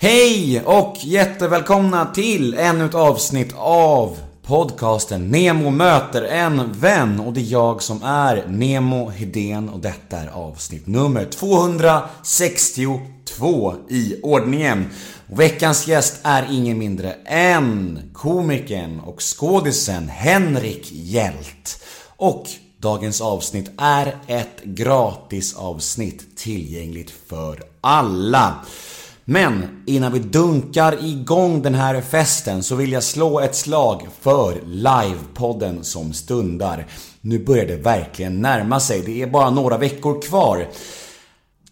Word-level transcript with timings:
Hej 0.00 0.62
och 0.64 0.96
jättevälkomna 1.00 2.06
till 2.06 2.54
ännu 2.54 2.84
ett 2.84 2.94
avsnitt 2.94 3.54
av 3.56 4.18
podcasten 4.42 5.30
Nemo 5.30 5.70
möter 5.70 6.22
en 6.22 6.72
vän 6.72 7.20
och 7.20 7.32
det 7.32 7.40
är 7.40 7.52
jag 7.52 7.82
som 7.82 8.02
är 8.02 8.44
Nemo 8.48 9.10
Hedén 9.10 9.68
och 9.68 9.80
detta 9.80 10.16
är 10.16 10.28
avsnitt 10.28 10.86
nummer 10.86 11.24
262 11.24 13.74
i 13.88 14.20
ordningen. 14.22 14.86
Och 15.30 15.40
veckans 15.40 15.86
gäst 15.86 16.20
är 16.22 16.46
ingen 16.50 16.78
mindre 16.78 17.12
än 17.24 18.00
komikern 18.12 19.00
och 19.00 19.20
skådisen 19.20 20.08
Henrik 20.08 20.88
Hjält. 20.92 21.84
Och 22.16 22.46
dagens 22.78 23.20
avsnitt 23.20 23.70
är 23.78 24.16
ett 24.26 24.64
gratis 24.64 25.56
avsnitt 25.56 26.36
tillgängligt 26.36 27.12
för 27.28 27.62
alla. 27.80 28.54
Men 29.30 29.82
innan 29.86 30.12
vi 30.12 30.18
dunkar 30.18 31.04
igång 31.04 31.62
den 31.62 31.74
här 31.74 32.00
festen 32.00 32.62
så 32.62 32.74
vill 32.74 32.92
jag 32.92 33.02
slå 33.02 33.40
ett 33.40 33.54
slag 33.54 34.08
för 34.20 34.60
livepodden 34.64 35.84
som 35.84 36.12
stundar. 36.12 36.86
Nu 37.20 37.38
börjar 37.38 37.66
det 37.66 37.76
verkligen 37.76 38.42
närma 38.42 38.80
sig, 38.80 39.02
det 39.06 39.22
är 39.22 39.26
bara 39.26 39.50
några 39.50 39.78
veckor 39.78 40.22
kvar. 40.22 40.66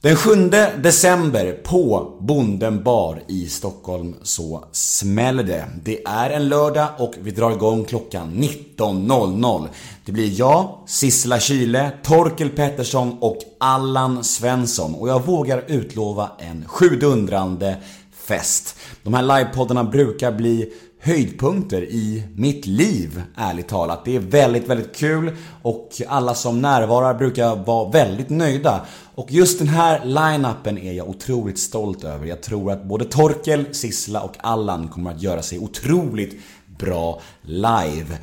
Den 0.07 0.17
7 0.17 0.51
december 0.83 1.53
på 1.53 2.13
Bonden 2.21 2.83
bar 2.83 3.23
i 3.27 3.47
Stockholm 3.47 4.15
så 4.23 4.65
smäller 4.73 5.43
det. 5.43 5.65
Det 5.85 6.05
är 6.05 6.31
en 6.31 6.49
lördag 6.49 6.89
och 6.99 7.15
vi 7.21 7.31
drar 7.31 7.51
igång 7.51 7.85
klockan 7.85 8.33
19.00. 8.35 9.69
Det 10.05 10.13
blir 10.13 10.39
jag, 10.39 10.79
Sissela 10.87 11.41
Kyle, 11.41 11.89
Torkel 12.03 12.51
Pettersson 12.51 13.17
och 13.21 13.39
Allan 13.61 14.25
Svensson 14.25 14.95
och 14.95 15.09
jag 15.09 15.27
vågar 15.27 15.65
utlova 15.67 16.31
en 16.39 16.65
sjudundrande 16.69 17.77
fest. 18.13 18.77
De 19.03 19.15
här 19.15 19.23
livepoddarna 19.23 19.85
brukar 19.85 20.33
bli 20.33 20.73
höjdpunkter 21.07 21.83
i 21.83 22.23
mitt 22.35 22.67
liv, 22.67 23.23
ärligt 23.37 23.69
talat. 23.69 24.05
Det 24.05 24.17
är 24.17 24.21
väldigt, 24.21 24.69
väldigt 24.69 24.97
kul 24.97 25.37
och 25.63 25.89
alla 26.09 26.35
som 26.35 26.63
närvarar 26.63 27.15
brukar 27.15 27.57
vara 27.57 27.91
väldigt 27.91 28.31
nöjda. 28.31 28.87
Och 29.17 29.33
just 29.33 29.59
den 29.59 29.69
här 29.69 30.05
line-upen 30.05 30.79
är 30.79 30.93
jag 30.93 31.09
otroligt 31.09 31.59
stolt 31.59 32.05
över. 32.05 32.27
Jag 32.27 32.43
tror 32.43 32.73
att 32.73 32.85
både 32.85 33.05
Torkel, 33.05 33.75
Sissla 33.75 34.23
och 34.23 34.37
Allan 34.39 34.89
kommer 34.89 35.11
att 35.11 35.23
göra 35.23 35.43
sig 35.43 35.59
otroligt 35.59 36.41
bra 36.79 37.21
live. 37.43 38.19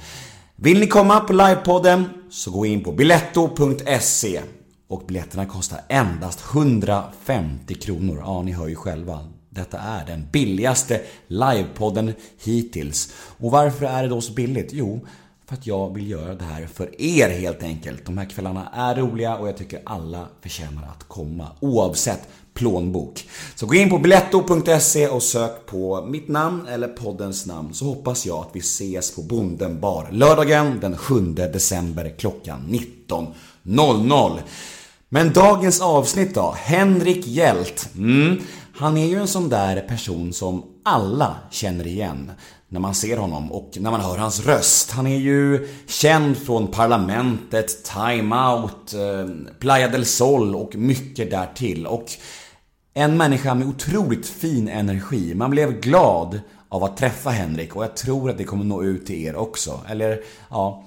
Vill 0.56 0.80
ni 0.80 0.88
komma 0.88 1.20
på 1.20 1.34
livepodden 1.34 2.06
så 2.30 2.52
gå 2.52 2.66
in 2.66 2.84
på 2.84 2.92
biletto.se 2.92 4.42
och 4.88 5.04
biljetterna 5.08 5.46
kostar 5.46 5.80
endast 5.90 6.44
150 6.54 7.74
kronor. 7.74 8.18
Ja, 8.26 8.42
ni 8.42 8.52
hör 8.52 8.68
ju 8.68 8.76
själva. 8.76 9.20
Detta 9.50 9.78
är 9.80 10.06
den 10.06 10.28
billigaste 10.32 11.02
livepodden 11.28 12.14
hittills. 12.44 13.14
Och 13.38 13.52
varför 13.52 13.86
är 13.86 14.04
det 14.04 14.10
då 14.10 14.22
så 14.22 14.34
billigt? 14.34 14.70
Jo, 14.74 15.08
för 15.54 15.60
att 15.60 15.68
jag 15.68 15.94
vill 15.94 16.10
göra 16.10 16.36
det 16.36 16.44
här 16.44 16.68
för 16.74 17.02
er 17.02 17.30
helt 17.30 17.64
enkelt. 17.64 18.06
De 18.06 18.18
här 18.18 18.26
kvällarna 18.26 18.70
är 18.74 18.96
roliga 18.96 19.36
och 19.38 19.48
jag 19.48 19.58
tycker 19.58 19.82
alla 19.86 20.28
förtjänar 20.42 20.84
att 20.84 21.08
komma 21.08 21.48
oavsett 21.60 22.28
plånbok. 22.54 23.28
Så 23.56 23.66
gå 23.66 23.76
in 23.76 23.90
på 23.90 23.98
biletto.se 23.98 25.08
och 25.08 25.24
sök 25.24 25.66
på 25.66 26.06
mitt 26.06 26.28
namn 26.28 26.68
eller 26.68 26.88
poddens 26.88 27.46
namn 27.46 27.74
så 27.74 27.86
hoppas 27.86 28.26
jag 28.26 28.38
att 28.40 28.50
vi 28.54 28.60
ses 28.60 29.16
på 29.16 29.22
Bonden 29.22 29.80
bar 29.80 30.08
lördagen 30.12 30.80
den 30.80 30.98
7 30.98 31.22
december 31.34 32.16
klockan 32.18 32.80
19.00. 33.08 34.40
Men 35.10 35.34
dagens 35.34 35.82
avsnitt 35.82 36.36
då? 36.36 36.56
Henrik 36.58 37.28
Hjält. 37.28 37.90
Mm, 37.96 38.42
han 38.76 38.98
är 38.98 39.08
ju 39.08 39.16
en 39.16 39.28
sån 39.28 39.50
där 39.50 39.82
person 39.82 40.34
som 40.34 40.64
alla 40.84 41.36
känner 41.52 41.88
igen 41.88 42.32
när 42.74 42.80
man 42.80 42.96
ser 42.96 43.18
honom 43.18 43.52
och 43.52 43.72
när 43.80 43.92
man 43.92 44.02
hör 44.02 44.18
hans 44.18 44.46
röst. 44.46 44.92
Han 44.92 45.08
är 45.08 45.18
ju 45.18 45.68
känd 45.88 46.38
från 46.38 46.68
Parlamentet, 46.68 47.84
Time 47.84 48.36
Out, 48.36 48.94
eh, 48.94 49.54
Playa 49.60 49.88
del 49.88 50.06
Sol 50.06 50.56
och 50.56 50.76
mycket 50.76 51.32
därtill. 51.32 51.88
Och 51.88 52.06
en 52.94 53.18
människa 53.18 53.54
med 53.54 53.68
otroligt 53.68 54.28
fin 54.28 54.68
energi. 54.68 55.34
Man 55.36 55.52
blev 55.52 55.80
glad 55.80 56.40
av 56.70 56.84
att 56.84 56.98
träffa 56.98 57.30
Henrik 57.30 57.76
och 57.76 57.84
jag 57.84 57.96
tror 57.96 58.30
att 58.30 58.38
det 58.38 58.44
kommer 58.44 58.66
nå 58.66 58.84
ut 58.84 59.06
till 59.06 59.26
er 59.26 59.36
också. 59.36 59.80
Eller, 59.90 60.20
ja, 60.50 60.84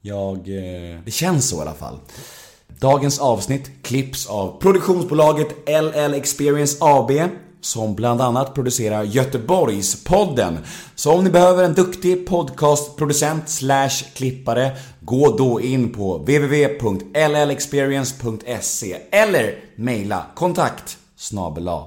jag... 0.00 0.36
Eh, 0.36 1.00
det 1.04 1.10
känns 1.10 1.48
så 1.48 1.58
i 1.58 1.60
alla 1.60 1.74
fall. 1.74 1.98
Dagens 2.80 3.18
avsnitt 3.18 3.70
klipps 3.82 4.26
av 4.26 4.60
produktionsbolaget 4.60 5.48
LL 5.68 6.14
Experience 6.14 6.76
AB 6.80 7.10
som 7.60 7.94
bland 7.94 8.20
annat 8.20 8.54
producerar 8.54 9.04
Göteborgspodden. 9.04 10.58
Så 10.94 11.12
om 11.12 11.24
ni 11.24 11.30
behöver 11.30 11.64
en 11.64 11.74
duktig 11.74 12.26
podcastproducent 12.26 13.48
slash 13.48 14.04
klippare, 14.14 14.76
gå 15.00 15.36
då 15.36 15.60
in 15.60 15.92
på 15.92 16.18
www.llexperience.se 16.18 18.96
eller 19.10 19.58
mejla 19.76 20.26
kontakt 20.34 20.98
snabela 21.16 21.86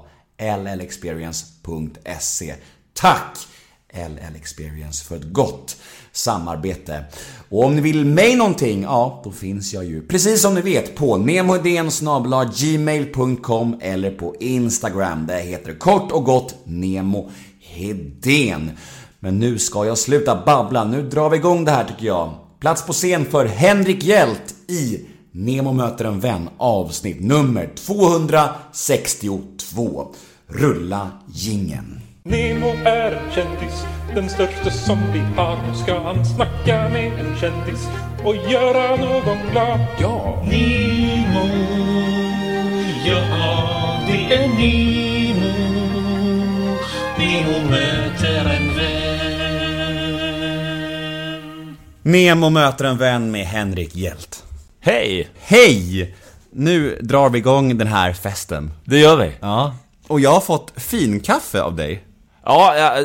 llexperience.se. 0.78 2.56
Tack 2.94 3.38
LL 3.94 4.36
Experience 4.36 5.06
för 5.06 5.16
ett 5.16 5.34
gott 5.34 5.78
samarbete. 6.12 7.04
Och 7.50 7.66
om 7.66 7.76
ni 7.76 7.82
vill 7.82 8.06
mig 8.06 8.36
någonting, 8.36 8.84
ja, 8.84 9.22
då 9.24 9.32
finns 9.32 9.74
jag 9.74 9.86
ju 9.86 10.08
precis 10.08 10.42
som 10.42 10.56
ni 10.56 10.62
vet 10.62 10.96
på 10.96 11.18
gmail.com 12.56 13.78
eller 13.82 14.12
på 14.12 14.36
Instagram. 14.40 15.26
Det 15.28 15.42
heter 15.42 15.74
kort 15.74 16.12
och 16.12 16.24
gott 16.24 16.56
Nemo 16.64 17.30
Hedén. 17.60 18.72
Men 19.20 19.40
nu 19.40 19.60
ska 19.60 19.86
jag 19.86 19.98
sluta 19.98 20.44
babbla, 20.46 20.84
nu 20.84 21.10
drar 21.10 21.30
vi 21.30 21.38
igång 21.38 21.66
det 21.66 21.72
här 21.72 21.84
tycker 21.84 22.06
jag. 22.06 22.34
Plats 22.60 22.86
på 22.86 22.94
scen 22.94 23.26
för 23.26 23.46
Henrik 23.46 24.04
Hjält 24.04 24.56
i 24.68 25.06
Nemo 25.32 25.74
möter 25.74 26.06
en 26.06 26.20
vän 26.20 26.50
avsnitt 26.58 27.22
nummer 27.22 27.70
262. 27.76 30.16
Rulla 30.48 31.10
gingen. 31.34 32.11
Nemo 32.24 32.68
är 32.86 33.12
en 33.12 33.32
kändis, 33.32 33.86
den 34.16 34.30
största 34.30 34.72
som 34.72 34.98
vi 35.14 35.20
har. 35.20 35.58
Nu 35.68 35.76
ska 35.76 36.00
han 36.00 36.26
snacka 36.26 36.90
med 36.90 37.20
en 37.20 37.38
kändis 37.40 37.88
och 38.24 38.36
göra 38.36 38.96
någon 38.96 39.38
glad. 39.52 39.80
Ja! 40.00 40.44
Nemo, 40.46 41.48
ja 43.06 44.00
det 44.08 44.34
är 44.36 44.48
Nemo. 44.48 45.52
Nemo 47.18 47.70
möter 47.70 48.46
en 48.46 48.76
vän. 48.78 49.02
Nemo 52.02 52.50
möter 52.50 52.86
en 52.86 52.98
vän 52.98 53.32
med 53.32 53.46
Henrik 53.46 53.96
Hjält. 53.96 54.44
Hej! 54.80 55.30
Hej! 55.40 56.16
Nu 56.52 57.00
drar 57.02 57.30
vi 57.30 57.38
igång 57.38 57.78
den 57.78 57.88
här 57.88 58.14
festen. 58.14 58.72
Det 58.86 59.00
gör 59.00 59.18
vi. 59.18 59.32
Ja. 59.40 59.76
Och 60.08 60.20
jag 60.20 60.32
har 60.32 60.42
fått 60.42 60.74
finkaffe 60.76 61.62
av 61.62 61.76
dig. 61.76 62.04
Ja, 62.46 62.96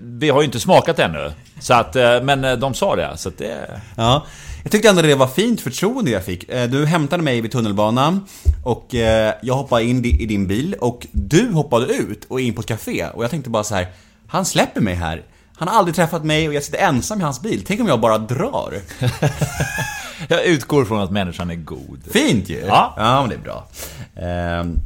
vi 0.00 0.30
har 0.30 0.40
ju 0.40 0.44
inte 0.44 0.60
smakat 0.60 0.98
ännu. 0.98 1.32
Så 1.60 1.74
att, 1.74 1.96
eh, 1.96 2.22
men 2.22 2.44
eh, 2.44 2.52
de 2.56 2.74
sa 2.74 2.96
det, 2.96 3.16
så 3.16 3.28
att 3.28 3.38
det... 3.38 3.80
Ja. 3.96 4.26
Jag 4.62 4.72
tyckte 4.72 4.88
ändå 4.88 5.02
det 5.02 5.14
var 5.14 5.26
fint 5.26 5.60
förtroende 5.60 6.10
jag 6.10 6.24
fick. 6.24 6.48
Eh, 6.48 6.70
Du 6.70 6.86
hämtade 6.86 7.22
mig 7.22 7.40
vid 7.40 7.52
tunnelbanan 7.52 8.26
och 8.64 8.94
jag 9.40 9.54
hoppade 9.54 9.84
in 9.84 10.04
i 10.04 10.26
din 10.26 10.46
bil 10.46 10.74
och 10.80 11.06
du 11.12 11.50
hoppade 11.52 11.86
ut 11.86 12.24
och 12.28 12.40
in 12.40 12.54
på 12.54 12.60
ett 12.60 12.66
café 12.66 13.06
och 13.14 13.24
jag 13.24 13.30
tänkte 13.30 13.50
bara 13.50 13.64
så 13.64 13.74
här. 13.74 13.86
Han 14.26 14.44
släpper 14.44 14.80
mig 14.80 14.94
här. 14.94 15.22
Han 15.56 15.68
har 15.68 15.74
aldrig 15.78 15.94
träffat 15.94 16.24
mig 16.24 16.48
och 16.48 16.54
jag 16.54 16.62
sitter 16.62 16.78
ensam 16.78 17.20
i 17.20 17.22
hans 17.22 17.42
bil. 17.42 17.64
Tänk 17.66 17.80
om 17.80 17.88
jag 17.88 18.00
bara 18.00 18.18
drar. 18.18 18.74
Jag 20.28 20.44
utgår 20.44 20.84
från 20.84 21.00
att 21.00 21.10
människan 21.10 21.50
är 21.50 21.54
god. 21.54 22.00
Fint 22.12 22.48
ju! 22.48 22.64
Ja. 22.66 22.94
ja 22.96 23.20
men 23.20 23.28
det 23.28 23.34
är 23.34 23.38
bra. 23.38 23.68
Ehm, 24.16 24.78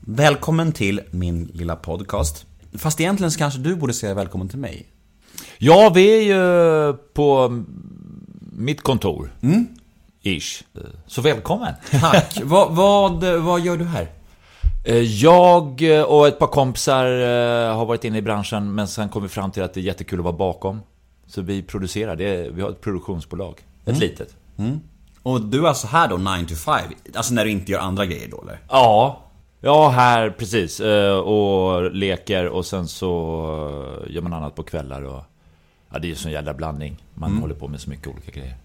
välkommen 0.00 0.72
till 0.72 1.00
min 1.10 1.50
lilla 1.54 1.76
podcast. 1.76 2.44
Fast 2.78 3.00
egentligen 3.00 3.30
så 3.30 3.38
kanske 3.38 3.60
du 3.60 3.76
borde 3.76 3.92
säga 3.92 4.14
välkommen 4.14 4.48
till 4.48 4.58
mig. 4.58 4.86
Ja, 5.58 5.92
vi 5.94 6.18
är 6.18 6.22
ju 6.22 6.92
på 7.14 7.62
mitt 8.52 8.82
kontor. 8.82 9.32
Ish. 10.22 10.62
Så 11.06 11.22
välkommen. 11.22 11.74
Tack! 11.90 12.40
vad, 12.44 12.70
vad, 12.72 13.24
vad 13.24 13.60
gör 13.60 13.76
du 13.76 13.84
här? 13.84 14.08
Eh, 14.84 14.96
Jag 14.98 15.82
och 16.08 16.28
ett 16.28 16.38
par 16.38 16.46
kompisar 16.46 17.04
eh, 17.06 17.76
har 17.76 17.86
varit 17.86 18.04
inne 18.04 18.18
i 18.18 18.22
branschen, 18.22 18.74
men 18.74 18.88
sen 18.88 19.08
kom 19.08 19.22
vi 19.22 19.28
fram 19.28 19.50
till 19.50 19.62
att 19.62 19.74
det 19.74 19.80
är 19.80 19.84
jättekul 19.84 20.18
att 20.18 20.24
vara 20.24 20.36
bakom. 20.36 20.80
Så 21.26 21.40
vi 21.42 21.62
producerar, 21.62 22.16
det 22.16 22.50
vi 22.54 22.62
har 22.62 22.70
ett 22.70 22.80
produktionsbolag. 22.80 23.54
Ett 23.84 23.98
litet. 23.98 24.34
Och 25.22 25.40
du 25.40 25.64
är 25.64 25.68
alltså 25.68 25.86
här 25.86 26.08
då 26.08 26.16
9 26.16 26.46
to 26.46 26.54
5? 26.54 26.74
Alltså 27.14 27.34
när 27.34 27.44
du 27.44 27.50
inte 27.50 27.72
gör 27.72 27.78
andra 27.80 28.06
grejer 28.06 28.28
då 28.30 28.42
eller? 28.42 28.58
Ja. 28.68 29.20
Ja, 29.60 29.88
här 29.88 30.30
precis. 30.30 30.80
Eh, 30.80 31.16
Och 31.18 31.92
leker 31.94 32.46
och 32.48 32.66
sen 32.66 32.88
så 32.88 33.10
eh, 34.06 34.14
gör 34.14 34.22
man 34.22 34.32
annat 34.32 34.54
på 34.54 34.62
kvällar 34.62 35.02
och... 35.02 35.22
Ja, 35.92 35.98
det 35.98 36.06
är 36.06 36.08
ju 36.08 36.14
sån 36.14 36.32
jävla 36.32 36.54
blandning. 36.54 37.04
Man 37.14 37.32
håller 37.38 37.54
på 37.54 37.68
med 37.68 37.80
så 37.80 37.90
mycket 37.90 38.06
olika 38.08 38.30
grejer. 38.30 38.56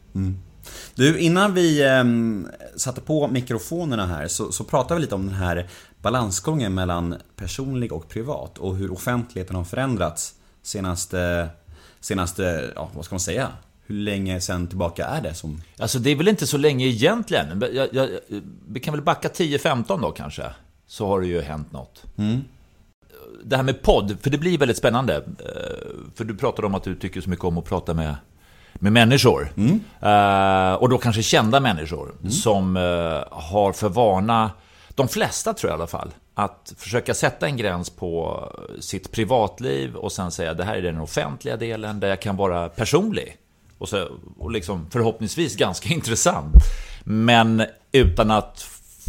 Du, 0.95 1.19
innan 1.19 1.53
vi 1.53 1.83
ehm, 1.83 2.47
satte 2.75 3.01
på 3.01 3.27
mikrofonerna 3.27 4.05
här 4.05 4.27
så, 4.27 4.51
så 4.51 4.63
pratade 4.63 4.95
vi 4.95 5.01
lite 5.01 5.15
om 5.15 5.25
den 5.25 5.35
här 5.35 5.67
balansgången 6.01 6.73
mellan 6.73 7.15
personlig 7.35 7.93
och 7.93 8.09
privat 8.09 8.57
och 8.57 8.75
hur 8.75 8.91
offentligheten 8.91 9.55
har 9.55 9.63
förändrats 9.63 10.33
senaste, 10.61 11.49
senaste, 11.99 12.71
ja 12.75 12.89
vad 12.93 13.05
ska 13.05 13.15
man 13.15 13.19
säga? 13.19 13.47
Hur 13.85 13.95
länge 13.95 14.41
sen 14.41 14.67
tillbaka 14.67 15.05
är 15.05 15.21
det 15.21 15.33
som... 15.33 15.61
Alltså 15.79 15.99
det 15.99 16.09
är 16.09 16.15
väl 16.15 16.27
inte 16.27 16.47
så 16.47 16.57
länge 16.57 16.85
egentligen. 16.85 17.63
Jag, 17.73 17.87
jag, 17.93 18.09
vi 18.67 18.79
kan 18.79 18.93
väl 18.93 19.03
backa 19.03 19.27
10-15 19.27 20.01
då 20.01 20.11
kanske. 20.11 20.43
Så 20.87 21.07
har 21.07 21.21
det 21.21 21.27
ju 21.27 21.41
hänt 21.41 21.71
något. 21.71 22.03
Det 23.43 23.55
här 23.55 23.63
med 23.63 23.81
podd, 23.81 24.17
för 24.21 24.29
det 24.29 24.37
blir 24.37 24.57
väldigt 24.57 24.77
spännande. 24.77 25.15
Eh, 25.15 25.87
För 26.15 26.23
du 26.23 26.35
pratade 26.35 26.67
om 26.67 26.75
att 26.75 26.83
du 26.83 26.95
tycker 26.95 27.21
så 27.21 27.29
mycket 27.29 27.45
om 27.45 27.57
att 27.57 27.65
prata 27.65 27.93
med, 27.93 28.15
med 28.73 28.93
människor. 28.93 29.49
Eh, 30.01 30.73
och 30.73 30.89
då 30.89 30.97
kanske 30.97 31.23
kända 31.23 31.59
människor 31.59 32.15
som 32.29 32.77
eh, 32.77 32.83
har 33.31 33.73
för 33.73 33.89
vana, 33.89 34.51
de 34.89 35.07
flesta 35.07 35.53
tror 35.53 35.69
jag 35.71 35.77
i 35.77 35.79
alla 35.79 35.87
fall, 35.87 36.09
att 36.33 36.73
försöka 36.77 37.13
sätta 37.13 37.45
en 37.45 37.57
gräns 37.57 37.89
på 37.89 38.43
sitt 38.79 39.11
privatliv 39.11 39.95
och 39.95 40.11
sen 40.11 40.31
säga 40.31 40.53
det 40.53 40.63
här 40.63 40.75
är 40.75 40.81
den 40.81 40.99
offentliga 40.99 41.57
delen 41.57 41.99
där 41.99 42.07
jag 42.07 42.21
kan 42.21 42.35
vara 42.37 42.69
personlig. 42.69 43.37
Och, 43.77 43.89
så, 43.89 44.07
och 44.37 44.51
liksom 44.51 44.87
förhoppningsvis 44.91 45.55
ganska 45.55 45.89
intressant. 45.93 46.55
Men 47.03 47.63
utan 47.91 48.31
att 48.31 48.59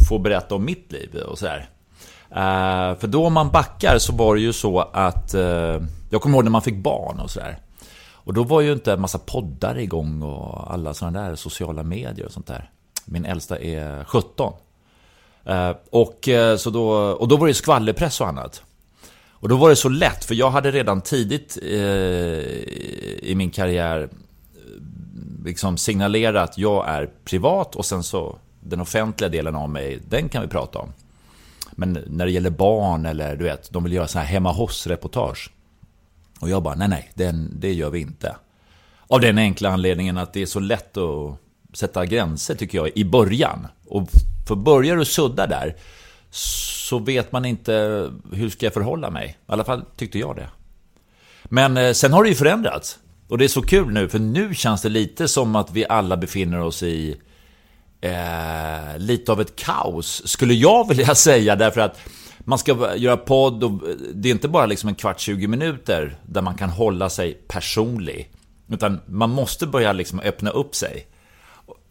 få 0.07 0.19
berätta 0.19 0.55
om 0.55 0.65
mitt 0.65 0.91
liv 0.91 1.15
och 1.15 1.39
sådär. 1.39 1.69
Uh, 2.31 2.99
för 2.99 3.07
då 3.07 3.25
om 3.25 3.33
man 3.33 3.49
backar 3.49 3.97
så 3.97 4.13
var 4.13 4.35
det 4.35 4.41
ju 4.41 4.53
så 4.53 4.79
att 4.79 5.35
uh, 5.35 5.81
Jag 6.09 6.21
kommer 6.21 6.37
ihåg 6.37 6.43
när 6.43 6.51
man 6.51 6.61
fick 6.61 6.77
barn 6.77 7.19
och 7.19 7.31
sådär. 7.31 7.57
Och 8.11 8.33
då 8.33 8.43
var 8.43 8.61
ju 8.61 8.73
inte 8.73 8.93
en 8.93 9.01
massa 9.01 9.17
poddar 9.17 9.77
igång 9.79 10.21
och 10.21 10.73
alla 10.73 10.93
sådana 10.93 11.29
där 11.29 11.35
sociala 11.35 11.83
medier 11.83 12.25
och 12.25 12.31
sånt 12.31 12.47
där. 12.47 12.69
Min 13.05 13.25
äldsta 13.25 13.59
är 13.59 14.03
17. 14.03 14.53
Uh, 15.49 15.55
eh, 15.55 15.75
och, 15.89 16.29
så 16.57 16.69
då, 16.69 16.89
och 16.91 17.27
då 17.27 17.37
var 17.37 17.47
det 17.47 17.53
skvallerpress 17.53 18.21
och 18.21 18.27
annat. 18.27 18.63
Och 19.31 19.49
då 19.49 19.55
var 19.55 19.69
det 19.69 19.75
så 19.75 19.89
lätt, 19.89 20.25
för 20.25 20.35
jag 20.35 20.49
hade 20.49 20.71
redan 20.71 21.01
tidigt 21.01 21.57
i 21.57 23.33
min 23.35 23.51
karriär 23.51 24.09
liksom 25.45 25.77
signalerat 25.77 26.49
att 26.49 26.57
jag 26.57 26.89
är 26.89 27.09
privat 27.25 27.75
och 27.75 27.85
sen 27.85 28.03
så 28.03 28.37
den 28.59 28.81
offentliga 28.81 29.29
delen 29.29 29.55
av 29.55 29.69
mig, 29.69 29.99
den 30.07 30.29
kan 30.29 30.41
vi 30.41 30.47
prata 30.47 30.79
om. 30.79 30.93
Men 31.71 32.03
när 32.07 32.25
det 32.25 32.31
gäller 32.31 32.49
barn 32.49 33.05
eller 33.05 33.35
du 33.35 33.43
vet, 33.43 33.71
de 33.71 33.83
vill 33.83 33.93
göra 33.93 34.07
sådana 34.07 34.25
här 34.25 34.33
hemma 34.33 34.51
hos-reportage. 34.51 35.51
Och 36.39 36.49
jag 36.49 36.63
bara, 36.63 36.75
nej 36.75 36.87
nej, 36.87 37.11
den, 37.13 37.51
det 37.59 37.73
gör 37.73 37.89
vi 37.89 37.99
inte. 37.99 38.35
Av 39.07 39.21
den 39.21 39.37
enkla 39.37 39.69
anledningen 39.69 40.17
att 40.17 40.33
det 40.33 40.41
är 40.41 40.45
så 40.45 40.59
lätt 40.59 40.97
att 40.97 41.37
sätta 41.73 42.05
gränser 42.05 42.55
tycker 42.55 42.77
jag 42.77 42.91
i 42.95 43.05
början. 43.05 43.67
Och 43.87 44.09
för 44.47 44.55
börjar 44.55 44.95
du 44.95 45.05
sudda 45.05 45.47
där 45.47 45.75
så 46.29 46.99
vet 46.99 47.31
man 47.31 47.45
inte 47.45 47.71
hur 48.31 48.49
ska 48.49 48.65
jag 48.65 48.73
förhålla 48.73 49.09
mig. 49.09 49.37
I 49.39 49.51
alla 49.51 49.63
fall 49.63 49.85
tyckte 49.95 50.19
jag 50.19 50.35
det. 50.35 50.49
Men 51.43 51.77
eh, 51.77 51.91
sen 51.91 52.13
har 52.13 52.23
det 52.23 52.29
ju 52.29 52.35
förändrats. 52.35 52.99
Och 53.27 53.37
det 53.37 53.43
är 53.43 53.47
så 53.49 53.61
kul 53.61 53.93
nu, 53.93 54.09
för 54.09 54.19
nu 54.19 54.55
känns 54.55 54.81
det 54.81 54.89
lite 54.89 55.27
som 55.27 55.55
att 55.55 55.71
vi 55.71 55.85
alla 55.89 56.17
befinner 56.17 56.59
oss 56.59 56.83
i 56.83 57.21
eh, 58.01 58.97
lite 58.97 59.31
av 59.31 59.41
ett 59.41 59.55
kaos, 59.55 60.27
skulle 60.27 60.53
jag 60.53 60.87
vilja 60.87 61.15
säga. 61.15 61.55
Därför 61.55 61.81
att 61.81 61.99
man 62.39 62.59
ska 62.59 62.95
göra 62.95 63.17
podd 63.17 63.63
och 63.63 63.71
eh, 63.71 63.95
det 64.13 64.29
är 64.29 64.31
inte 64.31 64.47
bara 64.47 64.65
liksom 64.65 64.89
en 64.89 64.95
kvart, 64.95 65.19
20 65.19 65.47
minuter 65.47 66.17
där 66.25 66.41
man 66.41 66.55
kan 66.55 66.69
hålla 66.69 67.09
sig 67.09 67.33
personlig. 67.33 68.31
Utan 68.69 68.99
man 69.05 69.29
måste 69.29 69.67
börja 69.67 69.93
liksom 69.93 70.19
öppna 70.19 70.49
upp 70.49 70.75
sig. 70.75 71.07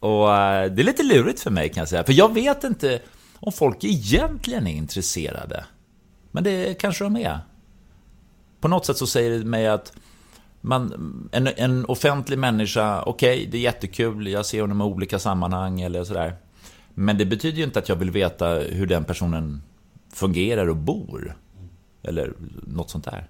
Och 0.00 0.35
eh, 0.35 0.73
det 0.73 0.82
är 0.82 0.85
lite 0.85 1.03
lurigt 1.03 1.41
för 1.41 1.50
mig 1.50 1.69
kan 1.69 1.81
jag 1.81 1.88
säga. 1.88 2.05
För 2.05 2.12
jag 2.12 2.35
vet 2.35 2.64
inte 2.64 3.00
om 3.41 3.53
folk 3.53 3.85
egentligen 3.85 4.67
är 4.67 4.73
intresserade. 4.75 5.64
Men 6.31 6.44
det 6.44 6.75
kanske 6.75 7.05
de 7.05 7.17
är. 7.17 7.38
På 8.61 8.69
något 8.69 8.87
sätt 8.87 8.97
så 8.97 9.06
säger 9.06 9.38
det 9.38 9.44
mig 9.44 9.67
att 9.69 9.93
man, 10.66 11.28
en, 11.32 11.48
en 11.56 11.84
offentlig 11.84 12.38
människa, 12.38 13.02
okej, 13.02 13.48
det 13.50 13.56
är 13.56 13.60
jättekul, 13.60 14.26
jag 14.26 14.46
ser 14.46 14.60
honom 14.60 14.80
i 14.80 14.84
olika 14.84 15.18
sammanhang 15.18 15.80
eller 15.80 16.04
sådär. 16.04 16.36
Men 16.94 17.18
det 17.18 17.24
betyder 17.24 17.58
ju 17.58 17.64
inte 17.64 17.78
att 17.78 17.88
jag 17.88 17.96
vill 17.96 18.10
veta 18.10 18.48
hur 18.48 18.86
den 18.86 19.04
personen 19.04 19.62
fungerar 20.12 20.68
och 20.68 20.76
bor. 20.76 21.36
Eller 22.02 22.32
något 22.66 22.90
sånt 22.90 23.04
där. 23.04 23.28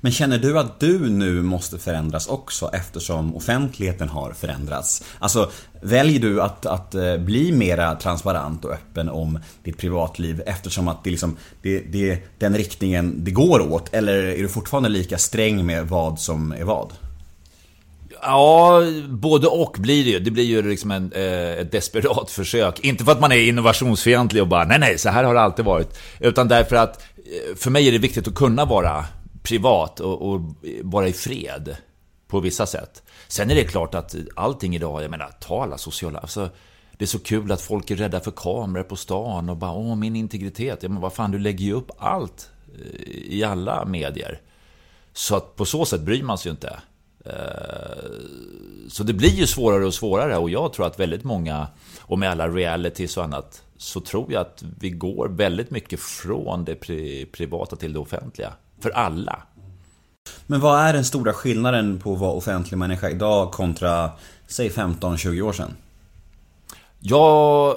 Men 0.00 0.12
känner 0.12 0.38
du 0.38 0.58
att 0.58 0.80
du 0.80 1.10
nu 1.10 1.42
måste 1.42 1.78
förändras 1.78 2.26
också 2.26 2.70
eftersom 2.72 3.36
offentligheten 3.36 4.08
har 4.08 4.32
förändrats? 4.32 5.04
Alltså, 5.18 5.50
väljer 5.82 6.20
du 6.20 6.42
att, 6.42 6.66
att 6.66 6.94
eh, 6.94 7.16
bli 7.16 7.52
mera 7.52 7.94
transparent 7.94 8.64
och 8.64 8.72
öppen 8.72 9.08
om 9.08 9.38
ditt 9.64 9.78
privatliv 9.78 10.42
eftersom 10.46 10.88
att 10.88 11.04
det, 11.04 11.10
liksom, 11.10 11.36
det, 11.62 11.80
det 11.80 12.10
är 12.10 12.18
den 12.38 12.56
riktningen 12.56 13.24
det 13.24 13.30
går 13.30 13.72
åt? 13.72 13.94
Eller 13.94 14.14
är 14.14 14.42
du 14.42 14.48
fortfarande 14.48 14.88
lika 14.88 15.18
sträng 15.18 15.66
med 15.66 15.88
vad 15.88 16.20
som 16.20 16.52
är 16.52 16.64
vad? 16.64 16.92
Ja, 18.22 18.82
både 19.08 19.46
och 19.46 19.76
blir 19.78 20.04
det 20.04 20.10
ju. 20.10 20.18
Det 20.18 20.30
blir 20.30 20.44
ju 20.44 20.62
liksom 20.62 20.90
en, 20.90 21.12
eh, 21.12 21.52
ett 21.58 21.72
desperat 21.72 22.30
försök. 22.30 22.80
Inte 22.80 23.04
för 23.04 23.12
att 23.12 23.20
man 23.20 23.32
är 23.32 23.48
innovationsfientlig 23.48 24.42
och 24.42 24.48
bara 24.48 24.64
nej, 24.64 24.78
nej, 24.78 24.98
så 24.98 25.08
här 25.08 25.24
har 25.24 25.34
det 25.34 25.40
alltid 25.40 25.64
varit. 25.64 25.98
Utan 26.20 26.48
därför 26.48 26.76
att 26.76 27.02
eh, 27.16 27.56
för 27.56 27.70
mig 27.70 27.88
är 27.88 27.92
det 27.92 27.98
viktigt 27.98 28.28
att 28.28 28.34
kunna 28.34 28.64
vara 28.64 29.04
privat 29.50 30.00
och, 30.00 30.22
och 30.22 30.40
vara 30.82 31.08
i 31.08 31.12
fred 31.12 31.76
på 32.28 32.40
vissa 32.40 32.66
sätt. 32.66 33.02
Sen 33.28 33.50
är 33.50 33.54
det 33.54 33.64
klart 33.64 33.94
att 33.94 34.14
allting 34.36 34.74
idag, 34.74 35.02
jag 35.02 35.10
menar, 35.10 35.30
ta 35.40 35.62
alla 35.62 35.78
sociala... 35.78 36.18
Alltså, 36.18 36.50
det 36.92 37.04
är 37.04 37.06
så 37.06 37.18
kul 37.18 37.52
att 37.52 37.60
folk 37.60 37.90
är 37.90 37.96
rädda 37.96 38.20
för 38.20 38.30
kameror 38.30 38.82
på 38.82 38.96
stan 38.96 39.48
och 39.48 39.56
bara 39.56 39.72
åh, 39.72 39.96
min 39.96 40.16
integritet. 40.16 40.82
Ja, 40.82 40.88
men 40.88 41.00
vad 41.00 41.12
fan, 41.12 41.30
du 41.30 41.38
lägger 41.38 41.64
ju 41.64 41.72
upp 41.72 41.90
allt 41.98 42.50
eh, 42.74 43.10
i 43.10 43.44
alla 43.44 43.84
medier. 43.84 44.40
Så 45.12 45.36
att 45.36 45.56
på 45.56 45.64
så 45.64 45.84
sätt 45.84 46.00
bryr 46.00 46.22
man 46.22 46.38
sig 46.38 46.48
ju 46.48 46.50
inte. 46.50 46.80
Eh, 47.24 48.10
så 48.88 49.02
det 49.02 49.12
blir 49.12 49.34
ju 49.34 49.46
svårare 49.46 49.86
och 49.86 49.94
svårare 49.94 50.36
och 50.36 50.50
jag 50.50 50.72
tror 50.72 50.86
att 50.86 51.00
väldigt 51.00 51.24
många, 51.24 51.66
och 52.00 52.18
med 52.18 52.30
alla 52.30 52.48
realities 52.48 53.16
och 53.16 53.24
annat, 53.24 53.62
så 53.76 54.00
tror 54.00 54.32
jag 54.32 54.40
att 54.40 54.64
vi 54.80 54.90
går 54.90 55.28
väldigt 55.28 55.70
mycket 55.70 56.00
från 56.00 56.64
det 56.64 56.74
privata 57.32 57.76
till 57.76 57.92
det 57.92 57.98
offentliga. 57.98 58.52
För 58.80 58.90
alla. 58.90 59.42
Men 60.46 60.60
vad 60.60 60.80
är 60.80 60.92
den 60.92 61.04
stora 61.04 61.32
skillnaden 61.32 61.98
på 61.98 62.12
att 62.12 62.18
vara 62.20 62.32
offentlig 62.32 62.78
människa 62.78 63.10
idag 63.10 63.52
kontra, 63.52 64.10
säg 64.46 64.68
15-20 64.68 65.40
år 65.40 65.52
sedan? 65.52 65.76
Jag 66.98 67.76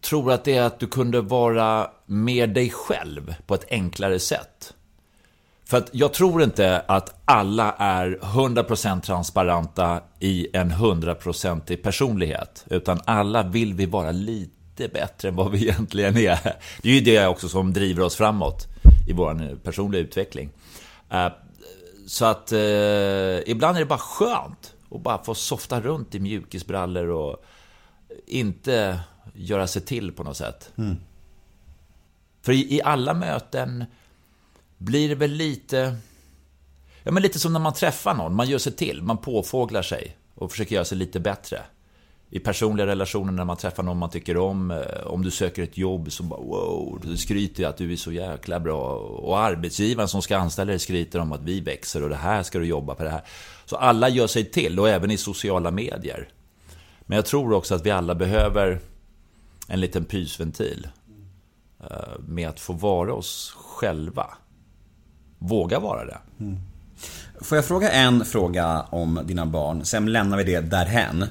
tror 0.00 0.32
att 0.32 0.44
det 0.44 0.56
är 0.56 0.62
att 0.62 0.80
du 0.80 0.86
kunde 0.86 1.20
vara 1.20 1.90
mer 2.06 2.46
dig 2.46 2.70
själv 2.70 3.34
på 3.46 3.54
ett 3.54 3.64
enklare 3.70 4.18
sätt. 4.18 4.74
För 5.64 5.78
att 5.78 5.88
jag 5.92 6.12
tror 6.12 6.42
inte 6.42 6.82
att 6.88 7.20
alla 7.24 7.72
är 7.72 8.18
100% 8.22 9.00
transparenta 9.00 10.00
i 10.20 10.48
en 10.52 10.72
100% 10.72 11.76
personlighet. 11.76 12.64
Utan 12.70 13.00
alla 13.04 13.42
vill 13.42 13.74
vi 13.74 13.86
vara 13.86 14.10
lite 14.10 14.88
bättre 14.88 15.28
än 15.28 15.36
vad 15.36 15.50
vi 15.50 15.62
egentligen 15.68 16.16
är. 16.16 16.56
Det 16.82 16.88
är 16.88 16.94
ju 16.94 17.00
det 17.00 17.26
också 17.26 17.48
som 17.48 17.72
driver 17.72 18.02
oss 18.02 18.16
framåt 18.16 18.68
i 19.08 19.12
vår 19.12 19.56
personliga 19.56 20.00
utveckling. 20.02 20.50
Eh, 21.10 21.28
Så 22.06 22.24
att 22.24 22.52
eh, 22.52 23.50
ibland 23.50 23.76
är 23.76 23.80
det 23.80 23.86
bara 23.86 23.98
skönt 23.98 24.74
att 24.90 25.02
bara 25.02 25.24
få 25.24 25.34
softa 25.34 25.80
runt 25.80 26.14
i 26.14 26.20
mjukisbrallor 26.20 27.08
och 27.08 27.44
inte 28.26 29.00
göra 29.34 29.66
sig 29.66 29.82
till 29.82 30.12
på 30.12 30.22
något 30.24 30.36
sätt. 30.36 30.70
För 32.42 32.52
i, 32.52 32.74
i 32.74 32.82
alla 32.82 33.14
möten 33.14 33.84
blir 34.78 35.08
det 35.08 35.14
väl 35.14 35.30
lite... 35.30 35.96
Ja, 37.02 37.12
men 37.12 37.22
lite 37.22 37.38
som 37.38 37.52
när 37.52 37.60
man 37.60 37.72
träffar 37.74 38.14
någon. 38.14 38.34
Man 38.34 38.48
gör 38.48 38.58
sig 38.58 38.72
till, 38.72 39.02
man 39.02 39.18
påfåglar 39.18 39.82
sig 39.82 40.16
och 40.34 40.50
försöker 40.50 40.74
göra 40.74 40.84
sig 40.84 40.98
lite 40.98 41.20
bättre. 41.20 41.62
I 42.30 42.38
personliga 42.38 42.86
relationer 42.86 43.32
när 43.32 43.44
man 43.44 43.56
träffar 43.56 43.82
någon 43.82 43.98
man 43.98 44.10
tycker 44.10 44.36
om. 44.36 44.70
Eh, 44.70 45.06
om 45.06 45.22
du 45.22 45.30
söker 45.30 45.62
ett 45.62 45.78
jobb 45.78 46.12
så 46.12 46.22
bara 46.22 46.40
wow, 46.40 47.00
du 47.02 47.16
skryter 47.16 47.66
att 47.66 47.76
du 47.76 47.92
är 47.92 47.96
så 47.96 48.12
jäkla 48.12 48.60
bra. 48.60 48.94
Och 48.96 49.38
arbetsgivaren 49.38 50.08
som 50.08 50.22
ska 50.22 50.38
anställa 50.38 50.70
dig 50.70 50.78
skryter 50.78 51.18
om 51.18 51.32
att 51.32 51.42
vi 51.42 51.60
växer 51.60 52.02
och 52.02 52.08
det 52.08 52.16
här 52.16 52.42
ska 52.42 52.58
du 52.58 52.66
jobba 52.66 52.94
på 52.94 53.04
det 53.04 53.10
här. 53.10 53.22
Så 53.64 53.76
alla 53.76 54.08
gör 54.08 54.26
sig 54.26 54.44
till 54.44 54.80
och 54.80 54.88
även 54.88 55.10
i 55.10 55.16
sociala 55.16 55.70
medier. 55.70 56.28
Men 57.00 57.16
jag 57.16 57.26
tror 57.26 57.52
också 57.52 57.74
att 57.74 57.86
vi 57.86 57.90
alla 57.90 58.14
behöver 58.14 58.80
en 59.68 59.80
liten 59.80 60.04
pysventil. 60.04 60.88
Eh, 61.80 62.18
med 62.18 62.48
att 62.48 62.60
få 62.60 62.72
vara 62.72 63.14
oss 63.14 63.54
själva. 63.56 64.26
Våga 65.38 65.78
vara 65.78 66.04
det. 66.04 66.18
Mm. 66.40 66.58
Får 67.40 67.58
jag 67.58 67.64
fråga 67.64 67.90
en 67.90 68.24
fråga 68.24 68.84
om 68.90 69.20
dina 69.24 69.46
barn, 69.46 69.84
sen 69.84 70.12
lämnar 70.12 70.36
vi 70.36 70.44
det 70.44 70.60
därhän. 70.60 71.22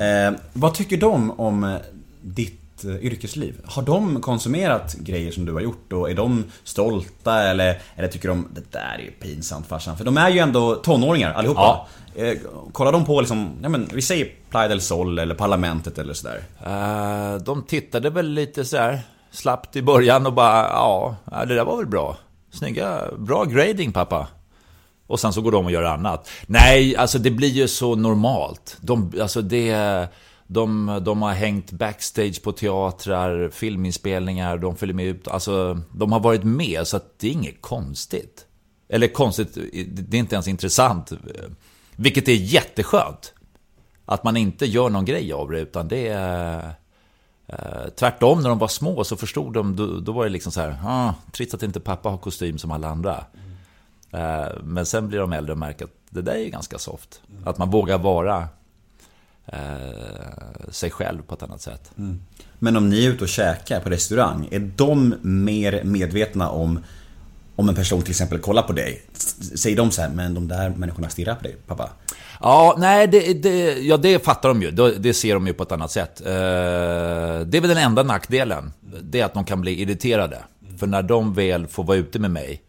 Eh, 0.00 0.38
vad 0.52 0.74
tycker 0.74 0.96
de 0.96 1.30
om 1.40 1.64
eh, 1.64 1.76
ditt 2.22 2.84
eh, 2.84 2.96
yrkesliv? 2.96 3.54
Har 3.64 3.82
de 3.82 4.20
konsumerat 4.20 4.94
grejer 4.94 5.32
som 5.32 5.44
du 5.44 5.52
har 5.52 5.60
gjort 5.60 5.92
och 5.92 6.10
är 6.10 6.14
de 6.14 6.44
stolta 6.64 7.42
eller, 7.42 7.78
eller 7.96 8.08
tycker 8.08 8.28
de 8.28 8.48
det 8.54 8.72
där 8.72 8.96
är 8.98 9.02
ju 9.02 9.10
pinsamt 9.10 9.66
farsan? 9.66 9.96
För 9.96 10.04
de 10.04 10.16
är 10.16 10.28
ju 10.28 10.38
ändå 10.38 10.74
tonåringar 10.74 11.32
allihopa. 11.32 11.86
Eh, 12.14 12.38
kollar 12.72 12.92
de 12.92 13.04
på 13.04 13.20
liksom, 13.20 13.50
ja 13.62 13.68
men 13.68 13.88
vi 13.94 14.02
säger 14.02 14.28
Playa 14.50 14.68
del 14.68 14.80
Sol 14.80 15.18
eller 15.18 15.34
Parlamentet 15.34 15.98
eller 15.98 16.14
sådär? 16.14 16.40
Eh, 16.66 17.42
De 17.42 17.62
tittade 17.62 18.10
väl 18.10 18.28
lite 18.28 18.64
så 18.64 18.76
här 18.76 19.00
slappt 19.30 19.76
i 19.76 19.82
början 19.82 20.26
och 20.26 20.32
bara, 20.32 20.62
ja, 20.62 21.16
ja, 21.30 21.44
det 21.44 21.54
där 21.54 21.64
var 21.64 21.76
väl 21.76 21.86
bra. 21.86 22.16
Snygga, 22.52 23.00
bra 23.18 23.44
grading 23.44 23.92
pappa. 23.92 24.26
Och 25.08 25.20
sen 25.20 25.32
så 25.32 25.40
går 25.40 25.52
de 25.52 25.64
och 25.64 25.72
gör 25.72 25.82
annat. 25.82 26.30
Nej, 26.46 26.96
alltså 26.96 27.18
det 27.18 27.30
blir 27.30 27.48
ju 27.48 27.68
så 27.68 27.94
normalt. 27.94 28.76
De, 28.80 29.12
alltså 29.20 29.42
det... 29.42 30.08
De, 30.50 31.00
de 31.04 31.22
har 31.22 31.32
hängt 31.32 31.72
backstage 31.72 32.42
på 32.42 32.52
teatrar, 32.52 33.50
filminspelningar, 33.50 34.58
de 34.58 34.76
följer 34.76 34.94
med 34.94 35.06
ut. 35.06 35.28
Alltså, 35.28 35.80
de 35.92 36.12
har 36.12 36.20
varit 36.20 36.44
med, 36.44 36.86
så 36.86 36.96
att 36.96 37.18
det 37.18 37.28
är 37.28 37.32
inget 37.32 37.62
konstigt. 37.62 38.46
Eller 38.88 39.08
konstigt, 39.08 39.58
det 39.90 40.16
är 40.16 40.20
inte 40.20 40.34
ens 40.34 40.48
intressant. 40.48 41.12
Vilket 41.96 42.28
är 42.28 42.32
jätteskönt. 42.32 43.34
Att 44.04 44.24
man 44.24 44.36
inte 44.36 44.66
gör 44.66 44.90
någon 44.90 45.04
grej 45.04 45.32
av 45.32 45.50
det, 45.50 45.60
utan 45.60 45.88
det 45.88 46.08
är... 46.08 46.72
Eh, 47.46 47.88
tvärtom, 47.98 48.42
när 48.42 48.48
de 48.48 48.58
var 48.58 48.68
små 48.68 49.04
så 49.04 49.16
förstod 49.16 49.52
de, 49.52 49.76
då, 49.76 49.86
då 49.86 50.12
var 50.12 50.24
det 50.24 50.30
liksom 50.30 50.52
så 50.52 50.60
här, 50.60 50.76
ah, 50.84 51.14
trist 51.32 51.54
att 51.54 51.62
inte 51.62 51.80
pappa 51.80 52.08
har 52.08 52.18
kostym 52.18 52.58
som 52.58 52.70
alla 52.70 52.88
andra. 52.88 53.24
Eh, 54.12 54.46
men 54.64 54.86
sen 54.86 55.08
blir 55.08 55.18
de 55.18 55.32
äldre 55.32 55.52
och 55.52 55.58
märker 55.58 55.84
att 55.84 55.94
det 56.10 56.22
där 56.22 56.34
är 56.34 56.48
ganska 56.48 56.78
soft. 56.78 57.20
Att 57.44 57.58
man 57.58 57.70
vågar 57.70 57.98
vara 57.98 58.48
eh, 59.46 60.68
sig 60.70 60.90
själv 60.90 61.22
på 61.22 61.34
ett 61.34 61.42
annat 61.42 61.60
sätt. 61.60 61.90
Mm. 61.98 62.20
Men 62.58 62.76
om 62.76 62.88
ni 62.88 63.06
är 63.06 63.10
ute 63.10 63.24
och 63.24 63.28
käkar 63.28 63.80
på 63.80 63.90
restaurang, 63.90 64.48
är 64.50 64.60
de 64.76 65.14
mer 65.22 65.84
medvetna 65.84 66.50
om 66.50 66.80
om 67.58 67.68
en 67.68 67.74
person 67.74 68.02
till 68.02 68.10
exempel 68.10 68.38
kollar 68.38 68.62
på 68.62 68.72
dig, 68.72 69.02
säger 69.56 69.76
de 69.76 69.90
så 69.90 70.02
här, 70.02 70.08
men 70.08 70.34
de 70.34 70.48
där 70.48 70.70
människorna 70.70 71.08
stirrar 71.08 71.34
på 71.34 71.42
dig, 71.42 71.56
pappa? 71.66 71.90
Ja, 72.40 72.76
nej, 72.78 73.06
det, 73.06 73.42
det, 73.42 73.78
ja, 73.78 73.96
det 73.96 74.24
fattar 74.24 74.48
de 74.48 74.62
ju. 74.62 74.70
Det, 74.70 75.14
ser 75.14 75.34
de 75.34 75.46
ju 75.46 75.52
på 75.52 75.62
ett 75.62 75.72
annat 75.72 75.90
sätt. 75.90 76.20
Eh, 76.20 76.26
det 76.26 77.56
är 77.56 77.60
väl 77.60 77.68
den 77.68 77.78
enda 77.78 78.02
nackdelen. 78.02 78.72
Det 79.02 79.20
är 79.20 79.24
att 79.24 79.34
de 79.34 79.44
kan 79.44 79.60
bli 79.60 79.82
irriterade. 79.82 80.38
För 80.78 80.86
när 80.86 81.02
de 81.02 81.34
väl 81.34 81.66
får 81.66 81.84
vara 81.84 81.96
ute 81.96 82.18
med 82.18 82.30
mig, 82.30 82.62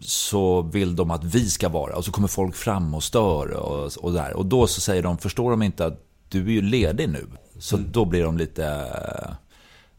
så 0.00 0.62
vill 0.62 0.96
de 0.96 1.10
att 1.10 1.24
vi 1.24 1.50
ska 1.50 1.68
vara. 1.68 1.96
Och 1.96 2.04
så 2.04 2.12
kommer 2.12 2.28
folk 2.28 2.54
fram 2.54 2.94
och 2.94 3.02
stör 3.02 3.50
och, 3.50 3.92
och 3.96 4.12
där. 4.12 4.36
Och 4.36 4.46
då 4.46 4.66
så 4.66 4.80
säger 4.80 5.02
de, 5.02 5.18
förstår 5.18 5.50
de 5.50 5.62
inte 5.62 5.86
att 5.86 6.02
du 6.28 6.46
är 6.46 6.50
ju 6.50 6.62
ledig 6.62 7.08
nu? 7.08 7.26
Så 7.58 7.76
mm. 7.76 7.92
då 7.92 8.04
blir 8.04 8.24
de 8.24 8.38
lite... 8.38 8.62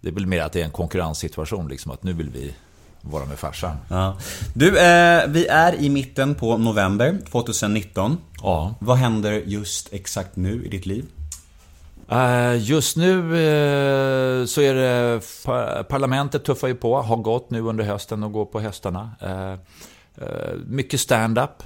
Det 0.01 0.09
är 0.09 0.13
väl 0.13 0.25
mer 0.25 0.41
att 0.41 0.51
det 0.51 0.61
är 0.61 0.65
en 0.65 0.71
konkurrenssituation, 0.71 1.67
liksom. 1.67 1.91
Att 1.91 2.03
nu 2.03 2.13
vill 2.13 2.29
vi 2.29 2.53
vara 3.01 3.25
med 3.25 3.39
farsan. 3.39 3.77
Ja. 3.89 4.17
Du, 4.53 4.79
eh, 4.79 5.27
vi 5.27 5.47
är 5.47 5.75
i 5.75 5.89
mitten 5.89 6.35
på 6.35 6.57
november 6.57 7.17
2019. 7.31 8.17
Ja. 8.41 8.75
Vad 8.79 8.97
händer 8.97 9.31
just 9.31 9.93
exakt 9.93 10.35
nu 10.35 10.65
i 10.65 10.69
ditt 10.69 10.85
liv? 10.85 11.05
Uh, 12.11 12.57
just 12.57 12.97
nu 12.97 13.17
uh, 13.17 14.45
så 14.45 14.61
är 14.61 14.73
det 14.73 15.21
parlamentet 15.83 16.45
tuffar 16.45 16.67
ju 16.67 16.75
på, 16.75 17.01
har 17.01 17.17
gått 17.17 17.49
nu 17.49 17.61
under 17.61 17.83
hösten 17.83 18.23
och 18.23 18.31
går 18.31 18.45
på 18.45 18.59
höstarna. 18.59 19.11
Uh, 19.23 19.55
mycket 20.65 20.99
stand-up 20.99 21.63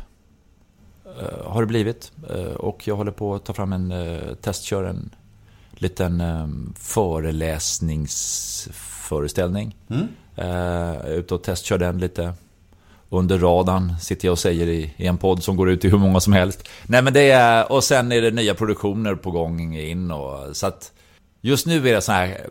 har 1.43 1.61
det 1.61 1.67
blivit. 1.67 2.11
och 2.57 2.87
jag 2.87 2.95
håller 2.95 3.11
på 3.11 3.35
att 3.35 3.45
ta 3.45 3.53
fram 3.53 3.73
en, 3.73 3.93
testkör 4.41 4.83
en 4.83 5.15
liten 5.71 6.23
föreläsningsföreställning. 6.79 9.75
Mm. 9.89 10.07
Ute 11.05 11.35
och 11.35 11.43
testkör 11.43 11.77
den 11.77 11.99
lite. 11.99 12.33
Under 13.13 13.39
radarn 13.39 13.99
sitter 13.99 14.27
jag 14.27 14.31
och 14.31 14.39
säger 14.39 14.67
i, 14.67 14.93
i 14.97 15.07
en 15.07 15.17
podd 15.17 15.43
som 15.43 15.55
går 15.55 15.69
ut 15.69 15.81
till 15.81 15.91
hur 15.91 15.97
många 15.97 16.19
som 16.19 16.33
helst. 16.33 16.69
Nej 16.85 17.01
men 17.01 17.13
det 17.13 17.31
är, 17.31 17.71
och 17.71 17.83
sen 17.83 18.11
är 18.11 18.21
det 18.21 18.31
nya 18.31 18.53
produktioner 18.53 19.15
på 19.15 19.31
gång 19.31 19.75
in 19.75 20.11
och 20.11 20.55
så 20.55 20.67
att 20.67 20.91
Just 21.45 21.67
nu 21.67 21.89
är 21.89 21.93
det 21.93 22.01
så 22.01 22.11
här 22.11 22.49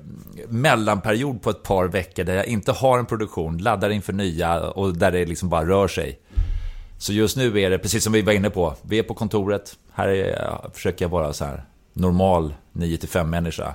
mellanperiod 0.48 1.42
på 1.42 1.50
ett 1.50 1.62
par 1.62 1.88
veckor 1.88 2.24
där 2.24 2.34
jag 2.34 2.46
inte 2.46 2.72
har 2.72 2.98
en 2.98 3.06
produktion, 3.06 3.58
laddar 3.58 3.90
inför 3.90 4.12
nya 4.12 4.70
och 4.70 4.96
där 4.96 5.12
det 5.12 5.24
liksom 5.24 5.48
bara 5.48 5.66
rör 5.66 5.88
sig. 5.88 6.20
Så 6.98 7.12
just 7.12 7.36
nu 7.36 7.60
är 7.60 7.70
det, 7.70 7.78
precis 7.78 8.04
som 8.04 8.12
vi 8.12 8.22
var 8.22 8.32
inne 8.32 8.50
på, 8.50 8.74
vi 8.82 8.98
är 8.98 9.02
på 9.02 9.14
kontoret. 9.14 9.78
Här 9.92 10.08
är, 10.08 10.58
försöker 10.74 11.04
jag 11.04 11.10
vara 11.10 11.32
så 11.32 11.44
här 11.44 11.64
normal 11.92 12.54
9-5 12.72 13.24
människa. 13.24 13.74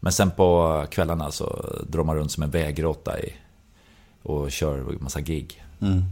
Men 0.00 0.12
sen 0.12 0.30
på 0.30 0.84
kvällarna 0.90 1.30
så 1.30 1.66
drar 1.88 2.04
man 2.04 2.16
runt 2.16 2.32
som 2.32 2.42
en 2.42 2.50
vägråtta 2.50 3.20
i, 3.20 3.34
och 4.22 4.50
kör 4.52 4.98
massa 5.00 5.20
gig. 5.20 5.65
Mm. 5.80 6.02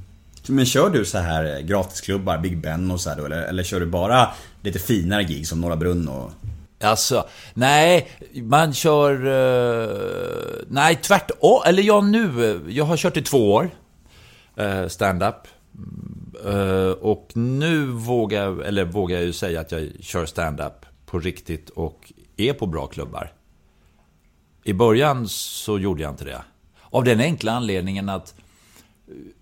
Men 0.49 0.66
kör 0.66 0.90
du 0.90 1.04
så 1.04 1.18
här 1.18 1.56
eh, 1.56 1.61
gratisklubbar, 1.61 2.38
Big 2.38 2.59
Ben 2.59 2.90
och 2.90 3.00
så 3.00 3.11
här 3.11 3.16
då, 3.16 3.25
eller, 3.25 3.42
eller 3.42 3.62
kör 3.62 3.80
du 3.80 3.87
bara 3.87 4.28
lite 4.62 4.78
finare 4.78 5.25
gig 5.25 5.47
som 5.47 5.61
Norra 5.61 5.76
Brunn 5.76 6.09
och... 6.09 6.30
Alltså, 6.80 7.26
nej, 7.54 8.09
man 8.35 8.75
kör... 8.75 9.26
Uh, 9.26 10.64
nej, 10.68 10.97
tvärtom. 10.97 11.62
Eller 11.66 11.83
jag 11.83 12.04
nu, 12.04 12.50
eh, 12.50 12.61
jag 12.68 12.85
har 12.85 12.97
kört 12.97 13.16
i 13.16 13.23
två 13.23 13.52
år. 13.52 13.71
Uh, 14.61 14.88
stand-up. 14.88 15.37
Uh, 16.47 16.90
och 16.90 17.30
nu 17.35 17.87
vågar, 17.87 18.62
eller 18.62 18.85
vågar 18.85 19.16
jag 19.16 19.26
ju 19.26 19.33
säga 19.33 19.61
att 19.61 19.73
jag 19.73 19.88
kör 20.00 20.26
stand-up 20.26 20.87
på 21.06 21.18
riktigt 21.18 21.71
och 21.71 22.12
är 22.37 22.52
på 22.52 22.66
bra 22.66 22.87
klubbar. 22.87 23.33
I 24.64 24.73
början 24.73 25.28
så 25.28 25.78
gjorde 25.78 26.02
jag 26.02 26.12
inte 26.12 26.25
det. 26.25 26.42
Av 26.83 27.04
den 27.04 27.21
enkla 27.21 27.52
anledningen 27.52 28.09
att 28.09 28.35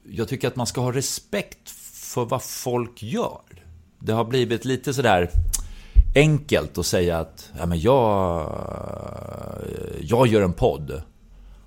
jag 0.09 0.29
tycker 0.29 0.49
att 0.49 0.57
man 0.57 0.67
ska 0.67 0.81
ha 0.81 0.93
respekt 0.93 1.71
för 1.93 2.25
vad 2.25 2.43
folk 2.43 3.03
gör. 3.03 3.41
Det 3.99 4.13
har 4.13 4.25
blivit 4.25 4.65
lite 4.65 4.95
sådär 4.95 5.31
enkelt 6.15 6.79
att 6.79 6.87
säga 6.87 7.19
att 7.19 7.51
ja, 7.59 7.67
men 7.67 7.81
jag, 7.81 8.53
jag 10.01 10.27
gör 10.27 10.43
en 10.43 10.53
podd. 10.53 11.03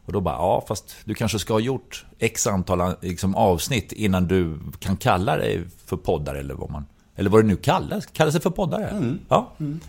Och 0.05 0.13
då 0.13 0.21
bara, 0.21 0.35
ja 0.35 0.65
fast 0.67 0.95
du 1.05 1.13
kanske 1.13 1.39
ska 1.39 1.53
ha 1.53 1.59
gjort 1.59 2.05
x 2.19 2.47
antal 2.47 2.95
liksom, 3.01 3.35
avsnitt 3.35 3.91
innan 3.91 4.27
du 4.27 4.59
kan 4.79 4.97
kalla 4.97 5.37
dig 5.37 5.63
för 5.85 5.97
poddare 5.97 6.39
eller 6.39 6.53
vad 6.53 6.71
man... 6.71 6.85
Eller 7.17 7.29
vad 7.29 7.43
det 7.43 7.47
nu 7.47 7.55
kallas, 7.55 8.05
kallar 8.05 8.31
sig 8.31 8.41
för 8.41 8.49
poddare. 8.49 8.87
Mm. 8.87 9.19
Ja. 9.29 9.51
Mm. 9.59 9.79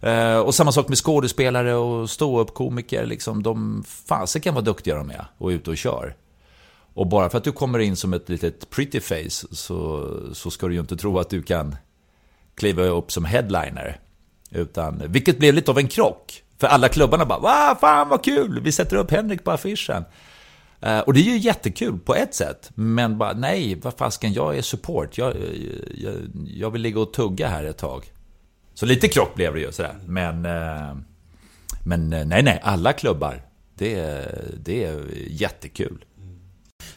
Eh, 0.00 0.38
och 0.38 0.54
samma 0.54 0.72
sak 0.72 0.88
med 0.88 0.98
skådespelare 0.98 1.74
och 1.74 2.10
ståuppkomiker. 2.10 3.06
Liksom, 3.06 3.42
de 3.42 3.84
fasen 3.86 4.42
kan 4.42 4.54
vara 4.54 4.64
duktiga 4.64 4.94
de 4.94 5.10
är 5.10 5.26
och 5.38 5.48
ute 5.48 5.70
och 5.70 5.76
kör. 5.76 6.14
Och 6.96 7.06
bara 7.06 7.30
för 7.30 7.38
att 7.38 7.44
du 7.44 7.52
kommer 7.52 7.78
in 7.78 7.96
som 7.96 8.12
ett 8.14 8.28
litet 8.28 8.70
pretty 8.70 9.00
face 9.00 9.46
så, 9.50 10.10
så 10.32 10.50
ska 10.50 10.68
du 10.68 10.74
ju 10.74 10.80
inte 10.80 10.96
tro 10.96 11.18
att 11.18 11.30
du 11.30 11.42
kan 11.42 11.76
kliva 12.54 12.82
upp 12.82 13.12
som 13.12 13.24
headliner. 13.24 14.00
Utan, 14.50 15.02
vilket 15.06 15.38
blev 15.38 15.54
lite 15.54 15.70
av 15.70 15.78
en 15.78 15.88
krock. 15.88 16.42
För 16.58 16.66
alla 16.66 16.88
klubbarna 16.88 17.24
bara 17.24 17.38
Va, 17.38 17.78
fan 17.80 18.08
vad 18.08 18.24
kul! 18.24 18.60
Vi 18.60 18.72
sätter 18.72 18.96
upp 18.96 19.10
Henrik 19.10 19.44
på 19.44 19.50
affischen. 19.50 20.04
Eh, 20.80 20.98
och 20.98 21.14
det 21.14 21.20
är 21.20 21.24
ju 21.24 21.38
jättekul 21.38 21.98
på 21.98 22.14
ett 22.14 22.34
sätt. 22.34 22.70
Men 22.74 23.18
bara, 23.18 23.32
nej, 23.32 23.74
vad 23.74 23.94
fasken, 23.94 24.32
jag 24.32 24.58
är 24.58 24.62
support. 24.62 25.18
Jag, 25.18 25.34
jag, 25.94 26.14
jag 26.46 26.70
vill 26.70 26.82
ligga 26.82 27.00
och 27.00 27.12
tugga 27.12 27.48
här 27.48 27.64
ett 27.64 27.78
tag. 27.78 28.12
Så 28.74 28.86
lite 28.86 29.08
krock 29.08 29.34
blev 29.34 29.54
det 29.54 29.60
ju 29.60 29.72
sådär. 29.72 29.96
Men, 30.06 30.46
eh, 30.46 30.96
men 31.86 32.12
eh, 32.12 32.26
nej, 32.26 32.42
nej, 32.42 32.60
alla 32.62 32.92
klubbar. 32.92 33.42
Det, 33.74 33.94
det 34.64 34.84
är 34.84 35.04
jättekul. 35.28 36.04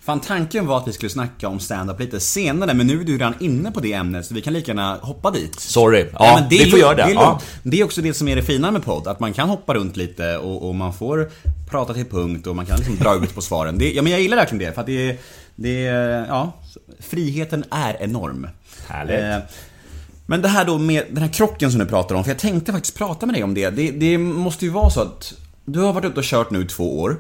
Fan, 0.02 0.20
tanken 0.20 0.68
var 0.68 0.78
att 0.78 0.88
vi 0.88 0.94
skulle 0.94 1.10
snacka 1.10 1.48
om 1.48 1.60
stand-up 1.60 2.00
lite 2.00 2.20
senare, 2.20 2.74
men 2.74 2.88
nu 2.88 3.02
är 3.02 3.04
du 3.04 3.14
redan 3.14 3.34
inne 3.40 3.72
på 3.72 3.80
det 3.80 3.94
ämnet 3.94 4.26
så 4.26 4.34
vi 4.34 4.42
kan 4.42 4.54
lika 4.54 4.72
gärna 4.72 4.98
hoppa 5.02 5.32
dit. 5.32 5.60
Sorry. 5.60 6.06
Ja, 6.14 6.40
men 6.40 6.50
det 6.50 6.64
vi 6.66 6.72
får 6.72 6.80
göra 6.80 6.96
det. 6.96 7.04
Det 7.04 7.12
är, 7.12 7.14
ja. 7.14 7.42
det 7.64 7.80
är 7.80 7.84
också 7.84 8.02
det 8.02 8.14
som 8.14 8.28
är 8.28 8.36
det 8.36 8.42
fina 8.42 8.72
med 8.72 8.84
podd, 8.84 9.08
att 9.08 9.20
man 9.20 9.34
kan 9.34 9.50
hoppa 9.50 9.74
runt 9.74 9.98
lite 9.98 10.38
och, 10.38 10.68
och 10.68 10.76
man 10.76 10.94
får 10.94 11.32
prata 11.70 11.94
till 11.94 12.06
punkt 12.06 12.48
och 12.48 12.56
man 12.56 12.66
kan 12.66 12.78
liksom 12.78 12.96
dra 12.96 13.16
ut 13.16 13.36
på 13.36 13.42
svaren. 13.42 13.78
Det, 13.78 13.92
ja, 13.92 14.02
men 14.02 14.12
jag 14.12 14.22
gillar 14.22 14.38
verkligen 14.38 14.66
det, 14.66 14.74
för 14.74 14.82
att 14.82 14.88
det, 14.88 15.18
det 15.56 15.82
ja, 16.30 16.52
friheten 17.00 17.64
är 17.72 17.98
enorm. 18.00 18.48
Härligt. 18.88 19.20
Eh, 19.20 19.38
men 20.26 20.42
det 20.42 20.48
här 20.48 20.66
då 20.66 20.78
med 20.78 21.06
den 21.10 21.24
här 21.24 21.34
krocken 21.34 21.72
som 21.72 21.80
du 21.80 21.86
pratar 21.86 22.16
om, 22.16 22.24
för 22.24 22.32
jag 22.32 22.40
tänkte 22.40 22.72
faktiskt 22.72 22.98
prata 22.98 23.26
med 23.26 23.36
dig 23.36 23.44
om 23.44 23.54
det. 23.54 23.70
Det, 23.70 23.92
det 23.92 24.18
måste 24.18 24.66
ju 24.66 24.72
vara 24.72 24.90
så 24.90 25.02
att 25.02 25.34
du 25.66 25.80
har 25.80 25.94
varit 25.94 26.06
ute 26.06 26.20
och 26.20 26.26
kört 26.26 26.52
nu 26.52 26.66
två 26.66 27.00
år, 27.00 27.18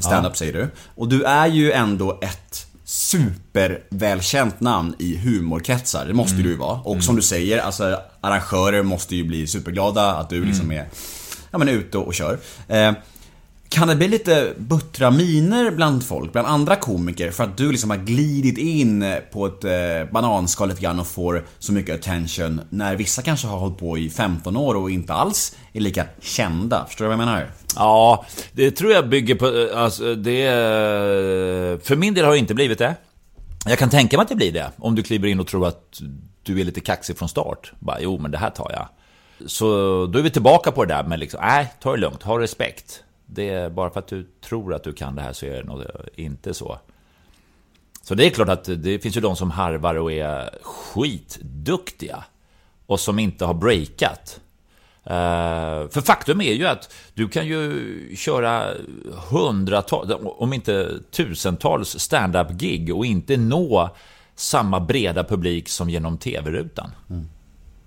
stand-up 0.00 0.32
ja. 0.32 0.38
säger 0.38 0.52
du. 0.52 0.68
Och 0.94 1.08
du 1.08 1.22
är 1.22 1.46
ju 1.46 1.72
ändå 1.72 2.18
ett 2.22 2.66
supervälkänt 2.84 4.60
namn 4.60 4.94
i 4.98 5.16
humorkretsar, 5.16 6.06
det 6.06 6.14
måste 6.14 6.34
mm. 6.34 6.46
du 6.46 6.56
vara. 6.56 6.80
Och 6.80 6.92
mm. 6.92 7.02
som 7.02 7.16
du 7.16 7.22
säger, 7.22 7.58
alltså 7.58 8.00
arrangörer 8.20 8.82
måste 8.82 9.16
ju 9.16 9.24
bli 9.24 9.46
superglada 9.46 10.12
att 10.12 10.30
du 10.30 10.44
liksom 10.44 10.64
mm. 10.64 10.78
är 10.78 10.88
ja, 11.50 11.58
men 11.58 11.68
ute 11.68 11.98
och 11.98 12.14
kör. 12.14 12.38
Eh, 12.68 12.92
kan 13.72 13.88
det 13.88 13.96
bli 13.96 14.08
lite 14.08 14.54
buttra 14.56 15.10
miner 15.10 15.70
bland 15.70 16.04
folk, 16.04 16.32
bland 16.32 16.48
andra 16.48 16.76
komiker 16.76 17.30
för 17.30 17.44
att 17.44 17.56
du 17.56 17.70
liksom 17.70 17.90
har 17.90 17.96
glidit 17.96 18.58
in 18.58 19.14
på 19.32 19.46
ett 19.46 19.64
eh, 19.64 20.12
bananskal 20.12 20.68
lite 20.68 20.80
grann 20.80 21.00
och 21.00 21.06
får 21.06 21.44
så 21.58 21.72
mycket 21.72 21.94
attention 21.94 22.60
när 22.68 22.96
vissa 22.96 23.22
kanske 23.22 23.46
har 23.46 23.58
hållit 23.58 23.78
på 23.78 23.98
i 23.98 24.10
15 24.10 24.56
år 24.56 24.74
och 24.74 24.90
inte 24.90 25.12
alls 25.12 25.56
är 25.72 25.80
lika 25.80 26.06
kända? 26.20 26.86
Förstår 26.86 27.04
du 27.04 27.08
vad 27.08 27.18
jag 27.18 27.26
menar? 27.26 27.50
Ja, 27.76 28.26
det 28.52 28.70
tror 28.70 28.92
jag 28.92 29.08
bygger 29.08 29.34
på, 29.34 29.46
eh, 29.46 29.82
alltså 29.82 30.14
det... 30.14 30.46
Eh, 30.46 31.78
för 31.86 31.96
min 31.96 32.14
del 32.14 32.24
har 32.24 32.32
det 32.32 32.38
inte 32.38 32.54
blivit 32.54 32.78
det. 32.78 32.94
Jag 33.66 33.78
kan 33.78 33.90
tänka 33.90 34.16
mig 34.16 34.22
att 34.22 34.28
det 34.28 34.36
blir 34.36 34.52
det, 34.52 34.70
om 34.78 34.94
du 34.94 35.02
kliver 35.02 35.28
in 35.28 35.40
och 35.40 35.46
tror 35.46 35.66
att 35.66 36.00
du 36.42 36.60
är 36.60 36.64
lite 36.64 36.80
kaxig 36.80 37.18
från 37.18 37.28
start. 37.28 37.72
Bara, 37.78 38.00
jo 38.00 38.18
men 38.18 38.30
det 38.30 38.38
här 38.38 38.50
tar 38.50 38.70
jag. 38.70 38.88
Så 39.50 39.66
då 40.06 40.18
är 40.18 40.22
vi 40.22 40.30
tillbaka 40.30 40.72
på 40.72 40.84
det 40.84 40.94
där 40.94 41.04
med 41.04 41.18
liksom, 41.18 41.40
nej, 41.42 41.72
ta 41.82 41.90
det 41.90 42.00
lugnt, 42.00 42.22
ha 42.22 42.40
respekt 42.40 43.02
det 43.34 43.48
är 43.48 43.70
bara 43.70 43.90
för 43.90 44.00
att 44.00 44.08
du 44.08 44.26
tror 44.40 44.74
att 44.74 44.84
du 44.84 44.92
kan 44.92 45.14
det 45.14 45.22
här 45.22 45.32
så 45.32 45.46
är 45.46 45.50
det 45.50 45.64
nog 45.64 45.82
inte 46.14 46.54
så. 46.54 46.78
Så 48.02 48.14
det 48.14 48.26
är 48.26 48.30
klart 48.30 48.48
att 48.48 48.64
det 48.64 48.98
finns 48.98 49.16
ju 49.16 49.20
de 49.20 49.36
som 49.36 49.50
harvar 49.50 49.94
och 49.94 50.12
är 50.12 50.58
skitduktiga. 50.62 52.24
Och 52.86 53.00
som 53.00 53.18
inte 53.18 53.44
har 53.44 53.54
breakat. 53.54 54.40
Uh, 55.06 55.88
för 55.90 56.00
faktum 56.00 56.40
är 56.40 56.52
ju 56.52 56.66
att 56.66 56.94
du 57.14 57.28
kan 57.28 57.46
ju 57.46 58.16
köra 58.16 58.66
hundratals, 59.30 60.12
om 60.24 60.52
inte 60.52 60.98
tusentals 61.10 61.98
stand-up-gig 61.98 62.96
och 62.96 63.06
inte 63.06 63.36
nå 63.36 63.90
samma 64.34 64.80
breda 64.80 65.24
publik 65.24 65.68
som 65.68 65.90
genom 65.90 66.18
tv-rutan. 66.18 66.90
Mm. 67.10 67.28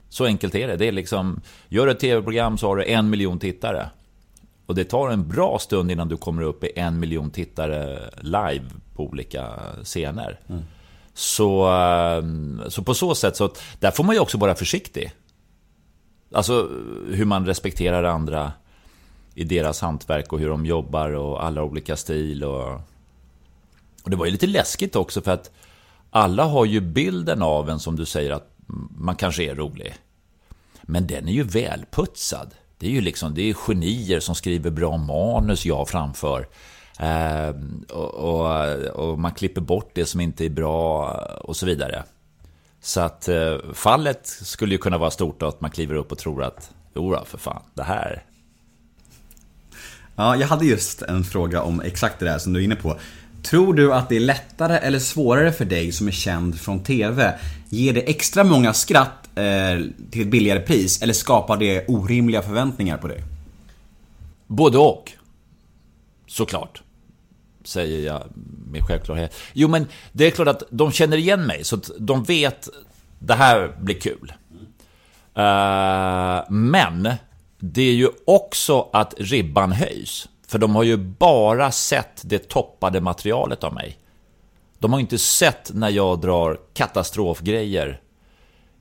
Så 0.09 0.25
enkelt 0.25 0.55
är 0.55 0.67
det. 0.67 0.75
Det 0.75 0.87
är 0.87 0.91
liksom, 0.91 1.41
gör 1.67 1.87
ett 1.87 1.99
tv-program 1.99 2.57
så 2.57 2.67
har 2.67 2.75
du 2.75 2.85
en 2.85 3.09
miljon 3.09 3.39
tittare. 3.39 3.89
Och 4.65 4.75
det 4.75 4.84
tar 4.84 5.10
en 5.10 5.27
bra 5.27 5.60
stund 5.60 5.91
innan 5.91 6.10
du 6.10 6.17
kommer 6.17 6.41
upp 6.41 6.63
i 6.63 6.72
en 6.75 7.00
miljon 7.00 7.31
tittare 7.31 8.10
live 8.22 8.65
på 8.95 9.03
olika 9.03 9.60
scener. 9.84 10.39
Mm. 10.48 10.62
Så, 11.13 11.67
ehm, 11.67 12.62
så 12.67 12.84
på 12.84 12.93
så 12.93 13.15
sätt, 13.15 13.36
så 13.36 13.53
där 13.79 13.91
får 13.91 14.03
man 14.03 14.15
ju 14.15 14.22
också 14.22 14.38
vara 14.38 14.55
försiktig. 14.55 15.12
Alltså 16.31 16.69
hur 17.10 17.25
man 17.25 17.45
respekterar 17.45 18.03
andra 18.03 18.51
i 19.34 19.43
deras 19.43 19.81
hantverk 19.81 20.34
och 20.34 20.39
hur 20.39 20.50
de 20.50 20.65
jobbar 20.65 21.10
och 21.10 21.43
alla 21.43 21.63
olika 21.63 21.95
stil. 21.95 22.43
Och, 22.43 22.74
och 24.03 24.10
det 24.10 24.15
var 24.15 24.25
ju 24.25 24.31
lite 24.31 24.48
läskigt 24.48 24.95
också 24.95 25.22
för 25.22 25.31
att 25.31 25.51
alla 26.10 26.43
har 26.43 26.65
ju 26.65 26.81
bilden 26.81 27.41
av 27.41 27.69
en 27.69 27.79
som 27.79 27.95
du 27.95 28.05
säger 28.05 28.31
att 28.31 28.51
man 28.98 29.15
kanske 29.15 29.43
är 29.43 29.55
rolig. 29.55 29.95
Men 30.81 31.07
den 31.07 31.27
är 31.27 31.34
ju 31.34 31.43
välputsad. 31.43 32.53
Det 32.77 32.88
är 32.88 32.91
ju 32.91 33.01
liksom, 33.01 33.34
det 33.34 33.41
är 33.41 33.53
genier 33.53 34.20
som 34.20 34.36
skriver 34.36 34.70
bra 34.70 34.98
manus 34.98 35.65
jag 35.65 35.89
framför. 35.89 36.48
Eh, 37.00 37.50
och, 37.89 38.13
och, 38.13 38.75
och, 38.89 39.20
man 39.20 39.32
klipper 39.32 39.62
bort 39.62 39.91
det 39.94 40.05
som 40.05 40.22
inte 40.22 40.46
är 40.46 40.50
bra 40.50 41.12
och 41.41 41.55
så 41.55 41.65
vidare. 41.65 42.03
Så 42.82 43.01
att 43.01 43.27
eh, 43.27 43.58
fallet 43.74 44.27
skulle 44.27 44.72
ju 44.72 44.77
kunna 44.77 44.98
vara 44.98 45.12
stort 45.12 45.44
att 45.44 45.62
man 45.62 45.72
kliver 45.72 45.96
upp 45.96 46.12
och 46.12 46.17
tror 46.17 46.44
att 46.44 46.72
Jodå, 46.96 47.24
för 47.25 47.38
fan, 47.38 47.62
det 47.74 47.84
här. 47.84 48.24
Ja, 50.15 50.36
jag 50.36 50.48
hade 50.48 50.65
just 50.65 51.01
en 51.01 51.24
fråga 51.24 51.62
om 51.62 51.82
exakt 51.82 52.20
det 52.20 52.25
där 52.25 52.38
som 52.38 52.53
du 52.53 52.60
är 52.60 52.63
inne 52.63 52.75
på. 52.75 52.98
Tror 53.44 53.74
du 53.74 53.94
att 53.94 54.10
det 54.10 54.15
är 54.15 54.20
lättare 54.20 54.77
eller 54.77 55.00
svårare 55.00 55.51
för 55.51 55.65
dig 55.65 55.91
som 55.91 56.08
är 56.08 56.12
känd 56.12 56.60
från 56.60 56.84
TV? 56.84 57.39
Ger 57.70 57.94
det 57.94 58.10
extra 58.10 58.44
många 58.44 58.74
skratt 58.74 59.25
Eh, 59.36 59.82
till 60.12 60.22
ett 60.22 60.27
billigare 60.27 60.60
pris 60.60 61.01
eller 61.01 61.13
skapar 61.13 61.58
det 61.58 61.88
orimliga 61.88 62.42
förväntningar 62.42 62.98
på 62.98 63.08
dig? 63.08 63.24
Både 64.48 64.77
och. 64.77 65.12
Såklart. 66.27 66.82
Säger 67.63 68.06
jag 68.06 68.24
med 68.72 68.84
självklarhet. 68.84 69.36
Jo 69.54 69.68
men 69.68 69.88
det 70.12 70.25
är 70.27 70.32
klart 70.32 70.48
att 70.48 70.63
de 70.70 70.92
känner 70.92 71.18
igen 71.18 71.46
mig 71.46 71.63
så 71.63 71.75
att 71.75 71.92
de 72.00 72.24
vet 72.24 72.70
det 73.20 73.34
här 73.34 73.75
blir 73.80 74.00
kul. 74.00 74.34
Uh, 75.38 76.51
men 76.51 77.13
det 77.60 77.82
är 77.82 77.94
ju 77.94 78.10
också 78.25 78.89
att 78.94 79.13
ribban 79.18 79.72
höjs. 79.72 80.30
För 80.48 80.60
de 80.60 80.75
har 80.75 80.84
ju 80.84 80.98
bara 80.98 81.72
sett 81.72 82.22
det 82.24 82.50
toppade 82.50 83.01
materialet 83.01 83.63
av 83.63 83.74
mig. 83.74 83.98
De 84.80 84.94
har 84.94 85.00
inte 85.00 85.18
sett 85.18 85.72
när 85.74 85.89
jag 85.89 86.22
drar 86.22 86.60
katastrofgrejer 86.74 88.01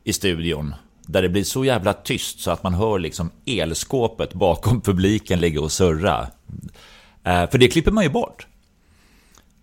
i 0.04 0.12
studion. 0.12 0.74
Där 1.06 1.22
det 1.22 1.28
blir 1.28 1.44
så 1.44 1.64
jävla 1.64 1.92
tyst 1.92 2.40
så 2.40 2.50
att 2.50 2.62
man 2.62 2.74
hör 2.74 2.98
liksom 2.98 3.30
elskåpet 3.46 4.34
bakom 4.34 4.80
publiken 4.80 5.40
ligga 5.40 5.60
och 5.60 5.72
surra. 5.72 6.26
Eh, 7.24 7.50
för 7.50 7.58
det 7.58 7.68
klipper 7.68 7.90
man 7.90 8.04
ju 8.04 8.10
bort. 8.10 8.46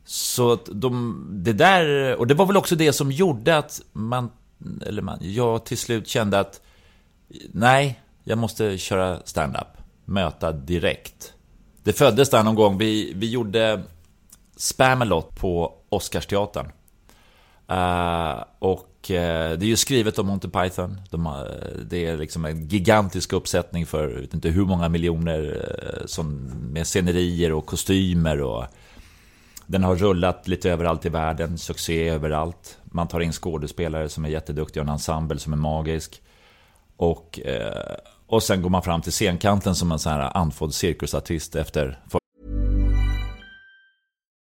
Så 0.06 0.52
att 0.52 0.70
de, 0.72 1.26
det 1.32 1.54
där, 1.54 2.16
och 2.16 2.28
det 2.28 2.34
var 2.34 2.46
väl 2.46 2.58
också 2.58 2.76
det 2.76 2.94
som 2.94 3.12
gjorde 3.12 3.58
att 3.58 3.82
man, 3.92 4.32
eller 4.86 5.02
man, 5.02 5.20
jag 5.22 5.66
till 5.66 5.78
slut 5.78 6.08
kände 6.08 6.40
att 6.40 6.62
nej, 7.52 8.00
jag 8.24 8.38
måste 8.38 8.78
köra 8.78 9.20
stand-up. 9.26 9.68
Möta 10.06 10.52
direkt. 10.52 11.34
Det 11.84 11.94
föddes 11.94 12.30
där 12.30 12.44
någon 12.44 12.56
gång, 12.56 12.78
vi, 12.78 13.14
vi 13.16 13.30
gjorde 13.30 13.84
Spamalot 14.56 15.36
på 15.36 15.74
Oscarsteatern. 15.90 16.72
Uh, 17.72 18.44
och 18.60 19.10
uh, 19.10 19.58
det 19.58 19.62
är 19.62 19.64
ju 19.64 19.76
skrivet 19.76 20.20
om 20.20 20.28
Monty 20.28 20.48
Python. 20.48 21.02
De, 21.10 21.28
uh, 21.28 21.34
det 21.90 22.06
är 22.06 22.18
liksom 22.18 22.46
en 22.46 22.68
gigantisk 22.68 23.34
uppsättning 23.34 23.86
för 23.86 24.10
jag 24.10 24.22
vet 24.22 24.34
inte 24.34 24.50
hur 24.50 24.66
många 24.66 24.90
miljoner 24.90 25.66
som, 26.06 26.52
med 26.72 26.88
scenerier 26.88 27.52
och 27.52 27.66
kostymer. 27.66 28.42
Och, 28.42 28.66
den 29.66 29.84
har 29.84 29.96
rullat 29.96 30.48
lite 30.48 30.72
överallt 30.72 31.06
i 31.06 31.10
världen, 31.10 31.58
succé 31.58 32.10
överallt. 32.10 32.78
Man 32.84 33.08
tar 33.08 33.20
in 33.20 33.32
skådespelare 33.32 34.10
som 34.10 34.26
är 34.26 34.30
jätteduktiga 34.30 34.84
och 34.84 34.88
en 34.88 34.94
ensemble 34.94 35.40
som 35.40 35.54
är 35.54 35.58
magisk. 35.58 36.22
Och, 36.98 37.40
och 38.28 38.44
sen 38.44 38.62
går 38.62 38.70
man 38.70 38.84
fram 38.84 39.02
till 39.02 39.12
scenkanten 39.12 39.76
som 39.76 39.92
en 39.92 40.00
sån 40.00 40.12
här 40.12 40.38
andfådd 40.38 40.74
cirkusartist 40.74 41.56
efter 41.56 42.00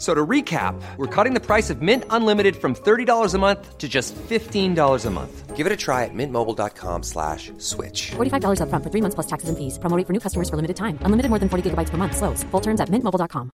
So 0.00 0.14
to 0.14 0.26
recap, 0.26 0.80
we're 0.96 1.24
cutting 1.24 1.34
the 1.34 1.46
price 1.46 1.68
of 1.68 1.82
Mint 1.82 2.04
Unlimited 2.08 2.56
from 2.56 2.74
$30 2.74 3.34
a 3.34 3.38
month 3.38 3.76
to 3.76 3.86
just 3.86 4.14
$15 4.16 5.06
a 5.06 5.10
month. 5.10 5.56
Give 5.56 5.66
it 5.66 5.72
a 5.72 5.76
try 5.76 6.04
at 6.04 6.14
mintmobile.com 6.14 7.02
slash 7.02 7.52
switch. 7.58 8.12
$45 8.12 8.62
up 8.62 8.70
front 8.70 8.82
for 8.82 8.90
three 8.90 9.02
months 9.02 9.14
plus 9.14 9.26
taxes 9.26 9.50
and 9.50 9.58
fees. 9.58 9.78
Promoting 9.78 10.06
for 10.06 10.14
new 10.14 10.20
customers 10.20 10.48
for 10.48 10.56
limited 10.56 10.76
time. 10.76 10.98
Unlimited 11.04 11.28
more 11.28 11.38
than 11.38 11.48
40 11.50 11.70
gigabytes 11.70 11.90
per 11.90 11.98
month. 11.98 12.16
Slows. 12.16 12.44
Full 12.50 12.60
terms 12.60 12.80
at 12.80 12.88
mintmobile.com. 12.88 13.50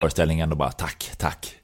Föreställningen 0.00 0.52
och 0.52 0.56
bara 0.56 0.72
tack, 0.72 1.10
tack. 1.18 1.56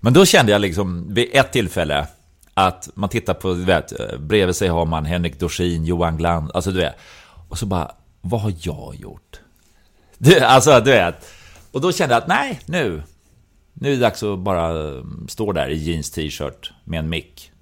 Men 0.00 0.12
då 0.12 0.24
kände 0.24 0.52
jag 0.52 0.60
liksom 0.60 1.14
vid 1.14 1.28
ett 1.32 1.52
tillfälle 1.52 2.06
att 2.54 2.88
man 2.94 3.08
tittar 3.08 3.34
på, 3.34 3.54
du 3.54 3.64
vet, 3.64 3.92
bredvid 4.20 4.56
sig 4.56 4.68
har 4.68 4.86
man 4.86 5.04
Henrik 5.04 5.40
Dorsin, 5.40 5.84
Johan 5.84 6.16
Gland, 6.16 6.50
alltså 6.54 6.70
du 6.70 6.78
vet. 6.78 6.96
Och 7.48 7.58
så 7.58 7.66
bara, 7.66 7.92
vad 8.20 8.40
har 8.40 8.52
jag 8.58 8.94
gjort? 8.94 9.40
Du, 10.18 10.40
alltså 10.40 10.80
du 10.80 10.90
vet. 10.90 11.26
Och 11.72 11.80
då 11.80 11.92
kände 11.92 12.14
jag 12.14 12.22
att 12.22 12.28
nej, 12.28 12.60
nu. 12.66 13.02
Nu 13.74 13.88
är 13.88 13.92
det 13.92 14.00
dags 14.00 14.22
att 14.22 14.38
bara 14.38 14.92
stå 15.28 15.52
där 15.52 15.68
i 15.68 15.76
jeans 15.76 16.10
t-shirt 16.10 16.72
med 16.84 16.98
en 16.98 17.08
mick. 17.08 17.52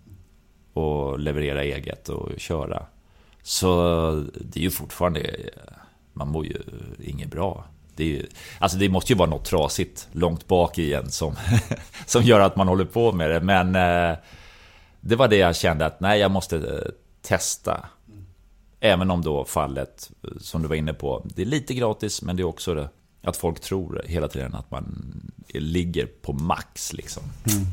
Och 0.72 1.18
leverera 1.18 1.62
eget 1.62 2.08
och 2.08 2.30
köra. 2.36 2.86
Så 3.42 3.66
det 4.40 4.60
är 4.60 4.64
ju 4.64 4.70
fortfarande, 4.70 5.36
man 6.12 6.28
mår 6.28 6.46
ju 6.46 6.62
inget 7.04 7.30
bra. 7.30 7.64
Det, 7.96 8.04
ju, 8.04 8.26
alltså 8.58 8.78
det 8.78 8.88
måste 8.88 9.12
ju 9.12 9.18
vara 9.18 9.30
något 9.30 9.44
trasigt 9.44 10.08
långt 10.12 10.46
bak 10.46 10.78
igen 10.78 11.10
som, 11.10 11.36
som 12.06 12.22
gör 12.22 12.40
att 12.40 12.56
man 12.56 12.68
håller 12.68 12.84
på 12.84 13.12
med 13.12 13.30
det. 13.30 13.40
Men 13.40 13.76
eh, 13.76 14.16
det 15.00 15.16
var 15.16 15.28
det 15.28 15.36
jag 15.36 15.56
kände 15.56 15.86
att 15.86 16.00
nej, 16.00 16.20
jag 16.20 16.30
måste 16.30 16.56
eh, 16.56 16.92
testa. 17.22 17.86
Även 18.80 19.10
om 19.10 19.22
då 19.22 19.44
fallet, 19.44 20.10
som 20.40 20.62
du 20.62 20.68
var 20.68 20.76
inne 20.76 20.94
på, 20.94 21.26
det 21.34 21.42
är 21.42 21.46
lite 21.46 21.74
gratis 21.74 22.22
men 22.22 22.36
det 22.36 22.42
är 22.42 22.44
också 22.44 22.74
det 22.74 22.88
att 23.28 23.36
folk 23.36 23.60
tror 23.60 24.02
hela 24.06 24.28
tiden 24.28 24.54
att 24.54 24.70
man 24.70 25.12
ligger 25.48 26.06
på 26.06 26.32
max 26.32 26.92
liksom. 26.92 27.22
Mm. 27.50 27.66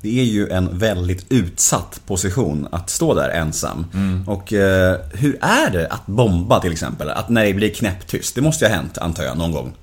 Det 0.00 0.20
är 0.20 0.24
ju 0.24 0.48
en 0.48 0.78
väldigt 0.78 1.32
utsatt 1.32 2.00
position 2.06 2.68
att 2.72 2.90
stå 2.90 3.14
där 3.14 3.30
ensam. 3.30 3.86
Mm. 3.94 4.28
Och 4.28 4.52
eh, 4.52 5.00
hur 5.12 5.38
är 5.40 5.70
det 5.70 5.88
att 5.88 6.06
bomba 6.06 6.60
till 6.60 6.72
exempel? 6.72 7.10
Att 7.10 7.28
när 7.28 7.44
det 7.44 7.54
blir 7.54 7.74
knäpptyst, 7.74 8.34
det 8.34 8.40
måste 8.40 8.64
ju 8.64 8.68
ha 8.68 8.76
hänt 8.76 8.98
antar 8.98 9.24
jag 9.24 9.38
någon 9.38 9.52
gång. 9.52 9.74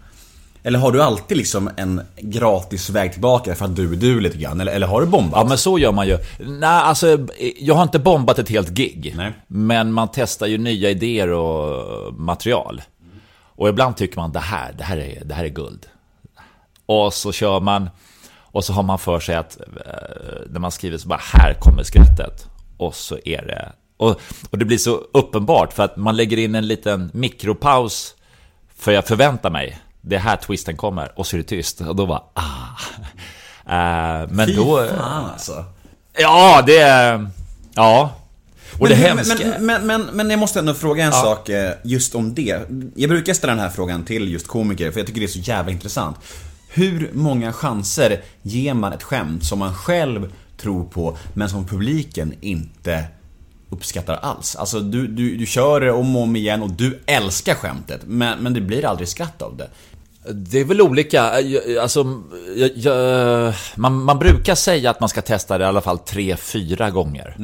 Eller 0.64 0.80
har 0.80 0.92
du 0.92 1.02
alltid 1.02 1.38
liksom 1.38 1.70
en 1.78 2.02
gratis 2.18 2.90
väg 2.90 3.12
tillbaka 3.12 3.56
för 3.56 3.66
att 3.66 3.76
du 3.76 3.94
är 3.94 3.96
du 3.96 4.20
lite 4.20 4.38
grann? 4.38 4.62
Eller, 4.62 4.72
eller 4.72 4.88
har 4.88 5.02
du 5.02 5.08
bombat? 5.08 5.40
Ja 5.40 5.50
men 5.50 5.58
så 5.58 5.80
gör 5.80 5.92
man 5.92 6.08
ju. 6.08 6.18
Nej 6.40 6.70
alltså, 6.70 7.28
jag 7.60 7.76
har 7.76 7.84
inte 7.84 8.00
bombat 8.00 8.40
ett 8.40 8.50
helt 8.50 8.70
gig. 8.70 9.14
Nej. 9.18 9.34
Men 9.48 9.92
man 9.94 10.08
testar 10.14 10.48
ju 10.48 10.58
nya 10.58 10.90
idéer 10.90 11.32
och 11.32 12.14
material. 12.14 12.82
Och 13.62 13.70
ibland 13.70 13.98
tycker 13.98 14.18
man 14.18 14.32
det 14.32 14.40
här, 14.40 14.74
det 14.78 14.84
här 14.84 14.98
är, 14.98 15.26
det 15.26 15.34
här 15.34 15.44
är 15.44 15.50
guld. 15.50 15.86
Och 16.86 17.14
så 17.14 17.32
kör 17.32 17.60
man 17.60 17.90
och 18.38 18.64
så 18.64 18.74
har 18.74 18.84
man 18.84 19.00
för 19.00 19.20
sig 19.20 19.36
att 19.36 19.58
eh, 19.60 20.50
när 20.50 20.60
man 20.60 20.72
skriver 20.72 20.98
så 20.98 21.08
bara 21.08 21.20
här 21.24 21.54
kommer 21.54 21.84
skrattet. 21.84 22.48
Och 22.78 22.96
så 22.96 23.18
är 23.26 23.42
det... 23.42 23.72
Och, 23.98 24.22
och 24.50 24.58
det 24.58 24.66
blir 24.66 24.78
så 24.78 24.96
uppenbart 25.14 25.74
för 25.74 25.84
att 25.84 25.98
man 25.98 26.16
lägger 26.16 26.38
in 26.38 26.56
en 26.56 26.68
liten 26.68 27.12
mikropaus 27.14 28.16
för 28.76 28.92
jag 28.92 29.08
förväntar 29.08 29.50
mig 29.50 29.80
det 30.02 30.18
här 30.18 30.38
twisten 30.38 30.78
kommer 30.78 31.20
och 31.20 31.28
så 31.28 31.36
är 31.36 31.38
det 31.38 31.48
tyst 31.48 31.82
och 31.82 31.96
då 31.96 32.06
bara 32.06 32.24
ah. 32.34 32.78
Uh, 33.66 34.30
men 34.30 34.48
Fy 34.48 34.56
då... 34.56 34.88
fan 34.88 35.30
alltså. 35.32 35.66
Ja, 36.18 36.64
det. 36.66 37.30
Ja. 37.74 38.12
Och 38.82 38.90
det 38.90 38.96
hur- 38.96 39.08
hemska... 39.08 39.46
men, 39.60 39.66
men, 39.66 39.88
men, 39.88 40.02
men 40.14 40.30
jag 40.30 40.40
måste 40.40 40.60
ändå 40.60 40.74
fråga 40.74 41.04
en 41.04 41.12
Ja. 41.12 41.22
sak 41.22 41.50
eh, 41.50 41.72
just 41.84 42.16
om 42.16 42.34
det. 42.34 42.60
Jag 42.96 43.10
brukar 43.10 43.34
ställa 43.34 43.54
den 43.54 43.62
här 43.62 43.70
frågan 43.70 44.06
till 44.06 44.32
just 44.32 44.48
komiker, 44.48 44.92
för 44.92 45.00
jag 45.00 45.08
tycker 45.08 45.20
det 45.20 45.26
är 45.26 45.28
så 45.28 45.40
jävla 45.40 45.72
intressant. 45.72 46.16
Hur 46.70 47.10
många 47.14 47.54
chanser 47.54 48.22
ger 48.42 48.74
man 48.74 48.94
ett 48.94 49.04
skämt 49.04 49.46
som 49.46 49.60
man 49.60 49.74
själv 49.76 50.34
tror 50.58 50.84
på, 50.86 51.18
men 51.34 51.50
som 51.50 51.68
publiken 51.68 52.34
inte 52.42 53.04
uppskattar 53.70 54.14
alls? 54.16 54.56
Alltså 54.56 54.80
du, 54.80 55.08
du, 55.08 55.38
du 55.38 55.46
kör 55.46 55.82
det 55.82 55.92
om 55.92 56.16
och 56.16 56.22
om 56.24 56.36
igen 56.36 56.62
och 56.62 56.70
du 56.72 57.00
älskar 57.06 57.56
skämtet, 57.56 58.02
men, 58.06 58.40
men 58.40 58.54
det 58.54 58.62
blir 58.62 58.86
aldrig 58.86 59.08
skratt 59.10 59.42
av 59.42 59.58
det. 59.58 59.68
Det 60.34 60.60
är 60.60 60.66
väl 60.66 60.82
olika. 60.82 61.22
Alltså, 61.82 62.22
jag, 62.56 62.70
jag, 62.76 63.54
man, 63.76 63.94
man 64.04 64.20
brukar 64.20 64.56
säga 64.56 64.90
att 64.90 65.00
man 65.00 65.10
ska 65.10 65.22
testa 65.22 65.58
det 65.58 65.64
i 65.64 65.68
alla 65.68 65.82
fall 65.82 65.98
tre, 66.00 66.38
fyra 66.38 66.90
gånger. 66.90 67.36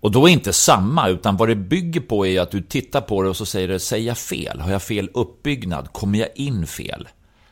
Och 0.00 0.10
då 0.10 0.28
är 0.28 0.32
inte 0.32 0.52
samma, 0.52 1.08
utan 1.08 1.36
vad 1.36 1.48
det 1.48 1.56
bygger 1.56 2.00
på 2.00 2.26
är 2.26 2.40
att 2.40 2.50
du 2.50 2.60
tittar 2.60 3.00
på 3.00 3.22
det 3.22 3.28
och 3.28 3.36
så 3.36 3.46
säger 3.46 3.68
det, 3.68 3.78
säger 3.78 4.06
jag 4.06 4.18
fel? 4.18 4.60
Har 4.60 4.72
jag 4.72 4.82
fel 4.82 5.10
uppbyggnad? 5.14 5.92
Kommer 5.92 6.18
jag 6.18 6.28
in 6.34 6.66
fel? 6.66 7.08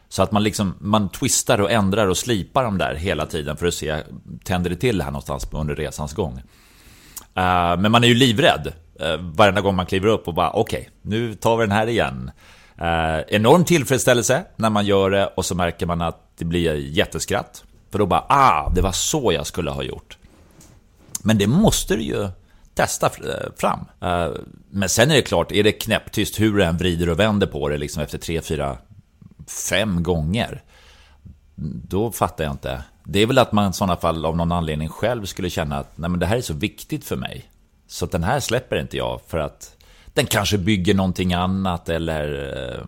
Så 0.09 0.23
att 0.23 0.33
man 0.33 0.43
liksom, 0.43 0.75
man 0.81 1.09
twistar 1.09 1.61
och 1.61 1.71
ändrar 1.71 2.07
och 2.07 2.17
slipar 2.17 2.65
dem 2.65 2.79
där 2.79 2.95
hela 2.95 3.27
tiden 3.27 3.57
för 3.57 3.67
att 3.67 3.75
se, 3.75 4.03
tänder 4.45 4.71
det 4.71 4.77
till 4.77 5.03
här 5.03 5.11
någonstans 5.11 5.49
under 5.53 5.77
resans 5.77 6.15
gång? 6.15 6.33
Uh, 7.39 7.81
men 7.81 7.93
man 7.93 8.05
är 8.05 8.09
ju 8.09 8.15
livrädd 8.15 8.73
uh, 9.03 9.17
varenda 9.17 9.61
gång 9.61 9.75
man 9.75 9.87
kliver 9.87 10.09
upp 10.09 10.29
och 10.29 10.35
bara 10.35 10.51
okej, 10.51 10.91
nu 11.03 11.35
tar 11.35 11.57
vi 11.57 11.63
den 11.63 11.73
här 11.73 11.87
igen. 11.87 12.31
Uh, 12.81 13.21
enorm 13.29 13.65
tillfredsställelse 13.65 14.45
när 14.57 14.71
man 14.71 14.87
gör 14.87 15.11
det 15.11 15.27
och 15.27 15.45
så 15.45 15.55
märker 15.55 15.87
man 15.87 16.03
att 16.03 16.33
det 16.39 16.45
blir 16.45 16.75
jätteskratt. 16.75 17.65
För 17.91 17.99
då 17.99 18.07
bara 18.07 18.25
ah, 18.29 18.73
det 18.75 18.83
var 18.83 18.93
så 18.93 19.33
jag 19.33 19.47
skulle 19.47 19.71
ha 19.71 19.83
gjort. 19.83 20.19
Men 21.23 21.39
det 21.39 21.47
måste 21.47 21.97
du 21.97 22.03
ju 22.03 22.29
testa 22.79 23.07
eh, 23.07 23.53
fram. 23.57 23.81
Eh, 24.01 24.31
Men 24.71 24.89
sen 24.89 25.11
är 25.11 25.15
det 25.15 25.23
klart, 25.23 25.53
är 25.53 25.65
det 25.65 25.73
knäpptyst 25.73 26.41
hur 26.41 26.57
du 26.57 26.65
än 26.65 26.77
vrider 26.77 27.09
och 27.09 27.19
vänder 27.19 27.47
på 27.47 27.69
det 27.69 27.79
liksom 27.79 28.03
efter 28.03 28.19
tre, 28.19 28.41
fyra, 28.41 28.79
fem 29.71 30.03
gånger. 30.03 30.63
Då 31.89 32.13
fattar 32.13 32.45
jag 32.45 32.53
inte. 32.53 32.85
Det 33.05 33.19
är 33.23 33.27
väl 33.27 33.39
att 33.39 33.53
man 33.53 33.71
i 33.71 33.73
sådana 33.73 33.97
fall 33.97 34.25
av 34.25 34.37
någon 34.37 34.53
anledning 34.53 34.89
själv 34.89 35.25
skulle 35.25 35.51
känna 35.51 35.79
att 35.79 35.99
Nej, 35.99 36.11
men 36.11 36.21
det 36.21 36.27
här 36.27 36.37
är 36.37 36.41
så 36.41 36.55
viktigt 36.55 37.05
för 37.05 37.17
mig. 37.17 37.51
Så 37.87 38.07
den 38.07 38.25
här 38.25 38.41
släpper 38.41 38.81
inte 38.81 38.97
jag 38.97 39.21
för 39.27 39.39
att 39.39 39.77
den 40.15 40.27
kanske 40.27 40.59
bygger 40.59 40.95
någonting 40.95 41.35
annat 41.35 41.89
eller 41.89 42.55
eh, 42.75 42.85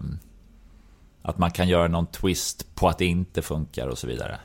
att 1.22 1.38
man 1.38 1.50
kan 1.50 1.68
göra 1.68 1.88
någon 1.88 2.06
twist 2.06 2.74
på 2.74 2.88
att 2.88 2.98
det 2.98 3.06
inte 3.06 3.42
funkar 3.42 3.86
och 3.88 3.98
så 3.98 4.06
vidare. 4.06 4.38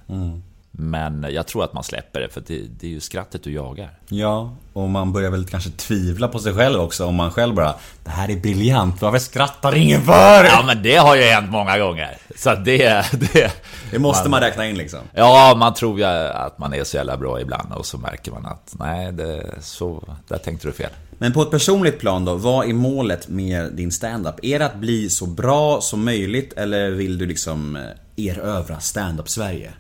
Men 0.77 1.27
jag 1.31 1.47
tror 1.47 1.63
att 1.63 1.73
man 1.73 1.83
släpper 1.83 2.19
det 2.19 2.29
för 2.29 2.43
det, 2.47 2.61
det 2.79 2.87
är 2.87 2.91
ju 2.91 2.99
skrattet 2.99 3.43
du 3.43 3.51
jagar. 3.51 3.89
Ja, 4.09 4.55
och 4.73 4.89
man 4.89 5.13
börjar 5.13 5.31
väl 5.31 5.45
kanske 5.45 5.69
tvivla 5.69 6.27
på 6.27 6.39
sig 6.39 6.53
själv 6.53 6.81
också 6.81 7.05
om 7.05 7.15
man 7.15 7.31
själv 7.31 7.55
bara 7.55 7.75
Det 8.03 8.09
här 8.09 8.29
är 8.29 8.35
briljant, 8.35 9.01
varför 9.01 9.19
skrattar 9.19 9.75
ingen 9.75 10.01
för? 10.01 10.43
Ja 10.43 10.63
men 10.65 10.83
det 10.83 10.95
har 10.95 11.15
ju 11.15 11.21
hänt 11.21 11.51
många 11.51 11.79
gånger. 11.79 12.17
Så 12.35 12.55
det, 12.55 13.05
det, 13.33 13.51
Det 13.91 13.99
måste 13.99 14.29
man 14.29 14.41
räkna 14.41 14.67
in 14.67 14.77
liksom. 14.77 14.99
Ja, 15.13 15.55
man 15.57 15.73
tror 15.73 15.99
ju 15.99 16.05
att 16.05 16.57
man 16.57 16.73
är 16.73 16.83
så 16.83 16.97
jävla 16.97 17.17
bra 17.17 17.41
ibland 17.41 17.73
och 17.73 17.85
så 17.85 17.97
märker 17.97 18.31
man 18.31 18.45
att 18.45 18.75
nej, 18.79 19.11
det, 19.11 19.43
så, 19.61 20.03
där 20.27 20.37
tänkte 20.37 20.67
du 20.67 20.71
fel. 20.71 20.89
Men 21.17 21.33
på 21.33 21.41
ett 21.41 21.51
personligt 21.51 21.99
plan 21.99 22.25
då, 22.25 22.35
vad 22.35 22.69
är 22.69 22.73
målet 22.73 23.27
med 23.27 23.73
din 23.73 23.91
stand-up? 23.91 24.35
Är 24.41 24.59
det 24.59 24.65
att 24.65 24.75
bli 24.75 25.09
så 25.09 25.25
bra 25.25 25.81
som 25.81 26.05
möjligt 26.05 26.53
eller 26.53 26.89
vill 26.89 27.17
du 27.17 27.25
liksom 27.25 27.75
eh, 27.75 28.25
erövra 28.27 28.79
stand-up 28.79 29.29
Sverige? 29.29 29.71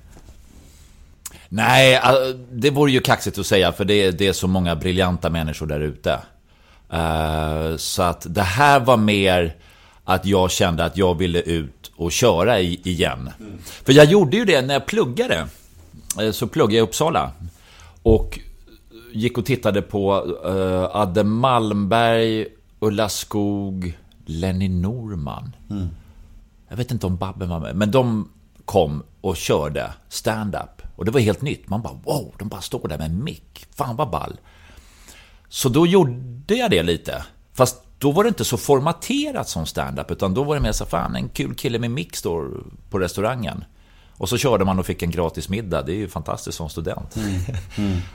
Nej, 1.49 2.01
det 2.51 2.69
vore 2.69 2.91
ju 2.91 2.99
kaxigt 2.99 3.37
att 3.37 3.45
säga 3.45 3.71
för 3.71 3.85
det, 3.85 4.11
det 4.11 4.27
är 4.27 4.33
så 4.33 4.47
många 4.47 4.75
briljanta 4.75 5.29
människor 5.29 5.65
där 5.67 5.79
ute. 5.79 6.19
Eh, 6.91 7.77
så 7.77 8.01
att 8.03 8.25
det 8.29 8.41
här 8.41 8.79
var 8.79 8.97
mer 8.97 9.55
att 10.03 10.25
jag 10.25 10.51
kände 10.51 10.85
att 10.85 10.97
jag 10.97 11.17
ville 11.17 11.39
ut 11.41 11.91
och 11.95 12.11
köra 12.11 12.59
igen. 12.59 13.29
För 13.63 13.93
jag 13.93 14.05
gjorde 14.05 14.37
ju 14.37 14.45
det 14.45 14.61
när 14.61 14.73
jag 14.73 14.85
pluggade. 14.85 15.47
Eh, 16.21 16.31
Så 16.31 16.47
pluggade 16.47 16.75
jag 16.75 16.85
i 16.85 16.87
Uppsala. 16.89 17.31
Och 18.03 18.39
gick 19.13 19.37
och 19.37 19.45
tittade 19.45 19.81
på 19.81 20.25
uh, 20.45 20.95
Adde 20.95 21.23
Malmberg, 21.23 22.47
Ulla 22.79 23.09
Skog, 23.09 23.97
Lenny 24.25 24.69
Norman. 24.69 25.55
Jag 26.69 26.77
vet 26.77 26.91
inte 26.91 27.07
om 27.07 27.17
Babben 27.17 27.49
var 27.49 27.59
med, 27.59 27.75
men 27.75 27.91
de 27.91 28.29
kom 28.65 29.03
och 29.25 29.37
körde 29.37 29.93
stand-up. 30.09 30.81
Och 30.95 31.05
det 31.05 31.11
var 31.11 31.19
helt 31.19 31.41
nytt. 31.41 31.69
Man 31.69 31.81
bara 31.81 31.93
wow, 31.93 32.33
de 32.37 32.47
bara 32.47 32.61
står 32.61 32.87
där 32.87 32.97
med 32.97 33.05
en 33.05 33.23
mick. 33.23 33.65
Fan 33.75 33.95
vad 33.95 34.09
ball. 34.09 34.39
Så 35.49 35.69
då 35.69 35.87
gjorde 35.87 36.55
jag 36.55 36.71
det 36.71 36.83
lite. 36.83 37.25
Fast 37.53 37.83
då 37.97 38.11
var 38.11 38.23
det 38.23 38.27
inte 38.27 38.45
så 38.45 38.57
formaterat 38.57 39.49
som 39.49 39.65
stand-up, 39.65 40.11
utan 40.11 40.33
då 40.33 40.43
var 40.43 40.55
det 40.55 40.61
mer 40.61 40.71
så 40.71 40.85
fan 40.85 41.15
en 41.15 41.29
kul 41.29 41.55
kille 41.55 41.79
med 41.79 41.91
mick 41.91 42.15
står 42.15 42.63
på 42.89 42.99
restaurangen. 42.99 43.63
Och 44.17 44.29
så 44.29 44.37
körde 44.37 44.65
man 44.65 44.79
och 44.79 44.85
fick 44.85 45.03
en 45.03 45.11
gratis 45.11 45.49
middag. 45.49 45.81
Det 45.81 45.91
är 45.91 45.95
ju 45.95 46.07
fantastiskt 46.07 46.57
som 46.57 46.69
student. 46.69 47.15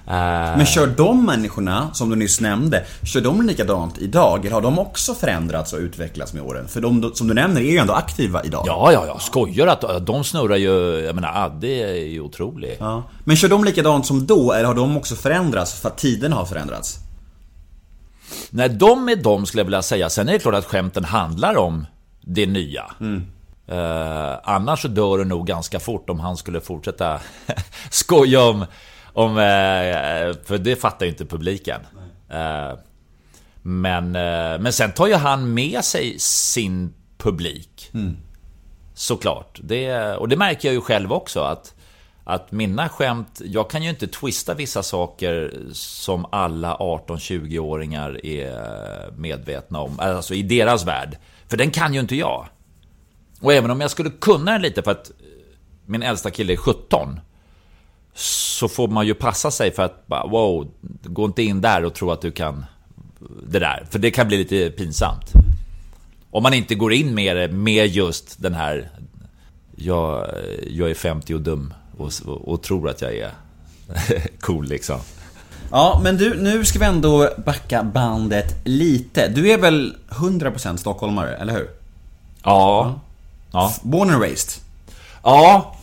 Eh, 0.06 0.56
Men 0.56 0.66
kör 0.66 0.86
de 0.86 1.26
människorna, 1.26 1.90
som 1.94 2.10
du 2.10 2.16
nyss 2.16 2.40
nämnde, 2.40 2.84
kör 3.02 3.20
de 3.20 3.46
likadant 3.46 3.98
idag? 3.98 4.40
Eller 4.46 4.54
har 4.54 4.60
de 4.60 4.78
också 4.78 5.14
förändrats 5.14 5.72
och 5.72 5.78
utvecklats 5.78 6.32
med 6.32 6.42
åren? 6.42 6.68
För 6.68 6.80
de 6.80 7.10
som 7.14 7.28
du 7.28 7.34
nämner 7.34 7.60
är 7.60 7.70
ju 7.70 7.78
ändå 7.78 7.92
aktiva 7.94 8.44
idag. 8.44 8.64
Ja, 8.66 8.92
ja, 8.92 9.06
ja. 9.06 9.18
Skojar 9.18 9.66
att 9.66 10.06
de 10.06 10.24
snurrar 10.24 10.56
ju... 10.56 11.00
Jag 11.00 11.14
menar, 11.14 11.44
Adde 11.44 11.66
är 11.66 12.04
ju 12.06 12.20
otrolig. 12.20 12.76
Ja. 12.80 13.02
Men 13.24 13.36
kör 13.36 13.48
de 13.48 13.64
likadant 13.64 14.06
som 14.06 14.26
då, 14.26 14.52
eller 14.52 14.64
har 14.64 14.74
de 14.74 14.96
också 14.96 15.14
förändrats 15.14 15.80
för 15.80 15.88
att 15.88 15.98
tiden 15.98 16.32
har 16.32 16.44
förändrats? 16.44 16.98
Nej, 18.50 18.68
de 18.68 19.08
är 19.08 19.16
de 19.16 19.46
skulle 19.46 19.60
jag 19.60 19.64
vilja 19.64 19.82
säga. 19.82 20.10
Sen 20.10 20.28
är 20.28 20.32
det 20.32 20.38
klart 20.38 20.54
att 20.54 20.64
skämten 20.64 21.04
handlar 21.04 21.56
om 21.56 21.86
det 22.20 22.46
nya. 22.46 22.84
Eh, 23.70 24.38
annars 24.42 24.82
så 24.82 24.88
dör 24.88 25.18
det 25.18 25.24
nog 25.24 25.46
ganska 25.46 25.80
fort 25.80 26.10
om 26.10 26.20
han 26.20 26.36
skulle 26.36 26.60
fortsätta 26.60 27.20
skoja 27.90 28.42
om... 28.42 28.64
om 29.12 29.30
eh, 29.30 30.36
för 30.44 30.58
det 30.58 30.76
fattar 30.76 31.06
ju 31.06 31.12
inte 31.12 31.24
publiken. 31.24 31.80
Eh, 32.28 32.78
men, 33.62 34.16
eh, 34.16 34.58
men 34.60 34.72
sen 34.72 34.92
tar 34.92 35.06
ju 35.06 35.14
han 35.14 35.54
med 35.54 35.84
sig 35.84 36.18
sin 36.18 36.94
publik. 37.18 37.90
Såklart. 38.94 39.60
Det, 39.62 40.14
och 40.16 40.28
det 40.28 40.36
märker 40.36 40.68
jag 40.68 40.74
ju 40.74 40.80
själv 40.80 41.12
också 41.12 41.40
att, 41.40 41.74
att 42.24 42.52
mina 42.52 42.88
skämt, 42.88 43.40
jag 43.44 43.70
kan 43.70 43.82
ju 43.82 43.90
inte 43.90 44.06
twista 44.06 44.54
vissa 44.54 44.82
saker 44.82 45.54
som 45.72 46.26
alla 46.32 46.76
18-20-åringar 46.76 48.26
är 48.26 49.10
medvetna 49.16 49.80
om. 49.80 50.00
Alltså 50.00 50.34
i 50.34 50.42
deras 50.42 50.86
värld. 50.86 51.16
För 51.48 51.56
den 51.56 51.70
kan 51.70 51.94
ju 51.94 52.00
inte 52.00 52.16
jag. 52.16 52.46
Och 53.40 53.52
även 53.52 53.70
om 53.70 53.80
jag 53.80 53.90
skulle 53.90 54.10
kunna 54.10 54.52
den 54.52 54.62
lite 54.62 54.82
för 54.82 54.90
att 54.90 55.10
min 55.86 56.02
äldsta 56.02 56.30
kille 56.30 56.52
är 56.52 56.56
17. 56.56 57.20
Så 58.14 58.68
får 58.68 58.88
man 58.88 59.06
ju 59.06 59.14
passa 59.14 59.50
sig 59.50 59.70
för 59.70 59.82
att 59.82 60.06
bara, 60.06 60.26
wow, 60.26 60.70
gå 61.02 61.24
inte 61.24 61.42
in 61.42 61.60
där 61.60 61.84
och 61.84 61.94
tro 61.94 62.10
att 62.10 62.20
du 62.20 62.30
kan 62.30 62.64
det 63.46 63.58
där. 63.58 63.86
För 63.90 63.98
det 63.98 64.10
kan 64.10 64.28
bli 64.28 64.36
lite 64.36 64.70
pinsamt. 64.70 65.32
Om 66.30 66.42
man 66.42 66.54
inte 66.54 66.74
går 66.74 66.92
in 66.92 67.14
med 67.14 67.36
det, 67.36 67.48
med 67.48 67.86
just 67.86 68.42
den 68.42 68.54
här 68.54 68.90
jag, 69.76 70.30
jag 70.66 70.90
är 70.90 70.94
50 70.94 71.34
och 71.34 71.40
dum 71.40 71.74
och, 71.96 72.12
och, 72.26 72.48
och 72.48 72.62
tror 72.62 72.88
att 72.88 73.02
jag 73.02 73.16
är 73.16 73.30
cool 74.40 74.66
liksom. 74.66 75.00
Ja, 75.70 76.00
men 76.02 76.16
du, 76.16 76.42
nu 76.42 76.64
ska 76.64 76.78
vi 76.78 76.84
ändå 76.84 77.28
backa 77.44 77.82
bandet 77.82 78.54
lite. 78.64 79.28
Du 79.28 79.50
är 79.50 79.58
väl 79.58 79.96
100% 80.08 80.76
stockholmare, 80.76 81.36
eller 81.36 81.52
hur? 81.52 81.68
Ja. 82.42 83.00
Ja. 83.52 83.74
Born 83.82 84.10
and 84.10 84.22
raised. 84.22 84.62
Ja, 85.22 85.74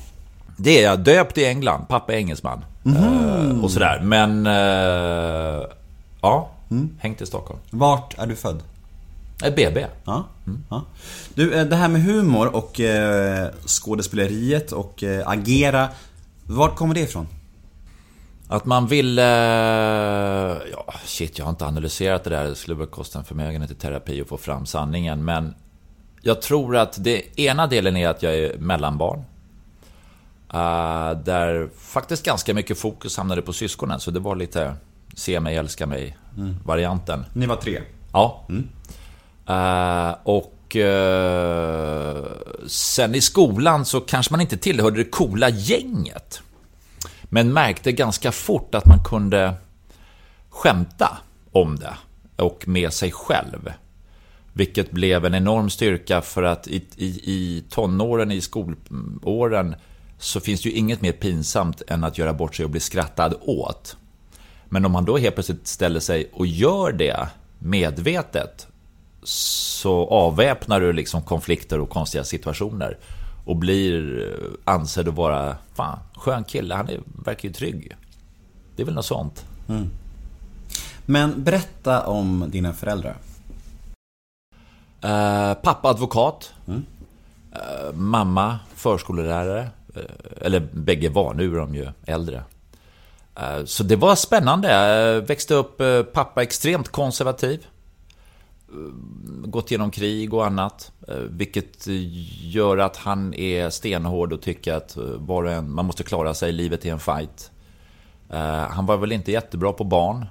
det 0.58 0.80
är 0.80 0.84
jag. 0.84 1.00
Döpt 1.00 1.38
i 1.38 1.46
England. 1.46 1.86
Pappa 1.88 2.14
är 2.14 2.18
engelsman. 2.18 2.66
Eh, 2.86 3.64
och 3.64 3.72
sådär. 3.72 4.00
Men... 4.04 4.48
eh, 4.48 5.64
ja, 6.22 6.50
hängt 7.00 7.22
i 7.22 7.26
Stockholm. 7.26 7.60
Vart 7.70 8.18
är 8.18 8.28
du 8.28 8.36
född? 8.36 8.64
Eh, 9.44 9.54
BB. 9.56 9.86
Ja. 10.06 10.24
ja. 10.70 10.84
Du, 11.34 11.54
eh, 11.54 11.66
det 11.66 11.76
här 11.76 11.88
med 11.88 12.04
humor 12.04 12.56
och 12.56 12.80
eh, 12.80 13.50
skådespeleriet 13.66 14.72
och 14.72 15.04
eh, 15.04 15.28
agera. 15.30 15.90
Vart 16.44 16.76
kommer 16.76 16.94
det 16.96 17.02
ifrån? 17.02 17.28
Att 18.50 18.66
man 18.66 18.88
vill... 18.88 19.20
eh, 19.20 19.26
ja, 19.26 20.94
shit, 21.06 21.38
jag 21.38 21.46
har 21.46 21.50
inte 21.50 21.66
analyserat 21.66 22.24
det 22.24 22.30
där. 22.30 22.44
Det 22.44 22.56
skulle 22.56 22.78
väl 22.78 22.88
kosta 22.88 23.20
en 23.20 23.26
förmögenhet 23.26 23.72
i 23.72 23.76
terapi 23.76 24.22
att 24.22 24.28
få 24.28 24.38
fram 24.38 24.66
sanningen. 24.66 25.26
Men 25.26 25.54
jag 26.28 26.42
tror 26.42 26.76
att 26.76 27.04
det 27.04 27.40
ena 27.40 27.68
delen 27.68 27.98
är 27.98 28.08
att 28.08 28.24
jag 28.24 28.36
är 28.36 28.58
mellanbarn. 28.58 29.20
Eh, 30.54 31.12
där 31.24 31.70
faktiskt 31.78 32.26
ganska 32.26 32.54
mycket 32.54 32.80
fokus 32.80 33.18
hamnade 33.18 33.42
på 33.42 33.54
syskonen. 33.54 34.00
Så 34.00 34.12
det 34.12 34.20
var 34.20 34.36
lite 34.36 34.76
se 35.14 35.40
mig, 35.40 35.56
älska 35.56 35.86
mig-varianten. 35.86 37.26
Ni 37.34 37.46
var 37.46 37.56
tre. 37.56 37.82
Ja. 38.14 38.46
Eh, 39.48 40.16
och 40.24 40.76
eh, 40.76 42.24
sen 42.68 43.16
i 43.16 43.22
skolan 43.22 43.86
så 43.86 44.02
kanske 44.02 44.34
man 44.34 44.42
inte 44.42 44.58
tillhörde 44.58 44.98
det 44.98 45.10
coola 45.10 45.50
gänget. 45.50 46.42
Men 47.24 47.54
märkte 47.54 47.92
ganska 47.92 48.32
fort 48.32 48.76
att 48.76 48.86
man 48.86 49.04
kunde 49.04 49.54
skämta 50.50 51.18
om 51.52 51.76
det. 51.76 51.94
Och 52.44 52.68
med 52.68 52.94
sig 52.94 53.12
själv. 53.12 53.72
Vilket 54.58 54.92
blev 54.92 55.26
en 55.26 55.34
enorm 55.34 55.70
styrka 55.70 56.22
för 56.22 56.44
att 56.44 56.68
i, 56.68 56.86
i, 56.96 57.06
i 57.06 57.64
tonåren, 57.70 58.32
i 58.32 58.42
skolåren, 58.42 59.76
så 60.18 60.40
finns 60.40 60.62
det 60.62 60.70
ju 60.70 60.76
inget 60.76 61.02
mer 61.02 61.12
pinsamt 61.12 61.82
än 61.88 62.04
att 62.04 62.18
göra 62.18 62.34
bort 62.34 62.56
sig 62.56 62.66
och 62.66 62.72
bli 62.72 62.80
skrattad 62.80 63.34
åt. 63.42 63.98
Men 64.70 64.86
om 64.86 64.92
man 64.92 65.06
då 65.06 65.18
helt 65.18 65.36
plötsligt 65.36 65.68
ställer 65.68 66.00
sig 66.00 66.30
och 66.34 66.48
gör 66.48 66.92
det 66.92 67.28
medvetet 67.60 68.68
så 69.24 70.08
avväpnar 70.08 70.80
du 70.80 70.94
liksom 70.94 71.22
konflikter 71.22 71.80
och 71.80 71.90
konstiga 71.90 72.24
situationer 72.24 72.98
och 73.46 73.56
blir 73.56 74.22
eh, 74.28 74.74
ansedd 74.74 75.08
att 75.08 75.16
vara 75.16 75.58
fan, 75.74 76.00
skön 76.16 76.44
kille, 76.44 76.76
han 76.76 76.90
är, 76.90 77.00
verkar 77.26 77.50
ju 77.50 77.54
trygg. 77.54 77.96
Det 78.76 78.82
är 78.82 78.86
väl 78.86 78.96
något 78.96 79.06
sånt. 79.06 79.46
Mm. 79.70 79.90
Men 81.06 81.44
berätta 81.44 82.08
om 82.08 82.46
dina 82.48 82.74
föräldrar. 82.74 83.18
Eh, 85.02 85.54
pappa 85.54 85.90
advokat. 85.90 86.54
Eh, 87.52 87.94
mamma 87.94 88.60
förskollärare. 88.76 89.68
Eh, 89.96 90.02
eller 90.42 90.60
bägge 90.60 91.10
var, 91.10 91.34
nu 91.34 91.56
är 91.56 91.60
de 91.60 91.76
ju 91.76 91.88
äldre. 92.06 92.44
Eh, 93.36 93.66
så 93.66 93.84
det 93.84 93.96
var 93.96 94.16
spännande. 94.16 94.72
Jag 94.72 95.22
växte 95.22 95.54
upp, 95.54 95.82
pappa 96.14 96.44
extremt 96.44 96.90
konservativ. 96.90 97.68
Gått 99.46 99.72
igenom 99.72 99.92
krig 99.92 100.34
och 100.34 100.46
annat. 100.46 100.92
Vilket 101.30 101.88
gör 102.42 102.78
att 102.78 102.98
han 102.98 103.34
är 103.34 103.70
stenhård 103.70 104.34
och 104.34 104.42
tycker 104.42 104.74
att 104.74 104.98
var 105.16 105.44
och 105.44 105.52
en, 105.52 105.72
man 105.72 105.86
måste 105.86 106.04
klara 106.04 106.34
sig, 106.34 106.52
livet 106.52 106.86
är 106.86 106.92
en 106.92 107.00
fight. 107.00 107.52
Han 108.70 108.86
var 108.86 108.98
väl 108.98 109.12
inte 109.12 109.32
jättebra 109.32 109.74
på 109.74 109.84
barn. 109.84 110.26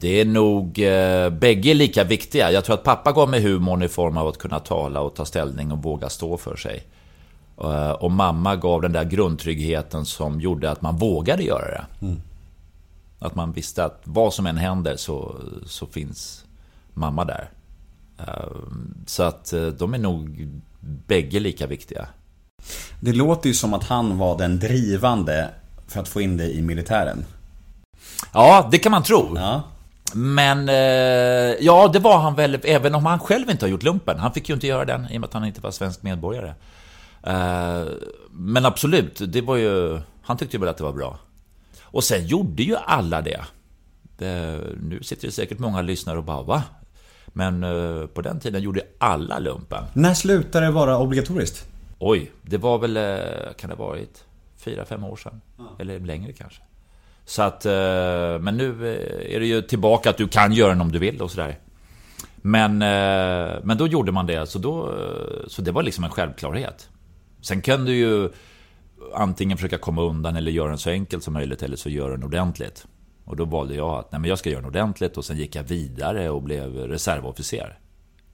Det 0.00 0.20
är 0.20 0.24
nog 0.24 0.78
eh, 0.78 1.30
bägge 1.30 1.74
lika 1.74 2.04
viktiga. 2.04 2.50
Jag 2.50 2.64
tror 2.64 2.74
att 2.74 2.84
pappa 2.84 3.12
gav 3.12 3.28
mig 3.28 3.42
humorn 3.42 3.82
i 3.82 3.88
form 3.88 4.16
av 4.16 4.28
att 4.28 4.38
kunna 4.38 4.60
tala 4.60 5.00
och 5.00 5.14
ta 5.14 5.24
ställning 5.24 5.72
och 5.72 5.82
våga 5.82 6.08
stå 6.08 6.36
för 6.36 6.56
sig. 6.56 6.82
Eh, 7.60 7.90
och 7.90 8.10
mamma 8.10 8.56
gav 8.56 8.82
den 8.82 8.92
där 8.92 9.04
grundtryggheten 9.04 10.04
som 10.04 10.40
gjorde 10.40 10.70
att 10.70 10.82
man 10.82 10.96
vågade 10.96 11.42
göra 11.42 11.66
det. 11.66 11.84
Att 13.18 13.34
man 13.34 13.52
visste 13.52 13.84
att 13.84 14.00
vad 14.04 14.34
som 14.34 14.46
än 14.46 14.56
händer 14.56 14.96
så, 14.96 15.34
så 15.66 15.86
finns 15.86 16.44
mamma 16.94 17.24
där. 17.24 17.50
Eh, 18.18 18.46
så 19.06 19.22
att 19.22 19.52
eh, 19.52 19.66
de 19.66 19.94
är 19.94 19.98
nog 19.98 20.48
bägge 20.80 21.40
lika 21.40 21.66
viktiga. 21.66 22.08
Det 23.00 23.12
låter 23.12 23.48
ju 23.48 23.54
som 23.54 23.74
att 23.74 23.84
han 23.84 24.18
var 24.18 24.38
den 24.38 24.58
drivande 24.58 25.50
för 25.88 26.00
att 26.00 26.08
få 26.08 26.20
in 26.20 26.36
dig 26.36 26.58
i 26.58 26.62
militären. 26.62 27.24
Ja, 28.32 28.68
det 28.70 28.78
kan 28.78 28.92
man 28.92 29.02
tro. 29.02 29.36
Ja. 29.36 29.62
Men, 30.14 30.68
eh, 30.68 30.74
ja 31.60 31.90
det 31.92 31.98
var 31.98 32.18
han 32.18 32.34
väl, 32.34 32.58
även 32.64 32.94
om 32.94 33.06
han 33.06 33.18
själv 33.18 33.50
inte 33.50 33.64
har 33.64 33.70
gjort 33.70 33.82
lumpen. 33.82 34.18
Han 34.18 34.32
fick 34.32 34.48
ju 34.48 34.54
inte 34.54 34.66
göra 34.66 34.84
den 34.84 35.10
i 35.10 35.16
och 35.16 35.20
med 35.20 35.28
att 35.28 35.34
han 35.34 35.44
inte 35.44 35.60
var 35.60 35.70
svensk 35.70 36.02
medborgare. 36.02 36.54
Eh, 37.22 37.84
men 38.30 38.64
absolut, 38.64 39.20
det 39.32 39.40
var 39.40 39.56
ju, 39.56 40.00
han 40.22 40.36
tyckte 40.36 40.56
ju 40.56 40.60
väl 40.60 40.68
att 40.68 40.76
det 40.76 40.84
var 40.84 40.92
bra. 40.92 41.18
Och 41.82 42.04
sen 42.04 42.26
gjorde 42.26 42.62
ju 42.62 42.76
alla 42.76 43.22
det. 43.22 43.44
det 44.18 44.60
nu 44.82 45.02
sitter 45.02 45.26
det 45.26 45.32
säkert 45.32 45.58
många 45.58 45.82
lyssnare 45.82 46.18
och 46.18 46.24
bara, 46.24 46.42
va? 46.42 46.62
Men 47.36 47.64
eh, 47.64 48.06
på 48.06 48.22
den 48.22 48.40
tiden 48.40 48.62
gjorde 48.62 48.80
alla 48.98 49.38
lumpen. 49.38 49.84
När 49.92 50.14
slutade 50.14 50.66
det 50.66 50.72
vara 50.72 50.98
obligatoriskt? 50.98 51.68
Oj, 51.98 52.32
det 52.42 52.58
var 52.58 52.78
väl, 52.78 52.96
eh, 52.96 53.54
kan 53.56 53.70
det 53.70 53.76
ha 53.76 53.86
varit, 53.86 54.24
fyra, 54.56 54.84
fem 54.84 55.04
år 55.04 55.16
sedan? 55.16 55.40
Eller 55.78 56.00
längre 56.00 56.32
kanske. 56.32 56.62
Så 57.24 57.42
att, 57.42 57.66
eh, 57.66 57.72
men 58.40 58.56
nu 58.56 58.68
är 59.30 59.40
det 59.40 59.46
ju 59.46 59.62
tillbaka 59.62 60.10
att 60.10 60.16
du 60.16 60.28
kan 60.28 60.52
göra 60.52 60.68
den 60.68 60.80
om 60.80 60.92
du 60.92 60.98
vill 60.98 61.22
och 61.22 61.30
sådär. 61.30 61.58
Men, 62.36 62.78
men 63.66 63.78
då 63.78 63.86
gjorde 63.86 64.12
man 64.12 64.26
det, 64.26 64.46
så, 64.46 64.58
då, 64.58 64.94
så 65.48 65.62
det 65.62 65.72
var 65.72 65.82
liksom 65.82 66.04
en 66.04 66.10
självklarhet. 66.10 66.88
Sen 67.40 67.62
kan 67.62 67.84
du 67.84 67.94
ju 67.94 68.30
antingen 69.14 69.58
försöka 69.58 69.78
komma 69.78 70.02
undan 70.02 70.36
eller 70.36 70.52
göra 70.52 70.68
den 70.68 70.78
så 70.78 70.90
enkelt 70.90 71.24
som 71.24 71.34
möjligt 71.34 71.62
eller 71.62 71.76
så 71.76 71.88
gör 71.88 72.10
den 72.10 72.24
ordentligt. 72.24 72.86
Och 73.24 73.36
då 73.36 73.44
valde 73.44 73.74
jag 73.74 73.90
att 73.90 74.12
nej, 74.12 74.20
men 74.20 74.28
jag 74.28 74.38
ska 74.38 74.50
göra 74.50 74.60
den 74.60 74.68
ordentligt 74.68 75.16
och 75.16 75.24
sen 75.24 75.36
gick 75.36 75.56
jag 75.56 75.62
vidare 75.62 76.30
och 76.30 76.42
blev 76.42 76.76
reservofficer. 76.76 77.78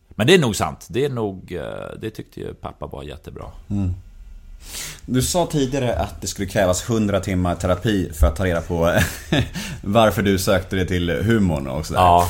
Men 0.09 0.27
det 0.27 0.35
är 0.35 0.39
nog 0.39 0.57
sant. 0.57 0.87
Det 0.91 1.05
är 1.05 1.09
nog, 1.09 1.53
eh, 1.53 1.65
det 2.01 2.11
tyckte 2.11 2.41
ju 2.41 2.55
pappa 2.55 2.87
var 2.87 3.03
jättebra. 3.03 3.45
Du 5.07 5.23
sa 5.23 5.47
tidigare 5.47 5.97
att 5.97 6.21
det 6.21 6.27
skulle 6.27 6.49
krävas 6.49 6.89
100 6.91 7.21
timmar 7.21 7.55
terapi 7.55 8.11
för 8.13 8.27
att 8.27 8.37
ta 8.37 8.45
reda 8.45 8.61
på 8.61 9.01
varför 9.83 10.23
du 10.23 10.39
sökte 10.39 10.77
dig 10.77 10.87
till 10.87 11.11
humorn 11.11 11.67
och 11.67 11.87
sådär. 11.87 12.01
Ja. 12.01 12.29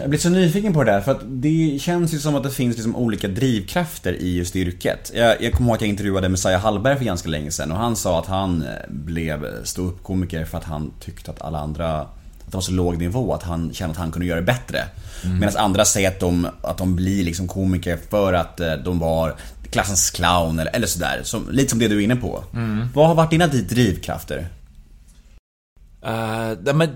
Jag 0.00 0.10
blir 0.10 0.20
så 0.20 0.28
nyfiken 0.28 0.72
på 0.72 0.84
det 0.84 0.92
där 0.92 1.00
för 1.00 1.12
att 1.12 1.20
det 1.24 1.78
känns 1.80 2.14
ju 2.14 2.18
som 2.18 2.34
att 2.34 2.42
det 2.42 2.50
finns 2.50 2.76
liksom 2.76 2.96
olika 2.96 3.28
drivkrafter 3.28 4.12
i 4.12 4.36
just 4.36 4.56
yrket. 4.56 5.12
Jag, 5.14 5.42
jag 5.42 5.52
kommer 5.52 5.68
ihåg 5.68 5.76
att 5.76 5.80
jag 5.80 5.88
intervjuade 5.88 6.28
Messiah 6.28 6.60
Hallberg 6.60 6.96
för 6.96 7.04
ganska 7.04 7.28
länge 7.28 7.50
sedan 7.50 7.72
och 7.72 7.78
han 7.78 7.96
sa 7.96 8.18
att 8.18 8.26
han 8.26 8.62
eh, 8.62 8.68
blev 8.88 9.64
ståuppkomiker 9.64 10.44
för 10.44 10.58
att 10.58 10.64
han 10.64 10.92
tyckte 11.00 11.30
att 11.30 11.42
alla 11.42 11.58
andra 11.58 12.00
att 12.00 12.50
det 12.50 12.56
var 12.56 12.62
så 12.62 12.72
låg 12.72 12.98
nivå 12.98 13.34
att 13.34 13.42
han 13.42 13.72
kände 13.72 13.92
att 13.92 13.98
han 13.98 14.12
kunde 14.12 14.26
göra 14.26 14.40
det 14.40 14.46
bättre. 14.46 14.84
Medan 15.40 15.56
andra 15.56 15.84
säger 15.84 16.08
att 16.08 16.20
de, 16.20 16.48
att 16.62 16.78
de 16.78 16.96
blir 16.96 17.24
liksom 17.24 17.48
komiker 17.48 17.98
för 18.10 18.32
att 18.32 18.60
eh, 18.60 18.74
de 18.74 18.98
var 18.98 19.34
klassens 19.70 20.10
clown 20.10 20.58
eller, 20.58 20.76
eller 20.76 20.86
sådär. 20.86 21.20
Som, 21.22 21.48
lite 21.50 21.70
som 21.70 21.78
det 21.78 21.88
du 21.88 21.96
är 21.96 22.04
inne 22.04 22.16
på. 22.16 22.44
Vad 22.94 23.06
har 23.08 23.14
varit 23.14 23.30
dina 23.30 23.46
drivkrafter? 23.46 24.46
Uh, 26.06 26.74
men 26.74 26.88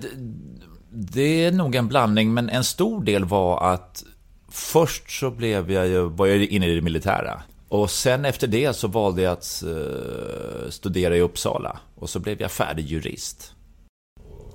det 0.99 1.45
är 1.45 1.51
nog 1.51 1.75
en 1.75 1.87
blandning, 1.87 2.33
men 2.33 2.49
en 2.49 2.63
stor 2.63 3.03
del 3.03 3.25
var 3.25 3.73
att 3.73 4.03
först 4.49 5.11
så 5.19 5.31
blev 5.31 5.71
jag 5.71 5.87
ju, 5.87 6.01
var 6.01 6.25
jag 6.25 6.43
inne 6.43 6.67
i 6.67 6.75
det 6.75 6.81
militära. 6.81 7.41
Och 7.69 7.89
sen 7.89 8.25
efter 8.25 8.47
det 8.47 8.75
så 8.75 8.87
valde 8.87 9.21
jag 9.21 9.33
att 9.33 9.63
eh, 9.63 10.69
studera 10.69 11.17
i 11.17 11.21
Uppsala. 11.21 11.79
Och 11.95 12.09
så 12.09 12.19
blev 12.19 12.41
jag 12.41 12.51
färdig 12.51 12.85
jurist. 12.85 13.53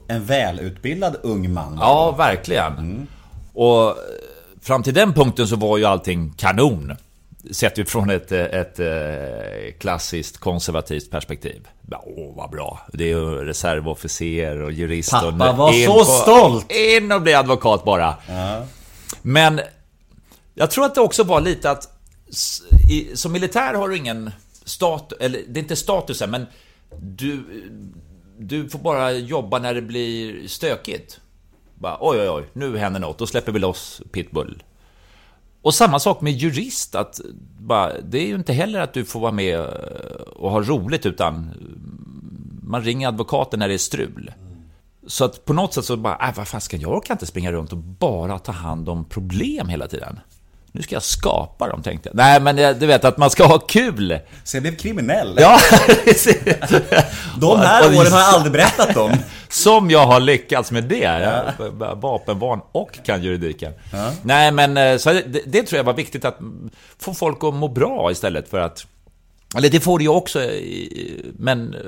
En 0.09 0.25
välutbildad 0.25 1.17
ung 1.23 1.53
man. 1.53 1.79
Ja, 1.81 2.15
verkligen. 2.19 3.07
Och 3.53 3.89
eh, 3.89 3.95
fram 4.61 4.83
till 4.83 4.95
den 4.95 5.13
punkten 5.13 5.49
så 5.49 5.57
var 5.57 5.79
ju 5.79 5.85
allting 5.85 6.35
kanon. 6.37 6.93
Sett 7.51 7.79
utifrån 7.79 8.11
ett, 8.11 8.33
eh, 8.33 8.41
ett, 8.41 8.79
eh, 8.81 9.73
klassiskt 9.79 10.39
konservativt 10.39 11.11
perspektiv. 11.11 11.69
Åh, 11.93 12.37
vad 12.37 12.51
bra. 12.51 12.81
Det 12.93 13.05
är 13.05 13.09
ju 13.09 13.45
reservofficer 13.45 14.63
och 14.63 14.73
jurist. 14.73 15.11
Pappa 15.11 15.51
och 15.51 15.57
var 15.57 15.73
in 15.73 15.87
så 15.87 15.99
på- 15.99 16.05
stolt! 16.05 16.73
In 16.73 17.13
och 17.13 17.23
bli 17.23 17.35
advokat 17.35 17.85
bara. 17.85 18.15
Men 19.23 19.61
jag 20.55 20.71
tror 20.71 20.85
att 20.85 20.95
det 20.95 21.01
också 21.01 21.23
var 21.25 21.41
lite 21.41 21.71
att 21.71 21.89
i, 22.91 23.17
som 23.17 23.33
militär 23.33 23.75
har 23.75 23.89
du 23.89 23.97
ingen 23.97 24.31
status, 24.65 25.19
eller 25.21 25.41
det 25.49 25.59
är 25.61 25.63
inte 25.63 25.77
statusen, 25.77 26.31
men 26.31 26.47
du, 27.01 27.43
du 28.39 28.69
får 28.69 28.79
bara 28.79 29.13
jobba 29.13 29.59
när 29.59 29.75
det 29.75 29.83
blir 29.83 30.49
stökigt. 30.49 31.21
Bara, 31.75 31.97
oj, 32.01 32.21
oj, 32.21 32.29
oj, 32.31 32.45
nu 32.53 32.79
händer 32.79 33.01
något, 33.01 33.19
då 33.19 33.27
släpper 33.27 33.53
vi 33.53 33.59
loss 33.59 34.03
pitbull. 34.13 34.63
Och 35.63 35.75
samma 35.75 35.99
sak 35.99 36.21
med 36.21 36.33
jurist, 36.33 36.95
att 36.95 37.21
bara, 37.59 38.01
det 38.01 38.19
är 38.19 38.27
ju 38.27 38.35
inte 38.35 38.53
heller 38.53 38.81
att 38.81 38.95
du 38.95 39.05
får 39.05 39.21
vara 39.21 39.33
med 39.33 39.59
eh, 39.59 39.65
och 40.37 40.51
ha 40.51 40.61
roligt, 40.61 41.07
utan 41.07 41.35
mm, 41.35 42.61
man 42.63 42.83
ringer 42.83 43.09
advokaten 43.09 43.59
när 43.59 43.69
det 43.69 43.75
är 43.75 43.79
strul. 43.79 44.33
Så 45.07 45.25
att 45.25 45.45
på 45.45 45.53
något 45.53 45.75
sätt 45.75 45.85
så 45.85 45.97
bara, 45.97 46.29
äh, 46.29 46.35
vad 46.37 46.49
fan 46.49 46.61
ska 46.61 46.77
jag, 46.77 46.83
jag 46.83 46.97
orkar 46.97 47.15
inte 47.15 47.27
springa 47.27 47.53
runt 47.53 47.73
och 47.73 47.79
bara 47.79 48.39
ta 48.39 48.53
hand 48.53 48.89
om 48.89 49.05
problem 49.05 49.69
hela 49.69 49.89
tiden. 49.89 50.21
Nu 50.75 50.83
ska 50.83 50.95
jag 50.95 51.03
skapa 51.03 51.69
dem, 51.69 51.83
tänkte 51.83 52.09
jag. 52.09 52.17
Nej, 52.17 52.41
men 52.41 52.59
jag- 52.59 52.77
du 52.77 52.87
vet 52.87 53.05
att 53.05 53.19
man 53.19 53.31
ska 53.31 53.47
ha 53.47 53.59
kul. 53.59 54.19
Så 54.45 54.57
jag 54.57 54.63
blev 54.63 54.77
kriminell. 54.77 55.37
Ja, 55.41 55.59
De 57.41 57.59
här 57.59 57.87
åren 57.99 58.13
har 58.13 58.21
jag 58.21 58.29
aldrig 58.35 58.53
berättat 58.53 58.97
om. 58.97 59.13
Som 59.49 59.91
jag 59.91 60.07
har 60.07 60.21
lyckats 60.21 60.71
med 60.73 60.85
det. 60.85 60.97
Jag 60.99 61.13
är 61.23 61.95
vapenvan 61.95 62.61
och 62.73 62.99
kan 63.05 63.23
juridiken. 63.23 63.73
Nej, 64.23 64.53
men 64.53 64.77
eh, 64.77 64.97
så 64.97 65.13
det, 65.13 65.43
det 65.47 65.63
tror 65.63 65.77
jag 65.77 65.85
var 65.85 65.93
viktigt 65.95 66.25
att 66.25 66.39
få 66.99 67.15
folk 67.15 67.45
att 67.45 67.55
må 67.55 67.69
bra 67.69 68.11
istället 68.11 68.49
för 68.49 68.61
att... 68.61 68.87
Eller 69.57 69.69
det 69.69 69.81
får 69.81 69.99
du 69.99 70.05
ju 70.05 70.09
också, 70.11 70.41
men 71.39 71.75
eh, 71.75 71.81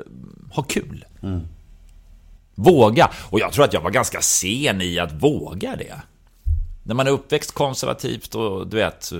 ha 0.55 0.63
kul. 0.63 1.05
Våga. 2.55 3.09
Och 3.29 3.39
jag 3.39 3.53
tror 3.53 3.65
att 3.65 3.73
jag 3.73 3.81
var 3.81 3.91
ganska 3.91 4.21
sen 4.21 4.81
i 4.81 4.99
att 4.99 5.11
våga 5.11 5.75
det. 5.75 5.93
När 6.87 6.95
man 6.95 7.07
är 7.07 7.11
uppväxt 7.11 7.53
konservativt 7.53 8.35
och 8.35 8.67
du 8.67 8.77
vet 8.77 9.11
eh, 9.11 9.19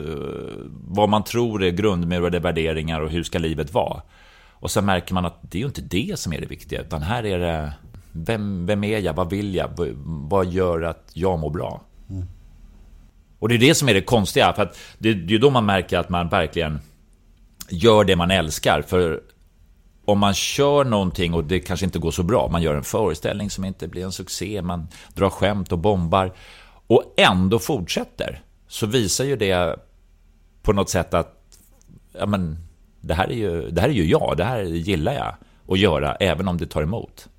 vad 0.87 1.09
man 1.09 1.23
tror 1.23 1.63
är 1.63 1.71
grundmurade 1.71 2.39
värderingar 2.39 3.01
och 3.01 3.09
hur 3.09 3.23
ska 3.23 3.39
livet 3.39 3.73
vara. 3.73 4.01
Och 4.51 4.71
sen 4.71 4.85
märker 4.85 5.13
man 5.13 5.25
att 5.25 5.39
det 5.41 5.57
är 5.57 5.59
ju 5.59 5.65
inte 5.65 5.81
det 5.81 6.19
som 6.19 6.33
är 6.33 6.41
det 6.41 6.45
viktiga, 6.47 6.81
utan 6.81 7.01
här 7.01 7.25
är 7.25 7.39
det 7.39 7.73
vem, 8.11 8.65
vem 8.65 8.83
är 8.83 8.99
jag, 8.99 9.13
vad 9.13 9.29
vill 9.29 9.55
jag, 9.55 9.69
vad- 10.05 10.45
gör 10.45 10.81
att 10.81 11.09
jag 11.13 11.39
mår 11.39 11.49
bra? 11.49 11.81
Och 13.39 13.49
det 13.49 13.55
är 13.55 13.59
det 13.59 13.75
som 13.75 13.89
är 13.89 13.93
det 13.93 14.01
konstiga, 14.01 14.53
för 14.53 14.61
att 14.63 14.77
det, 14.97 15.13
det 15.13 15.25
är 15.27 15.31
ju 15.31 15.37
då 15.37 15.49
man 15.49 15.65
märker 15.65 15.97
att 15.99 16.09
man 16.09 16.29
verkligen 16.29 16.79
gör 17.69 18.03
det 18.03 18.15
man 18.15 18.31
älskar. 18.31 18.81
För 18.81 19.21
om 20.05 20.19
man 20.19 20.33
kör 20.33 20.83
någonting 20.83 21.33
och 21.33 21.43
det 21.43 21.59
kanske 21.59 21.85
inte 21.85 21.99
går 21.99 22.11
så 22.11 22.23
bra, 22.23 22.49
man 22.51 22.61
gör 22.61 22.75
en 22.75 22.83
föreställning 22.83 23.49
som 23.49 23.65
inte 23.65 23.87
blir 23.87 24.03
en 24.03 24.11
succé, 24.11 24.61
man 24.61 24.87
drar 25.13 25.29
skämt 25.29 25.71
och 25.71 25.79
bombar 25.79 26.33
och 26.87 27.13
ändå 27.17 27.59
fortsätter, 27.59 28.41
så 28.67 28.85
visar 28.85 29.25
ju 29.25 29.35
det 29.35 29.79
på 30.61 30.73
något 30.73 30.89
sätt 30.89 31.13
att 31.13 31.59
ja, 32.13 32.25
men, 32.25 32.57
det, 33.01 33.13
här 33.13 33.27
är 33.27 33.35
ju, 33.35 33.69
det 33.69 33.81
här 33.81 33.89
är 33.89 33.93
ju 33.93 34.05
jag, 34.05 34.33
det 34.37 34.43
här 34.43 34.61
gillar 34.61 35.13
jag 35.13 35.35
att 35.67 35.79
göra, 35.79 36.15
även 36.15 36.47
om 36.47 36.57
det 36.57 36.65
tar 36.65 36.81
emot. 36.81 37.29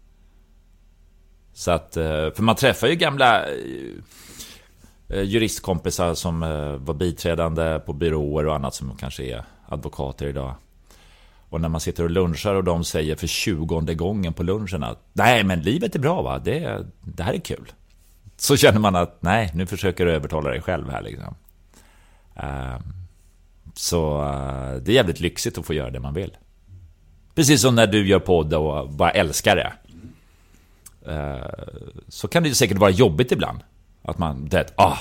Så 1.53 1.71
att, 1.71 1.97
eh, 1.97 2.05
för 2.05 2.43
man 2.43 2.57
träffar 2.57 2.89
ju 2.89 2.95
gamla 2.95 3.47
eh, 3.47 3.55
eh, 5.09 5.23
juristkompisar 5.23 6.15
som 6.15 6.41
var 6.81 6.95
biträdande 6.95 7.79
på 7.79 7.93
byråer 7.93 8.47
och 8.47 8.55
annat 8.55 8.75
som 8.75 8.97
kanske 8.97 9.25
är 9.25 9.45
advokater 9.69 10.27
idag. 10.27 10.55
Och 11.49 11.61
när 11.61 11.69
man 11.69 11.81
sitter 11.81 12.05
och 12.05 12.11
lunchar 12.11 12.55
och 12.55 12.65
de 12.65 12.85
säger 12.85 13.17
för 13.17 13.27
tjugonde 13.27 13.95
gången 13.95 14.33
på 14.33 14.43
lunchen 14.43 14.85
att 14.85 14.99
Nej 15.13 15.45
men 15.45 15.61
livet 15.61 15.95
är 15.95 15.99
bra 15.99 16.23
va, 16.23 16.39
det, 16.39 16.87
det 17.05 17.23
här 17.23 17.33
är 17.33 17.39
kul. 17.39 17.73
Så 18.37 18.57
känner 18.57 18.81
man 18.81 18.97
att 18.97 19.23
nej, 19.23 19.51
nu 19.55 19.67
försöker 19.67 20.07
du 20.07 20.13
övertala 20.13 20.51
dig 20.51 20.63
själv 20.63 20.91
här 20.91 21.03
liksom. 21.03 21.35
Ehm, 22.37 22.83
så 23.75 24.23
eh, 24.23 24.83
det 24.83 24.93
är 24.93 24.95
jävligt 24.95 25.21
lyxigt 25.21 25.59
att 25.59 25.67
få 25.67 25.75
göra 25.75 25.91
det 25.91 26.01
man 26.01 26.15
vill. 26.15 26.37
Precis 27.35 27.61
som 27.61 27.75
när 27.75 27.87
du 27.87 28.09
gör 28.09 28.19
podd 28.19 28.55
och 28.55 28.91
bara 28.91 29.11
älskar 29.11 29.57
det. 29.57 29.73
Ehm, 31.13 31.41
så 32.09 32.29
kan 32.29 32.43
det 32.43 32.49
ju 32.49 32.55
säkert 32.55 32.79
vara 32.79 32.91
jobbigt 32.91 33.33
ibland. 33.33 33.61
Att 34.03 34.19
man, 34.19 34.49
det, 34.49 34.73
ah, 34.77 34.99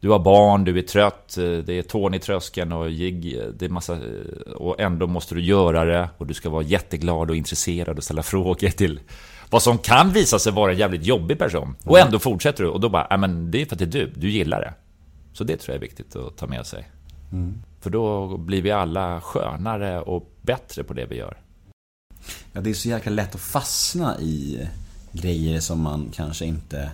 du 0.00 0.10
har 0.10 0.18
barn, 0.18 0.64
du 0.64 0.78
är 0.78 0.82
trött, 0.82 1.38
eh, 1.38 1.44
det 1.44 1.78
är 1.78 1.82
tån 1.82 2.14
i 2.14 2.18
tröskeln 2.18 2.72
och 2.72 2.90
jigg, 2.90 3.38
eh, 3.38 3.44
det 3.46 3.64
är 3.64 3.68
massa... 3.68 3.98
Och 4.56 4.80
ändå 4.80 5.06
måste 5.06 5.34
du 5.34 5.40
göra 5.40 5.84
det 5.84 6.08
och 6.18 6.26
du 6.26 6.34
ska 6.34 6.50
vara 6.50 6.62
jätteglad 6.62 7.30
och 7.30 7.36
intresserad 7.36 7.98
och 7.98 8.04
ställa 8.04 8.22
frågor 8.32 8.68
till 8.68 9.00
vad 9.50 9.62
som 9.62 9.78
kan 9.78 10.12
visa 10.12 10.38
sig 10.38 10.52
vara 10.52 10.72
en 10.72 10.78
jävligt 10.78 11.04
jobbig 11.04 11.38
person. 11.38 11.76
Och 11.84 11.98
ändå 11.98 12.18
fortsätter 12.18 12.64
du 12.64 12.70
och 12.70 12.80
då 12.80 12.88
bara, 12.88 13.16
men 13.16 13.50
det 13.50 13.62
är 13.62 13.66
för 13.66 13.74
att 13.74 13.78
det 13.78 13.84
är 13.84 14.06
du, 14.06 14.12
du 14.16 14.30
gillar 14.30 14.60
det. 14.60 14.74
Så 15.32 15.44
det 15.44 15.56
tror 15.56 15.74
jag 15.74 15.76
är 15.76 15.86
viktigt 15.86 16.16
att 16.16 16.36
ta 16.36 16.46
med 16.46 16.66
sig. 16.66 16.88
För 17.80 17.90
då 17.90 18.36
blir 18.36 18.62
vi 18.62 18.70
alla 18.70 19.20
skönare 19.20 20.00
och 20.00 20.32
bättre 20.42 20.84
på 20.84 20.94
det 20.94 21.06
vi 21.06 21.16
gör. 21.16 21.36
Ja, 22.52 22.60
det 22.60 22.70
är 22.70 22.74
så 22.74 22.88
jäkla 22.88 23.12
lätt 23.12 23.34
att 23.34 23.40
fastna 23.40 24.20
i 24.20 24.68
grejer 25.12 25.60
som 25.60 25.80
man 25.80 26.10
kanske 26.14 26.44
inte 26.44 26.90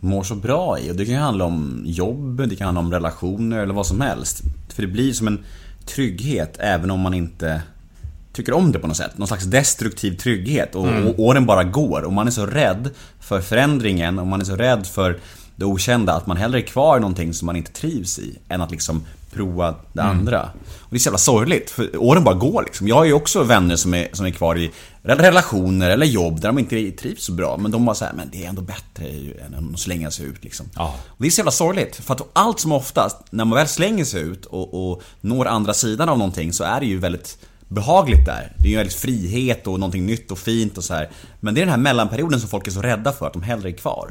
mår 0.00 0.22
så 0.22 0.34
bra 0.34 0.78
i. 0.78 0.90
Och 0.90 0.96
det 0.96 1.04
kan 1.04 1.14
ju 1.14 1.20
handla 1.20 1.44
om 1.44 1.82
jobb, 1.86 2.48
det 2.48 2.56
kan 2.56 2.64
handla 2.64 2.80
om 2.80 2.92
relationer 2.92 3.58
eller 3.58 3.74
vad 3.74 3.86
som 3.86 4.00
helst. 4.00 4.42
För 4.68 4.82
det 4.82 4.88
blir 4.88 5.12
som 5.12 5.26
en 5.26 5.44
trygghet 5.86 6.56
även 6.58 6.90
om 6.90 7.00
man 7.00 7.14
inte 7.14 7.62
tycker 8.38 8.52
om 8.52 8.72
det 8.72 8.78
på 8.78 8.86
något 8.86 8.96
sätt. 8.96 9.18
Någon 9.18 9.28
slags 9.28 9.44
destruktiv 9.44 10.16
trygghet 10.16 10.74
och, 10.74 10.86
och 10.86 11.18
åren 11.18 11.46
bara 11.46 11.64
går. 11.64 12.02
Och 12.02 12.12
man 12.12 12.26
är 12.26 12.30
så 12.30 12.46
rädd 12.46 12.90
för 13.20 13.40
förändringen 13.40 14.18
och 14.18 14.26
man 14.26 14.40
är 14.40 14.44
så 14.44 14.56
rädd 14.56 14.86
för 14.86 15.18
det 15.56 15.64
okända 15.64 16.12
att 16.12 16.26
man 16.26 16.36
hellre 16.36 16.58
är 16.58 16.66
kvar 16.66 16.96
i 16.96 17.00
någonting 17.00 17.34
som 17.34 17.46
man 17.46 17.56
inte 17.56 17.72
trivs 17.72 18.18
i 18.18 18.38
än 18.48 18.60
att 18.60 18.70
liksom 18.70 19.04
prova 19.32 19.74
det 19.92 20.02
andra. 20.02 20.50
Och 20.80 20.90
det 20.90 20.96
är 20.96 20.98
så 20.98 21.06
jävla 21.08 21.18
sorgligt 21.18 21.70
för 21.70 21.96
åren 21.96 22.24
bara 22.24 22.34
går 22.34 22.62
liksom. 22.62 22.88
Jag 22.88 22.96
har 22.96 23.04
ju 23.04 23.12
också 23.12 23.42
vänner 23.42 23.76
som 23.76 23.94
är, 23.94 24.08
som 24.12 24.26
är 24.26 24.30
kvar 24.30 24.58
i 24.58 24.70
relationer 25.02 25.90
eller 25.90 26.06
jobb 26.06 26.40
där 26.40 26.48
de 26.48 26.58
inte 26.58 26.90
trivs 26.90 27.24
så 27.24 27.32
bra. 27.32 27.56
Men 27.56 27.70
de 27.70 27.84
bara 27.84 27.94
säger 27.94 28.12
men 28.12 28.28
det 28.32 28.44
är 28.44 28.48
ändå 28.48 28.62
bättre 28.62 29.06
än 29.46 29.74
att 29.74 29.80
slänga 29.80 30.10
sig 30.10 30.26
ut 30.26 30.44
liksom. 30.44 30.66
Ja. 30.74 30.94
Och 31.06 31.16
det 31.18 31.26
är 31.26 31.30
så 31.30 31.38
jävla 31.38 31.50
sorgligt. 31.50 31.96
För 31.96 32.14
att 32.14 32.28
allt 32.32 32.60
som 32.60 32.72
oftast, 32.72 33.16
när 33.30 33.44
man 33.44 33.58
väl 33.58 33.68
slänger 33.68 34.04
sig 34.04 34.22
ut 34.22 34.46
och, 34.46 34.90
och 34.90 35.02
når 35.20 35.46
andra 35.46 35.74
sidan 35.74 36.08
av 36.08 36.18
någonting 36.18 36.52
så 36.52 36.64
är 36.64 36.80
det 36.80 36.86
ju 36.86 36.98
väldigt 36.98 37.38
behagligt 37.68 38.26
där. 38.26 38.52
Det 38.58 38.68
är 38.68 38.70
ju 38.70 38.76
väldigt 38.76 38.94
frihet 38.96 39.66
och 39.66 39.80
någonting 39.80 40.06
nytt 40.06 40.30
och 40.30 40.38
fint 40.38 40.78
och 40.78 40.84
så 40.84 40.94
här. 40.94 41.08
Men 41.40 41.54
det 41.54 41.60
är 41.60 41.62
den 41.62 41.70
här 41.70 41.78
mellanperioden 41.78 42.40
som 42.40 42.48
folk 42.48 42.66
är 42.66 42.70
så 42.70 42.82
rädda 42.82 43.12
för, 43.12 43.26
att 43.26 43.32
de 43.32 43.42
hellre 43.42 43.68
är 43.68 43.72
kvar. 43.72 44.08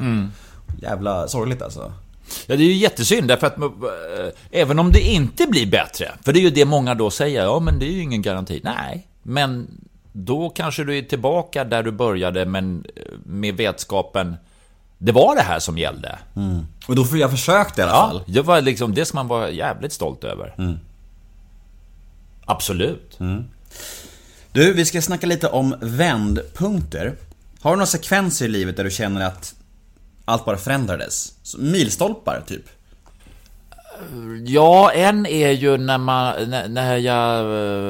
Jävla 0.81 1.27
sorgligt 1.27 1.61
alltså. 1.61 1.91
Ja, 2.45 2.55
det 2.55 2.63
är 2.63 2.67
ju 2.67 2.73
jättesynd 2.73 3.27
därför 3.27 3.47
att 3.47 3.57
äh, 3.57 3.69
även 4.51 4.79
om 4.79 4.91
det 4.91 5.01
inte 5.01 5.47
blir 5.47 5.65
bättre, 5.71 6.11
för 6.23 6.33
det 6.33 6.39
är 6.39 6.41
ju 6.41 6.49
det 6.49 6.65
många 6.65 6.95
då 6.95 7.11
säger, 7.11 7.43
ja 7.43 7.59
men 7.59 7.79
det 7.79 7.85
är 7.85 7.91
ju 7.91 8.01
ingen 8.01 8.21
garanti. 8.21 8.61
Nej, 8.63 9.07
men 9.23 9.67
då 10.13 10.49
kanske 10.49 10.83
du 10.83 10.97
är 10.97 11.01
tillbaka 11.01 11.63
där 11.63 11.83
du 11.83 11.91
började, 11.91 12.45
men 12.45 12.85
eh, 12.95 13.01
med 13.25 13.57
vetskapen, 13.57 14.35
det 14.97 15.11
var 15.11 15.35
det 15.35 15.41
här 15.41 15.59
som 15.59 15.77
gällde. 15.77 16.19
Och 16.87 16.95
då 16.95 17.05
får 17.05 17.17
jag 17.17 17.31
försökt 17.31 17.77
i 17.77 17.81
alla 17.81 17.91
fall. 17.91 18.21
Ja, 18.25 18.33
det, 18.33 18.41
var 18.41 18.61
liksom, 18.61 18.93
det 18.93 19.05
ska 19.05 19.17
man 19.17 19.27
vara 19.27 19.49
jävligt 19.49 19.93
stolt 19.93 20.23
över. 20.23 20.53
Absolut. 22.47 23.17
Du, 24.51 24.73
vi 24.73 24.85
ska 24.85 25.01
snacka 25.01 25.27
lite 25.27 25.47
om 25.47 25.75
vändpunkter. 25.81 27.15
Har 27.61 27.71
du 27.71 27.75
några 27.75 27.85
sekvenser 27.85 28.45
i 28.45 28.47
livet 28.47 28.77
där 28.77 28.83
du 28.83 28.91
känner 28.91 29.25
att 29.25 29.55
allt 30.25 30.45
bara 30.45 30.57
förändrades? 30.57 31.33
Milstolpar, 31.57 32.43
typ? 32.47 32.63
Ja, 34.45 34.91
en 34.91 35.25
är 35.25 35.51
ju 35.51 35.77
när, 35.77 35.97
man, 35.97 36.49
när, 36.49 36.97
jag 36.97 37.39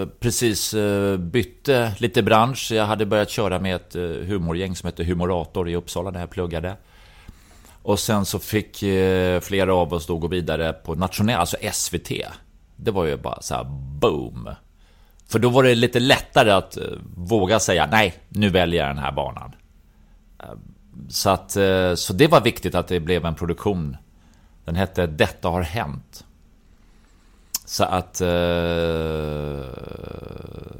eh, 0.02 0.08
precis 0.20 0.74
eh, 0.74 1.18
bytte 1.18 1.94
lite 1.98 2.24
bransch. 2.24 2.72
Jag 2.72 2.86
hade 2.86 3.06
börjat 3.06 3.30
köra 3.30 3.60
med 3.60 3.76
ett 3.76 3.96
eh, 3.96 4.02
humorgäng 4.04 4.76
som 4.76 4.88
hette 4.88 5.04
Humorator 5.04 5.70
i 5.70 5.76
Uppsala 5.76 6.12
när 6.12 6.20
jag 6.20 6.30
pluggade. 6.30 6.76
Och 7.82 8.00
sen 8.00 8.26
så 8.26 8.40
fick 8.40 8.78
flera 9.42 9.74
av 9.74 9.94
oss 9.94 10.08
då 10.08 10.18
gå 10.18 10.28
vidare 10.28 10.74
på 10.74 10.96
nationell, 10.96 11.40
alltså 11.40 11.58
SVT. 11.74 12.12
Det 12.78 12.92
var 12.92 13.06
ju 13.06 13.18
bara 13.18 13.42
så 13.42 13.56
här 13.56 13.64
boom. 14.00 14.50
För 15.28 15.40
då 15.40 15.50
var 15.50 15.64
det 15.64 15.76
lite 15.76 16.00
lättare 16.00 16.52
att 16.52 16.78
eh, 16.78 16.84
våga 17.16 17.60
säga 17.60 17.88
nej, 17.92 18.14
nu 18.30 18.50
väljer 18.50 18.86
jag 18.86 18.96
den 18.96 19.04
här 19.04 19.12
banan. 19.12 19.56
Eh, 20.40 20.46
så, 21.10 21.30
att, 21.30 21.56
eh, 21.56 21.94
så 21.96 22.14
det 22.14 22.28
var 22.28 22.42
viktigt 22.42 22.76
att 22.76 22.88
det 22.88 23.00
blev 23.00 23.26
en 23.26 23.36
produktion. 23.36 23.98
Den 24.66 24.76
hette 24.76 25.08
Detta 25.08 25.50
har 25.50 25.62
hänt. 25.62 26.24
Så 27.66 27.84
att... 27.84 28.22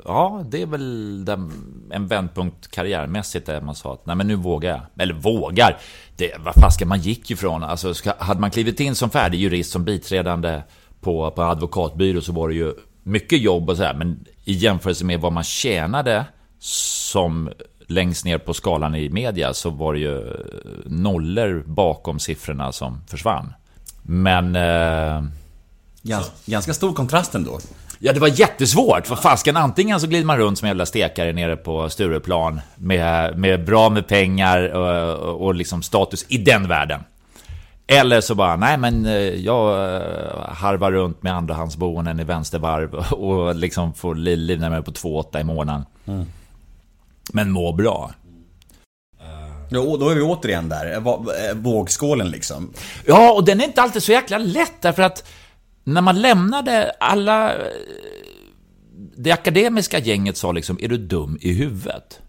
Ja, 0.06 0.44
det 0.50 0.62
är 0.62 0.66
väl 0.66 1.26
den, 1.26 1.52
en 1.92 2.08
vändpunkt 2.08 2.72
karriärmässigt 2.72 3.46
där 3.46 3.62
man 3.62 3.76
sa 3.76 3.94
att 3.94 4.06
nej 4.06 4.16
men 4.16 4.28
nu 4.28 4.36
vågar 4.36 4.70
jag. 4.70 4.82
Eller 5.04 5.14
vågar! 5.14 5.78
Det, 6.16 6.36
vad 6.40 6.54
fasiken, 6.54 6.88
man 6.88 7.00
gick 7.00 7.30
ju 7.30 7.36
från... 7.36 7.64
Alltså, 7.64 7.94
ska, 7.94 8.14
hade 8.20 8.40
man 8.40 8.52
klivit 8.52 8.80
in 8.80 8.96
som 8.96 9.10
färdig 9.10 9.40
jurist, 9.40 9.72
som 9.72 9.84
biträdande 9.84 10.62
på, 11.08 11.32
på 11.32 11.44
advokatbyrå 11.44 12.22
så 12.22 12.32
var 12.32 12.50
det 12.50 12.56
ju 12.56 12.74
mycket 13.04 13.42
jobb 13.42 13.70
och 13.70 13.78
så 13.78 13.84
här. 13.84 13.94
Men 13.94 14.26
i 14.44 14.54
jämförelse 14.54 15.06
med 15.06 15.22
vad 15.22 15.34
man 15.34 15.44
tjänade 15.44 16.26
som 16.60 17.50
längst 17.88 18.26
ner 18.26 18.38
på 18.38 18.54
skalan 18.54 18.96
i 18.96 19.10
media 19.10 19.54
så 19.54 19.70
var 19.70 19.94
det 19.94 20.00
ju 20.00 20.34
nollor 20.86 21.64
bakom 21.66 22.20
siffrorna 22.20 22.72
som 22.72 23.02
försvann. 23.08 23.54
Men... 24.04 24.56
Eh, 24.56 25.24
Gans, 26.02 26.32
ganska 26.46 26.74
stor 26.74 26.94
kontrast 26.94 27.36
ändå. 27.36 27.60
Ja, 28.00 28.14
det 28.14 28.20
var 28.20 28.40
jättesvårt. 28.40 29.08
För 29.08 29.16
fasken, 29.16 29.58
antingen 29.58 30.00
så 30.00 30.08
glider 30.08 30.26
man 30.26 30.38
runt 30.38 30.58
som 30.58 30.66
en 30.66 30.70
jävla 30.70 30.86
stekare 30.86 31.34
nere 31.34 31.56
på 31.56 31.90
Stureplan 31.90 32.62
med, 32.76 33.38
med 33.38 33.66
bra 33.66 33.90
med 33.90 34.08
pengar 34.08 34.76
och, 34.76 35.48
och 35.48 35.56
liksom 35.56 35.82
status 35.82 36.26
i 36.28 36.38
den 36.38 36.68
världen. 36.68 37.04
Eller 37.88 38.22
så 38.22 38.36
bara, 38.36 38.56
nej 38.56 38.78
men 38.78 39.06
eh, 39.06 39.14
jag 39.22 39.96
eh, 39.96 40.50
harvar 40.50 40.92
runt 40.92 41.24
med 41.24 41.34
andrahandsboenden 41.34 42.20
i 42.20 42.24
vänstervarv 42.24 42.96
och 43.14 43.56
liksom 43.56 43.94
får 43.94 44.16
li- 44.16 44.36
livnära 44.36 44.70
mig 44.70 44.84
på 44.84 44.92
2,8 44.92 45.42
i 45.42 45.44
månaden. 45.44 45.86
Men 47.34 47.52
må 47.52 47.74
bra. 47.74 48.12
Ja, 49.70 49.80
och 49.80 50.00
då 50.00 50.10
är 50.10 50.16
vi 50.16 50.22
återigen 50.22 50.70
där, 50.70 50.96
eh, 50.96 51.54
vågskålen 51.56 52.30
liksom. 52.32 52.74
Ja, 53.06 53.32
och 53.34 53.46
den 53.46 53.62
är 53.62 53.66
inte 53.66 53.82
alltid 53.82 54.04
så 54.04 54.12
jäkla 54.12 54.38
lätt 54.38 54.82
därför 54.82 55.04
att 55.04 55.28
när 55.84 56.02
man 56.02 56.22
lämnade 56.22 56.92
alla... 57.00 57.54
Det 59.18 59.32
akademiska 59.32 60.00
gänget 60.00 60.38
sa 60.38 60.52
liksom, 60.52 60.78
är 60.82 60.88
du 60.88 60.98
dum 60.98 61.38
i 61.42 61.54
huvudet? 61.54 62.20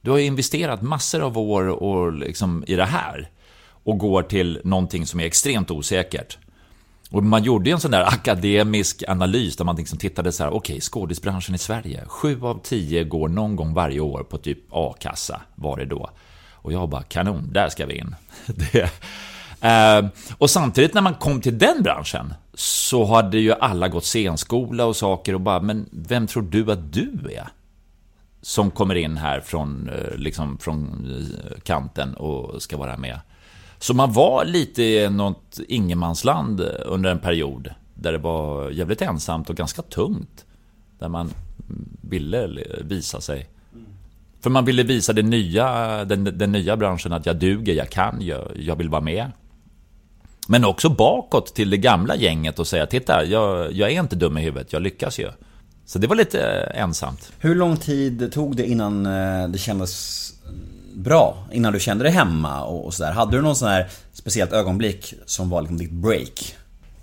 Du 0.00 0.10
har 0.10 0.18
ju 0.18 0.24
investerat 0.24 0.82
massor 0.82 1.20
av 1.22 1.38
år 1.38 1.68
och 1.68 2.12
liksom 2.12 2.64
i 2.66 2.74
det 2.76 2.84
här. 2.84 3.30
Och 3.86 3.98
går 3.98 4.22
till 4.22 4.60
någonting 4.64 5.06
som 5.06 5.20
är 5.20 5.24
extremt 5.24 5.70
osäkert. 5.70 6.38
Och 7.10 7.22
man 7.22 7.44
gjorde 7.44 7.70
ju 7.70 7.74
en 7.74 7.80
sån 7.80 7.90
där 7.90 8.02
akademisk 8.02 9.04
analys 9.08 9.56
där 9.56 9.64
man 9.64 9.76
liksom 9.76 9.98
tittade 9.98 10.32
så 10.32 10.42
här, 10.42 10.50
okej, 10.50 10.74
okay, 10.74 10.80
skådisbranschen 10.80 11.54
i 11.54 11.58
Sverige. 11.58 12.04
Sju 12.06 12.42
av 12.42 12.60
tio 12.62 13.04
går 13.04 13.28
någon 13.28 13.56
gång 13.56 13.74
varje 13.74 14.00
år 14.00 14.22
på 14.22 14.38
typ 14.38 14.58
A-kassa, 14.70 15.40
var 15.54 15.76
det 15.76 15.84
då. 15.84 16.10
Och 16.52 16.72
jag 16.72 16.88
bara, 16.88 17.02
kanon, 17.02 17.52
där 17.52 17.68
ska 17.68 17.86
vi 17.86 17.98
in. 17.98 18.14
det, 18.46 18.90
eh, 19.60 20.06
och 20.38 20.50
samtidigt 20.50 20.94
när 20.94 21.02
man 21.02 21.14
kom 21.14 21.40
till 21.40 21.58
den 21.58 21.82
branschen 21.82 22.34
så 22.54 23.04
hade 23.04 23.38
ju 23.38 23.52
alla 23.52 23.88
gått 23.88 24.04
scenskola 24.04 24.84
och 24.84 24.96
saker 24.96 25.34
och 25.34 25.40
bara, 25.40 25.60
men 25.60 25.88
vem 25.92 26.26
tror 26.26 26.42
du 26.42 26.72
att 26.72 26.92
du 26.92 27.10
är? 27.32 27.48
Som 28.42 28.70
kommer 28.70 28.94
in 28.94 29.16
här 29.16 29.40
från, 29.40 29.88
eh, 29.88 30.16
liksom, 30.16 30.58
från 30.58 31.06
eh, 31.10 31.60
kanten 31.62 32.14
och 32.14 32.62
ska 32.62 32.76
vara 32.76 32.96
med. 32.96 33.20
Så 33.78 33.94
man 33.94 34.12
var 34.12 34.44
lite 34.44 34.82
i 34.82 35.10
något 35.10 35.60
ingenmansland 35.68 36.60
under 36.84 37.10
en 37.10 37.18
period 37.18 37.70
där 37.94 38.12
det 38.12 38.18
var 38.18 38.70
jävligt 38.70 39.02
ensamt 39.02 39.50
och 39.50 39.56
ganska 39.56 39.82
tungt. 39.82 40.44
Där 40.98 41.08
man 41.08 41.30
ville 42.00 42.48
visa 42.80 43.20
sig. 43.20 43.48
För 44.40 44.50
man 44.50 44.64
ville 44.64 44.82
visa 44.82 45.12
den 45.12 45.30
nya, 45.30 46.04
den, 46.04 46.24
den 46.24 46.52
nya 46.52 46.76
branschen 46.76 47.12
att 47.12 47.26
jag 47.26 47.36
duger, 47.36 47.74
jag 47.74 47.90
kan, 47.90 48.16
jag, 48.20 48.52
jag 48.56 48.76
vill 48.76 48.88
vara 48.88 49.00
med. 49.00 49.32
Men 50.48 50.64
också 50.64 50.88
bakåt 50.88 51.54
till 51.54 51.70
det 51.70 51.76
gamla 51.76 52.16
gänget 52.16 52.58
och 52.58 52.66
säga 52.66 52.86
Titta, 52.86 53.24
jag, 53.24 53.72
jag 53.72 53.92
är 53.92 54.00
inte 54.00 54.16
dum 54.16 54.38
i 54.38 54.40
huvudet, 54.40 54.72
jag 54.72 54.82
lyckas 54.82 55.18
ju. 55.18 55.30
Så 55.84 55.98
det 55.98 56.06
var 56.06 56.16
lite 56.16 56.40
ensamt. 56.74 57.32
Hur 57.38 57.54
lång 57.54 57.76
tid 57.76 58.32
tog 58.32 58.56
det 58.56 58.66
innan 58.66 59.06
eh, 59.06 59.48
det 59.48 59.58
kändes 59.58 60.32
bra? 60.96 61.46
Innan 61.52 61.72
du 61.72 61.80
kände 61.80 62.04
dig 62.04 62.12
hemma 62.12 62.64
och 62.64 62.94
sådär. 62.94 63.12
Hade 63.12 63.36
du 63.36 63.42
någon 63.42 63.56
sån 63.56 63.68
här 63.68 63.88
speciellt 64.12 64.52
ögonblick 64.52 65.14
som 65.26 65.50
var 65.50 65.60
liksom 65.60 65.78
ditt 65.78 65.90
break? 65.90 66.56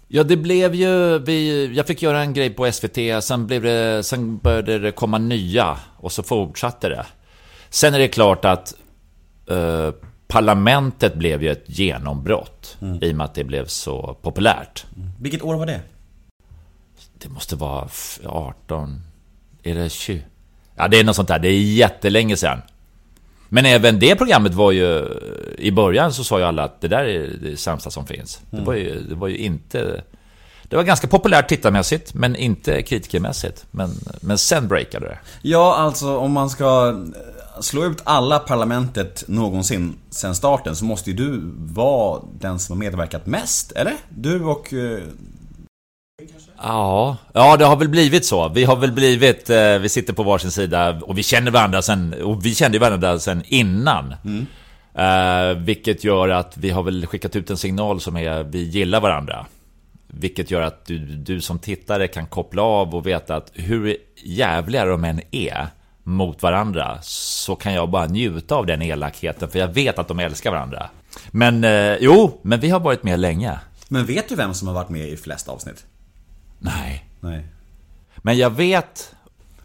Ja, 0.07 0.23
det 0.23 0.37
blev 0.37 0.75
ju... 0.75 1.19
Vi, 1.19 1.67
jag 1.75 1.87
fick 1.87 2.01
göra 2.01 2.21
en 2.21 2.33
grej 2.33 2.49
på 2.49 2.71
SVT, 2.71 3.23
sen, 3.23 3.47
blev 3.47 3.61
det, 3.61 4.03
sen 4.03 4.37
började 4.37 4.79
det 4.79 4.91
komma 4.91 5.17
nya 5.17 5.77
och 5.97 6.11
så 6.11 6.23
fortsatte 6.23 6.89
det. 6.89 7.05
Sen 7.69 7.93
är 7.93 7.99
det 7.99 8.07
klart 8.07 8.45
att 8.45 8.75
eh, 9.49 9.91
Parlamentet 10.27 11.15
blev 11.15 11.43
ju 11.43 11.51
ett 11.51 11.63
genombrott 11.65 12.77
mm. 12.81 13.03
i 13.03 13.11
och 13.11 13.15
med 13.15 13.25
att 13.25 13.35
det 13.35 13.43
blev 13.43 13.65
så 13.65 14.17
populärt. 14.21 14.85
Mm. 14.95 15.09
Vilket 15.19 15.41
år 15.41 15.55
var 15.55 15.65
det? 15.65 15.81
Det 17.13 17.29
måste 17.29 17.55
vara 17.55 17.87
18... 18.25 19.01
Är 19.63 19.75
det 19.75 19.89
20? 19.89 20.23
Ja, 20.75 20.87
det 20.87 20.99
är 20.99 21.03
något 21.03 21.15
sånt 21.15 21.27
där. 21.27 21.39
Det 21.39 21.47
är 21.47 21.61
jättelänge 21.61 22.37
sedan. 22.37 22.61
Men 23.54 23.66
även 23.66 23.99
det 23.99 24.16
programmet 24.16 24.54
var 24.54 24.72
ju... 24.72 25.06
I 25.58 25.72
början 25.72 26.14
så 26.14 26.24
sa 26.24 26.39
ju 26.39 26.45
alla 26.45 26.64
att 26.64 26.82
det 26.82 26.88
där 26.88 27.04
är 27.04 27.30
det 27.41 27.58
sämsta 27.58 27.89
som 27.89 28.06
finns. 28.08 28.41
Mm. 28.51 28.64
Det, 28.64 28.68
var 28.68 28.76
ju, 28.76 29.01
det 29.01 29.16
var 29.16 29.28
ju 29.28 29.38
inte... 29.38 30.04
Det 30.64 30.76
var 30.76 30.84
ganska 30.84 31.08
populärt 31.08 31.49
tittarmässigt, 31.49 32.14
men 32.14 32.36
inte 32.36 32.82
kritikermässigt. 32.82 33.66
Men, 33.72 33.89
men 34.22 34.38
sen 34.38 34.68
breakade 34.68 35.06
det. 35.06 35.18
Ja, 35.41 35.76
alltså 35.76 36.18
om 36.18 36.32
man 36.32 36.49
ska 36.49 36.99
slå 37.62 37.86
ut 37.86 38.01
alla 38.04 38.39
parlamentet 38.39 39.24
någonsin 39.28 39.95
sen 40.10 40.36
starten 40.36 40.76
så 40.76 40.86
måste 40.86 41.10
ju 41.10 41.16
du 41.16 41.41
vara 41.56 42.22
den 42.39 42.60
som 42.60 42.74
har 42.74 42.80
medverkat 42.80 43.26
mest, 43.26 43.72
eller? 43.72 43.93
Du 44.10 44.43
och... 44.43 44.74
Eh... 44.74 45.04
Ja, 46.64 47.18
ja 47.34 47.57
det 47.57 47.66
har 47.66 47.76
väl 47.76 47.89
blivit 47.89 48.26
så. 48.26 48.49
Vi 48.49 48.64
har 48.64 48.76
väl 48.76 48.91
blivit, 48.91 49.49
eh, 49.49 49.78
vi 49.78 49.89
sitter 49.89 50.14
på 50.14 50.24
varsin 50.24 50.51
sida 50.51 50.99
och 51.01 51.18
vi 51.18 51.24
känner 51.24 51.51
varandra 51.51 51.82
sen, 51.82 52.16
och 52.24 52.45
vi 52.45 52.55
kände 52.55 52.80
varandra 52.80 53.20
sen 53.20 53.43
innan. 53.45 54.16
Mm. 54.26 54.45
Eh, 54.95 55.57
vilket 55.57 56.03
gör 56.03 56.30
att 56.30 56.57
vi 56.57 56.70
har 56.70 56.84
väl 56.84 57.05
skickat 57.05 57.36
ut 57.36 57.49
en 57.49 57.57
signal 57.57 58.01
som 58.01 58.18
är, 58.18 58.43
vi 58.43 58.64
gillar 58.64 59.01
varandra. 59.01 59.45
Vilket 60.07 60.51
gör 60.51 60.61
att 60.61 60.86
du, 60.86 60.97
du 60.99 61.41
som 61.41 61.59
tittare 61.59 62.07
kan 62.07 62.28
koppla 62.28 62.61
av 62.61 62.95
och 62.95 63.07
veta 63.07 63.36
att 63.36 63.51
hur 63.53 63.97
jävliga 64.24 64.86
de 64.86 65.03
än 65.03 65.22
är 65.32 65.68
mot 66.03 66.43
varandra 66.43 66.97
så 67.01 67.55
kan 67.55 67.74
jag 67.74 67.89
bara 67.89 68.05
njuta 68.05 68.55
av 68.55 68.66
den 68.66 68.82
elakheten 68.82 69.49
för 69.49 69.59
jag 69.59 69.68
vet 69.68 69.99
att 69.99 70.07
de 70.07 70.20
älskar 70.20 70.51
varandra. 70.51 70.89
Men 71.32 71.64
eh, 71.64 71.97
jo, 71.99 72.39
men 72.41 72.59
vi 72.59 72.70
har 72.70 72.80
varit 72.80 73.03
med 73.03 73.20
länge. 73.20 73.59
Men 73.88 74.05
vet 74.05 74.30
du 74.30 74.36
vem 74.36 74.53
som 74.53 74.68
har 74.68 74.76
varit 74.76 74.89
med 74.89 75.09
i 75.09 75.18
flest 75.18 75.49
avsnitt? 75.49 75.86
Nej. 76.64 77.05
Nej. 77.20 77.45
Men 78.18 78.38
jag 78.38 78.49
vet... 78.49 79.16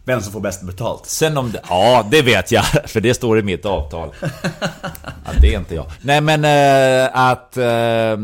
Vem 0.03 0.21
som 0.21 0.33
får 0.33 0.39
bäst 0.39 0.61
betalt? 0.61 1.05
Sen 1.05 1.37
om 1.37 1.51
det... 1.51 1.61
Ja, 1.69 2.07
det 2.11 2.21
vet 2.21 2.51
jag. 2.51 2.65
För 2.85 3.01
det 3.01 3.13
står 3.13 3.39
i 3.39 3.41
mitt 3.41 3.65
avtal. 3.65 4.09
Ja, 5.25 5.31
det 5.41 5.53
är 5.53 5.59
inte 5.59 5.75
jag. 5.75 5.85
Nej, 6.01 6.21
men 6.21 6.45
äh, 6.45 7.09
att... 7.13 7.57
Äh, 7.57 7.63
jag 7.63 8.17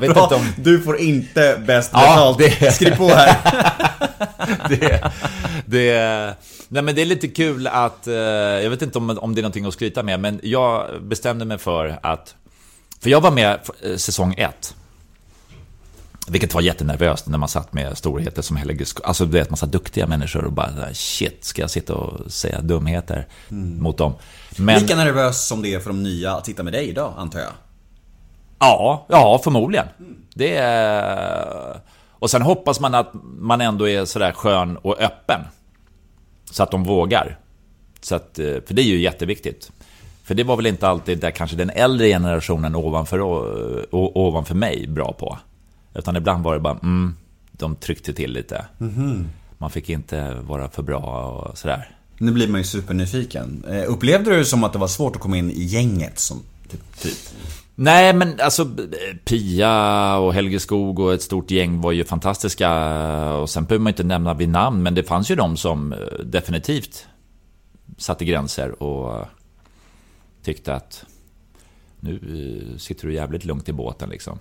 vet 0.00 0.14
bra. 0.14 0.22
inte 0.22 0.34
om... 0.34 0.52
Du 0.56 0.80
får 0.80 0.98
inte 0.98 1.62
bäst 1.66 1.92
betalt. 1.92 2.40
Ja, 2.40 2.48
det... 2.60 2.72
Skriv 2.72 2.96
på 2.96 3.08
här. 3.08 3.36
det, 4.68 5.12
det, 5.66 6.34
nej 6.68 6.82
men 6.82 6.94
det 6.94 7.02
är 7.02 7.06
lite 7.06 7.28
kul 7.28 7.66
att, 7.66 8.06
eh, 8.06 8.14
jag 8.14 8.70
vet 8.70 8.82
inte 8.82 8.98
om, 8.98 9.18
om 9.18 9.34
det 9.34 9.40
är 9.40 9.42
någonting 9.42 9.64
att 9.64 9.74
skryta 9.74 10.02
med, 10.02 10.20
men 10.20 10.40
jag 10.42 11.02
bestämde 11.02 11.44
mig 11.44 11.58
för 11.58 11.98
att, 12.02 12.34
för 13.02 13.10
jag 13.10 13.20
var 13.20 13.30
med 13.30 13.58
säsong 13.96 14.34
ett. 14.38 14.74
Vilket 16.28 16.54
var 16.54 16.60
jättenervöst 16.60 17.26
när 17.26 17.38
man 17.38 17.48
satt 17.48 17.72
med 17.72 17.98
storheter 17.98 18.42
som 18.42 18.56
Helge 18.56 18.84
Alltså 19.04 19.26
du 19.26 19.32
vet, 19.32 19.50
massa 19.50 19.66
duktiga 19.66 20.06
människor 20.06 20.44
och 20.44 20.52
bara 20.52 20.94
shit, 20.94 21.44
ska 21.44 21.62
jag 21.62 21.70
sitta 21.70 21.94
och 21.94 22.32
säga 22.32 22.60
dumheter 22.60 23.26
mm. 23.50 23.82
mot 23.82 23.98
dem? 23.98 24.14
Men... 24.56 24.80
Lika 24.82 24.96
nervös 24.96 25.46
som 25.46 25.62
det 25.62 25.74
är 25.74 25.80
för 25.80 25.90
de 25.90 26.02
nya 26.02 26.32
att 26.32 26.46
sitta 26.46 26.62
med 26.62 26.72
dig 26.72 26.88
idag, 26.88 27.14
antar 27.16 27.40
jag? 27.40 27.52
Ja, 28.58 29.06
ja 29.08 29.40
förmodligen. 29.44 29.86
Mm. 29.98 30.16
Det 30.34 30.56
är... 30.56 31.80
Och 32.10 32.30
sen 32.30 32.42
hoppas 32.42 32.80
man 32.80 32.94
att 32.94 33.10
man 33.38 33.60
ändå 33.60 33.88
är 33.88 34.04
sådär 34.04 34.32
skön 34.32 34.76
och 34.76 35.00
öppen. 35.00 35.40
Så 36.50 36.62
att 36.62 36.70
de 36.70 36.84
vågar. 36.84 37.38
Så 38.00 38.14
att, 38.14 38.38
eh, 38.38 38.46
för 38.66 38.74
det 38.74 38.82
är 38.82 38.86
ju 38.86 39.00
jätteviktigt. 39.00 39.72
För 40.24 40.34
det 40.34 40.44
var 40.44 40.56
väl 40.56 40.66
inte 40.66 40.88
alltid 40.88 41.18
där 41.18 41.30
kanske 41.30 41.56
den 41.56 41.70
äldre 41.70 42.08
generationen 42.08 42.74
ovanför, 42.74 43.20
ovanför 43.92 44.54
mig 44.54 44.86
bra 44.88 45.12
på. 45.12 45.38
Utan 45.94 46.16
ibland 46.16 46.44
var 46.44 46.54
det 46.54 46.60
bara, 46.60 46.78
mm, 46.82 47.14
de 47.52 47.76
tryckte 47.76 48.12
till 48.12 48.32
lite. 48.32 48.66
Mm 48.80 48.92
-hmm. 48.92 49.24
Man 49.58 49.70
fick 49.70 49.88
inte 49.88 50.34
vara 50.34 50.68
för 50.68 50.82
bra 50.82 51.28
och 51.30 51.58
sådär. 51.58 51.96
Nu 52.18 52.32
blir 52.32 52.48
man 52.48 52.60
ju 52.60 52.64
supernyfiken. 52.64 53.64
Eh, 53.68 53.84
upplevde 53.86 54.30
du 54.30 54.36
det 54.36 54.44
som 54.44 54.64
att 54.64 54.72
det 54.72 54.78
var 54.78 54.88
svårt 54.88 55.16
att 55.16 55.22
komma 55.22 55.36
in 55.36 55.50
i 55.50 55.62
gänget? 55.62 56.18
Som, 56.18 56.42
typ, 56.70 57.00
typ? 57.00 57.18
Nej, 57.74 58.14
men 58.14 58.40
alltså 58.40 58.70
Pia 59.24 60.16
och 60.16 60.34
Helge 60.34 60.60
Skog 60.60 60.98
och 60.98 61.14
ett 61.14 61.22
stort 61.22 61.50
gäng 61.50 61.80
var 61.80 61.92
ju 61.92 62.04
fantastiska. 62.04 62.70
Och 63.34 63.50
sen 63.50 63.64
behöver 63.64 63.82
man 63.82 63.90
inte 63.90 64.04
nämna 64.04 64.34
vid 64.34 64.48
namn, 64.48 64.82
men 64.82 64.94
det 64.94 65.02
fanns 65.02 65.30
ju 65.30 65.34
de 65.34 65.56
som 65.56 65.92
eh, 65.92 65.98
definitivt 66.24 67.06
satte 67.98 68.24
gränser 68.24 68.82
och 68.82 69.26
tyckte 70.42 70.74
att 70.74 71.04
nu 72.00 72.14
eh, 72.14 72.78
sitter 72.78 73.08
du 73.08 73.14
jävligt 73.14 73.44
lugnt 73.44 73.68
i 73.68 73.72
båten 73.72 74.08
liksom. 74.08 74.38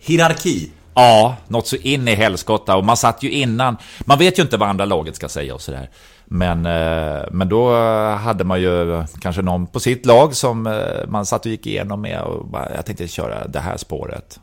Hierarki? 0.00 0.70
Ja, 0.94 1.36
något 1.48 1.66
så 1.66 1.76
in 1.76 2.08
i 2.08 2.14
helskotta. 2.14 2.76
Och 2.76 2.84
man 2.84 2.96
satt 2.96 3.22
ju 3.22 3.30
innan. 3.30 3.76
Man 4.00 4.18
vet 4.18 4.38
ju 4.38 4.42
inte 4.42 4.56
vad 4.56 4.68
andra 4.68 4.84
laget 4.84 5.16
ska 5.16 5.28
säga 5.28 5.54
och 5.54 5.60
sådär. 5.60 5.90
Men, 6.24 6.66
eh, 6.66 7.24
men 7.30 7.48
då 7.48 7.76
eh, 7.76 8.16
hade 8.16 8.44
man 8.44 8.60
ju 8.60 9.04
kanske 9.20 9.42
någon 9.42 9.66
på 9.66 9.80
sitt 9.80 10.06
lag 10.06 10.34
som 10.34 10.66
eh, 10.66 11.08
man 11.08 11.26
satt 11.26 11.46
och 11.46 11.50
gick 11.50 11.66
igenom 11.66 12.00
med 12.00 12.20
och 12.20 12.46
bara, 12.46 12.74
jag 12.74 12.86
tänkte 12.86 13.08
köra 13.08 13.46
det 13.46 13.60
här 13.60 13.76
spåret. 13.76 14.40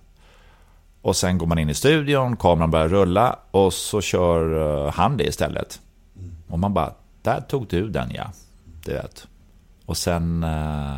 Och 1.01 1.15
sen 1.15 1.37
går 1.37 1.47
man 1.47 1.59
in 1.59 1.69
i 1.69 1.73
studion, 1.73 2.37
kameran 2.37 2.71
börjar 2.71 2.87
rulla 2.87 3.39
och 3.51 3.73
så 3.73 4.01
kör 4.01 4.91
han 4.91 5.17
det 5.17 5.23
istället. 5.23 5.79
Och 6.49 6.59
man 6.59 6.73
bara, 6.73 6.93
där 7.21 7.41
tog 7.41 7.67
du 7.67 7.89
den 7.89 8.11
ja. 8.13 8.31
Du 8.85 8.93
vet. 8.93 9.27
Och 9.85 9.97
sen, 9.97 10.45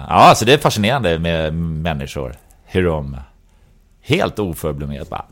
ja 0.09 0.33
så 0.35 0.45
det 0.45 0.53
är 0.53 0.57
fascinerande 0.57 1.19
med 1.19 1.53
människor. 1.53 2.35
Hur 2.65 2.85
de 2.85 3.17
helt 4.05 4.39
oförblommerat 4.39 5.09
bara, 5.09 5.25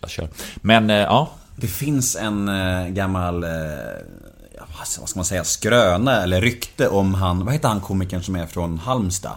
jag 0.00 0.10
kör. 0.10 0.28
Men 0.56 0.88
ja. 0.88 1.30
Det 1.56 1.66
finns 1.66 2.16
en 2.16 2.50
gammal 2.94 3.44
vad 4.98 5.08
ska 5.08 5.18
man 5.18 5.24
säga, 5.24 5.44
skröna 5.44 6.22
eller 6.22 6.40
rykte 6.40 6.88
om 6.88 7.14
han, 7.14 7.44
vad 7.44 7.54
heter 7.54 7.68
han 7.68 7.80
komikern 7.80 8.22
som 8.22 8.36
är 8.36 8.46
från 8.46 8.78
Halmstad? 8.78 9.32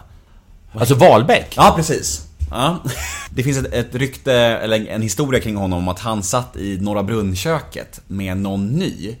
Alltså 0.72 0.94
Wahlbeck? 0.94 1.54
Ja, 1.56 1.72
precis. 1.76 2.26
Ja. 2.50 2.78
Det 3.30 3.42
finns 3.42 3.58
ett, 3.58 3.72
ett 3.72 3.94
rykte, 3.94 4.32
eller 4.34 4.86
en 4.88 5.02
historia 5.02 5.40
kring 5.40 5.56
honom 5.56 5.78
om 5.78 5.88
att 5.88 5.98
han 5.98 6.22
satt 6.22 6.56
i 6.56 6.78
Norra 6.80 7.02
Brunnköket 7.02 8.00
med 8.06 8.36
någon 8.36 8.66
ny. 8.66 9.16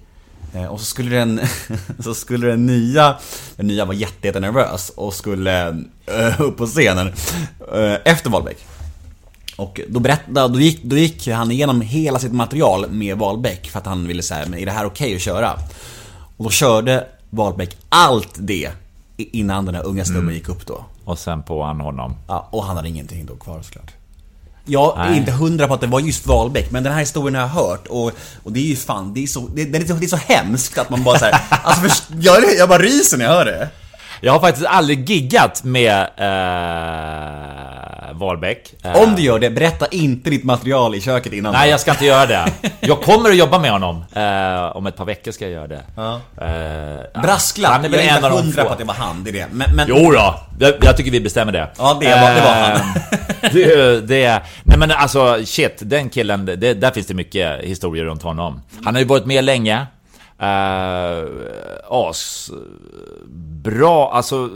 Eh, 0.54 0.66
och 0.66 0.80
så 0.80 0.86
skulle 0.86 1.16
den, 1.16 1.40
så 1.98 2.14
skulle 2.14 2.46
den 2.46 2.66
nya, 2.66 3.16
den 3.56 3.66
nya 3.66 3.84
var 3.84 3.94
jättenervös 3.94 4.90
och 4.90 5.14
skulle 5.14 5.84
upp 6.38 6.56
på 6.56 6.66
scenen 6.66 7.12
efter 8.04 8.30
Wahlbeck. 8.30 8.66
Och 9.56 9.80
då, 9.88 10.00
berättade, 10.00 10.48
då, 10.48 10.60
gick, 10.60 10.82
då 10.82 10.96
gick 10.96 11.28
han 11.28 11.50
igenom 11.50 11.80
hela 11.80 12.18
sitt 12.18 12.32
material 12.32 12.90
med 12.90 13.18
Wahlbeck 13.18 13.70
för 13.70 13.78
att 13.78 13.86
han 13.86 14.06
ville 14.06 14.22
säga, 14.22 14.46
men 14.46 14.58
är 14.58 14.66
det 14.66 14.72
här 14.72 14.86
okej 14.86 15.14
att 15.14 15.22
köra? 15.22 15.58
Och 16.36 16.44
då 16.44 16.50
körde 16.50 17.06
Wahlbeck 17.30 17.76
allt 17.88 18.34
det 18.34 18.70
innan 19.16 19.64
den 19.66 19.74
här 19.74 19.86
unga 19.86 20.04
snubben 20.04 20.34
gick 20.34 20.48
upp 20.48 20.66
då. 20.66 20.84
Och 21.04 21.18
sen 21.18 21.42
på 21.42 21.62
han 21.64 21.80
honom. 21.80 22.16
Ja, 22.28 22.48
och 22.50 22.64
han 22.64 22.76
hade 22.76 22.88
ingenting 22.88 23.26
då 23.26 23.36
kvar 23.36 23.62
såklart. 23.62 23.92
Jag 24.66 24.98
är 24.98 25.10
Nej. 25.10 25.18
inte 25.18 25.32
hundra 25.32 25.68
på 25.68 25.74
att 25.74 25.80
det 25.80 25.86
var 25.86 26.00
just 26.00 26.26
Wahlbeck, 26.26 26.70
men 26.70 26.82
den 26.82 26.92
här 26.92 27.00
historien 27.00 27.34
har 27.34 27.42
jag 27.42 27.48
hört 27.48 27.86
och, 27.86 28.12
och 28.42 28.52
det 28.52 28.60
är 28.60 28.64
ju 28.64 28.76
fan, 28.76 29.14
det 29.14 29.22
är 29.22 29.26
så, 29.26 29.40
det, 29.54 29.64
det, 29.64 29.78
är 29.78 29.84
så, 29.84 29.94
det 29.94 30.06
är 30.06 30.08
så 30.08 30.16
hemskt 30.16 30.78
att 30.78 30.90
man 30.90 31.04
bara 31.04 31.18
såhär, 31.18 31.34
alltså 31.50 32.02
jag, 32.20 32.36
jag 32.58 32.68
bara 32.68 32.82
ryser 32.82 33.18
när 33.18 33.24
jag 33.24 33.32
hör 33.32 33.44
det. 33.44 33.68
Jag 34.20 34.32
har 34.32 34.40
faktiskt 34.40 34.66
aldrig 34.66 35.10
giggat 35.10 35.64
med 35.64 36.00
eh, 36.16 38.14
Wahlbeck. 38.14 38.74
Eh, 38.84 39.02
Om 39.02 39.14
du 39.16 39.22
gör 39.22 39.38
det, 39.38 39.50
berätta 39.50 39.86
inte 39.86 40.30
ditt 40.30 40.44
material 40.44 40.94
i 40.94 41.00
köket 41.00 41.32
innan. 41.32 41.52
Nej, 41.52 41.70
jag 41.70 41.80
ska 41.80 41.90
inte 41.90 42.04
göra 42.04 42.26
det. 42.26 42.44
Jag 42.80 43.02
kommer 43.02 43.30
att 43.30 43.36
jobba 43.36 43.58
med 43.58 43.70
honom. 43.70 44.04
Eh, 44.14 44.76
om 44.76 44.86
ett 44.86 44.96
par 44.96 45.04
veckor 45.04 45.32
ska 45.32 45.44
jag 45.48 45.52
göra 45.52 45.66
det. 45.66 45.82
Eh, 47.14 47.22
Brasklapp, 47.22 47.72
han 47.72 47.84
är 47.84 47.88
väl 47.88 48.00
jag 48.04 48.08
är 48.08 48.16
inte 48.16 48.28
hundra 48.28 48.64
på 48.64 48.72
att 48.72 48.78
det 48.78 48.84
var 48.84 48.94
han, 48.94 49.24
det 49.24 49.30
är 49.30 49.32
det. 49.32 49.46
Men, 49.52 49.76
men 49.76 49.86
Jo 49.88 50.10
då, 50.12 50.34
jag, 50.58 50.74
jag 50.82 50.96
tycker 50.96 51.10
vi 51.10 51.20
bestämmer 51.20 51.52
det. 51.52 51.68
Ja, 51.78 51.96
det 52.00 52.10
var- 52.10 52.34
det 52.34 52.40
var 52.40 52.50
han. 52.52 52.72
Eh, 53.42 53.50
det, 53.52 54.00
det, 54.00 54.42
nej 54.64 54.78
men 54.78 54.90
alltså 54.90 55.38
shit, 55.44 55.76
den 55.78 56.08
killen, 56.10 56.44
det, 56.46 56.74
där 56.74 56.90
finns 56.90 57.06
det 57.06 57.14
mycket 57.14 57.60
historier 57.60 58.04
runt 58.04 58.22
honom. 58.22 58.62
Han 58.84 58.94
har 58.94 59.00
ju 59.00 59.06
varit 59.08 59.26
med 59.26 59.44
länge. 59.44 59.86
Eh, 60.44 61.24
uh, 61.24 62.08
as, 62.08 62.50
bra, 63.62 64.12
alltså... 64.12 64.50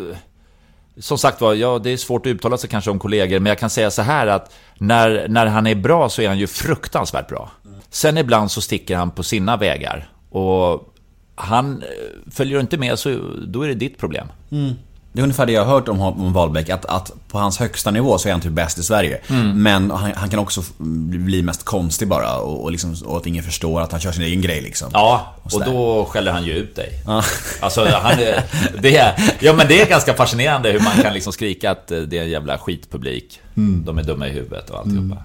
Som 1.00 1.18
sagt 1.18 1.40
var, 1.40 1.54
ja, 1.54 1.78
det 1.78 1.90
är 1.90 1.96
svårt 1.96 2.26
att 2.26 2.30
uttala 2.30 2.58
sig 2.58 2.70
kanske 2.70 2.90
om 2.90 2.98
kollegor, 2.98 3.38
men 3.38 3.50
jag 3.50 3.58
kan 3.58 3.70
säga 3.70 3.90
så 3.90 4.02
här 4.02 4.26
att 4.26 4.54
när, 4.78 5.28
när 5.28 5.46
han 5.46 5.66
är 5.66 5.74
bra 5.74 6.08
så 6.08 6.22
är 6.22 6.28
han 6.28 6.38
ju 6.38 6.46
fruktansvärt 6.46 7.28
bra. 7.28 7.50
Sen 7.90 8.18
ibland 8.18 8.50
så 8.50 8.60
sticker 8.60 8.96
han 8.96 9.10
på 9.10 9.22
sina 9.22 9.56
vägar. 9.56 10.08
Och 10.30 10.94
han 11.34 11.82
eh, 11.82 12.30
följer 12.30 12.60
inte 12.60 12.78
med 12.78 12.98
så 12.98 13.18
då 13.46 13.62
är 13.62 13.68
det 13.68 13.74
ditt 13.74 13.98
problem. 13.98 14.26
Mm. 14.50 14.74
Det 15.18 15.22
är 15.22 15.24
ungefär 15.24 15.46
det 15.46 15.52
jag 15.52 15.64
har 15.64 15.74
hört 15.74 15.88
om, 15.88 16.00
om 16.00 16.32
Wahlbeck, 16.32 16.68
att, 16.68 16.84
att 16.84 17.12
på 17.28 17.38
hans 17.38 17.58
högsta 17.58 17.90
nivå 17.90 18.18
så 18.18 18.28
är 18.28 18.32
han 18.32 18.40
typ 18.40 18.52
bäst 18.52 18.78
i 18.78 18.82
Sverige. 18.82 19.20
Men 19.54 19.90
han, 19.90 20.12
han 20.14 20.28
kan 20.28 20.38
också 20.38 20.62
bli 20.78 21.42
mest 21.42 21.64
konstig 21.64 22.08
bara 22.08 22.36
och, 22.36 22.62
och, 22.62 22.72
liksom, 22.72 22.96
och 23.04 23.16
att 23.16 23.26
ingen 23.26 23.44
förstår 23.44 23.80
att 23.80 23.92
han 23.92 24.00
kör 24.00 24.12
sin 24.12 24.22
egen 24.22 24.40
grej 24.40 24.60
liksom. 24.60 24.88
Ja, 24.92 25.34
och 25.42 25.52
sådär. 25.52 25.66
då 25.66 26.04
skäller 26.04 26.32
han 26.32 26.44
ju 26.44 26.52
ut 26.52 26.76
dig. 26.76 26.92
Alltså, 27.60 27.84
han 27.84 28.16
det 28.82 28.96
är, 28.96 29.34
ja 29.40 29.52
men 29.52 29.68
det 29.68 29.80
är 29.82 29.88
ganska 29.88 30.14
fascinerande 30.14 30.70
hur 30.70 30.80
man 30.80 30.92
kan 31.02 31.14
liksom 31.14 31.32
skrika 31.32 31.70
att 31.70 31.90
eh, 31.90 31.98
det 31.98 32.18
är 32.18 32.22
en 32.22 32.30
jävla 32.30 32.58
skitpublik. 32.58 33.40
De 33.84 33.98
är 33.98 34.02
dumma 34.02 34.28
i 34.28 34.30
huvudet 34.30 34.70
och 34.70 34.78
alltihopa. 34.78 35.16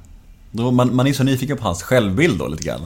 Då, 0.51 0.71
man, 0.71 0.95
man 0.95 1.07
är 1.07 1.13
så 1.13 1.23
nyfiken 1.23 1.57
på 1.57 1.63
hans 1.63 1.83
självbild 1.83 2.39
då 2.39 2.47
lite 2.47 2.63
grann. 2.63 2.81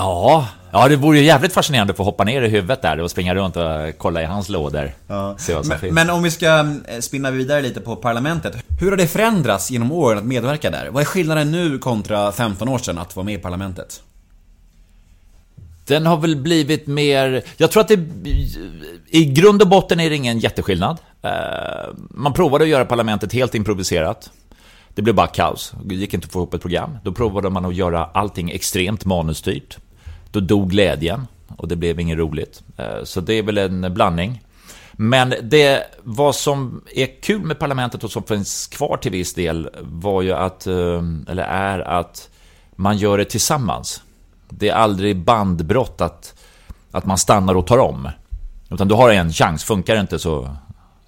Ja, 0.00 0.48
ja, 0.72 0.88
det 0.88 0.96
vore 0.96 1.18
ju 1.18 1.24
jävligt 1.24 1.52
fascinerande 1.52 1.90
att 1.90 1.96
få 1.96 2.02
hoppa 2.04 2.24
ner 2.24 2.42
i 2.42 2.48
huvudet 2.48 2.82
där 2.82 3.00
och 3.00 3.10
springa 3.10 3.34
runt 3.34 3.56
och 3.56 3.64
kolla 3.98 4.22
i 4.22 4.24
hans 4.24 4.48
lådor. 4.48 4.92
Se 5.38 5.54
vad 5.54 5.64
som 5.64 5.68
Men, 5.68 5.78
finns. 5.78 5.94
men 5.94 6.10
om 6.10 6.22
vi 6.22 6.30
ska 6.30 6.46
eh, 6.88 7.00
spinna 7.00 7.30
vidare 7.30 7.62
lite 7.62 7.80
på 7.80 7.96
parlamentet. 7.96 8.56
Hur 8.80 8.90
har 8.90 8.96
det 8.96 9.06
förändrats 9.06 9.70
genom 9.70 9.92
åren 9.92 10.18
att 10.18 10.24
medverka 10.24 10.70
där? 10.70 10.88
Vad 10.90 11.00
är 11.00 11.04
skillnaden 11.04 11.50
nu 11.50 11.78
kontra 11.78 12.32
15 12.32 12.68
år 12.68 12.78
sedan 12.78 12.98
att 12.98 13.16
vara 13.16 13.24
med 13.24 13.34
i 13.34 13.38
parlamentet? 13.38 14.02
Den 15.86 16.06
har 16.06 16.16
väl 16.16 16.36
blivit 16.36 16.86
mer... 16.86 17.42
Jag 17.56 17.70
tror 17.70 17.80
att 17.80 17.88
det... 17.88 17.98
I 19.06 19.24
grund 19.24 19.62
och 19.62 19.68
botten 19.68 20.00
är 20.00 20.10
det 20.10 20.16
ingen 20.16 20.38
jätteskillnad. 20.38 20.98
Eh, 21.22 21.30
Man 22.10 22.32
provade 22.32 22.64
att 22.64 22.70
göra 22.70 22.84
parlamentet 22.84 23.32
helt 23.32 23.54
improviserat. 23.54 24.30
Det 24.94 25.02
blev 25.02 25.14
bara 25.14 25.26
kaos. 25.26 25.72
Det 25.84 25.94
gick 25.94 26.14
inte 26.14 26.26
att 26.26 26.32
få 26.32 26.38
ihop 26.38 26.54
ett 26.54 26.60
program. 26.60 26.98
Då 27.04 27.12
provade 27.12 27.50
man 27.50 27.64
att 27.64 27.74
göra 27.74 28.04
allting 28.04 28.50
extremt 28.50 29.04
manusstyrt. 29.04 29.78
Då 30.30 30.40
dog 30.40 30.70
glädjen 30.70 31.26
och 31.56 31.68
det 31.68 31.76
blev 31.76 32.00
inget 32.00 32.18
roligt. 32.18 32.62
Eh, 32.76 33.04
så 33.04 33.20
det 33.20 33.34
är 33.34 33.42
väl 33.42 33.58
en 33.58 33.94
blandning. 33.94 34.42
Men 34.92 35.34
det, 35.42 35.82
vad 36.02 36.34
som 36.34 36.84
är 36.94 37.22
kul 37.22 37.40
med 37.40 37.58
parlamentet 37.58 38.04
och 38.04 38.10
som 38.10 38.22
finns 38.22 38.66
kvar 38.66 38.96
till 38.96 39.12
viss 39.12 39.34
del 39.34 39.70
var 39.80 40.22
ju 40.22 40.32
att, 40.32 40.66
eh, 40.66 41.02
eller 41.28 41.42
är 41.42 41.78
att 41.78 42.30
man 42.76 42.96
gör 42.96 43.18
det 43.18 43.24
tillsammans. 43.24 44.02
Det 44.48 44.68
är 44.68 44.74
aldrig 44.74 45.16
bandbrott 45.16 46.00
att, 46.00 46.34
att 46.90 47.06
man 47.06 47.18
stannar 47.18 47.54
och 47.54 47.66
tar 47.66 47.78
om. 47.78 48.08
Utan 48.70 48.88
du 48.88 48.94
har 48.94 49.10
en 49.10 49.32
chans, 49.32 49.64
funkar 49.64 49.94
det 49.94 50.00
inte 50.00 50.18
så 50.18 50.56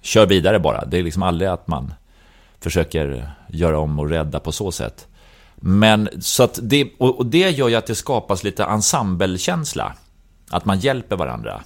kör 0.01 0.25
vidare 0.25 0.59
bara. 0.59 0.85
Det 0.85 0.97
är 0.97 1.03
liksom 1.03 1.23
aldrig 1.23 1.49
att 1.49 1.67
man 1.67 1.93
försöker 2.59 3.31
göra 3.47 3.79
om 3.79 3.99
och 3.99 4.09
rädda 4.09 4.39
på 4.39 4.51
så 4.51 4.71
sätt. 4.71 5.07
Men 5.63 6.09
så 6.19 6.43
att 6.43 6.59
det, 6.61 6.91
och 6.97 7.25
det 7.25 7.49
gör 7.49 7.69
ju 7.69 7.75
att 7.75 7.87
det 7.87 7.95
skapas 7.95 8.43
lite 8.43 8.63
ensemblekänsla. 8.63 9.93
Att 10.49 10.65
man 10.65 10.79
hjälper 10.79 11.15
varandra. 11.15 11.61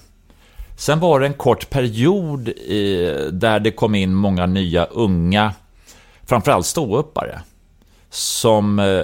Sen 0.76 1.00
var 1.00 1.20
det 1.20 1.26
en 1.26 1.34
kort 1.34 1.70
period 1.70 2.48
i, 2.48 3.30
där 3.32 3.60
det 3.60 3.70
kom 3.70 3.94
in 3.94 4.14
många 4.14 4.46
nya 4.46 4.84
unga, 4.84 5.54
framförallt 6.24 6.66
ståuppare, 6.66 7.40
som 8.10 8.78
eh, 8.78 9.02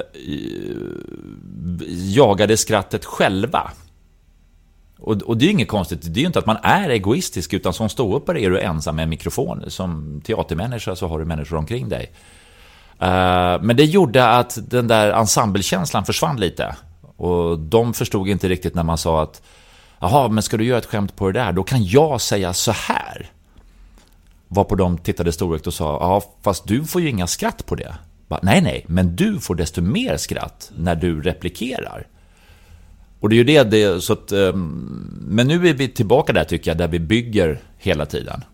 jagade 1.89 2.57
skrattet 2.57 3.05
själva. 3.05 3.71
Och, 4.99 5.23
och 5.23 5.37
det 5.37 5.45
är 5.45 5.47
ju 5.47 5.53
inget 5.53 5.69
konstigt, 5.69 6.01
det 6.03 6.21
är 6.21 6.23
ju 6.23 6.27
inte 6.27 6.39
att 6.39 6.47
man 6.47 6.59
är 6.63 6.91
egoistisk, 6.91 7.53
utan 7.53 7.73
som 7.73 7.89
ståuppare 7.89 8.41
är 8.41 8.51
du 8.51 8.61
ensam 8.61 8.97
med 8.97 9.03
en 9.03 9.09
mikrofon. 9.09 9.65
Som 9.71 10.21
teatermänniska 10.25 10.97
så 10.97 11.07
har 11.07 11.19
du 11.19 11.25
människor 11.25 11.57
omkring 11.57 11.89
dig. 11.89 12.13
Eh, 13.03 13.63
men 13.63 13.77
det 13.77 13.85
gjorde 13.85 14.29
att 14.29 14.59
den 14.71 14.89
där 14.89 15.13
ensemblekänslan 15.13 16.05
försvann 16.05 16.41
lite. 16.41 16.77
Och 17.17 17.59
de 17.59 17.95
förstod 17.95 18.29
inte 18.29 18.49
riktigt 18.49 18.75
när 18.75 18.83
man 18.83 18.99
sa 18.99 19.23
att 19.23 19.43
Jaha, 20.01 20.29
men 20.29 20.43
ska 20.43 20.57
du 20.57 20.65
göra 20.65 20.79
ett 20.79 20.87
skämt 20.87 21.17
på 21.17 21.31
det 21.31 21.41
där, 21.41 21.53
då 21.53 21.63
kan 21.63 21.85
jag 21.85 22.21
säga 22.21 22.53
så 22.53 22.73
här. 22.73 23.31
Varpå 24.49 24.75
de 24.75 24.99
tittade 24.99 25.33
storögt 25.33 25.67
och 25.67 25.75
sa, 25.75 25.99
ja 26.01 26.23
fast 26.43 26.69
du 26.69 26.85
får 26.85 27.01
ju 27.01 27.09
inga 27.09 27.27
skratt 27.27 27.67
på 27.67 27.75
det. 27.75 27.95
Bara, 28.29 28.41
nej, 28.43 28.61
nej, 28.61 28.85
men 28.89 29.17
du 29.17 29.39
får 29.39 29.55
desto 29.55 29.83
mer 29.83 30.17
skratt 30.17 30.73
när 30.77 30.95
du 30.95 31.23
replikerar. 31.23 32.07
Och 33.21 33.29
det 33.29 33.35
är 33.35 33.39
ju 33.39 33.45
det, 33.45 33.63
det 33.63 34.01
så 34.01 34.13
att, 34.13 34.33
ehm, 34.33 35.19
men 35.29 35.47
nu 35.47 35.69
är 35.69 35.75
vi 35.75 35.89
tillbaka 35.89 36.33
där 36.33 36.45
tycker 36.45 36.71
jag, 36.71 36.79
där 36.79 36.89
vi 36.89 36.99
bygger 36.99 37.61
hela 37.79 38.07
tiden. 38.07 38.45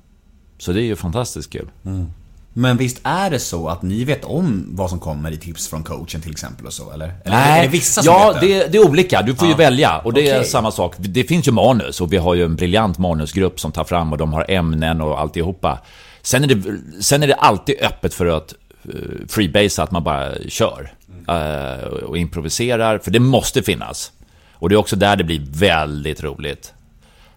Så 0.59 0.73
det 0.73 0.83
är 0.83 0.85
ju 0.85 0.97
fantastiskt 0.97 1.53
kul. 1.53 1.71
Mm. 1.85 2.07
Men 2.53 2.77
visst 2.77 3.01
är 3.03 3.31
det 3.31 3.39
så 3.39 3.69
att 3.69 3.83
ni 3.83 4.05
vet 4.05 4.25
om 4.25 4.67
vad 4.71 4.91
som 4.91 5.01
kommer 5.01 5.31
i 5.31 5.37
tips 5.37 5.69
från 5.69 5.83
coachen 5.85 6.21
till 6.21 6.31
exempel 6.31 6.67
och 6.67 6.73
så, 6.73 6.91
eller? 6.93 7.15
eller 7.25 7.37
är 7.37 7.63
det 7.63 7.69
vissa 7.69 8.03
som 8.03 8.13
ja, 8.15 8.33
vet 8.33 8.41
det? 8.41 8.59
det, 8.59 8.67
det 8.73 8.79
är 8.79 8.89
olika. 8.89 9.23
Du 9.23 9.35
får 9.35 9.47
ju 9.47 9.53
Ja. 9.53 9.57
välja. 9.59 9.99
Och 9.99 10.13
det 10.13 10.29
är 10.31 10.37
Okej. 10.39 10.49
samma 10.51 10.71
sak. 10.71 10.95
Det 10.99 11.25
finns 11.25 11.49
ju 11.49 11.53
manus 11.53 12.01
och 12.01 12.13
vi 12.13 12.17
har 12.17 12.35
ju 12.35 12.45
en 12.45 12.57
briljant 12.57 12.99
manusgrupp 12.99 13.61
som 13.61 13.73
tar 13.73 13.85
fram 13.85 14.13
och 14.13 14.19
de 14.19 14.33
har 14.33 14.51
ämnen 14.51 15.01
och 15.01 15.21
alltihopa. 15.21 15.79
Sen 16.23 16.45
är 16.45 16.49
det, 16.55 16.63
sen 17.03 17.23
är 17.23 17.27
det 17.27 17.35
alltid 17.35 17.77
öppet 17.83 18.15
för 18.15 18.27
att 18.27 18.55
uh, 18.95 18.95
freebasea, 19.29 19.85
att 19.85 19.91
man 19.91 20.05
bara 20.05 20.33
kör. 20.49 20.93
eh, 21.29 21.85
och 21.87 22.19
improviserar, 22.19 22.99
för 22.99 23.11
det 23.11 23.21
måste 23.21 23.63
finnas. 23.63 24.13
Och 24.53 24.69
det 24.69 24.75
är 24.75 24.77
också 24.77 24.97
där 24.97 25.17
det 25.17 25.25
blir 25.25 25.47
väldigt 25.51 26.23
roligt. 26.23 26.73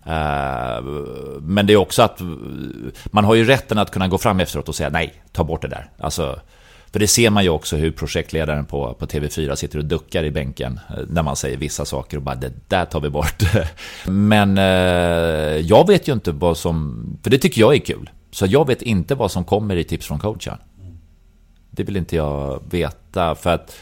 Eh, 0.06 0.84
men 1.42 1.68
det 1.68 1.74
är 1.74 1.78
också 1.78 2.02
att 2.02 2.22
eh, 2.22 2.28
man 3.06 3.26
har 3.26 3.36
ju 3.36 3.46
rätten 3.46 3.78
att 3.78 3.92
kunna 3.92 4.08
gå 4.08 4.18
fram 4.18 4.40
efteråt 4.40 4.70
och 4.70 4.76
säga 4.76 4.90
nej, 4.90 5.14
ta 5.32 5.44
bort 5.44 5.62
det 5.62 5.68
där. 5.68 5.90
Alltså, 6.00 6.40
för 6.92 7.00
det 7.00 7.08
ser 7.08 7.30
man 7.30 7.44
ju 7.44 7.50
också 7.50 7.76
hur 7.76 7.92
projektledaren 7.92 8.66
på, 8.66 8.94
på 8.94 9.06
TV4 9.06 9.56
sitter 9.56 9.80
och 9.80 9.86
duckar 9.86 10.24
i 10.24 10.32
bänken 10.32 10.80
eh, 10.90 11.04
när 11.10 11.24
man 11.24 11.36
säger 11.36 11.58
vissa 11.58 11.86
saker 11.86 12.18
och 12.18 12.24
bara 12.24 12.36
det 12.36 12.52
där 12.68 12.86
tar 12.86 13.00
vi 13.00 13.10
bort. 13.10 13.44
Men 14.06 14.58
eh, 14.58 15.58
jag 15.58 15.88
vet 15.88 16.08
ju 16.08 16.14
inte 16.14 16.32
vad 16.32 16.58
som, 16.58 17.04
för 17.24 17.30
det 17.30 17.38
tycker 17.38 17.62
jag 17.62 17.76
är 17.76 17.80
kul. 17.80 18.10
Så 18.32 18.46
jag 18.46 18.68
vet 18.68 18.82
inte 18.82 19.16
vad 19.16 19.32
som 19.32 19.44
kommer 19.44 19.76
i 19.76 19.84
tips 19.84 20.08
från 20.08 20.20
coachen. 20.20 20.58
Det 21.72 21.84
vill 21.84 21.98
inte 21.98 22.16
jag 22.16 22.64
veta 22.70 23.36
för 23.36 23.50
att 23.50 23.76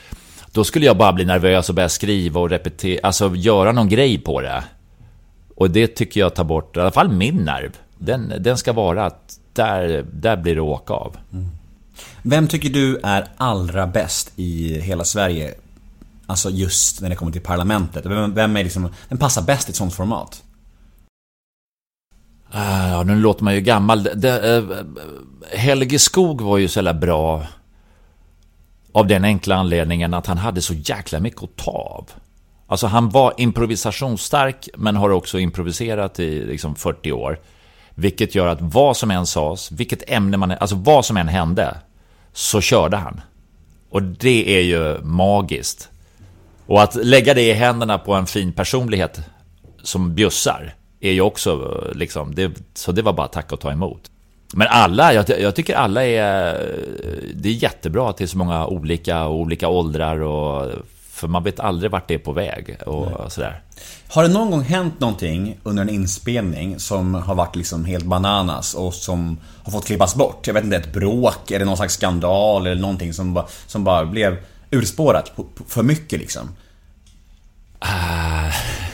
då 0.51 0.63
skulle 0.63 0.85
jag 0.85 0.97
bara 0.97 1.13
bli 1.13 1.25
nervös 1.25 1.69
och 1.69 1.75
börja 1.75 1.89
skriva 1.89 2.39
och 2.39 2.49
repetera, 2.49 2.99
alltså 3.03 3.35
göra 3.35 3.71
någon 3.71 3.89
grej 3.89 4.17
på 4.17 4.41
det. 4.41 4.63
Och 5.59 5.71
det 5.71 5.87
tycker 5.87 6.19
jag 6.19 6.35
tar 6.35 6.43
bort, 6.43 6.77
i 6.77 6.79
alla 6.79 6.91
fall 6.91 7.09
min 7.09 7.35
nerv. 7.35 7.77
Den, 7.97 8.33
den 8.39 8.57
ska 8.57 8.73
vara 8.73 9.05
att 9.05 9.39
där, 9.53 10.05
där 10.13 10.37
blir 10.37 10.55
det 10.55 10.61
åka 10.61 10.93
av. 10.93 11.17
Vem 12.21 12.47
tycker 12.47 12.69
du 12.69 12.99
är 13.03 13.27
allra 13.37 13.87
bäst 13.87 14.31
i 14.35 14.79
hela 14.81 15.03
Sverige? 15.03 15.53
Alltså 16.25 16.49
just 16.49 17.01
när 17.01 17.09
det 17.09 17.15
kommer 17.15 17.31
till 17.31 17.41
parlamentet. 17.41 18.05
Vem, 18.05 18.33
vem 18.33 18.57
är 18.57 18.63
liksom, 18.63 18.89
vem 19.09 19.17
passar 19.17 19.41
bäst 19.41 19.69
i 19.69 19.71
ett 19.71 19.75
sånt 19.75 19.93
format? 19.93 20.43
Ah, 22.51 22.89
Ja, 22.89 23.03
nu 23.03 23.15
låter 23.15 23.43
man 23.43 23.55
ju 23.55 23.61
gammal. 23.61 24.03
Det, 24.15 24.55
eh, 24.55 24.63
Helge 25.59 25.99
Skog 25.99 26.41
var 26.41 26.57
ju 26.57 26.67
så 26.67 26.77
jävla 26.77 26.93
bra 26.93 27.47
av 28.91 29.07
den 29.07 29.25
enkla 29.25 29.55
anledningen 29.55 30.13
att 30.13 30.25
han 30.25 30.37
hade 30.37 30.61
så 30.61 30.73
jäkla 30.73 31.19
mycket 31.19 31.43
att 31.43 31.55
ta 31.55 31.71
av. 31.71 32.09
Alltså 32.69 32.87
han 32.87 33.09
var 33.09 33.33
improvisationsstark 33.37 34.69
men 34.77 34.95
har 34.95 35.09
också 35.09 35.39
improviserat 35.39 36.19
i 36.19 36.45
liksom 36.45 36.75
40 36.75 37.11
år. 37.11 37.39
Vilket 37.95 38.35
gör 38.35 38.47
att 38.47 38.61
vad 38.61 38.97
som 38.97 39.11
än 39.11 39.25
sades, 39.25 39.71
vilket 39.71 40.09
ämne 40.09 40.37
man 40.37 40.51
alltså 40.51 40.75
vad 40.75 41.05
som 41.05 41.17
än 41.17 41.27
hände, 41.27 41.77
så 42.33 42.61
körde 42.61 42.97
han. 42.97 43.21
Och 43.89 44.03
det 44.03 44.57
är 44.57 44.61
ju 44.61 45.01
magiskt. 45.01 45.89
Och 46.65 46.81
att 46.81 46.95
lägga 46.95 47.33
det 47.33 47.41
i 47.41 47.53
händerna 47.53 47.97
på 47.97 48.13
en 48.13 48.25
fin 48.25 48.53
personlighet 48.53 49.19
som 49.83 50.15
bjussar 50.15 50.73
är 50.99 51.11
ju 51.11 51.21
också 51.21 51.83
liksom, 51.95 52.35
det, 52.35 52.51
så 52.73 52.91
det 52.91 53.01
var 53.01 53.13
bara 53.13 53.27
tacka 53.27 53.55
och 53.55 53.61
ta 53.61 53.71
emot. 53.71 54.11
Men 54.53 54.67
alla, 54.67 55.13
jag, 55.13 55.29
jag 55.39 55.55
tycker 55.55 55.75
alla 55.75 56.05
är, 56.05 56.53
det 57.35 57.49
är 57.49 57.53
jättebra 57.53 58.09
att 58.09 58.17
det 58.17 58.23
är 58.23 58.27
så 58.27 58.37
många 58.37 58.67
olika 58.67 59.25
och 59.25 59.35
olika 59.35 59.67
åldrar 59.67 60.19
och 60.19 60.71
för 61.19 61.27
man 61.27 61.43
vet 61.43 61.59
aldrig 61.59 61.91
vart 61.91 62.07
det 62.07 62.13
är 62.13 62.19
på 62.19 62.31
väg 62.31 62.77
och 62.85 63.31
sådär. 63.31 63.61
Har 64.07 64.23
det 64.23 64.29
någon 64.29 64.51
gång 64.51 64.61
hänt 64.61 64.99
någonting 64.99 65.57
under 65.63 65.83
en 65.83 65.89
inspelning 65.89 66.79
som 66.79 67.13
har 67.13 67.35
varit 67.35 67.55
liksom 67.55 67.85
helt 67.85 68.05
bananas 68.05 68.73
och 68.73 68.93
som 68.93 69.39
har 69.63 69.71
fått 69.71 69.85
klippas 69.85 70.15
bort? 70.15 70.47
Jag 70.47 70.53
vet 70.53 70.63
inte, 70.63 70.77
ett 70.77 70.93
bråk 70.93 71.51
eller 71.51 71.65
någon 71.65 71.77
slags 71.77 71.93
skandal 71.93 72.67
eller 72.67 72.81
någonting 72.81 73.13
som 73.13 73.33
bara, 73.33 73.45
som 73.67 73.83
bara 73.83 74.05
blev 74.05 74.37
urspårat 74.71 75.35
på, 75.35 75.43
på, 75.43 75.63
för 75.67 75.83
mycket 75.83 76.19
liksom? 76.19 76.49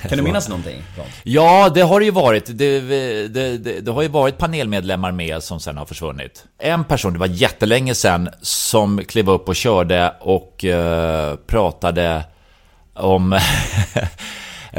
Kan 0.09 0.17
du 0.17 0.23
minnas 0.23 0.49
någonting? 0.49 0.83
Ja, 1.23 1.69
det 1.69 1.81
har 1.81 1.99
det 1.99 2.05
ju 2.05 2.11
varit. 2.11 2.45
Det, 2.45 2.79
det, 3.27 3.57
det, 3.57 3.81
det 3.81 3.91
har 3.91 4.01
ju 4.01 4.07
varit 4.07 4.37
panelmedlemmar 4.37 5.11
med 5.11 5.43
som 5.43 5.59
sen 5.59 5.77
har 5.77 5.85
försvunnit. 5.85 6.45
En 6.57 6.83
person, 6.83 7.13
det 7.13 7.19
var 7.19 7.27
jättelänge 7.27 7.95
sedan, 7.95 8.29
som 8.41 9.03
klev 9.05 9.29
upp 9.29 9.49
och 9.49 9.55
körde 9.55 10.13
och 10.19 10.65
eh, 10.65 11.35
pratade 11.35 12.23
om... 12.93 13.39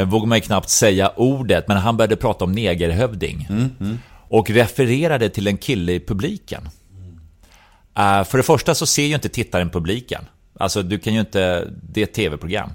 Vågar 0.05 0.27
man 0.27 0.39
ju 0.39 0.43
knappt 0.43 0.69
säga 0.69 1.13
ordet, 1.17 1.69
men 1.69 1.77
han 1.77 1.97
började 1.97 2.17
prata 2.17 2.45
om 2.45 2.53
negerhövding. 2.53 3.49
Och 4.29 4.51
refererade 4.51 5.29
till 5.29 5.47
en 5.47 5.57
kille 5.57 5.93
i 5.93 6.01
publiken. 6.01 6.69
Eh, 7.99 8.25
för 8.25 8.39
det 8.39 8.43
första 8.45 8.75
så 8.75 8.87
ser 8.87 9.07
ju 9.07 9.15
inte 9.15 9.29
tittaren 9.29 9.71
publiken. 9.71 10.25
Alltså, 10.59 10.83
du 10.83 10.99
kan 10.99 11.15
ju 11.15 11.21
inte... 11.21 11.69
Det 11.83 12.01
är 12.01 12.05
ett 12.05 12.15
tv-program. 12.15 12.71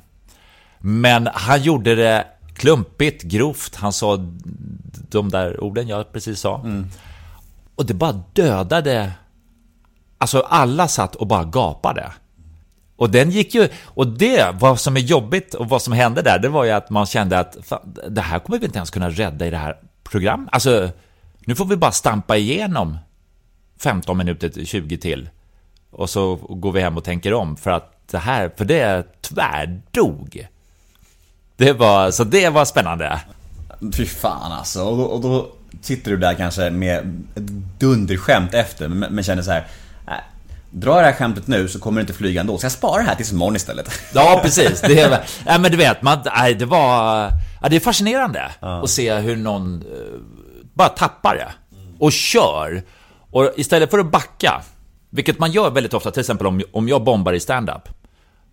Men 0.80 1.30
han 1.34 1.62
gjorde 1.62 1.96
det 1.96 2.26
klumpigt, 2.62 3.24
grovt. 3.24 3.76
Han 3.76 3.94
sa 3.94 4.18
de 5.10 5.30
där 5.30 5.64
orden 5.64 5.88
jag 5.88 6.12
precis 6.12 6.40
sa. 6.40 6.66
Och 7.76 7.86
det 7.86 7.94
bara 7.94 8.24
dödade... 8.34 9.12
Alltså 10.18 10.40
alla 10.40 10.88
satt 10.88 11.16
och 11.16 11.28
bara 11.28 11.44
gapade. 11.44 12.12
Och 12.96 13.10
den 13.10 13.32
gick 13.32 13.56
ju... 13.56 13.70
Och 13.86 14.08
det, 14.08 14.56
vad 14.60 14.80
som 14.80 14.98
är 14.98 15.02
jobbigt 15.02 15.54
och 15.54 15.70
vad 15.70 15.82
som 15.82 15.94
hände 15.94 16.22
där, 16.22 16.40
det 16.40 16.50
var 16.50 16.64
ju 16.64 16.72
att 16.72 16.90
man 16.90 17.06
kände 17.06 17.40
att 17.40 17.58
fan, 17.64 17.96
det 18.10 18.22
här 18.22 18.40
kommer 18.40 18.60
vi 18.60 18.66
inte 18.66 18.78
ens 18.78 18.90
kunna 18.90 19.10
rädda 19.10 19.48
i 19.48 19.50
det 19.50 19.58
här 19.58 19.78
programmet. 20.04 20.50
Alltså, 20.52 20.90
nu 21.40 21.56
får 21.56 21.66
vi 21.66 21.76
bara 21.76 21.92
stampa 21.92 22.38
igenom 22.38 22.98
15 23.80 24.18
minuter, 24.18 24.50
till 24.50 24.68
20 24.68 24.98
till. 24.98 25.30
Och 25.92 26.10
så 26.10 26.36
går 26.36 26.72
vi 26.72 26.82
hem 26.82 26.98
och 26.98 27.04
tänker 27.04 27.34
om 27.34 27.58
för 27.58 27.72
att 27.72 28.08
det 28.12 28.18
här, 28.18 28.52
för 28.58 28.66
det 28.66 29.22
tvärdog. 29.22 30.48
Det 31.62 31.74
var, 31.74 32.12
så 32.12 32.24
det 32.24 32.50
var 32.50 32.66
spännande. 32.66 33.20
Fy 33.98 34.06
fan 34.06 34.52
alltså. 34.52 34.84
Och 34.84 34.98
då, 34.98 35.04
och 35.04 35.22
då 35.22 35.48
sitter 35.82 36.12
du 36.12 36.18
där 36.18 36.34
kanske 36.34 36.70
med 36.70 36.98
ett 37.36 37.44
dunderskämt 37.80 38.54
efter 38.54 38.88
men, 38.88 39.14
men 39.16 39.24
känner 39.24 39.42
så 39.42 39.52
här. 39.52 39.68
"Äh, 40.08 40.14
jag 40.72 40.98
det 40.98 41.06
här 41.06 41.14
skämtet 41.14 41.48
nu 41.48 41.68
så 41.68 41.80
kommer 41.80 42.02
det 42.02 42.02
inte 42.02 42.14
flyga 42.14 42.42
ändå, 42.42 42.58
så 42.58 42.66
jag 42.66 42.72
sparar 42.72 43.04
det 43.04 43.08
här 43.10 43.16
tills 43.16 43.32
imorgon 43.32 43.56
istället. 43.56 43.92
Ja, 44.14 44.40
precis. 44.44 44.82
Det, 44.82 45.00
är, 45.00 45.24
ja, 45.46 45.58
men 45.58 45.72
du 45.72 45.78
vet, 45.78 46.02
man, 46.02 46.20
nej, 46.38 46.56
det 46.56 46.66
var... 46.66 47.30
Ja, 47.62 47.70
det 47.70 47.76
är 47.76 47.80
fascinerande 47.80 48.52
att 48.60 48.90
se 48.90 49.14
hur 49.16 49.36
någon 49.36 49.82
eh, 49.82 50.20
bara 50.74 50.90
tappar 50.90 51.36
det 51.36 51.52
och 52.00 52.12
kör. 52.12 52.84
Och 53.32 53.52
istället 53.58 53.92
för 53.92 54.00
att 54.00 54.12
backa, 54.12 54.62
vilket 55.10 55.40
man 55.40 55.52
gör 55.52 55.70
väldigt 55.70 55.94
ofta, 55.94 56.12
till 56.12 56.20
exempel 56.20 56.48
om, 56.48 56.62
om 56.74 56.88
jag 56.90 57.04
bombar 57.04 57.34
i 57.34 57.40
stand-up 57.40 57.90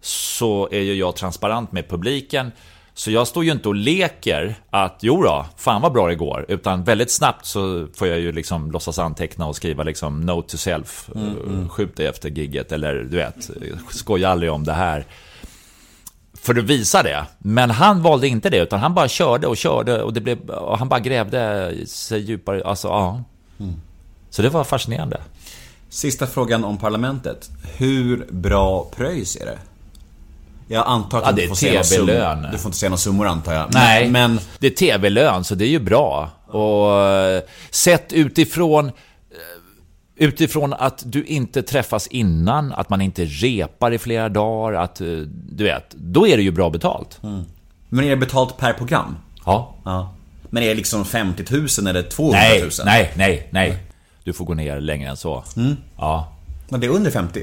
så 0.02 0.68
är 0.72 0.80
ju 0.80 0.94
jag 0.94 1.16
transparent 1.16 1.72
med 1.72 1.88
publiken. 1.88 2.52
Så 2.98 3.10
jag 3.10 3.26
står 3.26 3.44
ju 3.44 3.52
inte 3.52 3.68
och 3.68 3.74
leker 3.74 4.54
att 4.70 4.98
jo 5.00 5.22
då, 5.22 5.46
fan 5.56 5.82
vad 5.82 5.92
bra 5.92 6.08
det 6.08 6.14
går. 6.14 6.44
Utan 6.48 6.84
väldigt 6.84 7.10
snabbt 7.10 7.46
så 7.46 7.86
får 7.96 8.08
jag 8.08 8.20
ju 8.20 8.32
liksom 8.32 8.70
låtsas 8.70 8.98
anteckna 8.98 9.46
och 9.46 9.56
skriva 9.56 9.82
liksom 9.82 10.20
note 10.20 10.50
to 10.50 10.56
self. 10.56 11.10
eh, 11.14 11.68
Skjut 11.68 11.96
dig 11.96 12.06
efter 12.06 12.28
gigget 12.30 12.72
eller 12.72 12.94
du 12.94 13.16
vet, 13.16 13.50
skoja 13.90 14.28
aldrig 14.28 14.52
om 14.52 14.64
det 14.64 14.72
här. 14.72 15.06
För 16.34 16.58
att 16.58 16.64
visa 16.64 17.02
det. 17.02 17.26
Men 17.38 17.70
han 17.70 18.02
valde 18.02 18.28
inte 18.28 18.50
det, 18.50 18.58
utan 18.58 18.80
han 18.80 18.94
bara 18.94 19.08
körde 19.08 19.46
och 19.46 19.56
körde 19.56 20.02
och, 20.02 20.12
det 20.12 20.20
blev, 20.20 20.50
och 20.50 20.78
han 20.78 20.88
bara 20.88 21.00
grävde 21.00 21.72
sig 21.86 22.20
djupare. 22.20 22.62
Alltså, 22.64 22.88
ja. 22.88 23.22
Så 24.30 24.42
det 24.42 24.48
var 24.48 24.64
fascinerande. 24.64 25.20
Sista 25.88 26.26
frågan 26.26 26.64
om 26.64 26.78
parlamentet. 26.78 27.50
Hur 27.76 28.26
bra 28.30 28.90
pröjs 28.96 29.36
är 29.36 29.46
det? 29.46 29.58
Jag 30.68 30.86
antar 30.86 31.18
att 31.18 31.24
Ja, 31.26 31.32
du 31.32 31.42
inte 31.42 31.48
får 31.48 31.56
se 31.56 31.66
TV-lön. 31.82 32.36
summor. 32.36 32.52
Du 32.52 32.58
får 32.58 32.68
inte 32.68 32.78
se 32.78 32.88
några 32.88 32.96
summor 32.98 33.26
antar 33.26 33.52
jag. 33.54 33.66
Nej, 33.74 34.10
Men, 34.10 34.34
men 34.34 34.40
det 34.58 34.66
är 34.66 34.70
tv-lön, 34.70 35.44
så 35.44 35.54
det 35.54 35.64
är 35.64 35.68
ju 35.68 35.78
bra. 35.80 36.30
Och 36.46 37.00
eh, 37.02 37.42
sett 37.70 38.12
utifrån 38.12 38.86
eh, 38.86 38.92
Utifrån 40.20 40.72
att 40.72 41.02
du 41.06 41.24
inte 41.24 41.62
träffas 41.62 42.06
innan, 42.06 42.72
att 42.72 42.88
man 42.90 43.00
inte 43.00 43.24
repar 43.24 43.90
i 43.90 43.98
flera 43.98 44.28
dagar, 44.28 44.78
att 44.82 45.00
eh, 45.00 45.06
du 45.52 45.64
vet, 45.64 45.90
då 45.94 46.26
är 46.26 46.36
det 46.36 46.42
ju 46.42 46.50
bra 46.50 46.70
betalt. 46.70 47.18
men 47.88 48.04
är 48.04 48.10
det 48.10 48.16
betalt 48.16 48.56
per 48.56 48.72
program? 48.72 49.16
Ja. 49.46 49.74
Ja. 49.84 50.14
Men 50.50 50.62
är 50.62 50.68
det 50.68 50.74
liksom 50.74 51.04
50 51.04 51.44
000 51.50 51.66
eller 51.88 52.02
200 52.02 52.40
000? 52.60 52.70
Nej, 52.84 52.84
nej, 52.84 53.12
nej, 53.16 53.48
nej. 53.50 53.78
Du 54.24 54.32
får 54.32 54.44
gå 54.44 54.54
ner 54.54 54.80
längre 54.80 55.10
än 55.10 55.16
så. 55.16 55.44
Ja, 55.98 56.32
Men 56.68 56.80
det 56.80 56.86
är 56.86 56.90
under 56.90 57.10
50? 57.10 57.42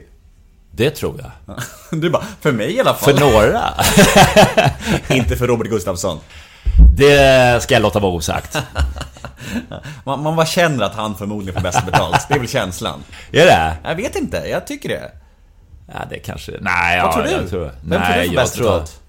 Det 0.76 0.90
tror 0.90 1.20
jag. 1.22 1.56
Du 2.02 2.10
bara, 2.10 2.24
för 2.42 2.52
mig 2.52 2.76
i 2.76 2.80
alla 2.80 2.94
fall. 2.94 3.14
För 3.14 3.20
några. 3.20 3.74
inte 5.18 5.36
för 5.36 5.48
Robert 5.48 5.68
Gustafsson. 5.68 6.20
Det 6.98 7.64
ska 7.64 7.74
jag 7.74 7.82
låta 7.82 8.00
vara 8.00 8.12
osagt. 8.12 8.58
Man, 10.04 10.24
man 10.24 10.36
bara 10.36 10.46
känner 10.46 10.86
att 10.86 10.96
han 10.96 11.16
förmodligen 11.16 11.54
får 11.54 11.62
bäst 11.62 11.86
betalt. 11.86 12.26
Det 12.28 12.34
är 12.34 12.40
väl 12.40 12.48
känslan. 12.48 13.04
Är 13.32 13.46
det? 13.46 13.78
Jag 13.84 13.96
vet 13.96 14.16
inte, 14.16 14.38
jag 14.38 14.68
tycker 14.68 14.90
det. 14.90 15.12
Ja, 15.88 16.00
det 16.10 16.20
kanske... 16.20 16.52
Nej, 16.62 17.02
Vad 17.02 17.10
ja, 17.10 17.14
tror 17.14 17.24
du? 17.24 17.32
Jag 17.32 17.50
tror, 17.50 17.72
Vem 17.82 18.02
tror 18.02 18.10
nej, 18.10 18.22
du 18.22 18.28
får 18.28 18.36
bäst 18.36 18.56
tror 18.56 18.64
betalt? 18.66 19.02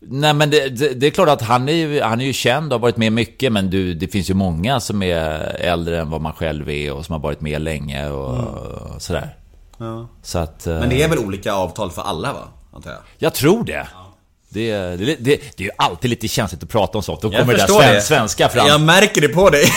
Nej 0.00 0.34
men 0.34 0.50
det, 0.50 0.68
det, 0.68 0.94
det 0.94 1.06
är 1.06 1.10
klart 1.10 1.28
att 1.28 1.42
han 1.42 1.68
är, 1.68 1.72
ju, 1.72 2.00
han 2.02 2.20
är 2.20 2.24
ju 2.24 2.32
känd 2.32 2.72
och 2.72 2.78
har 2.78 2.82
varit 2.82 2.96
med 2.96 3.12
mycket 3.12 3.52
men 3.52 3.70
du, 3.70 3.94
det 3.94 4.08
finns 4.08 4.30
ju 4.30 4.34
många 4.34 4.80
som 4.80 5.02
är 5.02 5.20
äldre 5.60 6.00
än 6.00 6.10
vad 6.10 6.20
man 6.20 6.32
själv 6.32 6.70
är 6.70 6.92
och 6.92 7.04
som 7.04 7.12
har 7.12 7.20
varit 7.20 7.40
med 7.40 7.62
länge 7.62 8.08
och 8.08 9.02
sådär. 9.02 9.36
Så 10.22 10.38
att... 10.38 10.66
Mm. 10.66 10.78
Men 10.78 10.88
det 10.88 11.02
är 11.02 11.08
väl 11.08 11.18
olika 11.18 11.52
avtal 11.52 11.90
för 11.90 12.02
alla 12.02 12.32
va? 12.32 12.48
Antar 12.72 12.90
jag. 12.90 13.00
Jag 13.18 13.34
tror 13.34 13.64
det. 13.64 13.86
Det, 14.48 14.72
det, 14.72 14.96
det, 14.96 15.16
det 15.56 15.60
är 15.60 15.64
ju 15.64 15.70
alltid 15.78 16.10
lite 16.10 16.28
känsligt 16.28 16.62
att 16.62 16.68
prata 16.68 16.98
om 16.98 17.02
sånt. 17.04 17.20
Då 17.22 17.28
Jag 17.32 17.40
kommer 17.40 17.52
det 17.52 17.58
där 17.58 17.66
förstår 17.66 17.82
sven, 17.82 17.94
det. 17.94 18.00
svenska 18.00 18.48
fram. 18.48 18.66
Jag 18.66 18.80
märker 18.80 19.20
det 19.20 19.28
på 19.28 19.50
dig. 19.50 19.64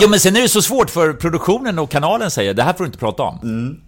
Jo 0.00 0.08
men 0.08 0.20
sen 0.20 0.36
är 0.36 0.42
det 0.42 0.48
så 0.48 0.62
svårt 0.62 0.90
för 0.90 1.12
produktionen 1.12 1.78
och 1.78 1.90
kanalen 1.90 2.30
säger 2.30 2.54
det 2.54 2.62
här 2.62 2.72
får 2.72 2.84
du 2.84 2.86
inte 2.86 2.98
prata 2.98 3.22
om. 3.22 3.38
Mm. 3.42 3.80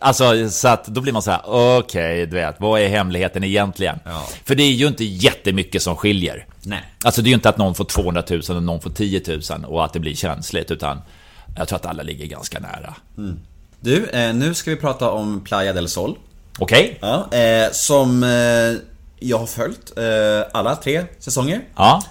Alltså, 0.00 0.50
så 0.50 0.68
att 0.68 0.86
då 0.86 1.00
blir 1.00 1.12
man 1.12 1.22
så 1.22 1.30
här: 1.30 1.40
okej, 1.78 2.26
du 2.26 2.36
vet, 2.36 2.56
vad 2.58 2.80
är 2.80 2.88
hemligheten 2.88 3.44
egentligen? 3.44 3.98
Ja. 4.04 4.26
För 4.44 4.54
det 4.54 4.62
är 4.62 4.72
ju 4.72 4.86
inte 4.86 5.04
jättemycket 5.04 5.82
som 5.82 5.96
skiljer. 5.96 6.46
Nej. 6.62 6.82
Alltså 7.04 7.22
det 7.22 7.26
är 7.26 7.30
ju 7.30 7.34
inte 7.34 7.48
att 7.48 7.58
någon 7.58 7.74
får 7.74 7.84
200 7.84 8.22
000 8.30 8.42
och 8.48 8.62
någon 8.62 8.80
får 8.80 8.90
10 8.90 9.22
000 9.50 9.64
och 9.64 9.84
att 9.84 9.92
det 9.92 10.00
blir 10.00 10.14
känsligt, 10.14 10.70
utan 10.70 11.00
jag 11.56 11.68
tror 11.68 11.76
att 11.76 11.86
alla 11.86 12.02
ligger 12.02 12.26
ganska 12.26 12.58
nära. 12.58 12.94
Du, 13.80 14.06
eh, 14.06 14.34
nu 14.34 14.54
ska 14.54 14.70
vi 14.70 14.76
prata 14.76 15.10
om 15.10 15.40
Playa 15.44 15.72
del 15.72 15.88
Sol. 15.88 16.18
Okej? 16.58 16.98
Ja, 17.00 17.32
eh, 17.32 17.70
som 17.72 18.22
eh, 18.22 18.80
jag 19.18 19.38
har 19.38 19.46
följt 19.46 19.92
alla 20.52 20.76
tre 20.76 21.04
säsonger. 21.18 21.60
Ja. 21.76 22.02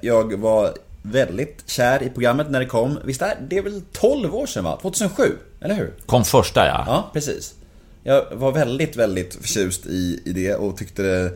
Jag 0.00 0.40
var 0.40 0.72
väldigt 1.02 1.62
kär 1.66 2.02
i 2.02 2.10
programmet 2.10 2.50
när 2.50 2.60
det 2.60 2.66
kom. 2.66 2.98
Visst 3.04 3.22
är 3.22 3.36
det 3.48 3.58
är 3.58 3.62
väl 3.62 3.82
12 3.92 4.34
år 4.34 4.46
sedan 4.46 4.64
va? 4.64 4.78
2007, 4.82 5.22
eller 5.60 5.74
hur? 5.74 5.94
Kom 6.06 6.24
första 6.24 6.66
ja. 6.66 6.84
Ja, 6.86 7.10
precis. 7.12 7.54
Jag 8.02 8.24
var 8.32 8.52
väldigt, 8.52 8.96
väldigt 8.96 9.34
förtjust 9.34 9.86
i, 9.86 10.22
i 10.24 10.32
det 10.32 10.54
och 10.54 10.76
tyckte 10.76 11.02
det... 11.02 11.32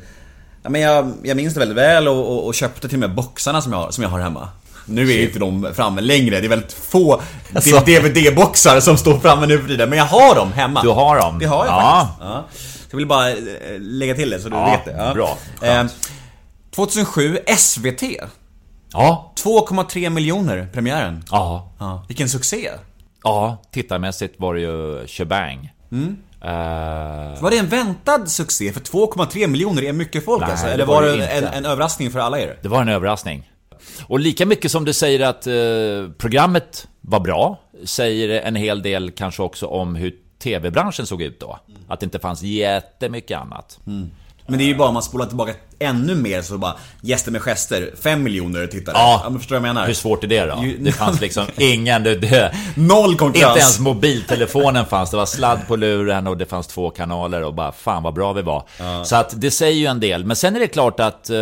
Ja, 0.62 0.70
men 0.70 0.80
jag, 0.80 1.12
jag 1.22 1.36
minns 1.36 1.54
det 1.54 1.60
väldigt 1.60 1.78
väl 1.78 2.08
och, 2.08 2.32
och, 2.32 2.46
och 2.46 2.54
köpte 2.54 2.88
till 2.88 2.96
och 2.96 3.00
med 3.00 3.14
boxarna 3.14 3.62
som 3.62 3.72
jag, 3.72 3.94
som 3.94 4.02
jag 4.02 4.10
har 4.10 4.20
hemma. 4.20 4.48
Nu 4.86 5.12
är 5.12 5.22
inte 5.22 5.38
de 5.38 5.68
framme 5.74 6.00
längre, 6.00 6.40
det 6.40 6.46
är 6.46 6.48
väldigt 6.48 6.72
få 6.72 7.20
Alltså. 7.54 7.76
DVD-boxar 7.76 8.80
som 8.80 8.96
står 8.96 9.18
framme 9.18 9.46
nu 9.46 9.58
för 9.58 9.68
tiden, 9.68 9.88
men 9.88 9.98
jag 9.98 10.04
har 10.06 10.34
dem 10.34 10.52
hemma. 10.52 10.82
Du 10.82 10.88
har 10.88 11.16
dem? 11.18 11.38
Det 11.38 11.46
har 11.46 11.66
jag 11.66 11.74
Ja. 11.74 12.00
faktiskt. 12.08 12.30
Ja. 12.30 12.44
Jag 12.90 12.96
vill 12.96 13.06
bara 13.06 13.30
eh, 13.30 13.36
lägga 13.78 14.14
till 14.14 14.30
det 14.30 14.40
så 14.40 14.48
du 14.48 14.56
Ja, 14.56 14.64
vet 14.70 14.84
det. 14.84 15.12
bra. 15.14 15.38
Eh, 15.62 15.68
Skönt. 15.74 15.92
2007, 16.74 17.38
SVT. 17.56 18.02
Ja. 18.92 19.32
2,3 19.44 20.10
miljoner 20.10 20.68
premiären. 20.72 21.24
Ja. 21.30 21.72
Ja. 21.78 22.04
Vilken 22.08 22.28
succé. 22.28 22.70
Ja, 23.24 23.62
tittarmässigt 23.72 24.34
var 24.40 24.54
det 24.54 24.60
ju 24.60 25.06
shebang. 25.06 25.72
Mm. 25.92 26.16
Eh, 26.44 27.42
Var 27.42 27.50
det 27.50 27.58
en 27.58 27.68
väntad 27.68 28.26
succé? 28.26 28.72
För 28.72 28.80
2,3 28.80 29.46
miljoner 29.46 29.82
är 29.82 29.92
mycket 29.92 30.24
folk 30.24 30.40
Nej, 30.42 30.50
alltså. 30.50 30.66
det 30.66 30.72
Eller 30.72 30.86
var 30.86 30.94
var 30.94 31.02
det 31.02 31.16
det 31.16 31.26
en, 31.26 31.44
en 31.44 31.64
överraskning 31.66 32.10
för 32.10 32.18
alla 32.18 32.40
er? 32.40 32.56
Det 32.62 32.68
var 32.68 32.80
en 32.82 32.88
överraskning. 32.88 33.50
Och 34.02 34.20
lika 34.20 34.46
mycket 34.46 34.70
som 34.70 34.84
du 34.84 34.92
säger 34.92 35.20
att 35.20 35.46
eh, 35.46 36.14
programmet 36.18 36.88
var 37.00 37.20
bra, 37.20 37.60
säger 37.84 38.28
det 38.28 38.40
en 38.40 38.56
hel 38.56 38.82
del 38.82 39.10
kanske 39.10 39.42
också 39.42 39.66
om 39.66 39.94
hur 39.94 40.14
tv-branschen 40.38 41.06
såg 41.06 41.22
ut 41.22 41.40
då. 41.40 41.58
Att 41.88 42.00
det 42.00 42.04
inte 42.04 42.18
fanns 42.18 42.42
jättemycket 42.42 43.38
annat. 43.38 43.80
Mm. 43.86 44.10
Men 44.46 44.58
det 44.58 44.64
är 44.64 44.66
ju 44.66 44.74
bara 44.76 44.88
om 44.88 44.94
man 44.94 45.02
spolar 45.02 45.26
tillbaka 45.26 45.52
ännu 45.78 46.14
mer 46.14 46.42
så 46.42 46.58
bara 46.58 46.74
Gäster 47.00 47.30
med 47.32 47.42
gester, 47.42 47.90
5 48.02 48.22
miljoner 48.22 48.66
tittare. 48.66 48.94
Ja. 48.98 49.26
men 49.30 49.38
förstår 49.38 49.56
vad 49.56 49.68
jag 49.68 49.74
menar? 49.74 49.86
Hur 49.86 49.94
svårt 49.94 50.24
är 50.24 50.28
det 50.28 50.44
då? 50.46 50.58
Ju- 50.62 50.78
Det 50.78 50.92
fanns 50.92 51.20
liksom 51.20 51.46
ingen... 51.58 52.02
Det, 52.02 52.14
det, 52.14 52.54
Noll 52.76 53.16
konkurrens. 53.16 53.48
inte 53.48 53.60
ens 53.60 53.78
mobiltelefonen 53.78 54.86
fanns. 54.86 55.10
Det 55.10 55.16
var 55.16 55.26
sladd 55.26 55.58
på 55.68 55.76
luren 55.76 56.26
och 56.26 56.36
det 56.36 56.46
fanns 56.46 56.66
två 56.66 56.90
kanaler 56.90 57.42
och 57.42 57.54
bara 57.54 57.72
fan 57.72 58.02
vad 58.02 58.14
bra 58.14 58.32
vi 58.32 58.42
var. 58.42 58.64
Så 59.04 59.16
att 59.16 59.40
det 59.40 59.50
säger 59.50 59.76
ju 59.78 59.86
en 59.86 60.00
del. 60.00 60.24
Men 60.24 60.36
sen 60.36 60.56
är 60.56 60.60
det 60.60 60.66
klart 60.68 61.00
att... 61.00 61.30
eh, 61.30 61.36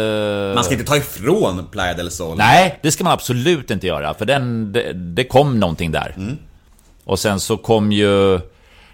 Man 0.55 0.65
ska 0.65 0.73
inte 0.75 0.87
ta 0.87 0.97
ifrån 0.97 1.67
Playa 1.73 1.95
del 1.95 2.11
Sol. 2.11 2.37
Nej, 2.39 2.79
det 2.83 2.91
ska 2.93 3.05
man 3.05 3.13
absolut 3.13 3.71
inte 3.71 3.87
göra. 3.87 4.15
För 4.15 4.25
den, 4.25 4.73
det, 4.73 4.93
det 4.93 5.25
kom 5.25 5.61
någonting 5.61 5.93
där. 5.93 6.37
Och 7.05 7.19
sen 7.19 7.41
så 7.41 7.57
kom 7.57 7.93
ju... 7.93 8.41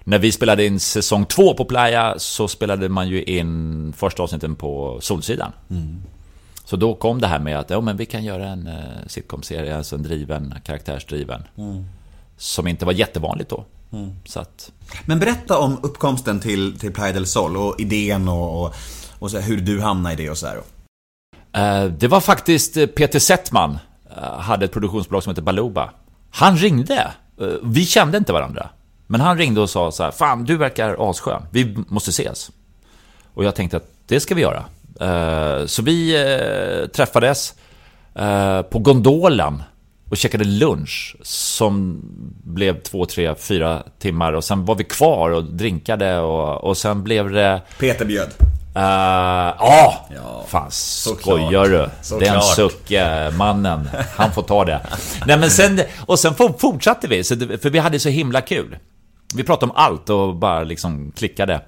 När 0.09 0.19
vi 0.19 0.33
spelade 0.33 0.67
in 0.67 0.81
säsong 0.81 1.25
två 1.27 1.55
på 1.55 1.65
Playa 1.65 2.15
så 2.19 2.49
spelade 2.49 2.89
man 2.89 3.09
ju 3.09 3.23
in 3.23 3.93
första 3.97 4.23
avsnitten 4.23 4.55
på 4.57 4.99
Solsidan. 5.01 5.53
Så 6.65 6.77
då 6.77 6.95
kom 6.95 7.21
det 7.21 7.27
här 7.27 7.39
med 7.39 7.59
att 7.59 7.71
ja, 7.71 7.81
men 7.81 7.97
vi 7.97 8.07
kan 8.07 8.25
göra 8.25 8.47
en 8.49 8.67
uh, 8.67 8.75
sitcom-serie, 9.07 9.77
alltså 9.77 9.95
en 9.97 10.03
driven, 10.03 10.55
karaktärsdriven. 10.65 11.43
Som 12.37 12.67
inte 12.67 12.85
var 12.85 12.93
jättevanligt 12.93 13.51
då. 13.51 13.65
Så 14.25 14.41
att, 14.41 14.73
Men 15.05 15.19
berätta 15.19 15.59
om 15.59 15.79
uppkomsten 15.83 16.41
till, 16.41 16.79
till 16.79 16.93
Playa 16.93 17.13
del 17.13 17.27
Sol 17.27 17.57
och 17.57 17.81
idén 17.81 18.29
och, 18.29 18.63
och, 18.65 18.75
och 19.19 19.31
så 19.31 19.39
här, 19.39 19.49
hur 19.49 19.61
du 19.61 19.81
hamnade 19.81 20.13
i 20.15 20.17
det 20.17 20.31
och 20.31 20.39
så 20.39 20.47
här. 20.47 20.57
Eh, 21.53 21.91
Det 21.91 22.09
var 22.09 22.21
faktiskt 22.21 22.77
eh, 22.77 22.87
Peter 22.87 23.19
Settman, 23.19 23.79
eh, 24.17 24.39
hade 24.39 24.65
ett 24.65 24.73
produktionsbolag 24.73 25.23
som 25.23 25.31
heter 25.31 25.43
Baluba. 25.43 25.91
Han 26.31 26.57
ringde. 26.57 27.13
Eh, 27.41 27.47
Vi 27.63 27.85
kände 27.87 28.19
inte 28.19 28.33
varandra. 28.33 28.69
Men 29.07 29.21
han 29.21 29.39
ringde 29.39 29.61
och 29.61 29.71
sa 29.71 29.93
så 29.93 30.03
här, 30.03 30.11
Fan, 30.11 30.45
du 30.45 30.57
verkar 30.57 31.11
asskön. 31.11 31.43
Vi 31.51 31.77
måste 31.89 32.11
ses. 32.11 32.51
Och 33.35 33.45
jag 33.45 33.55
tänkte 33.55 33.77
att 33.77 33.89
det 34.07 34.21
ska 34.21 34.35
vi 34.35 34.43
göra. 34.43 34.65
Eh, 35.01 35.67
Så 35.67 35.83
vi 35.83 36.15
eh, 36.83 36.87
träffades 36.89 37.55
eh, 38.15 38.63
på 38.63 38.79
Gondolen 38.79 39.63
och 40.11 40.17
käkade 40.17 40.45
lunch 40.45 41.17
som 41.23 42.01
blev 42.45 42.83
två, 42.83 43.07
tre, 43.07 43.35
fyra 43.35 43.83
timmar 43.99 44.33
och 44.33 44.45
sen 44.45 44.65
var 44.65 44.75
vi 44.75 44.85
kvar 44.85 45.31
och 45.31 45.45
drinkade 45.45 46.19
och, 46.19 46.65
och 46.65 46.77
sen 46.77 47.03
blev 47.05 47.31
det... 47.31 47.63
Peter 47.79 48.05
bjöd. 48.05 48.29
Uh, 48.77 48.83
ja, 48.83 50.07
Ja, 50.15 50.45
fan 50.49 50.71
skojar 50.71 51.65
du? 51.69 51.89
Den 52.19 52.43
sucke 52.43 53.31
mannen, 53.39 53.89
han 54.17 54.33
får 54.33 54.43
ta 54.43 54.65
det. 54.65 54.81
Nej 55.27 55.39
men 55.39 55.51
sen, 55.51 55.81
och 56.07 56.19
sen 56.19 56.35
for- 56.35 56.55
fortsatte 56.59 57.09
vi, 57.09 57.25
för 57.25 57.71
vi 57.71 57.79
hade 57.79 57.99
så 57.99 58.09
himla 58.09 58.41
kul. 58.41 58.77
Vi 59.37 59.45
pratade 59.45 59.73
om 59.73 59.77
allt 59.77 60.11
och 60.11 60.35
bara 60.37 60.65
liksom 60.65 61.13
klickade. 61.17 61.61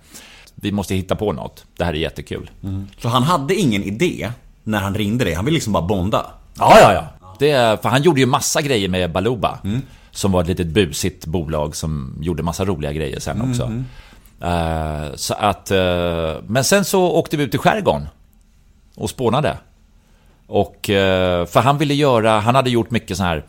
Vi 0.55 0.73
måste 0.73 0.95
hitta 0.95 1.16
på 1.16 1.33
något, 1.33 1.64
det 1.77 1.85
här 1.85 1.93
är 1.93 1.99
jättekul. 1.99 2.51
Så 2.99 3.09
han 3.09 3.23
hade 3.23 3.55
ingen 3.55 3.83
idé 3.83 4.31
när 4.64 4.79
han 4.79 4.95
ringde 4.95 5.25
dig. 5.25 5.35
Han 5.35 5.45
ville 5.45 5.55
liksom 5.55 5.73
bara 5.73 5.87
bonda. 5.87 6.27
Ja, 6.59 6.77
ja, 6.81 6.93
ja. 6.93 7.35
Det, 7.39 7.83
för 7.83 7.89
han 7.89 8.03
gjorde 8.03 8.21
ju 8.21 8.27
massa 8.27 8.62
grejer 8.62 8.89
med 8.89 9.12
Baluba. 9.12 9.59
Som 10.11 10.33
var 10.33 10.41
ett 10.43 10.49
litet 10.49 10.66
busigt 10.66 11.27
bolag 11.27 11.77
som 11.77 12.19
gjorde 12.21 12.43
massa 12.43 12.64
roliga 12.64 12.93
grejer 12.93 13.21
sen 13.21 13.51
också. 13.51 13.62
Eh, 14.41 15.14
så 15.14 15.35
att, 15.35 15.71
eh, 15.71 16.37
men 16.47 16.64
sen 16.64 16.85
så 16.85 17.03
åkte 17.03 17.37
vi 17.37 17.45
ut 17.45 17.55
i 17.55 17.59
skärgården. 17.59 18.09
Och 18.95 19.11
spånade. 19.11 19.59
Och, 20.47 20.91
eh, 20.91 21.47
för 21.47 21.61
han 21.61 21.79
ville 21.79 21.95
göra, 21.95 22.41
han 22.41 22.55
hade 22.55 22.71
gjort 22.71 22.91
mycket 22.91 23.16
så 23.16 23.23
här 23.23 23.45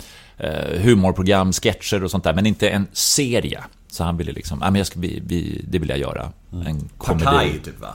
humorprogram, 0.78 1.54
sketcher 1.54 2.04
och 2.04 2.12
sånt 2.12 2.24
där. 2.24 2.34
Men 2.34 2.46
inte 2.46 2.70
en 2.70 2.88
serie. 2.94 3.64
Så 3.92 4.04
han 4.04 4.18
ville 4.18 4.32
liksom, 4.32 4.60
ja 4.62 4.72
men 4.72 4.76
jag 4.80 4.88
ska, 4.88 5.00
vi, 5.00 5.22
vi, 5.26 5.66
det 5.68 5.80
vill 5.80 5.90
jag 5.90 5.98
göra. 5.98 6.30
En 6.52 6.90
komedi. 6.98 7.26
Partaj 7.26 7.60
typ 7.66 7.80
va? 7.80 7.88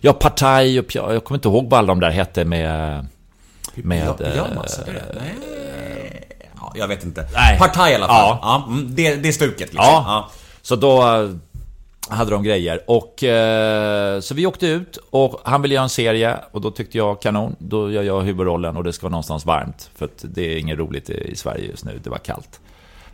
Ja, 0.00 0.12
Partaj 0.12 0.78
och 0.80 0.86
Pja- 0.86 1.12
jag 1.12 1.24
kommer 1.24 1.38
inte 1.38 1.48
ihåg 1.48 1.70
vad 1.70 1.78
alla 1.78 1.86
de 1.88 2.00
där 2.00 2.10
hette 2.10 2.44
med... 2.44 3.06
Med... 3.74 4.06
Ja, 4.06 4.14
det 4.18 4.24
det? 4.92 5.04
Nej. 5.20 5.34
Ja, 6.56 6.72
jag 6.74 6.88
vet 6.88 7.04
inte. 7.04 7.26
Nej. 7.34 7.58
Partaj 7.58 7.92
i 7.92 7.94
alla 7.94 8.06
fall. 8.06 8.38
Ja. 8.42 8.64
Ja. 8.66 8.72
mm, 8.72 8.94
det, 8.94 9.16
det 9.16 9.28
är 9.28 9.32
stuket 9.32 9.60
liksom. 9.60 9.84
Ja. 9.84 10.30
Så 10.62 10.76
då 10.76 11.02
eh, 11.02 11.30
hade 12.08 12.30
de 12.30 12.42
grejer. 12.42 12.80
Och 12.86 13.24
eh, 13.24 14.20
så 14.20 14.34
vi 14.34 14.46
åkte 14.46 14.66
ut 14.66 14.98
och 15.10 15.40
han 15.44 15.62
ville 15.62 15.74
göra 15.74 15.82
en 15.82 15.88
serie 15.88 16.36
och 16.52 16.60
då 16.60 16.70
tyckte 16.70 16.98
jag 16.98 17.22
kanon. 17.22 17.56
Då 17.58 17.90
gör 17.90 18.02
jag 18.02 18.20
huvudrollen 18.20 18.76
och 18.76 18.84
det 18.84 18.92
ska 18.92 19.02
vara 19.02 19.10
någonstans 19.10 19.46
varmt. 19.46 19.90
För 19.94 20.08
det 20.22 20.52
är 20.52 20.58
inget 20.58 20.78
roligt 20.78 21.10
i 21.10 21.14
i 21.32 21.36
Sverige 21.36 21.66
just 21.70 21.84
nu. 21.84 22.00
Det 22.04 22.10
var 22.10 22.18
kallt. 22.18 22.60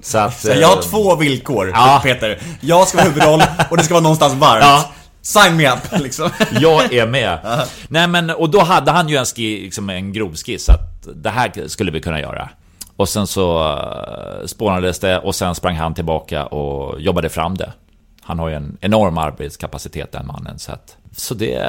Så 0.00 0.18
att... 0.18 0.40
Så 0.40 0.48
jag 0.48 0.68
har 0.68 0.76
eh, 0.76 0.82
två 0.82 1.16
villkor, 1.16 1.70
Ja. 1.74 2.00
Peter. 2.02 2.38
Jag 2.60 2.88
ska 2.88 2.98
vara 2.98 3.08
huvudroll 3.08 3.42
och 3.70 3.76
det 3.76 3.82
ska 3.82 3.94
vara 3.94 4.02
någonstans 4.02 4.34
varmt. 4.34 4.64
Ja. 4.64 4.90
Sign 5.22 5.56
me 5.56 5.72
up, 5.72 5.78
liksom. 6.00 6.30
Jag 6.60 6.92
är 6.92 7.06
med. 7.06 7.38
Nej 7.88 8.08
men, 8.08 8.30
och 8.30 8.50
då 8.50 8.60
hade 8.60 8.90
han 8.90 9.08
ju 9.08 9.16
en, 9.16 9.24
ski, 9.24 9.62
liksom 9.62 9.90
en 9.90 10.12
grov 10.12 10.34
skiss 10.34 10.68
att 10.68 11.08
det 11.14 11.30
här 11.30 11.68
skulle 11.68 11.90
vi 11.90 12.00
kunna 12.00 12.20
göra. 12.20 12.48
Och 12.96 13.08
sen 13.08 13.26
så 13.26 13.72
uh, 13.72 14.46
spånades 14.46 14.98
det 14.98 15.18
och 15.18 15.34
sen 15.34 15.54
sprang 15.54 15.76
han 15.76 15.94
tillbaka 15.94 16.46
och 16.46 17.00
jobbade 17.00 17.28
fram 17.28 17.56
det. 17.56 17.72
Han 18.22 18.38
har 18.38 18.48
ju 18.48 18.54
en 18.54 18.78
enorm 18.80 19.18
arbetskapacitet 19.18 20.12
den 20.12 20.26
mannen. 20.26 20.58
Så, 20.58 20.72
att, 20.72 20.96
så, 21.16 21.34
det, 21.34 21.62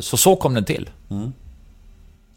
så 0.00 0.16
så 0.16 0.36
kom 0.36 0.54
den 0.54 0.64
till. 0.64 0.90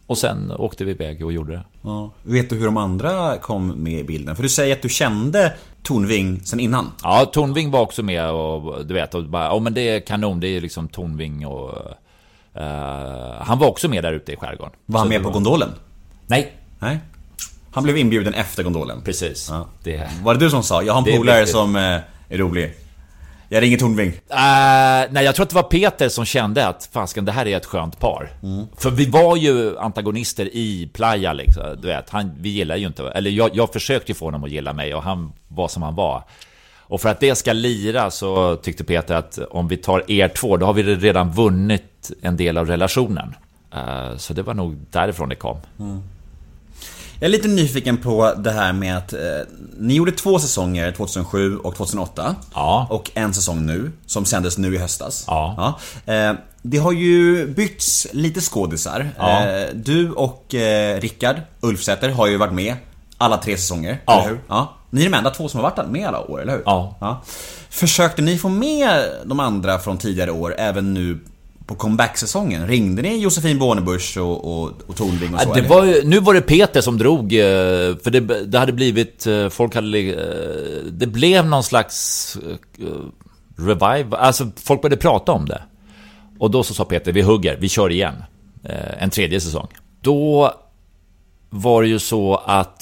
Och 0.07 0.17
sen 0.17 0.51
åkte 0.51 0.85
vi 0.85 0.91
iväg 0.91 1.25
och 1.25 1.33
gjorde 1.33 1.51
det. 1.53 1.63
Ja. 1.81 2.11
Vet 2.23 2.49
du 2.49 2.55
hur 2.55 2.65
de 2.65 2.77
andra 2.77 3.37
kom 3.37 3.67
med 3.83 3.99
i 3.99 4.03
bilden? 4.03 4.35
För 4.35 4.43
du 4.43 4.49
säger 4.49 4.75
att 4.75 4.81
du 4.81 4.89
kände 4.89 5.53
Tornving 5.83 6.41
sen 6.43 6.59
innan. 6.59 6.91
Ja, 7.03 7.25
Tornving 7.33 7.71
var 7.71 7.79
också 7.81 8.03
med 8.03 8.29
och 8.31 8.85
du 8.85 8.93
vet, 8.93 9.15
och 9.15 9.23
bara, 9.23 9.43
ja 9.45 9.59
men 9.59 9.73
det 9.73 9.81
är 9.89 9.99
kanon, 9.99 10.39
det 10.39 10.47
är 10.47 10.61
liksom 10.61 10.87
Tornving 10.87 11.45
och... 11.47 11.73
eh, 12.53 13.41
han 13.41 13.59
var 13.59 13.67
också 13.67 13.87
med 13.89 14.03
där 14.03 14.13
ute 14.13 14.31
i 14.31 14.35
skärgården. 14.35 14.73
Var 14.85 14.99
han 14.99 15.09
med 15.09 15.21
på 15.21 15.27
var- 15.27 15.33
gondolen? 15.33 15.69
Nej, 16.27 16.53
Nej. 16.79 16.99
Han 17.71 17.83
blev 17.83 17.97
inbjuden 17.97 18.33
efter 18.33 18.63
gondolen. 18.63 19.01
precis. 19.01 19.47
Ja. 19.51 19.67
Det... 19.83 20.09
Var 20.23 20.33
det 20.33 20.39
du 20.39 20.49
som 20.49 20.63
sa? 20.63 20.83
Jag 20.83 20.93
har 20.93 21.07
en 21.11 21.17
polare 21.17 21.47
som 21.47 21.75
eh, 21.75 21.81
är 22.29 22.37
rolig. 22.37 22.73
Jag 23.49 23.63
ringer 23.63 23.77
Tornving. 23.77 24.09
Uh, 24.09 24.15
nej, 24.29 25.25
jag 25.25 25.35
tror 25.35 25.43
att 25.43 25.49
det 25.49 25.55
var 25.55 25.63
Peter 25.63 26.09
som 26.09 26.25
kände 26.25 26.67
att 26.67 26.89
fasken, 26.91 27.25
det 27.25 27.31
här 27.31 27.47
är 27.47 27.57
ett 27.57 27.65
skönt 27.65 27.99
par. 27.99 28.29
För 28.77 28.91
vi 28.91 29.05
var 29.05 29.35
ju 29.35 29.77
antagonister 29.77 30.45
i 30.45 30.89
Playa 30.93 31.33
liksom. 31.33 31.63
Du 31.81 31.87
vet, 31.87 32.09
han, 32.09 32.31
vi 32.39 32.49
gillar 32.49 32.75
ju 32.75 32.87
inte... 32.87 33.03
Eller 33.09 33.31
jag, 33.31 33.49
jag 33.53 33.73
försökte 33.73 34.11
ju 34.11 34.15
få 34.15 34.25
honom 34.25 34.43
att 34.43 34.51
gilla 34.51 34.73
mig 34.73 34.95
och 34.95 35.03
han 35.03 35.33
var 35.47 35.67
som 35.67 35.83
han 35.83 35.95
var. 35.95 36.23
Och 36.87 37.01
för 37.01 37.09
att 37.09 37.19
det 37.19 37.35
ska 37.35 37.53
lira 37.53 38.11
så 38.11 38.55
tyckte 38.55 38.83
Peter 38.83 39.15
att 39.15 39.37
om 39.37 39.67
vi 39.67 39.77
tar 39.77 40.11
er 40.11 40.27
två, 40.27 40.57
då 40.57 40.65
har 40.65 40.73
vi 40.73 40.83
redan 40.83 41.31
vunnit 41.31 42.11
en 42.21 42.37
del 42.37 42.57
av 42.57 42.67
relationen. 42.67 43.35
Eh, 43.73 44.17
så 44.17 44.33
det 44.33 44.41
var 44.41 44.53
nog 44.53 44.77
därifrån 44.91 45.29
det 45.29 45.35
kom. 45.35 45.57
Jag 47.19 47.27
är 47.27 47.31
lite 47.31 47.47
nyfiken 47.47 47.97
på 47.97 48.33
det 48.37 48.51
här 48.51 48.73
med 48.73 48.97
att 48.97 49.13
eh, 49.13 49.19
ni 49.79 49.93
gjorde 49.93 50.11
två 50.11 50.39
säsonger 50.39 50.91
2007 50.91 51.57
och 51.57 51.75
2008. 51.75 52.35
Ja. 52.53 52.87
Och 52.89 53.11
en 53.13 53.33
säsong 53.33 53.65
nu, 53.65 53.91
som 54.05 54.25
sändes 54.25 54.57
nu 54.57 54.75
i 54.75 54.77
höstas. 54.77 55.23
Ja. 55.27 55.79
Eh, 56.05 56.33
det 56.61 56.77
har 56.77 56.91
ju 56.91 57.47
bytts 57.47 58.07
lite 58.11 58.41
skådisar. 58.41 59.09
Ja. 59.17 59.45
Eh, 59.47 59.67
du 59.73 60.11
och 60.11 60.55
eh, 60.55 60.99
Rickard 61.01 61.35
Ulfsäter 61.61 62.09
har 62.09 62.27
ju 62.27 62.37
varit 62.37 62.53
med 62.53 62.75
alla 63.17 63.37
tre 63.37 63.57
säsonger, 63.57 64.01
Ja. 64.05 64.13
eller 64.19 64.29
hur? 64.29 64.39
Ja. 64.47 64.73
Ni 64.89 65.01
är 65.05 65.09
de 65.09 65.17
enda 65.17 65.29
två 65.29 65.49
som 65.49 65.59
har 65.63 65.69
varit 65.71 65.89
med 65.89 66.07
alla 66.07 66.19
år, 66.21 66.41
eller 66.41 66.53
hur? 66.53 66.61
Ja. 66.65 67.23
Försökte 67.69 68.21
ni 68.21 68.37
få 68.37 68.49
med 68.49 69.05
de 69.25 69.39
andra 69.39 69.79
från 69.79 69.97
tidigare 69.97 70.31
år 70.31 70.55
även 70.57 70.93
nu 70.93 71.19
på 71.67 71.75
comeback-säsongen? 71.75 72.67
Ringde 72.67 73.01
ni 73.01 73.17
Josefin 73.17 73.59
Bornebusch 73.59 74.17
och, 74.17 74.63
och, 74.63 74.71
och 74.87 74.95
Tornving 74.95 75.33
och 75.33 75.41
så? 75.41 75.49
Ja, 75.49 75.55
det 75.55 75.67
var 75.67 75.85
ju, 75.85 76.03
nu 76.03 76.19
var 76.19 76.33
det 76.33 76.41
Peter 76.41 76.81
som 76.81 76.97
drog, 76.97 77.33
eh, 77.33 77.97
för 78.03 78.09
det, 78.09 78.19
det 78.19 78.59
hade 78.59 78.73
blivit, 78.73 79.27
eh, 79.27 79.49
folk 79.49 79.75
hade, 79.75 79.99
eh, 79.99 80.85
det 80.91 81.07
blev 81.07 81.45
någon 81.45 81.63
slags 81.63 82.37
revive, 83.57 84.17
alltså 84.17 84.51
folk 84.55 84.81
började 84.81 85.01
prata 85.01 85.31
om 85.31 85.45
det. 85.45 85.61
Och 86.39 86.51
då 86.51 86.63
så 86.63 86.73
sa 86.73 86.85
Peter, 86.85 87.11
vi 87.11 87.21
hugger, 87.21 87.57
vi 87.59 87.69
kör 87.69 87.91
igen. 87.91 88.23
En 88.99 89.09
tredje 89.09 89.41
säsong. 89.41 89.67
Då 90.01 90.53
var 91.49 91.81
det 91.81 91.87
ju 91.87 91.99
så 91.99 92.35
att 92.35 92.79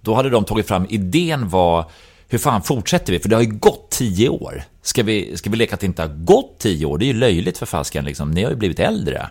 då 0.00 0.14
hade 0.14 0.30
de 0.30 0.44
tagit 0.44 0.68
fram, 0.68 0.86
idén 0.88 1.48
var 1.48 1.90
hur 2.28 2.38
fan 2.38 2.62
fortsätter 2.62 3.12
vi? 3.12 3.18
För 3.18 3.28
det 3.28 3.36
har 3.36 3.42
ju 3.42 3.58
gått 3.58 3.90
tio 3.90 4.28
år. 4.28 4.62
Ska 4.82 5.02
vi, 5.02 5.36
ska 5.36 5.50
vi 5.50 5.56
leka 5.56 5.74
att 5.74 5.80
det 5.80 5.86
inte 5.86 6.02
har 6.02 6.08
gått 6.08 6.58
tio 6.58 6.86
år? 6.86 6.98
Det 6.98 7.04
är 7.04 7.12
ju 7.12 7.18
löjligt 7.18 7.58
för 7.58 7.66
fasken 7.66 8.04
liksom. 8.04 8.30
Ni 8.30 8.42
har 8.42 8.50
ju 8.50 8.56
blivit 8.56 8.80
äldre. 8.80 9.30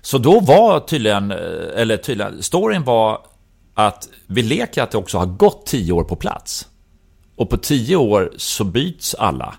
Så 0.00 0.18
då 0.18 0.40
var 0.40 0.80
tydligen, 0.80 1.30
eh, 1.30 1.36
eller 1.76 1.96
tydligen, 1.96 2.42
storyn 2.42 2.84
var 2.84 3.18
att 3.74 4.08
vi 4.26 4.42
leker 4.42 4.82
att 4.82 4.90
det 4.90 4.98
också 4.98 5.18
har 5.18 5.26
gått 5.26 5.66
tio 5.66 5.92
år 5.92 6.04
på 6.04 6.16
plats. 6.16 6.68
Och 7.36 7.50
på 7.50 7.56
tio 7.56 7.96
år 7.96 8.32
så 8.36 8.64
byts 8.64 9.14
alla. 9.14 9.54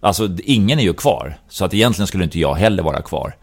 Alltså 0.00 0.28
ingen 0.44 0.78
är 0.78 0.82
ju 0.82 0.94
kvar. 0.94 1.38
Så 1.48 1.64
att 1.64 1.74
egentligen 1.74 2.06
skulle 2.06 2.24
inte 2.24 2.38
jag 2.38 2.54
heller 2.54 2.82
vara 2.82 3.02
kvar. 3.02 3.36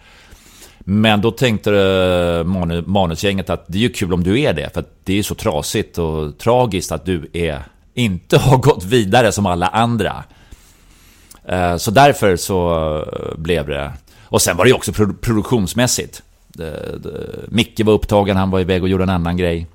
Men 0.80 1.22
då 1.22 1.32
tänkte 1.32 1.76
eh, 1.76 2.44
manusgänget 2.86 3.50
att 3.50 3.66
det 3.68 3.78
är 3.78 3.82
ju 3.82 3.90
kul 3.90 4.14
om 4.14 4.24
du 4.24 4.42
är 4.42 4.54
det. 4.54 4.74
För 4.74 4.80
att 4.80 4.94
det 5.04 5.20
är 5.20 5.24
så 5.24 5.36
trasigt 5.36 5.98
och 5.98 6.38
tragiskt 6.38 6.92
att 6.92 7.06
du 7.06 7.30
är 7.34 7.64
inte 7.94 8.38
har 8.38 8.58
gått 8.58 8.84
vidare 8.84 9.32
som 9.32 9.46
alla 9.46 9.68
andra. 9.68 10.24
Eh, 11.46 11.78
Så 11.78 11.92
därför 11.92 12.36
så 12.36 12.74
eh, 12.98 13.38
blev 13.40 13.68
det... 13.68 13.94
Och 14.24 14.42
sen 14.42 14.58
var 14.58 14.66
det 14.66 14.70
ju 14.70 14.76
också 14.76 14.92
produ- 14.92 15.18
produktionsmässigt. 15.22 16.24
Micke 17.48 17.80
var 17.86 17.94
upptagen, 17.94 18.38
han 18.38 18.50
var 18.50 18.60
iväg 18.60 18.84
och 18.84 18.90
gjorde 18.90 19.04
en 19.04 19.10
annan 19.10 19.38
grej. 19.38 19.68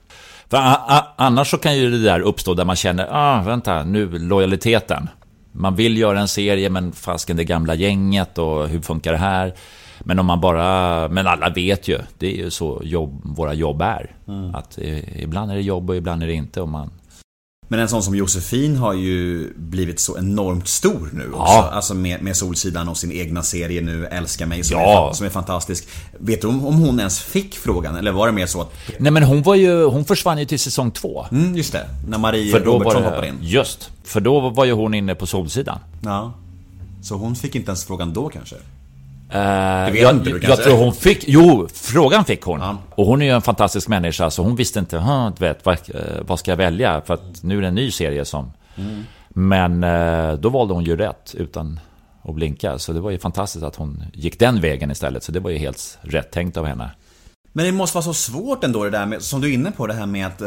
För 0.50 0.58
annars 1.16 1.50
så 1.50 1.58
kan 1.58 1.76
ju 1.76 1.90
det 1.90 2.02
där 2.02 2.20
uppstå 2.20 2.54
där 2.54 2.64
man 2.64 2.76
känner, 2.76 3.08
ah 3.10 3.42
vänta, 3.42 3.84
nu 3.84 4.18
lojaliteten. 4.18 5.08
Man 5.52 5.74
vill 5.74 5.96
göra 5.98 6.20
en 6.20 6.28
serie, 6.28 6.70
men 6.70 6.92
fasken 6.92 7.36
det 7.36 7.44
gamla 7.44 7.74
gänget 7.74 8.38
och 8.38 8.68
hur 8.68 8.80
funkar 8.80 9.12
det 9.12 9.18
här? 9.18 9.54
Men 10.00 10.18
om 10.18 10.26
man 10.26 10.40
bara, 10.40 11.08
men 11.08 11.26
alla 11.26 11.48
vet 11.48 11.88
ju, 11.88 11.98
det 12.18 12.26
är 12.26 12.36
ju 12.36 12.50
så 12.50 12.80
jobb, 12.84 13.20
våra 13.24 13.54
jobb 13.54 13.82
är. 13.82 14.10
Att 14.54 14.78
eh, 14.78 15.22
ibland 15.22 15.50
är 15.50 15.54
det 15.54 15.62
jobb 15.62 15.90
och 15.90 15.96
ibland 15.96 16.22
är 16.22 16.26
det 16.26 16.32
inte. 16.32 16.60
Och 16.60 16.68
man, 16.68 16.90
Men 17.68 17.80
en 17.80 17.88
sån 17.88 18.02
som 18.02 18.14
Josefin 18.14 18.76
har 18.76 18.92
ju 18.92 19.52
blivit 19.56 20.00
så 20.00 20.18
enormt 20.18 20.68
stor 20.68 21.10
nu 21.12 21.26
också. 21.32 21.52
Ja. 21.52 21.70
Alltså 21.72 21.94
med, 21.94 22.22
med 22.22 22.36
Solsidan 22.36 22.88
och 22.88 22.96
sin 22.96 23.12
egna 23.12 23.42
serie 23.42 23.80
nu, 23.80 24.06
Älska 24.06 24.46
mig, 24.46 24.64
som, 24.64 24.80
Ja. 24.80 25.10
är, 25.10 25.14
som 25.14 25.26
är 25.26 25.30
fantastisk. 25.30 25.88
Vet 26.18 26.40
du 26.40 26.46
om, 26.48 26.66
om 26.66 26.74
hon 26.74 26.98
ens 26.98 27.20
fick 27.20 27.54
frågan? 27.54 27.96
Eller 27.96 28.12
var 28.12 28.26
det 28.26 28.32
mer 28.32 28.46
så 28.46 28.60
att... 28.60 28.72
nej 28.98 29.12
men 29.12 29.22
hon 29.22 29.42
var 29.42 29.54
ju, 29.54 29.84
hon 29.84 30.04
försvann 30.04 30.38
ju 30.38 30.44
till 30.44 30.60
säsong 30.60 30.90
två. 30.90 31.26
Mm, 31.30 31.56
just 31.56 31.72
det. 31.72 31.88
När 32.08 32.18
Marie 32.18 32.52
För 32.52 32.60
Robertsson 32.60 33.02
det, 33.02 33.08
hoppade 33.08 33.28
in. 33.28 33.38
Just, 33.40 33.90
för 34.04 34.20
då 34.20 34.50
var 34.50 34.64
ju 34.64 34.72
hon 34.72 34.94
inne 34.94 35.14
på 35.14 35.26
Solsidan. 35.26 35.78
Ja. 36.00 36.32
Så 37.02 37.14
hon 37.14 37.36
fick 37.36 37.54
inte 37.54 37.68
ens 37.70 37.84
frågan 37.84 38.12
då 38.12 38.28
kanske? 38.28 38.56
Vet 39.28 40.00
jag, 40.02 40.14
inte 40.16 40.30
du 40.30 40.40
jag 40.42 40.62
tror 40.62 40.76
hon 40.76 40.92
fick, 40.94 41.24
jo, 41.28 41.68
frågan 41.74 42.24
fick 42.24 42.42
hon. 42.42 42.60
Ja. 42.60 42.78
Och 42.94 43.06
hon 43.06 43.22
är 43.22 43.26
ju 43.26 43.32
en 43.32 43.42
fantastisk 43.42 43.88
människa, 43.88 44.30
så 44.30 44.42
hon 44.42 44.56
visste 44.56 44.78
inte, 44.78 44.98
"Hm, 44.98 45.32
du 45.38 45.44
vet, 45.44 45.64
vad, 45.64 45.74
eh, 45.74 46.00
vad 46.20 46.38
ska 46.38 46.50
jag 46.50 46.56
välja? 46.56 47.00
För 47.06 47.14
att 47.14 47.42
nu 47.42 47.58
är 47.58 47.62
det 47.62 47.68
en 47.68 47.74
ny 47.74 47.90
serie 47.90 48.24
som... 48.24 48.52
Mm. 48.76 49.04
Men 49.28 49.84
eh, 49.84 50.32
då 50.32 50.48
valde 50.48 50.74
hon 50.74 50.84
ju 50.84 50.96
rätt 50.96 51.34
utan 51.38 51.80
att 52.22 52.34
blinka. 52.34 52.78
Så 52.78 52.92
det 52.92 53.00
var 53.00 53.10
ju 53.10 53.18
fantastiskt 53.18 53.64
att 53.64 53.76
hon 53.76 54.02
gick 54.12 54.38
den 54.38 54.60
vägen 54.60 54.90
istället. 54.90 55.22
Så 55.22 55.32
det 55.32 55.40
var 55.40 55.50
ju 55.50 55.58
helt 55.58 55.98
rätt 56.02 56.30
tänkt 56.30 56.56
av 56.56 56.66
henne. 56.66 56.90
Men 57.52 57.64
det 57.64 57.72
måste 57.72 57.96
vara 57.96 58.04
så 58.04 58.14
svårt 58.14 58.64
ändå 58.64 58.84
det 58.84 58.90
där 58.90 59.06
med, 59.06 59.22
som 59.22 59.40
du 59.40 59.48
är 59.50 59.54
inne 59.54 59.70
på 59.70 59.86
det 59.86 59.94
här 59.94 60.06
med 60.06 60.26
att 60.26 60.42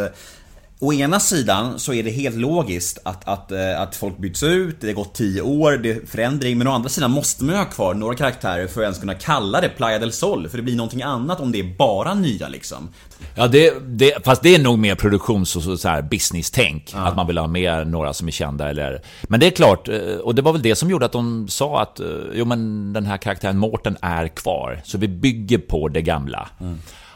Å 0.82 0.94
ena 0.94 1.20
sidan 1.20 1.80
så 1.80 1.94
är 1.94 2.04
det 2.04 2.10
helt 2.10 2.36
logiskt 2.36 3.00
att, 3.04 3.28
att, 3.28 3.52
eh, 3.52 3.82
att 3.82 3.96
folk 3.96 4.18
byts 4.18 4.44
ut, 4.44 4.82
det 4.82 4.88
har 4.88 4.94
gått 4.94 5.14
10 5.14 5.42
år, 5.42 5.78
det 5.78 5.92
är 5.92 6.06
förändring 6.06 6.58
Men 6.58 6.68
å 6.68 6.72
andra 6.72 6.90
sidan 6.90 7.12
måste 7.12 7.44
man 7.44 7.56
ju 7.56 7.60
ha 7.60 7.66
kvar 7.66 7.94
några 7.94 8.16
karaktärer 8.16 8.68
för 8.68 8.82
att 8.82 8.86
ens 8.86 9.00
kunna 9.00 9.14
kalla 9.14 9.62
det 9.62 9.70
Playa 9.70 10.00
del 10.00 10.12
Sol 10.12 10.50
För 10.50 10.58
det 10.58 10.64
blir 10.64 10.76
någonting 10.76 11.02
annat 11.02 11.40
om 11.40 11.52
det 11.52 11.60
är 11.60 11.76
bara 11.78 12.14
nya 12.14 12.48
liksom 12.48 12.90
Ja, 13.36 13.48
det, 13.48 13.74
det, 13.88 14.26
fast 14.26 14.44
det 14.44 14.56
är 14.56 14.60
nog 14.60 14.80
mer 14.80 14.96
produktions 14.96 15.56
och 15.56 15.64
så, 15.64 15.78
så 15.78 15.90
här 15.90 16.02
business-tänk. 16.02 16.92
Att 16.96 17.16
man 17.16 17.28
vill 17.28 17.38
ha 17.38 17.48
med 17.48 17.88
några 17.88 18.14
som 18.14 18.28
är 18.28 18.32
kända 18.32 18.70
eller... 18.70 19.02
Men 19.24 19.40
det 19.40 19.48
är 19.48 19.52
klart, 19.52 19.88
eh, 19.88 20.16
och 20.16 20.36
det 20.36 20.42
var 20.42 20.54
väl 20.54 20.62
det 20.62 20.76
som 20.76 20.90
gjorde 20.90 21.06
att 21.06 21.12
de 21.12 21.48
sa 21.48 21.82
att 21.82 22.00
eh, 22.00 22.08
jo 22.34 22.46
men 22.46 22.94
den 22.94 23.06
här 23.06 23.18
karaktären 23.18 23.58
Mårten 23.58 23.98
är 24.02 24.28
kvar. 24.28 24.82
Så 24.84 24.98
vi 24.98 25.08
bygger 25.08 25.58
på 25.58 25.88
det 25.88 26.02
gamla. 26.02 26.50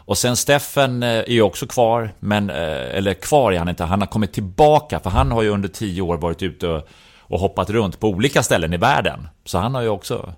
Och 0.05 0.17
sen 0.17 0.35
Steffen 0.35 1.03
eh, 1.03 1.09
är 1.09 1.31
ju 1.31 1.41
också 1.41 1.67
kvar, 1.67 2.13
men, 2.19 2.49
eh, 2.49 2.95
eller 2.97 3.13
kvar 3.13 3.51
är 3.51 3.59
han 3.59 3.69
inte, 3.69 3.83
han 3.83 4.01
har 4.01 4.07
kommit 4.07 4.33
tillbaka 4.33 4.99
för 4.99 5.09
han 5.09 5.31
har 5.31 5.41
ju 5.41 5.49
under 5.49 5.69
tio 5.69 6.01
år 6.01 6.17
varit 6.17 6.43
ute 6.43 6.67
och, 6.67 6.87
och 7.19 7.39
hoppat 7.39 7.69
runt 7.69 7.99
på 7.99 8.09
olika 8.09 8.43
ställen 8.43 8.73
i 8.73 8.77
världen. 8.77 9.27
Så 9.45 9.57
han 9.57 9.75
har 9.75 9.81
ju 9.81 9.89
också 9.89 10.33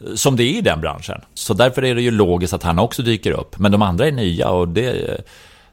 eh, 0.00 0.14
som 0.14 0.36
det 0.36 0.42
är 0.42 0.58
i 0.58 0.60
den 0.60 0.80
branschen. 0.80 1.20
Så 1.34 1.54
därför 1.54 1.84
är 1.84 1.94
det 1.94 2.02
ju 2.02 2.10
logiskt 2.10 2.52
att 2.52 2.62
han 2.62 2.78
också 2.78 3.02
dyker 3.02 3.32
upp. 3.32 3.58
Men 3.58 3.72
de 3.72 3.82
andra 3.82 4.06
är 4.06 4.12
nya 4.12 4.48
och 4.48 4.68
det, 4.68 5.20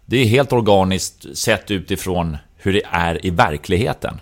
det 0.06 0.18
är 0.18 0.26
helt 0.26 0.54
organiskt 0.54 1.38
sett 1.38 1.72
utifrån 1.72 2.38
hur 2.56 2.74
det 2.74 2.84
är 2.92 3.26
i 3.26 3.30
verkligheten. 3.30 4.20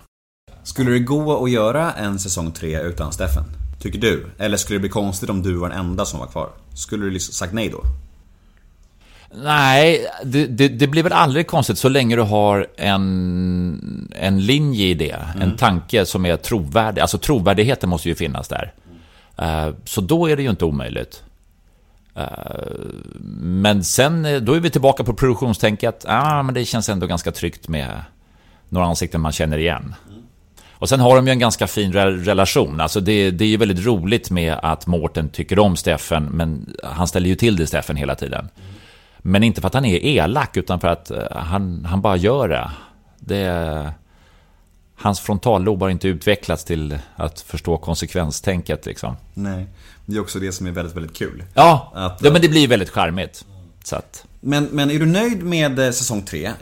Skulle 0.62 0.90
det 0.90 0.98
gå 0.98 1.44
att 1.44 1.50
göra 1.50 1.92
en 1.92 2.18
säsong 2.18 2.52
tre 2.52 2.80
utan 2.80 3.12
Steffen? 3.12 3.44
Tycker 3.80 3.98
du? 3.98 4.26
Eller 4.38 4.56
skulle 4.56 4.76
det 4.76 4.80
bli 4.80 4.88
konstigt 4.88 5.30
om 5.30 5.42
du 5.42 5.54
var 5.54 5.68
den 5.68 5.78
enda 5.78 6.04
som 6.04 6.20
var 6.20 6.26
kvar? 6.26 6.48
Skulle 6.74 7.04
du 7.04 7.10
liksom 7.10 7.32
sagt 7.32 7.52
nej 7.52 7.68
då? 7.68 7.82
Nej, 9.34 10.06
det, 10.24 10.46
det, 10.46 10.68
det 10.68 10.86
blir 10.86 11.02
väl 11.02 11.12
aldrig 11.12 11.46
konstigt 11.46 11.78
så 11.78 11.88
länge 11.88 12.16
du 12.16 12.22
har 12.22 12.66
en, 12.76 14.08
en 14.16 14.40
linje 14.46 14.86
i 14.86 14.94
det. 14.94 15.16
En 15.40 15.56
tanke 15.56 16.06
som 16.06 16.26
är 16.26 16.36
trovärdig. 16.36 17.00
Alltså 17.00 17.18
trovärdigheten 17.18 17.88
måste 17.88 18.08
ju 18.08 18.14
finnas 18.14 18.48
där. 18.48 18.72
Eh, 19.38 19.74
Så 19.84 20.00
då 20.00 20.26
är 20.30 20.36
det 20.36 20.42
ju 20.42 20.50
inte 20.50 20.64
omöjligt. 20.64 21.22
Eh, 22.14 22.26
Men 23.40 23.84
sen, 23.84 24.24
eh, 24.24 24.40
då 24.40 24.52
är 24.52 24.60
vi 24.60 24.70
tillbaka 24.70 25.04
på 25.04 25.12
produktionstänket. 25.14 26.04
Ah, 26.08 26.42
men 26.42 26.54
det 26.54 26.64
känns 26.64 26.88
ändå 26.88 27.06
ganska 27.06 27.32
tryggt 27.32 27.68
med 27.68 28.00
några 28.68 28.86
ansikten 28.86 29.20
man 29.20 29.32
känner 29.32 29.58
igen. 29.58 29.94
Och 30.70 30.88
sen 30.88 31.00
har 31.00 31.16
de 31.16 31.26
ju 31.26 31.30
en 31.32 31.38
ganska 31.38 31.66
fin 31.66 31.92
re- 31.92 32.24
relation. 32.24 32.80
Alltså 32.80 33.00
det, 33.00 33.30
det 33.30 33.44
är 33.44 33.48
ju 33.48 33.56
väldigt 33.56 33.86
roligt 33.86 34.30
med 34.30 34.56
att 34.62 34.86
Mårten 34.86 35.28
tycker 35.28 35.58
om 35.58 35.76
Steffen, 35.76 36.24
men 36.24 36.76
han 36.84 37.08
ställer 37.08 37.28
ju 37.28 37.34
till 37.34 37.56
det 37.56 37.66
Steffen 37.66 37.96
hela 37.96 38.14
tiden. 38.14 38.48
Men 39.18 39.42
inte 39.42 39.60
för 39.60 39.68
att 39.68 39.74
han 39.74 39.84
är 39.84 40.04
elak, 40.04 40.56
utan 40.56 40.80
för 40.80 40.88
att 40.88 41.10
eh, 41.10 41.22
han, 41.30 41.84
han 41.84 42.00
bara 42.00 42.16
gör 42.16 42.48
det. 42.48 42.70
det 43.18 43.92
hans 44.96 45.20
frontallob 45.20 45.80
har 45.82 45.88
inte 45.90 46.08
utvecklats 46.08 46.64
till 46.64 46.98
att 47.16 47.40
förstå 47.40 47.76
konsekvenstänket 47.78 48.86
liksom. 48.86 49.16
Nej. 49.34 49.66
Det 50.06 50.16
är 50.16 50.20
också 50.20 50.38
det 50.38 50.52
som 50.52 50.66
är 50.66 50.70
väldigt, 50.70 50.96
väldigt 50.96 51.16
kul. 51.16 51.44
Ja, 51.54 51.92
Att- 51.94 52.20
ja 52.24 52.30
men 52.32 52.42
det 52.42 52.48
blir 52.48 52.68
väldigt 52.68 52.90
charmigt. 52.90 53.44
Så 53.84 53.96
att, 53.96 54.24
Men, 54.40 54.64
men 54.64 54.90
är 54.90 54.98
du 54.98 55.06
nöjd 55.06 55.42
med 55.42 55.78
eh, 55.78 55.90
säsong 55.90 56.22
3? 56.22 56.44
Eh, 56.46 56.52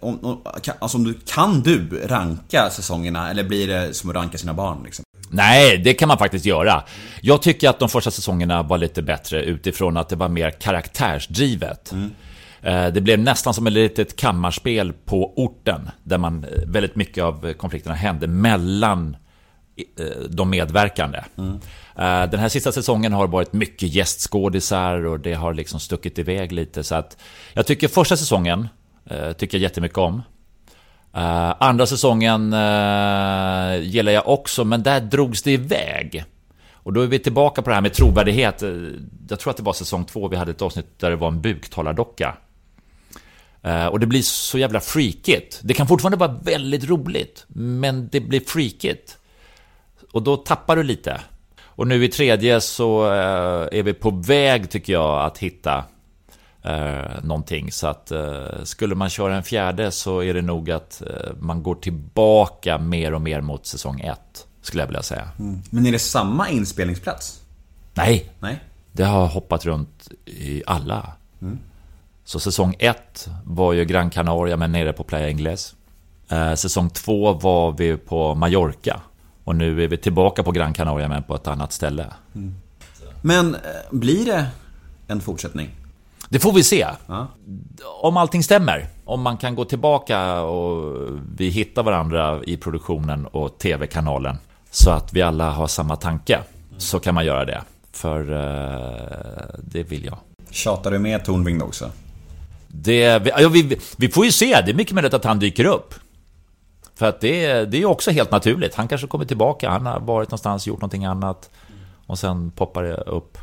om, 0.00 0.18
om, 0.24 0.40
kan, 0.62 0.74
alltså 0.78 0.98
om 0.98 1.04
du, 1.04 1.14
kan 1.26 1.60
du 1.62 2.06
ranka 2.06 2.70
säsongerna 2.70 3.30
eller 3.30 3.44
blir 3.44 3.66
det 3.68 3.94
som 3.94 4.10
att 4.10 4.16
ranka 4.16 4.38
sina 4.38 4.54
barn? 4.54 4.78
Liksom? 4.84 5.04
Nej, 5.34 5.78
det 5.78 5.94
kan 5.94 6.08
man 6.08 6.18
faktiskt 6.18 6.44
göra. 6.46 6.82
Jag 7.20 7.42
tycker 7.42 7.68
att 7.68 7.78
de 7.78 7.88
första 7.88 8.10
säsongerna 8.10 8.62
var 8.62 8.78
lite 8.78 9.02
bättre 9.02 9.42
utifrån 9.42 9.96
att 9.96 10.08
det 10.08 10.16
var 10.16 10.28
mer 10.28 10.50
karaktärsdrivet. 10.50 11.92
Eh, 12.62 12.86
Det 12.86 13.00
blev 13.00 13.18
nästan 13.18 13.54
som 13.54 13.66
ett 13.66 13.72
litet 13.72 14.16
kammarspel 14.16 14.92
på 14.92 15.32
orten, 15.36 15.90
där 16.02 16.18
man, 16.18 16.44
eh, 16.44 16.50
väldigt 16.66 16.96
mycket 16.96 17.24
av 17.24 17.52
konflikterna 17.52 17.94
hände 17.94 18.26
mellan 18.26 19.16
eh, 19.98 20.06
de 20.28 20.50
medverkande. 20.50 21.18
Eh, 21.38 22.30
Den 22.30 22.40
här 22.40 22.48
sista 22.48 22.72
säsongen 22.72 23.12
har 23.12 23.26
varit 23.26 23.52
mycket 23.52 23.94
gästskådisar 23.94 25.04
och 25.06 25.20
det 25.20 25.34
har 25.34 25.54
liksom 25.54 25.80
stuckit 25.80 26.18
iväg 26.18 26.52
lite. 26.52 26.84
Så 26.84 26.94
att 26.94 27.16
jag 27.52 27.66
tycker 27.66 27.88
första 27.88 28.16
säsongen 28.16 28.68
tycker 29.38 29.58
jag 29.58 29.62
jättemycket 29.62 29.98
om. 29.98 30.22
Eh, 31.16 31.54
andra 31.58 31.86
säsongen 31.86 32.52
uh, 32.52 33.82
gillar 33.82 34.12
jag 34.12 34.28
också, 34.28 34.64
men 34.64 34.82
där 34.82 35.00
drogs 35.00 35.42
det 35.42 35.52
iväg. 35.52 36.24
Och 36.72 36.92
då 36.92 37.00
är 37.00 37.06
vi 37.06 37.18
tillbaka 37.18 37.62
på 37.62 37.70
det 37.70 37.74
här 37.74 37.82
med 37.82 37.92
trovärdighet. 37.92 38.62
Eh, 38.62 38.70
jag 39.28 39.40
tror 39.40 39.50
att 39.50 39.56
det 39.56 39.62
var 39.62 39.72
säsong 39.72 40.04
två, 40.04 40.28
vi 40.28 40.36
hade 40.36 40.50
ett 40.50 40.62
avsnitt 40.62 40.98
där 40.98 41.10
det 41.10 41.16
var 41.16 41.28
en 41.28 41.40
buktalardocka. 41.40 42.36
Och 43.90 44.00
det 44.00 44.06
blir 44.06 44.22
så 44.22 44.58
jävla 44.58 44.80
freakigt. 44.80 45.60
Det 45.62 45.74
kan 45.74 45.86
fortfarande 45.86 46.16
vara 46.16 46.38
väldigt 46.42 46.84
roligt, 46.84 47.44
men 47.48 48.08
det 48.12 48.20
blir 48.20 48.40
freakigt. 48.40 49.18
Och 50.12 50.22
då 50.22 50.36
tappar 50.36 50.76
du 50.76 50.82
lite. 50.82 51.20
Och 51.60 51.86
nu 51.86 52.04
i 52.04 52.08
tredje 52.08 52.60
så 52.60 53.04
är 53.72 53.82
vi 53.82 53.92
på 53.92 54.10
väg, 54.10 54.70
tycker 54.70 54.92
jag, 54.92 55.24
att 55.24 55.38
hitta 55.38 55.84
eh, 56.64 57.22
någonting. 57.22 57.72
Så 57.72 57.86
att 57.86 58.10
eh, 58.10 58.62
skulle 58.64 58.94
man 58.94 59.10
köra 59.10 59.36
en 59.36 59.42
fjärde 59.42 59.90
så 59.90 60.22
är 60.22 60.34
det 60.34 60.42
nog 60.42 60.70
att 60.70 61.02
eh, 61.06 61.32
man 61.40 61.62
går 61.62 61.74
tillbaka 61.74 62.78
mer 62.78 63.14
och 63.14 63.20
mer 63.20 63.40
mot 63.40 63.66
säsong 63.66 64.00
ett, 64.00 64.46
skulle 64.62 64.82
jag 64.82 64.86
vilja 64.86 65.02
säga. 65.02 65.28
Men 65.70 65.86
är 65.86 65.92
det 65.92 65.98
samma 65.98 66.48
inspelningsplats? 66.48 67.40
Nej, 67.94 68.32
Nej? 68.40 68.64
det 68.92 69.04
har 69.04 69.26
hoppat 69.26 69.64
runt 69.64 70.08
i 70.26 70.62
alla. 70.66 71.12
Så 72.24 72.40
säsong 72.40 72.76
ett 72.78 73.28
var 73.44 73.72
ju 73.72 73.84
Gran 73.84 74.10
Canaria, 74.10 74.56
men 74.56 74.72
nere 74.72 74.92
på 74.92 75.04
Playa 75.04 75.28
Ingles. 75.28 75.74
Eh, 76.28 76.54
säsong 76.54 76.90
två 76.90 77.32
var 77.32 77.72
vi 77.72 77.96
på 77.96 78.34
Mallorca. 78.34 79.00
Och 79.44 79.56
nu 79.56 79.84
är 79.84 79.88
vi 79.88 79.96
tillbaka 79.96 80.42
på 80.42 80.52
Gran 80.52 80.72
Canaria, 80.72 81.08
men 81.08 81.22
på 81.22 81.34
ett 81.34 81.46
annat 81.46 81.72
ställe. 81.72 82.06
Men 83.22 83.54
eh, 83.54 83.60
blir 83.90 84.26
det 84.26 84.46
en 85.06 85.20
fortsättning? 85.20 85.70
Det 86.28 86.38
får 86.38 86.52
vi 86.52 86.62
se. 86.62 86.86
Ja. 87.06 87.28
Om 88.00 88.16
allting 88.16 88.42
stämmer. 88.42 88.88
Om 89.04 89.22
man 89.22 89.36
kan 89.36 89.54
gå 89.54 89.64
tillbaka 89.64 90.40
och 90.40 90.96
vi 91.36 91.48
hittar 91.48 91.82
varandra 91.82 92.40
i 92.44 92.56
produktionen 92.56 93.26
och 93.26 93.58
tv-kanalen. 93.58 94.38
Så 94.70 94.90
att 94.90 95.12
vi 95.12 95.22
alla 95.22 95.50
har 95.50 95.66
samma 95.66 95.96
tanke. 95.96 96.40
Så 96.78 97.00
kan 97.00 97.14
man 97.14 97.26
göra 97.26 97.44
det. 97.44 97.62
För 97.92 98.20
eh, 98.32 99.44
det 99.58 99.82
vill 99.82 100.04
jag. 100.04 100.18
Tjatar 100.50 100.90
du 100.90 100.98
med 100.98 101.24
Tornving 101.24 101.62
också? 101.62 101.90
Det, 102.68 103.18
vi, 103.18 103.30
ja, 103.38 103.48
vi, 103.48 103.78
vi 103.96 104.08
får 104.08 104.24
ju 104.24 104.32
se, 104.32 104.62
det 104.64 104.70
är 104.70 104.74
mycket 104.74 104.94
möjligt 104.94 105.14
att 105.14 105.24
han 105.24 105.38
dyker 105.38 105.64
upp. 105.64 105.94
För 106.94 107.06
att 107.06 107.20
det, 107.20 107.64
det 107.64 107.82
är 107.82 107.84
också 107.84 108.10
helt 108.10 108.30
naturligt. 108.30 108.74
Han 108.74 108.88
kanske 108.88 109.06
kommer 109.06 109.24
tillbaka, 109.24 109.70
han 109.70 109.86
har 109.86 110.00
varit 110.00 110.28
någonstans, 110.28 110.66
gjort 110.66 110.80
någonting 110.80 111.04
annat. 111.04 111.50
Och 112.06 112.18
sen 112.18 112.50
poppar 112.50 112.82
det 112.82 112.94
upp. 112.94 113.38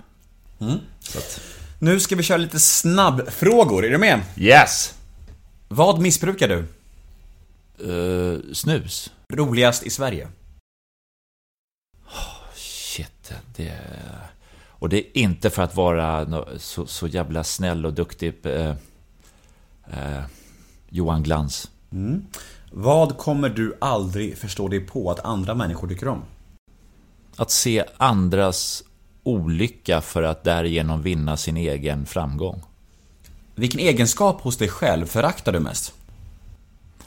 Att, 1.17 1.41
Nu 1.83 1.99
ska 1.99 2.15
vi 2.15 2.23
köra 2.23 2.37
lite 2.37 2.59
snabbfrågor, 2.59 3.85
är 3.85 3.89
du 3.89 3.97
med? 3.97 4.21
yes! 4.37 4.95
Vad 5.67 6.01
missbrukar 6.01 6.47
du? 6.47 6.59
Eh, 7.93 8.39
snus? 8.53 9.11
Roligast 9.33 9.83
i 9.83 9.89
Sverige? 9.89 10.27
Shit, 12.55 13.31
det... 13.55 13.79
Och 14.63 14.89
det 14.89 14.97
är 14.97 15.17
inte 15.17 15.49
för 15.49 15.63
att 15.63 15.75
vara 15.75 16.27
så, 16.57 16.85
så 16.85 17.07
jävla 17.07 17.43
snäll 17.43 17.85
och 17.85 17.93
duktig. 17.93 18.33
Eh, 18.43 18.75
eh, 19.91 20.23
Johan 20.89 21.23
Glans. 21.23 21.71
Vad 22.71 23.17
kommer 23.17 23.49
du 23.49 23.77
aldrig 23.81 24.37
förstå 24.37 24.67
dig 24.67 24.79
på 24.79 25.11
att 25.11 25.19
andra 25.19 25.55
människor 25.55 25.87
tycker 25.87 26.07
om? 26.07 26.23
Att 27.35 27.51
se 27.51 27.85
andras 27.97 28.83
olycka 29.23 30.01
för 30.01 30.23
att 30.23 30.43
därigenom 30.43 31.01
vinna 31.01 31.37
sin 31.37 31.57
egen 31.57 32.05
framgång. 32.05 32.63
Vilken 33.55 33.79
egenskap 33.79 34.41
hos 34.41 34.57
dig 34.57 34.67
själv 34.67 35.05
föraktar 35.05 35.51
du 35.51 35.59
mest? 35.59 35.93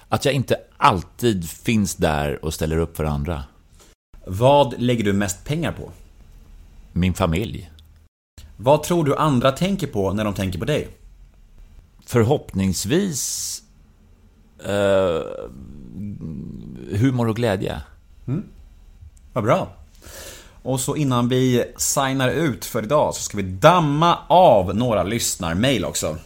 Att 0.09 0.25
jag 0.25 0.35
inte 0.35 0.57
alltid 0.77 1.51
finns 1.51 1.95
där 1.95 2.45
och 2.45 2.55
ställer 2.55 2.79
upp 2.79 2.97
för 2.97 3.05
andra. 3.05 3.45
Vad 4.27 4.81
lägger 4.81 5.05
du 5.05 5.13
mest 5.13 5.45
pengar 5.45 5.73
på? 5.73 5.91
Min 6.93 7.15
familj. 7.15 7.71
Vad 8.57 8.83
tror 8.83 9.05
du 9.05 9.17
andra 9.17 9.53
tänker 9.53 9.87
på 9.87 10.13
när 10.13 10.25
de 10.25 10.35
tänker 10.35 10.59
på 10.59 10.65
dig? 10.65 10.89
Förhoppningsvis 12.07 13.63
eh, 14.65 15.23
humor 16.99 17.29
och 17.29 17.37
glädje. 17.37 17.83
Vad 19.33 19.45
bra. 19.45 19.84
Och 20.65 20.81
så 20.81 20.97
innan 20.97 21.29
vi 21.29 21.65
signar 21.77 22.31
ut 22.31 22.65
för 22.65 22.83
idag 22.83 23.15
så 23.15 23.23
ska 23.23 23.37
vi 23.37 23.43
damma 23.43 24.19
av 24.29 24.77
några 24.77 25.03
lyssnarmail 25.03 25.85
också. 25.85 26.17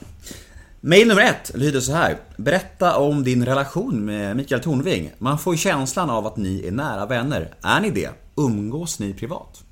Mail 0.80 1.08
nummer 1.08 1.22
ett 1.22 1.50
lyder 1.54 1.80
så 1.80 1.92
här. 1.92 2.16
Berätta 2.36 2.96
om 2.96 3.24
din 3.24 3.46
relation 3.46 4.04
med 4.04 4.36
Mikael 4.36 4.62
Tornving. 4.62 5.10
Man 5.18 5.38
får 5.38 5.54
ju 5.54 5.58
känslan 5.58 6.10
av 6.10 6.26
att 6.26 6.36
ni 6.36 6.66
är 6.66 6.70
nära 6.70 7.06
vänner. 7.06 7.54
Är 7.62 7.80
ni 7.80 7.90
det? 7.90 8.10
Umgås 8.36 8.98
ni 8.98 9.14
privat? 9.14 9.62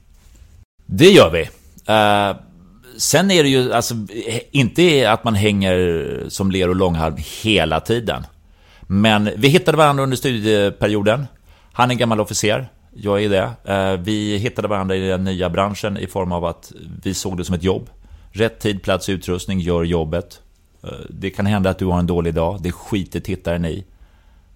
Det 0.86 1.10
gör 1.10 1.30
vi. 1.30 1.42
Uh, 1.42 2.36
sen 2.96 3.30
är 3.30 3.42
det 3.42 3.48
ju 3.48 3.72
alltså 3.72 3.94
inte 4.50 5.10
att 5.10 5.24
man 5.24 5.34
hänger 5.34 6.24
som 6.28 6.50
ler 6.50 6.68
och 6.68 6.76
långhalm 6.76 7.16
hela 7.42 7.80
tiden. 7.80 8.26
Men 8.86 9.30
vi 9.36 9.48
hittade 9.48 9.76
varandra 9.76 10.04
under 10.04 10.16
studieperioden. 10.16 11.26
Han 11.72 11.90
är 11.90 11.94
en 11.94 11.98
gammal 11.98 12.20
officer. 12.20 12.68
Jag 12.98 13.24
är 13.24 13.28
det. 13.28 13.72
Eh, 13.74 14.00
vi 14.00 14.36
hittade 14.36 14.68
varandra 14.68 14.96
i 14.96 15.08
den 15.08 15.24
nya 15.24 15.50
branschen 15.50 15.96
i 15.96 16.06
form 16.06 16.32
av 16.32 16.44
att 16.44 16.72
vi 17.02 17.14
såg 17.14 17.36
det 17.36 17.44
som 17.44 17.54
ett 17.54 17.62
jobb. 17.62 17.90
Rätt 18.32 18.60
tid, 18.60 18.82
plats, 18.82 19.08
utrustning, 19.08 19.60
gör 19.60 19.82
jobbet. 19.82 20.40
Eh, 20.82 20.90
det 21.10 21.30
kan 21.30 21.46
hända 21.46 21.70
att 21.70 21.78
du 21.78 21.86
har 21.86 21.98
en 21.98 22.06
dålig 22.06 22.34
dag. 22.34 22.62
Det 22.62 22.72
skiter 22.72 23.20
tittaren 23.20 23.64
i. 23.64 23.84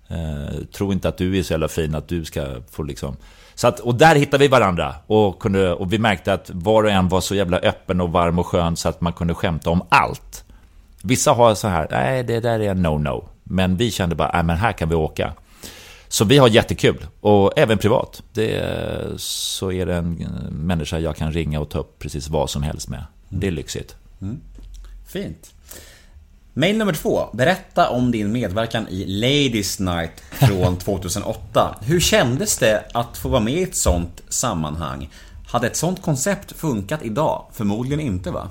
Eh, 0.09 0.65
tro 0.73 0.93
inte 0.93 1.09
att 1.09 1.17
du 1.17 1.39
är 1.39 1.43
så 1.43 1.53
jävla 1.53 1.69
fin 1.69 1.95
att 1.95 2.09
du 2.09 2.25
ska 2.25 2.47
få 2.71 2.83
liksom... 2.83 3.17
Så 3.55 3.69
att, 3.69 3.81
och 3.81 3.95
där 3.95 4.15
hittade 4.15 4.45
vi 4.45 4.49
varandra 4.49 4.95
och, 5.07 5.39
kunde, 5.39 5.73
och 5.73 5.93
vi 5.93 5.99
märkte 5.99 6.33
att 6.33 6.51
var 6.55 6.83
och 6.83 6.91
en 6.91 7.09
var 7.09 7.21
så 7.21 7.35
jävla 7.35 7.59
öppen 7.59 8.01
och 8.01 8.13
varm 8.13 8.39
och 8.39 8.47
skön 8.47 8.77
så 8.77 8.89
att 8.89 9.01
man 9.01 9.13
kunde 9.13 9.35
skämta 9.35 9.71
om 9.71 9.83
allt. 9.89 10.45
Vissa 11.03 11.33
har 11.33 11.55
så 11.55 11.69
här, 11.69 11.87
nej 11.91 12.23
det 12.23 12.41
där 12.41 12.61
är 12.61 12.71
en 12.71 12.87
no-no. 12.87 13.25
Men 13.43 13.77
vi 13.77 13.91
kände 13.91 14.15
bara, 14.15 14.31
nej 14.33 14.43
men 14.43 14.57
här 14.57 14.73
kan 14.73 14.89
vi 14.89 14.95
åka. 14.95 15.33
Så 16.13 16.25
vi 16.25 16.39
har 16.39 16.49
jättekul, 16.49 17.07
och 17.21 17.59
även 17.59 17.79
privat. 17.79 18.23
Det, 18.33 18.65
så 19.17 19.73
är 19.73 19.87
det 19.87 19.95
en 19.95 20.13
människa 20.51 20.99
jag 20.99 21.17
kan 21.17 21.33
ringa 21.33 21.61
och 21.61 21.71
ta 21.71 21.79
upp 21.79 21.99
precis 21.99 22.29
vad 22.29 22.51
som 22.51 22.63
helst 22.63 22.89
med. 22.89 23.05
Det 23.29 23.47
är 23.47 23.51
lyxigt. 23.51 23.97
Fint. 25.07 25.53
Mail 26.55 26.79
nummer 26.79 26.93
två. 26.93 27.29
Berätta 27.33 27.91
om 27.91 28.11
din 28.11 28.33
medverkan 28.33 28.89
i 28.89 29.05
Ladies 29.07 29.79
Night 29.79 30.23
från 30.31 30.77
2008. 30.79 31.77
Hur 31.83 32.01
kändes 32.01 32.59
det 32.59 32.85
att 32.95 33.19
få 33.19 33.29
vara 33.29 33.41
med 33.41 33.55
i 33.55 33.63
ett 33.63 33.77
sånt 33.77 34.23
sammanhang? 34.29 35.11
Hade 35.47 35.67
ett 35.67 35.77
sånt 35.77 36.03
koncept 36.03 36.53
funkat 36.53 37.03
idag? 37.03 37.45
Förmodligen 37.53 38.01
inte 38.01 38.31
va? 38.31 38.51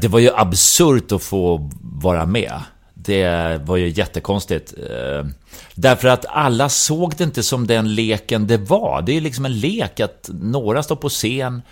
Det 0.00 0.08
var 0.08 0.18
ju 0.18 0.30
absurt 0.34 1.12
att 1.12 1.22
få 1.22 1.70
vara 1.80 2.26
med. 2.26 2.60
Det 3.04 3.60
var 3.64 3.76
ju 3.76 3.88
jättekonstigt. 3.88 4.74
Eh, 4.90 5.26
därför 5.74 6.08
att 6.08 6.26
alla 6.28 6.68
såg 6.68 7.14
det 7.16 7.24
inte 7.24 7.42
som 7.42 7.66
den 7.66 7.94
leken 7.94 8.46
det 8.46 8.56
var. 8.56 9.02
Det 9.02 9.16
är 9.16 9.20
liksom 9.20 9.44
en 9.44 9.60
lek 9.60 10.00
att 10.00 10.30
några 10.32 10.82
står 10.82 10.96
på 10.96 11.08
scen 11.08 11.62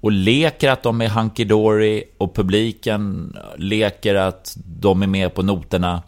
och 0.00 0.12
leker 0.12 0.70
att 0.70 0.82
de 0.82 1.00
är 1.00 1.08
hunky 1.08 1.44
dory 1.44 2.04
och 2.18 2.34
publiken 2.34 3.32
leker 3.56 4.14
att 4.14 4.56
de 4.64 5.02
är 5.02 5.06
med 5.06 5.34
på 5.34 5.42
noterna. 5.42 6.02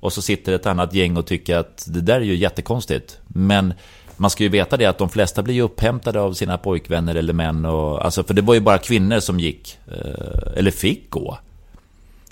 Och 0.00 0.12
så 0.12 0.22
sitter 0.22 0.52
ett 0.52 0.66
annat 0.66 0.94
gäng 0.94 1.16
och 1.16 1.26
tycker 1.26 1.56
att 1.56 1.84
det 1.88 2.00
där 2.00 2.16
är 2.16 2.24
ju 2.24 2.36
jättekonstigt. 2.36 3.18
Men 3.26 3.74
man 4.16 4.30
ska 4.30 4.42
ju 4.42 4.48
veta 4.48 4.76
det 4.76 4.86
att 4.86 4.98
de 4.98 5.08
flesta 5.08 5.42
blir 5.42 5.54
ju 5.54 5.62
upphämtade 5.62 6.20
av 6.20 6.32
sina 6.32 6.58
pojkvänner 6.58 7.14
eller 7.14 7.32
män. 7.32 7.64
Och, 7.64 8.04
alltså, 8.04 8.24
för 8.24 8.34
det 8.34 8.42
var 8.42 8.54
ju 8.54 8.60
bara 8.60 8.78
kvinnor 8.78 9.20
som 9.20 9.40
gick, 9.40 9.78
eh, 9.86 10.58
eller 10.58 10.70
fick 10.70 11.10
gå. 11.10 11.38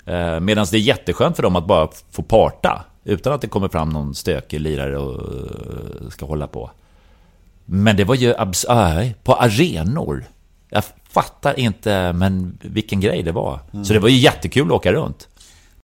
Eh, 0.05 0.39
Medan 0.39 0.65
det 0.71 0.77
är 0.77 0.81
jätteskönt 0.81 1.35
för 1.35 1.43
dem 1.43 1.55
att 1.55 1.67
bara 1.67 1.89
få 2.11 2.23
parta. 2.23 2.85
Utan 3.03 3.33
att 3.33 3.41
det 3.41 3.47
kommer 3.47 3.67
fram 3.69 3.89
någon 3.89 4.15
stökig 4.15 4.59
lirare 4.61 4.97
och 4.97 5.21
eh, 5.33 6.09
ska 6.09 6.25
hålla 6.25 6.47
på. 6.47 6.71
Men 7.65 7.97
det 7.97 8.03
var 8.03 8.15
ju 8.15 8.33
abs- 8.33 9.13
på 9.23 9.33
arenor. 9.35 10.25
Jag 10.69 10.83
fattar 11.09 11.59
inte, 11.59 12.13
men 12.13 12.57
vilken 12.61 12.99
grej 12.99 13.23
det 13.23 13.31
var. 13.31 13.59
Så 13.83 13.93
det 13.93 13.99
var 13.99 14.09
ju 14.09 14.17
jättekul 14.17 14.65
att 14.67 14.71
åka 14.71 14.93
runt. 14.93 15.27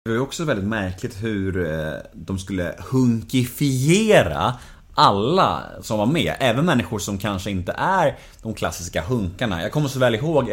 Det 0.04 0.10
var 0.10 0.18
också 0.20 0.44
väldigt 0.44 0.66
märkligt 0.68 1.22
hur 1.22 1.70
eh, 1.70 1.92
de 2.14 2.38
skulle 2.38 2.74
hunkifiera 2.90 4.54
alla 4.94 5.62
som 5.82 5.98
var 5.98 6.06
med. 6.06 6.34
Även 6.40 6.64
människor 6.66 6.98
som 6.98 7.18
kanske 7.18 7.50
inte 7.50 7.72
är 7.78 8.16
de 8.42 8.54
klassiska 8.54 9.02
hunkarna. 9.02 9.62
Jag 9.62 9.72
kommer 9.72 9.88
så 9.88 9.98
väl 9.98 10.14
ihåg 10.14 10.50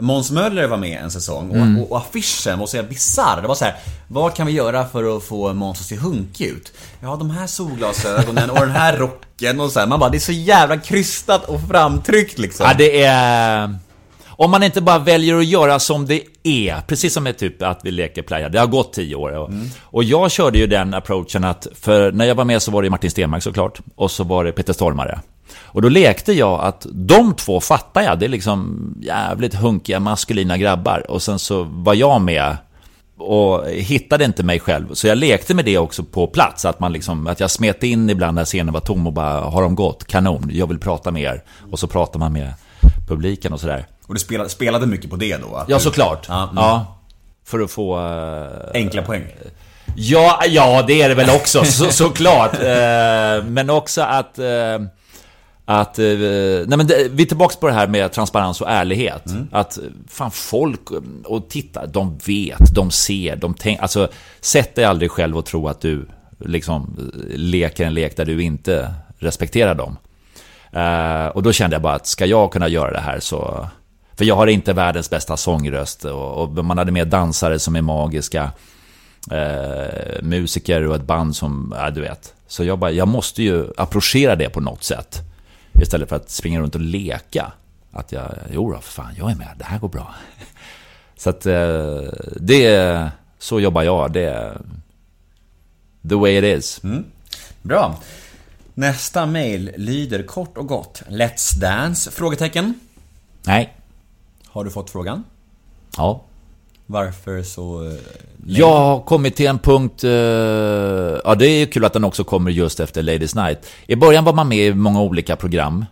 Måns 0.00 0.30
Möller 0.30 0.66
var 0.66 0.76
med 0.76 1.02
en 1.02 1.10
säsong 1.10 1.50
och, 1.50 1.82
och, 1.82 1.92
och 1.92 1.98
affischen 1.98 2.58
var 2.58 2.66
så 2.66 2.82
bisarr. 2.82 3.42
Det 3.42 3.48
var 3.48 3.54
så 3.54 3.64
här, 3.64 3.76
vad 4.08 4.34
kan 4.34 4.46
vi 4.46 4.52
göra 4.52 4.86
för 4.86 5.16
att 5.16 5.22
få 5.22 5.52
Måns 5.52 5.80
att 5.80 5.86
se 5.86 5.96
hunkig 5.96 6.46
ut? 6.46 6.72
Ja, 7.00 7.16
de 7.16 7.30
här 7.30 7.46
solglasögonen 7.46 8.50
och 8.50 8.60
den 8.60 8.70
här 8.70 8.96
rocken 8.96 9.60
och 9.60 9.72
så 9.72 9.80
här. 9.80 9.86
Man 9.86 10.00
bara, 10.00 10.10
det 10.10 10.16
är 10.16 10.20
så 10.20 10.32
jävla 10.32 10.76
krystat 10.76 11.44
och 11.44 11.60
framtryckt 11.68 12.38
liksom. 12.38 12.66
Ja, 12.68 12.74
det 12.78 13.02
är... 13.02 13.78
Om 14.26 14.50
man 14.50 14.62
inte 14.62 14.80
bara 14.80 14.98
väljer 14.98 15.36
att 15.36 15.46
göra 15.46 15.78
som 15.78 16.06
det 16.06 16.22
är, 16.42 16.80
precis 16.80 17.14
som 17.14 17.24
med 17.24 17.38
typ 17.38 17.62
att 17.62 17.80
vi 17.84 17.90
leker 17.90 18.22
playa. 18.22 18.48
Det 18.48 18.58
har 18.58 18.66
gått 18.66 18.92
tio 18.92 19.14
år. 19.14 19.32
Och, 19.32 19.50
och 19.80 20.04
jag 20.04 20.30
körde 20.30 20.58
ju 20.58 20.66
den 20.66 20.94
approachen 20.94 21.44
att, 21.44 21.66
för 21.80 22.12
när 22.12 22.24
jag 22.24 22.34
var 22.34 22.44
med 22.44 22.62
så 22.62 22.70
var 22.70 22.82
det 22.82 22.90
Martin 22.90 23.10
Stenmark 23.10 23.42
såklart, 23.42 23.80
och 23.94 24.10
så 24.10 24.24
var 24.24 24.44
det 24.44 24.52
Peter 24.52 24.72
Stormare. 24.72 25.20
Och 25.62 25.82
då 25.82 25.88
lekte 25.88 26.32
jag 26.32 26.60
att 26.60 26.86
de 26.92 27.34
två 27.34 27.60
fattar 27.60 28.02
jag, 28.02 28.18
det 28.18 28.26
är 28.26 28.28
liksom 28.28 28.78
jävligt 29.02 29.54
hunkiga 29.54 30.00
maskulina 30.00 30.56
grabbar. 30.58 31.10
Och 31.10 31.22
sen 31.22 31.38
så 31.38 31.62
var 31.62 31.94
jag 31.94 32.20
med 32.20 32.56
och 33.18 33.66
hittade 33.68 34.24
inte 34.24 34.42
mig 34.42 34.60
själv. 34.60 34.94
Så 34.94 35.06
jag 35.06 35.18
lekte 35.18 35.54
med 35.54 35.64
det 35.64 35.78
också 35.78 36.02
på 36.04 36.26
plats. 36.26 36.64
Att, 36.64 36.80
man 36.80 36.92
liksom, 36.92 37.26
att 37.26 37.40
jag 37.40 37.50
smet 37.50 37.82
in 37.82 38.10
ibland 38.10 38.34
när 38.34 38.44
scenen 38.44 38.72
var 38.74 38.80
tom 38.80 39.06
och 39.06 39.12
bara 39.12 39.40
Har 39.40 39.62
de 39.62 39.74
gått? 39.74 40.04
Kanon, 40.06 40.50
jag 40.52 40.66
vill 40.66 40.78
prata 40.78 41.10
med 41.10 41.22
er. 41.22 41.42
Och 41.70 41.78
så 41.78 41.86
pratar 41.86 42.18
man 42.18 42.32
med 42.32 42.52
publiken 43.08 43.52
och 43.52 43.60
sådär. 43.60 43.86
Och 44.06 44.14
du 44.14 44.20
spelade, 44.20 44.48
spelade 44.48 44.86
mycket 44.86 45.10
på 45.10 45.16
det 45.16 45.36
då? 45.36 45.64
Ja, 45.68 45.76
du- 45.76 45.82
såklart. 45.82 46.26
Ja, 46.28 46.50
Ja, 46.56 46.72
mm. 46.74 46.84
För 47.46 47.60
att 47.60 47.70
få... 47.70 47.98
eh, 48.06 48.70
Enkla 48.74 49.02
poäng. 49.02 49.24
Ja, 49.96 50.40
ja, 50.48 50.84
det 50.86 51.02
är 51.02 51.08
det 51.08 51.14
väl 51.14 51.30
också, 51.30 51.64
så, 51.64 51.84
såklart. 51.92 52.54
Eh, 52.54 53.44
men 53.44 53.70
också 53.70 54.02
att... 54.02 54.38
eh, 55.66 55.74
Att, 55.74 55.98
eh, 55.98 56.04
nej 56.66 56.76
men 56.76 56.86
det, 56.86 57.08
vi 57.10 57.22
är 57.22 57.26
tillbaka 57.26 57.56
på 57.60 57.66
det 57.66 57.72
här 57.72 57.86
med 57.86 58.12
transparens 58.12 58.60
och 58.60 58.70
ärlighet. 58.70 59.24
Att 59.52 59.78
fan 60.08 60.30
folk 60.30 60.90
och 61.24 61.48
titta, 61.48 61.86
de 61.86 62.18
vet, 62.26 62.74
de 62.74 62.90
ser, 62.90 63.36
de 63.36 63.54
tänker. 63.54 63.82
Alltså, 63.82 64.08
sätt 64.40 64.74
dig 64.74 64.84
aldrig 64.84 65.10
själv 65.10 65.36
och 65.36 65.46
tro 65.46 65.68
att 65.68 65.80
du 65.80 66.06
liksom 66.38 67.10
leker 67.34 67.86
en 67.86 67.94
lek 67.94 68.16
där 68.16 68.24
du 68.24 68.42
inte 68.42 68.94
respekterar 69.18 69.74
dem. 69.74 69.96
Eh, 70.72 71.26
och 71.26 71.42
då 71.42 71.52
kände 71.52 71.74
jag 71.74 71.82
bara 71.82 71.94
att 71.94 72.06
ska 72.06 72.26
jag 72.26 72.52
kunna 72.52 72.68
göra 72.68 72.92
det 72.92 73.00
här 73.00 73.20
så... 73.20 73.68
För 74.14 74.24
jag 74.24 74.36
har 74.36 74.46
inte 74.46 74.72
världens 74.72 75.10
bästa 75.10 75.36
sångröst 75.36 76.04
och, 76.04 76.42
och 76.42 76.64
man 76.64 76.78
hade 76.78 76.92
med 76.92 77.08
dansare 77.08 77.58
som 77.58 77.76
är 77.76 77.82
magiska. 77.82 78.50
Eh, 79.30 80.22
musiker 80.22 80.86
och 80.86 80.94
ett 80.96 81.06
band 81.06 81.36
som, 81.36 81.74
ja 81.78 81.90
du 81.90 82.00
vet. 82.00 82.34
Så 82.46 82.64
jag 82.64 82.78
bara, 82.78 82.90
jag 82.90 83.08
måste 83.08 83.42
ju 83.42 83.66
approchera 83.76 84.36
det 84.36 84.48
på 84.48 84.60
något 84.60 84.84
sätt. 84.84 85.20
Istället 85.80 86.08
för 86.08 86.16
att 86.16 86.30
springa 86.30 86.60
runt 86.60 86.74
och 86.74 86.80
leka. 86.80 87.52
Att 87.92 88.12
jag, 88.12 88.34
jo 88.52 88.72
då, 88.72 88.78
för 88.80 88.92
fan, 88.92 89.14
jag 89.18 89.30
är 89.30 89.34
med, 89.34 89.54
det 89.58 89.64
här 89.64 89.78
går 89.78 89.88
bra. 89.88 90.14
Så 91.16 91.30
att 91.30 91.46
eh, 91.46 92.00
det, 92.36 93.10
så 93.38 93.60
jobbar 93.60 93.82
jag. 93.82 94.12
Det 94.12 94.24
är 94.24 94.60
the 96.08 96.14
way 96.14 96.36
it 96.38 96.58
is. 96.58 96.80
Bra. 97.62 97.96
Nästa 98.74 99.26
mail 99.26 99.72
lyder 99.76 100.22
kort 100.22 100.56
och 100.58 100.66
gott. 100.66 101.02
Let's 101.08 101.58
Dance? 101.60 102.10
Frågetecken. 102.10 102.80
Nej, 103.46 103.76
Har 104.46 104.64
du 104.64 104.70
fått 104.70 104.90
frågan? 104.90 105.24
ja. 105.96 106.22
Varför 106.92 107.42
så... 107.42 107.84
Eh, 107.84 107.92
nej? 108.36 108.58
Jag 108.58 108.76
har 108.76 109.00
kommit 109.00 109.36
till 109.36 109.46
en 109.46 109.58
punkt... 109.58 110.04
eh, 110.04 110.10
ja, 111.24 111.34
det 111.38 111.46
är 111.46 111.66
kul 111.66 111.84
att 111.84 111.92
den 111.92 112.04
också 112.04 112.24
kommer 112.24 112.50
just 112.50 112.80
efter 112.80 113.02
Ladies 113.02 113.34
Night. 113.34 113.66
I 113.86 113.96
början 113.96 114.24
var 114.24 114.32
man 114.32 114.48
med 114.48 114.58
i 114.58 114.74
många 114.74 115.00
olika 115.00 115.36
program 115.36 115.84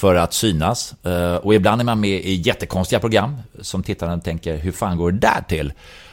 för 0.00 0.14
att 0.14 0.32
synas. 0.34 0.94
eh, 1.04 1.34
och 1.34 1.54
ibland 1.54 1.80
är 1.80 1.84
man 1.84 2.00
med 2.00 2.10
i 2.24 2.34
jättekonstiga 2.34 3.00
program 3.00 3.36
som 3.60 3.82
tittaren 3.82 4.20
tänker, 4.20 4.56
hur 4.56 4.72
fan 4.72 4.96
går 4.96 5.12
det 5.12 5.18
där 5.18 5.44
till? 5.48 5.72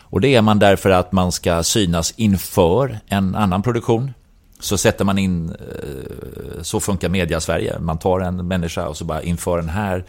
Och 0.09 0.21
det 0.21 0.35
är 0.35 0.41
man 0.41 0.59
därför 0.59 0.89
att 0.89 1.11
man 1.11 1.31
ska 1.31 1.63
synas 1.63 2.13
inför 2.17 2.99
en 3.07 3.35
annan 3.35 3.61
produktion. 3.63 4.13
Så 4.59 4.77
sätter 4.77 5.05
man 5.05 5.17
in, 5.17 5.49
eh, 5.49 6.61
så 6.61 6.79
funkar 6.79 7.09
media 7.09 7.39
Sverige. 7.39 7.79
Man 7.79 7.97
tar 7.97 8.19
en 8.19 8.47
människa 8.47 8.87
och 8.87 8.97
så 8.97 9.05
bara 9.05 9.21
inför 9.21 9.57
den 9.57 9.69
här 9.69 10.05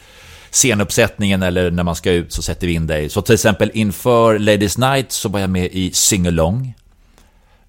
scenuppsättningen 0.51 1.42
eller 1.42 1.70
när 1.70 1.82
man 1.82 1.94
ska 1.96 2.12
ut 2.12 2.32
så 2.32 2.42
sätter 2.42 2.66
vi 2.66 2.72
in 2.72 2.86
dig. 2.86 3.09
Så 3.09 3.22
till 3.22 3.34
exempel 3.34 3.70
inför 3.74 4.38
Ladies 4.38 4.78
Night 4.78 5.12
så 5.12 5.28
var 5.28 5.40
jag 5.40 5.51
med 5.51 5.64
i 5.72 5.90
Singalong. 5.92 6.74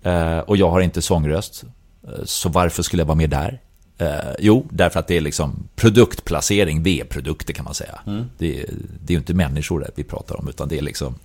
Eh, 0.03 0.37
och 0.39 0.57
jag 0.57 0.69
har 0.69 0.81
inte 0.81 1.01
sångröst. 1.01 1.63
Eh, 2.07 2.09
Så 2.25 2.49
varför 2.49 2.83
skulle 2.83 3.01
jag 3.01 3.07
vara 3.07 3.15
med 3.17 3.29
där? 3.29 3.59
Eh, 3.97 4.35
jo, 4.39 4.67
därför 4.71 4.99
att 4.99 5.07
det 5.07 5.17
är 5.17 5.21
liksom 5.21 5.67
produktplacering. 5.75 6.83
Vi 6.83 7.01
är 7.01 7.05
produkter 7.05 7.53
kan 7.53 7.65
man 7.65 7.73
säga. 7.73 7.99
Det, 8.37 8.59
är, 8.61 8.65
det 9.01 9.13
är 9.13 9.15
ju 9.15 9.17
inte 9.17 9.33
människor 9.33 9.87
vi 9.95 10.03
pratar 10.03 10.39
om, 10.39 10.47
utan 10.49 10.67
det 10.67 10.77
är 10.77 10.81
liksom 10.81 11.15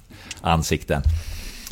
ansikten. 0.41 1.03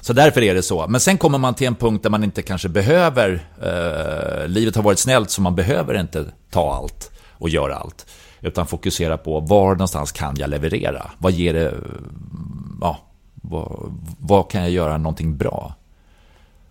Så 0.00 0.12
därför 0.12 0.42
är 0.42 0.54
det 0.54 0.62
så. 0.62 0.86
Men 0.88 1.00
sen 1.00 1.18
kommer 1.18 1.38
man 1.38 1.54
till 1.54 1.66
en 1.66 1.74
punkt 1.74 2.02
där 2.02 2.10
man 2.10 2.24
inte 2.24 2.42
kanske 2.42 2.68
behöver... 2.68 3.46
Eh, 3.62 4.48
livet 4.48 4.76
har 4.76 4.82
varit 4.82 4.98
snällt 4.98 5.30
så 5.30 5.42
man 5.42 5.54
behöver 5.54 6.00
inte 6.00 6.24
ta 6.50 6.74
allt 6.74 7.10
och 7.32 7.48
göra 7.48 7.76
allt. 7.76 8.06
Utan 8.42 8.66
fokusera 8.66 9.18
på 9.18 9.40
var 9.40 9.70
någonstans 9.70 10.12
kan 10.12 10.36
jag 10.36 10.50
leverera? 10.50 11.10
Vad 11.18 11.32
ger 11.32 11.54
det... 11.54 11.74
Ja, 12.80 12.98
vad, 13.34 13.92
vad 14.18 14.50
kan 14.50 14.60
jag 14.62 14.70
göra 14.70 14.98
någonting 14.98 15.36
bra? 15.36 15.74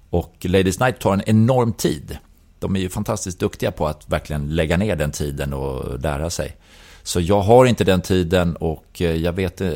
Och 0.09 0.35
Ladies 0.41 0.79
Night 0.79 0.99
tar 0.99 1.13
en 1.13 1.21
enorm 1.25 1.73
tid. 1.73 2.17
De 2.59 2.75
är 2.75 2.79
ju 2.79 2.89
fantastiskt 2.89 3.39
duktiga 3.39 3.71
på 3.71 3.87
att 3.87 4.09
verkligen 4.09 4.55
lägga 4.55 4.77
ner 4.77 4.95
den 4.95 5.11
tiden 5.11 5.53
och 5.53 5.99
lära 5.99 6.29
sig. 6.29 6.57
Så 7.03 7.19
jag 7.19 7.41
har 7.41 7.65
inte 7.65 7.83
den 7.83 8.01
tiden 8.01 8.55
och 8.55 9.01
eh, 9.01 9.15
jag 9.15 9.33
vet, 9.33 9.61
eh, 9.61 9.69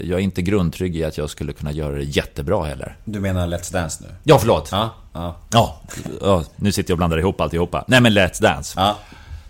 jag 0.00 0.10
är 0.10 0.18
inte 0.18 0.42
grundtrygg 0.42 0.96
i 0.96 1.04
att 1.04 1.18
jag 1.18 1.30
skulle 1.30 1.52
kunna 1.52 1.72
göra 1.72 1.94
det 1.94 2.02
jättebra 2.02 2.64
heller. 2.64 2.96
Du 3.04 3.20
menar 3.20 3.46
Let's 3.46 3.72
Dance 3.72 4.04
nu? 4.04 4.14
Ja, 4.24 4.38
förlåt. 4.38 4.68
Ja. 4.72 4.90
Ja. 5.12 5.36
Ja, 5.50 5.80
ja, 6.20 6.44
nu 6.56 6.72
sitter 6.72 6.90
jag 6.90 6.94
och 6.94 6.98
blandar 6.98 7.18
ihop 7.18 7.40
alltihopa. 7.40 7.84
Nej 7.86 8.00
men 8.00 8.12
Let's 8.12 8.42
Dance. 8.42 8.80
ja. 8.80 8.96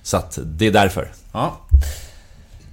Så 0.03 0.17
att 0.17 0.39
det 0.43 0.67
är 0.67 0.73
därför. 0.73 1.13
Ja. 1.33 1.57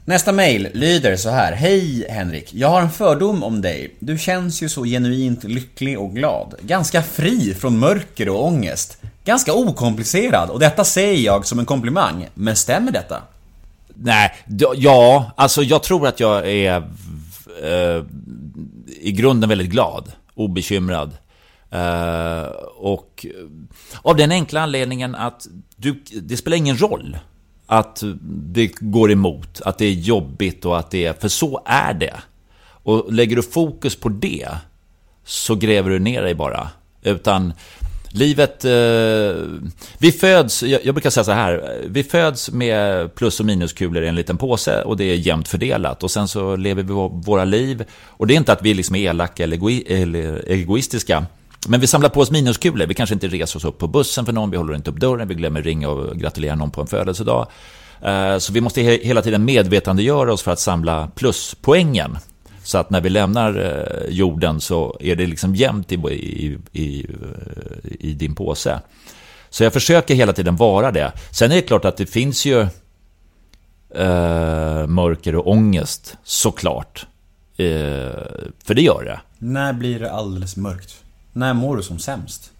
Nästa 0.06 0.32
mail 0.32 0.68
lyder 0.74 1.16
så 1.16 1.30
här. 1.30 1.54
Hej 1.54 2.06
Henrik, 2.10 2.54
jag 2.54 2.68
har 2.68 2.82
en 2.82 2.92
fördom 2.92 3.44
om 3.44 3.62
dig. 3.62 3.96
Du 4.00 4.18
känns 4.18 4.64
ju 4.64 4.70
så 4.70 4.84
genuint 4.84 5.44
lycklig 5.44 6.00
och 6.00 6.16
glad. 6.16 6.56
Ganska 6.62 7.02
fri 7.04 7.54
från 7.54 7.80
mörker 7.80 8.30
och 8.30 8.46
ångest. 8.46 8.98
Ganska 9.26 9.54
okomplicerad 9.54 10.50
och 10.50 10.60
detta 10.60 10.84
säger 10.84 11.26
jag 11.26 11.46
som 11.46 11.60
en 11.60 11.66
komplimang. 11.66 12.28
Men 12.34 12.56
stämmer 12.56 12.92
detta? 12.92 13.22
Nej, 13.94 14.32
ja, 14.76 15.32
alltså 15.36 15.64
jag 15.64 15.84
tror 15.84 16.08
att 16.08 16.20
jag 16.20 16.50
är 16.50 16.78
eh, 17.64 18.04
i 19.02 19.12
grunden 19.12 19.50
väldigt 19.50 19.70
glad, 19.70 20.12
obekymrad. 20.34 21.12
Eh, 21.72 22.44
och 22.78 23.26
eh, 23.30 23.32
av 24.02 24.16
den 24.16 24.32
enkla 24.32 24.62
anledningen 24.62 25.16
att 25.16 25.48
du, 25.76 26.04
det 26.22 26.38
spelar 26.38 26.58
ingen 26.58 26.78
roll 26.78 27.18
att 27.72 28.04
det 28.54 28.72
går 28.80 29.12
emot, 29.12 29.62
att 29.62 29.78
det 29.78 29.86
är 29.86 29.92
jobbigt 29.92 30.66
och 30.66 30.80
att 30.80 30.92
det 30.92 31.06
är, 31.06 31.14
för 31.14 31.28
så 31.28 31.62
är 31.66 31.94
det. 31.94 32.14
Och 32.64 33.14
lägger 33.14 33.36
du 33.36 33.42
fokus 33.42 33.96
på 33.96 34.10
det 34.10 34.48
så 35.26 35.56
gräver 35.56 35.90
du 35.90 36.00
ner 36.00 36.22
dig 36.22 36.36
bara. 36.36 36.70
Utan 37.02 37.54
livet... 38.10 38.66
Eh, 38.66 39.44
vi 39.98 40.12
föds, 40.12 40.64
jag, 40.64 40.86
jag 40.86 40.96
brukar 40.96 41.10
säga 41.10 41.24
så 41.24 41.32
här, 41.32 41.82
vi 41.88 42.04
föds 42.04 42.52
med 42.52 43.16
plus 43.16 43.40
och 43.40 43.46
minuskulor 43.46 44.04
i 44.04 44.08
en 44.08 44.16
liten 44.16 44.38
påse 44.38 44.82
och 44.82 44.98
det 44.98 45.04
är 45.04 45.16
jämnt 45.16 45.48
fördelat. 45.48 46.04
Och 46.04 46.12
sen 46.12 46.28
så 46.28 46.56
lever 46.56 46.84
vi 46.84 46.94
våra 47.26 47.46
liv. 47.46 47.84
Och 48.04 48.28
det 48.28 48.34
är 48.34 48.38
inte 48.38 48.54
att 48.54 48.62
vi 48.62 48.74
liksom 48.74 48.96
är 48.96 49.10
elaka 49.10 49.44
eller, 49.44 49.56
egoi, 49.56 49.84
eller 49.88 50.50
egoistiska. 50.50 51.26
Men 51.68 51.80
vi 51.80 51.88
samlar 51.88 52.10
på 52.10 52.20
oss 52.20 52.32
minuskulor. 52.32 52.86
Vi 52.88 52.94
kanske 52.94 53.14
inte 53.14 53.28
reser 53.28 53.58
oss 53.58 53.66
upp 53.66 53.78
på 53.78 53.88
bussen 53.88 54.26
för 54.26 54.34
någon, 54.34 54.52
vi 54.52 54.58
håller 54.58 54.76
inte 54.76 54.92
upp 54.92 55.00
dörren, 55.00 55.28
vi 55.28 55.36
glömmer 55.36 55.62
ringa 55.62 55.90
och 55.90 56.18
gratulera 56.18 56.56
någon 56.56 56.72
på 56.72 56.82
en 56.82 56.88
födelsedag. 56.88 57.48
Eh, 58.02 58.38
så 58.38 58.54
vi 58.54 58.62
måste 58.62 58.82
hela 58.82 59.22
tiden 59.22 59.46
medvetandegöra 59.46 60.34
oss 60.34 60.42
för 60.42 60.52
att 60.52 60.60
samla 60.60 61.08
pluspoängen. 61.16 62.18
Så 62.64 62.78
att 62.78 62.90
när 62.90 63.02
vi 63.02 63.10
lämnar 63.10 63.60
eh, 63.60 64.14
jorden 64.14 64.62
så 64.62 64.98
är 65.00 65.16
det 65.16 65.28
liksom 65.28 65.56
jämnt 65.56 65.92
i, 65.92 65.96
i, 65.96 66.58
i, 66.72 67.08
i 68.00 68.14
din 68.14 68.36
påse. 68.36 68.82
Så 69.50 69.64
jag 69.64 69.74
försöker 69.74 70.16
hela 70.16 70.34
tiden 70.34 70.56
vara 70.56 70.92
det. 70.92 71.12
Sen 71.32 71.52
är 71.52 71.56
det 71.56 71.62
klart 71.62 71.86
att 71.86 71.98
det 71.98 72.06
finns 72.06 72.46
ju 72.46 72.62
eh, 73.96 74.88
mörker 74.88 75.36
och 75.36 75.48
ångest, 75.48 76.18
såklart. 76.24 77.06
Eh, 77.58 77.66
för 78.64 78.74
det 78.74 78.82
gör 78.82 79.04
det. 79.04 79.20
När 79.38 79.74
blir 79.74 80.00
det 80.00 80.12
alldeles 80.12 80.58
mörkt? 80.58 81.01
När 81.34 81.54
mår 81.54 81.78
du 81.78 81.84
som 81.84 82.00
sämst? 82.00 82.52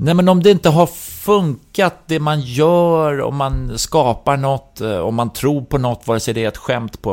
Nej 0.00 0.14
men 0.14 0.28
om 0.28 0.42
det 0.42 0.50
inte 0.50 0.68
har 0.68 0.86
funkat 0.86 1.94
det 2.06 2.20
man 2.20 2.40
gör, 2.40 3.20
om 3.20 3.36
man 3.36 3.78
skapar 3.78 4.36
något, 4.36 4.80
eh, 4.80 4.98
om 4.98 5.14
man 5.14 5.32
tror 5.32 5.62
på 5.62 5.78
något, 5.78 6.06
vare 6.06 6.20
sig 6.20 6.34
det 6.34 6.44
är 6.44 6.48
ett 6.48 6.56
skämt 6.56 7.02
på, 7.02 7.12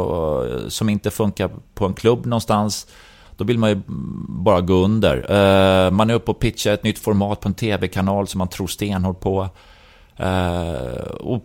eh, 0.50 0.68
som 0.68 0.90
inte 0.90 1.12
funkar 1.12 1.50
på 1.74 1.86
en 1.86 1.94
klubb 1.94 2.26
någonstans, 2.26 2.88
då 3.38 3.44
vill 3.44 3.60
man 3.60 3.70
ju 3.70 3.82
bara 4.28 4.62
gå 4.62 4.74
under. 4.74 5.18
Eh, 5.18 5.92
man 5.92 6.10
är 6.10 6.14
uppe 6.14 6.32
och 6.32 6.40
pitchar 6.40 6.74
ett 6.74 6.84
nytt 6.84 7.00
format 7.00 7.40
på 7.40 7.48
en 7.48 7.54
tv-kanal 7.54 8.28
som 8.28 8.40
man 8.40 8.48
tror 8.48 8.68
stenhårt 8.68 9.20
på. 9.20 9.50
Och, 11.20 11.44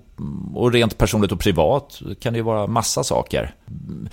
och 0.55 0.73
rent 0.73 0.99
personligt 0.99 1.33
och 1.33 1.41
privat 1.41 2.03
kan 2.21 2.33
det 2.33 2.37
ju 2.37 2.43
vara 2.43 2.67
massa 2.67 3.05
saker. 3.05 3.55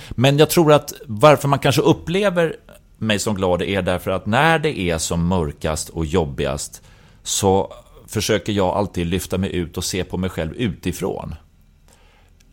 Men 0.10 0.38
jag 0.38 0.50
tror 0.50 0.74
att 0.74 0.94
varför 1.06 1.48
man 1.48 1.60
kanske 1.60 1.82
upplever 1.82 2.56
mig 2.98 3.20
som 3.20 3.36
glad 3.36 3.62
är 3.62 3.82
därför 3.82 4.12
att 4.12 4.26
när 4.26 4.60
det 4.60 4.80
är 4.80 4.98
som 4.98 5.28
mörkast 5.28 5.90
och 5.90 6.06
jobbigast 6.06 6.82
så 7.24 7.74
försöker 8.08 8.54
jag 8.54 8.68
alltid 8.68 9.08
lyfta 9.08 9.38
mig 9.38 9.56
ut 9.56 9.78
och 9.78 9.84
se 9.84 10.04
på 10.04 10.18
mig 10.18 10.30
själv 10.30 10.54
utifrån. 10.54 11.36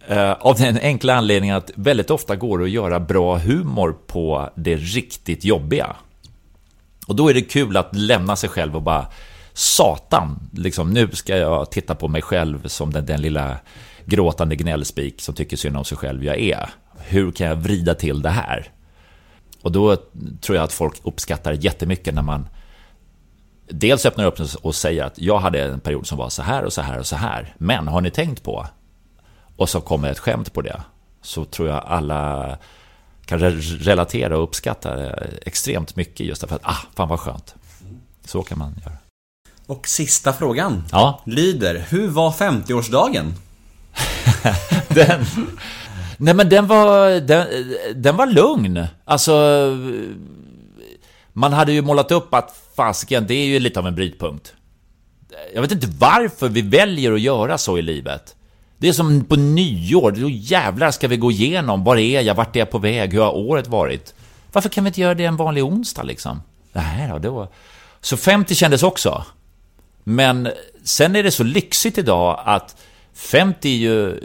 Eh, 0.06 0.32
Av 0.32 0.56
den 0.56 0.78
enkla 0.82 1.14
anledningen 1.14 1.56
att 1.56 1.70
väldigt 1.74 2.10
ofta 2.10 2.36
går 2.36 2.58
det 2.58 2.64
att 2.64 2.70
göra 2.70 3.00
bra 3.00 3.38
humor 3.38 3.96
på 4.06 4.50
det 4.54 4.76
riktigt 4.76 5.44
jobbiga. 5.44 5.96
Och 7.06 7.16
då 7.16 7.28
är 7.28 7.34
det 7.34 7.42
kul 7.42 7.76
att 7.76 7.96
lämna 7.96 8.36
sig 8.36 8.48
själv 8.48 8.76
och 8.76 8.82
bara 8.82 9.06
Satan, 9.52 10.50
liksom, 10.52 10.90
nu 10.90 11.10
ska 11.12 11.36
jag 11.36 11.70
titta 11.70 11.94
på 11.94 12.08
mig 12.08 12.22
själv 12.22 12.68
som 12.68 12.92
den, 12.92 13.06
den 13.06 13.20
lilla 13.20 13.56
gråtande 14.04 14.56
gnällspik 14.56 15.22
som 15.22 15.34
tycker 15.34 15.56
synd 15.56 15.76
om 15.76 15.84
sig 15.84 15.98
själv 15.98 16.24
jag 16.24 16.38
är. 16.38 16.70
Hur 16.98 17.32
kan 17.32 17.46
jag 17.46 17.56
vrida 17.56 17.94
till 17.94 18.22
det 18.22 18.30
här? 18.30 18.73
Och 19.64 19.72
då 19.72 19.96
tror 20.40 20.56
jag 20.56 20.64
att 20.64 20.72
folk 20.72 21.00
uppskattar 21.02 21.52
jättemycket 21.52 22.14
när 22.14 22.22
man 22.22 22.48
dels 23.68 24.06
öppnar 24.06 24.24
upp 24.24 24.40
och 24.62 24.74
säger 24.74 25.04
att 25.04 25.18
jag 25.18 25.38
hade 25.38 25.62
en 25.64 25.80
period 25.80 26.06
som 26.06 26.18
var 26.18 26.28
så 26.28 26.42
här 26.42 26.64
och 26.64 26.72
så 26.72 26.80
här 26.82 26.98
och 26.98 27.06
så 27.06 27.16
här. 27.16 27.54
Men 27.58 27.88
har 27.88 28.00
ni 28.00 28.10
tänkt 28.10 28.42
på? 28.42 28.66
Och 29.56 29.68
så 29.68 29.80
kommer 29.80 30.10
ett 30.10 30.18
skämt 30.18 30.52
på 30.52 30.62
det. 30.62 30.80
Så 31.22 31.44
tror 31.44 31.68
jag 31.68 31.84
alla 31.86 32.56
kan 33.26 33.38
re- 33.40 33.78
relatera 33.78 34.36
och 34.36 34.42
uppskatta 34.42 34.96
det 34.96 35.38
extremt 35.46 35.96
mycket 35.96 36.26
just 36.26 36.40
därför 36.40 36.56
att, 36.56 36.64
ah, 36.64 36.78
fan 36.96 37.08
vad 37.08 37.20
skönt. 37.20 37.54
Så 38.24 38.42
kan 38.42 38.58
man 38.58 38.74
göra. 38.84 38.96
Och 39.66 39.88
sista 39.88 40.32
frågan 40.32 40.84
Ja. 40.92 41.22
lyder, 41.26 41.84
hur 41.88 42.08
var 42.08 42.30
50-årsdagen? 42.30 43.32
Den... 44.88 45.26
Nej 46.24 46.34
men 46.34 46.48
den 46.48 46.66
var, 46.66 47.20
den, 47.20 47.46
den 47.94 48.16
var 48.16 48.26
lugn. 48.26 48.86
Alltså... 49.04 49.32
Man 51.32 51.52
hade 51.52 51.72
ju 51.72 51.82
målat 51.82 52.10
upp 52.10 52.34
att 52.34 52.56
fasiken, 52.76 53.26
det 53.26 53.34
är 53.34 53.46
ju 53.46 53.58
lite 53.58 53.80
av 53.80 53.86
en 53.86 53.94
brytpunkt. 53.94 54.54
Jag 55.54 55.62
vet 55.62 55.72
inte 55.72 55.86
varför 55.98 56.48
vi 56.48 56.62
väljer 56.62 57.12
att 57.12 57.20
göra 57.20 57.58
så 57.58 57.78
i 57.78 57.82
livet. 57.82 58.36
Det 58.78 58.88
är 58.88 58.92
som 58.92 59.24
på 59.24 59.36
nyår, 59.36 60.10
då 60.10 60.28
jävlar 60.28 60.90
ska 60.90 61.08
vi 61.08 61.16
gå 61.16 61.30
igenom, 61.30 61.84
var 61.84 61.96
är 61.96 62.20
jag, 62.20 62.34
vart 62.34 62.56
är 62.56 62.60
jag 62.60 62.70
på 62.70 62.78
väg, 62.78 63.12
hur 63.12 63.20
har 63.20 63.36
året 63.36 63.66
varit? 63.66 64.14
Varför 64.52 64.68
kan 64.68 64.84
vi 64.84 64.88
inte 64.88 65.00
göra 65.00 65.14
det 65.14 65.24
en 65.24 65.36
vanlig 65.36 65.64
onsdag 65.64 66.02
liksom? 66.02 66.42
Nej 66.72 67.08
då, 67.08 67.18
då. 67.18 67.48
Så 68.00 68.16
50 68.16 68.54
kändes 68.54 68.82
också. 68.82 69.24
Men 70.04 70.48
sen 70.84 71.16
är 71.16 71.22
det 71.22 71.30
så 71.30 71.42
lyxigt 71.42 71.98
idag 71.98 72.40
att 72.44 72.76
50 73.14 73.68
är 73.68 73.76
ju 73.76 74.20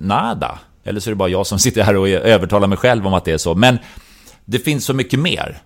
nada. 0.00 0.58
Eller 0.88 1.00
så 1.00 1.10
är 1.10 1.12
det 1.12 1.16
bara 1.16 1.28
jag 1.28 1.46
som 1.46 1.58
sitter 1.58 1.82
här 1.82 1.96
och 1.96 2.08
övertalar 2.08 2.68
mig 2.68 2.78
själv 2.78 3.06
om 3.06 3.14
att 3.14 3.24
det 3.24 3.32
är 3.32 3.38
så. 3.38 3.54
Men 3.54 3.78
det 4.44 4.58
finns 4.58 4.84
så 4.84 4.94
mycket 4.94 5.20
mer. 5.20 5.62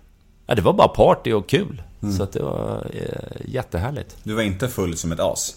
Ja, 0.46 0.54
det 0.54 0.62
var 0.62 0.72
bara 0.72 0.88
party 0.88 1.32
och 1.32 1.48
kul. 1.48 1.82
Så 2.16 2.22
att 2.22 2.32
det 2.32 2.42
var 2.42 2.86
eh, 2.94 3.52
jättehärligt. 3.52 4.16
Du 4.22 4.34
var 4.34 4.42
inte 4.42 4.68
full 4.68 4.96
som 4.96 5.12
ett 5.12 5.20
as. 5.20 5.54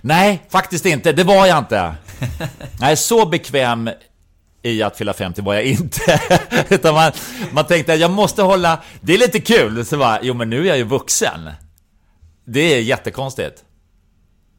Nej, 0.00 0.42
faktiskt 0.48 0.86
inte. 0.86 1.12
Det 1.12 1.24
var 1.24 1.46
jag 1.46 1.58
inte. 1.58 1.94
Nej, 2.80 2.96
så 2.96 3.26
bekväm 3.26 3.90
i 4.62 4.82
att 4.82 4.96
fylla 4.96 5.12
50 5.12 5.42
var 5.42 5.54
jag 5.54 5.64
inte. 5.64 6.20
Utan 6.68 6.94
man, 6.94 7.12
man 7.52 7.64
tänkte 7.64 7.92
att 7.92 8.00
jag 8.00 8.10
måste 8.10 8.42
hålla... 8.42 8.82
Det 9.00 9.14
är 9.14 9.18
lite 9.18 9.40
kul. 9.40 9.84
Så 9.84 9.98
bara, 9.98 10.18
jo 10.22 10.34
men 10.34 10.50
nu 10.50 10.60
är 10.60 10.64
jag 10.64 10.76
ju 10.76 10.84
vuxen. 10.84 11.50
Det 12.44 12.60
är 12.60 12.80
jättekonstigt. 12.80 13.64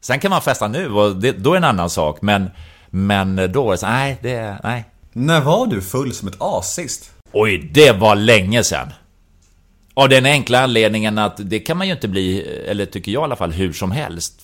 Sen 0.00 0.20
kan 0.20 0.30
man 0.30 0.42
festa 0.42 0.68
nu 0.68 0.90
och 0.90 1.16
det, 1.16 1.32
då 1.32 1.50
är 1.50 1.54
det 1.54 1.58
en 1.58 1.64
annan 1.64 1.90
sak. 1.90 2.22
Men, 2.22 2.50
men 2.96 3.52
då 3.52 3.64
var 3.64 3.72
det 3.72 3.78
så, 3.78 3.86
nej, 3.86 4.18
det, 4.22 4.58
nej. 4.64 4.84
När 5.12 5.40
var 5.40 5.66
du 5.66 5.82
full 5.82 6.14
som 6.14 6.28
ett 6.28 6.36
as 6.38 6.74
sist? 6.74 7.10
Oj, 7.32 7.70
det 7.74 7.92
var 7.92 8.16
länge 8.16 8.64
sedan. 8.64 8.88
Av 9.94 10.08
den 10.08 10.26
enkla 10.26 10.60
anledningen 10.60 11.18
att 11.18 11.34
det 11.50 11.58
kan 11.58 11.76
man 11.76 11.86
ju 11.86 11.92
inte 11.92 12.08
bli, 12.08 12.40
eller 12.42 12.86
tycker 12.86 13.12
jag 13.12 13.20
i 13.20 13.24
alla 13.24 13.36
fall, 13.36 13.52
hur 13.52 13.72
som 13.72 13.90
helst. 13.90 14.42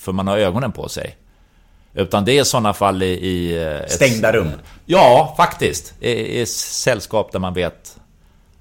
För 0.00 0.12
man 0.12 0.26
har 0.26 0.38
ögonen 0.38 0.72
på 0.72 0.88
sig. 0.88 1.16
Utan 1.94 2.24
det 2.24 2.32
är 2.38 2.42
i 2.42 2.44
sådana 2.44 2.72
fall 2.74 3.02
i... 3.02 3.06
i 3.06 3.62
eh, 3.62 3.68
ett- 3.76 3.92
Stängda 3.92 4.32
rum. 4.32 4.48
Ja, 4.86 5.34
faktiskt. 5.36 5.94
I, 6.00 6.40
I 6.40 6.46
sällskap 6.46 7.32
där 7.32 7.38
man 7.38 7.54
vet 7.54 7.96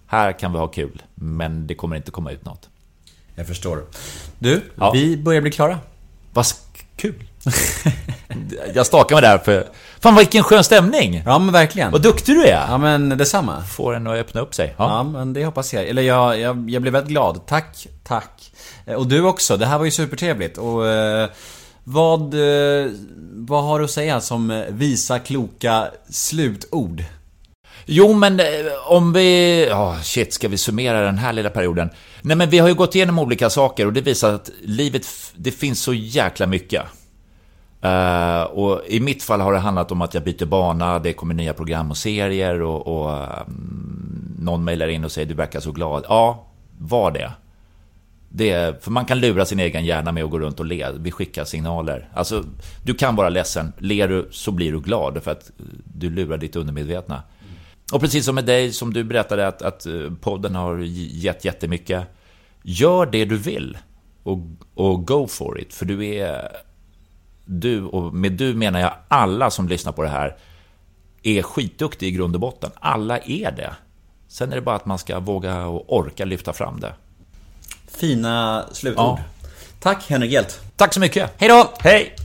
här 0.08 0.32
kan 0.40 0.52
vi 0.54 0.58
ha 0.60 0.68
kul, 0.68 1.02
men 1.16 1.68
det 1.68 1.76
kommer 1.76 1.96
inte 1.96 2.12
komma 2.12 2.32
ut 2.32 2.46
något. 2.46 2.70
Jag 3.36 3.48
förstår. 3.48 3.84
Du, 4.40 4.62
Ja. 4.76 4.92
vi 4.92 5.18
börjar 5.18 5.42
bli 5.42 5.52
klara. 5.52 5.80
Vad 6.34 6.46
kul! 6.96 7.24
Jag 8.74 8.86
stakar 8.86 9.16
mig 9.16 9.22
där 9.22 9.38
för... 9.38 9.68
Fan 10.00 10.16
vilken 10.16 10.44
skön 10.44 10.64
stämning! 10.64 11.24
Ja 11.26 11.40
men 11.40 11.54
verkligen. 11.54 11.92
Vad 11.92 12.02
duktig 12.02 12.36
du 12.36 12.44
är! 12.46 12.66
Ja 12.70 12.78
men 12.78 13.10
detsamma. 13.10 13.64
Får 13.64 13.96
en 13.96 14.08
att 14.08 14.18
öppna 14.18 14.42
upp 14.42 14.56
sig. 14.56 14.76
Ja, 14.78 14.86
Ja. 14.90 15.04
men 15.04 15.34
det 15.34 15.46
hoppas 15.46 15.74
jag. 15.74 15.88
Eller 15.88 16.02
jag, 16.02 16.40
jag, 16.40 16.70
jag 16.70 16.82
blev 16.82 16.94
väldigt 16.94 17.10
glad. 17.10 17.46
Tack, 17.48 17.88
tack. 18.04 18.52
Eh, 18.86 18.94
Och 18.94 19.08
du 19.08 19.22
också. 19.24 19.58
Det 19.58 19.66
här 19.66 19.78
var 19.78 19.86
ju 19.86 19.92
supertrevligt. 19.92 20.58
Och 20.58 20.88
eh, 20.88 21.30
vad, 21.84 22.34
eh, 22.34 22.92
vad 23.34 23.64
har 23.64 23.80
du 23.80 23.86
att 23.86 23.92
säga 23.92 24.22
som 24.22 24.52
eh, 24.52 24.64
visa, 24.70 25.20
kloka 25.20 25.88
slutord? 26.10 27.04
Jo, 27.86 28.14
men 28.14 28.40
eh, 28.40 28.46
om 28.88 29.14
vi... 29.14 29.68
Ja, 29.70 29.98
shit, 30.04 30.34
ska 30.34 30.48
vi 30.48 30.58
summera 30.58 31.02
den 31.02 31.18
här 31.18 31.34
lilla 31.34 31.50
perioden? 31.50 31.90
Nej, 32.22 32.38
men 32.38 32.50
vi 32.50 32.58
har 32.60 32.68
ju 32.68 32.74
gått 32.74 32.96
igenom 32.96 33.20
olika 33.20 33.50
saker 33.50 33.86
och 33.86 33.94
det 33.94 34.02
visar 34.02 34.34
att 34.34 34.50
livet, 34.64 35.08
det 35.36 35.52
finns 35.52 35.82
så 35.82 35.94
jäkla 35.94 36.48
mycket. 36.48 36.82
Eh, 37.82 38.42
och 38.42 38.82
i 38.88 39.00
mitt 39.00 39.24
fall 39.24 39.42
har 39.42 39.54
det 39.54 39.60
handlat 39.60 39.92
om 39.92 40.02
att 40.02 40.14
jag 40.14 40.24
byter 40.24 40.46
bana, 40.46 41.00
det 41.00 41.14
kommer 41.14 41.34
nya 41.34 41.54
program 41.54 41.92
och 41.92 41.98
serier 41.98 42.62
och, 42.62 42.88
och 42.88 43.12
um, 43.48 44.36
någon 44.40 44.64
mejlar 44.64 44.88
in 44.88 45.06
och 45.06 45.12
säger 45.12 45.28
du 45.28 45.34
verkar 45.34 45.60
så 45.60 45.72
glad. 45.72 46.06
Ja, 46.08 46.46
var 46.78 47.12
det. 47.12 47.32
Det 48.30 48.50
är, 48.50 48.74
för 48.82 48.92
man 48.92 49.06
kan 49.06 49.20
lura 49.20 49.46
sin 49.46 49.60
egen 49.60 49.86
hjärna 49.86 50.12
med 50.12 50.24
att 50.24 50.30
gå 50.30 50.40
runt 50.40 50.60
och 50.60 50.66
le. 50.66 50.88
Vi 51.00 51.12
skickar 51.12 51.46
signaler. 51.46 52.10
Alltså, 52.14 52.44
du 52.84 52.94
kan 52.94 53.16
vara 53.16 53.30
ledsen. 53.30 53.74
Ler 53.78 54.08
du 54.08 54.28
så 54.32 54.52
blir 54.52 54.72
du 54.72 54.80
glad 54.80 55.24
för 55.24 55.32
att 55.32 55.50
eh, 55.60 55.66
du 55.84 56.10
lurar 56.10 56.38
ditt 56.38 56.56
undermedvetna. 56.56 57.24
Och 57.94 58.02
precis 58.02 58.26
som 58.26 58.36
med 58.36 58.46
dig, 58.46 58.72
som 58.72 58.94
du 58.94 59.04
berättade 59.04 59.48
att, 59.48 59.62
att 59.62 59.86
eh, 59.86 59.94
podden 60.22 60.56
har 60.56 60.78
gett 60.78 61.46
jättemycket. 61.46 62.04
Gör 62.64 63.06
det 63.06 63.26
du 63.26 63.38
vill 63.38 63.78
och, 64.24 64.40
och 64.74 65.08
go 65.08 65.28
for 65.28 65.60
it. 65.60 65.74
För 65.74 65.86
du 65.86 66.06
är... 66.06 66.50
Du, 67.52 67.84
och 67.84 68.14
med 68.14 68.32
du 68.32 68.54
menar 68.54 68.80
jag 68.80 68.94
alla 69.08 69.52
som 69.52 69.68
lyssnar 69.68 69.92
på 69.92 70.04
det 70.04 70.10
här, 70.10 70.38
är 71.24 71.42
skitduktig 71.42 72.08
i 72.08 72.12
grund 72.12 72.36
och 72.36 72.42
botten. 72.42 72.72
Alla 72.76 73.18
är 73.18 73.52
det. 73.52 73.76
Sen 74.28 74.52
är 74.52 74.56
det 74.56 74.62
bara 74.62 74.76
att 74.76 74.86
man 74.86 75.00
ska 75.00 75.20
våga 75.20 75.66
och 75.66 75.98
orka 75.98 76.26
lyfta 76.26 76.54
fram 76.54 76.80
det. 76.80 76.94
Fina 77.88 78.66
slutord. 78.72 79.04
Ja. 79.04 79.20
Tack 79.80 80.10
Henrik 80.10 80.32
Hjelt. 80.32 80.62
Tack 80.76 80.94
så 80.94 81.00
mycket! 81.00 81.34
Hej 81.38 81.50
då! 81.50 81.74
Hej! 81.80 82.16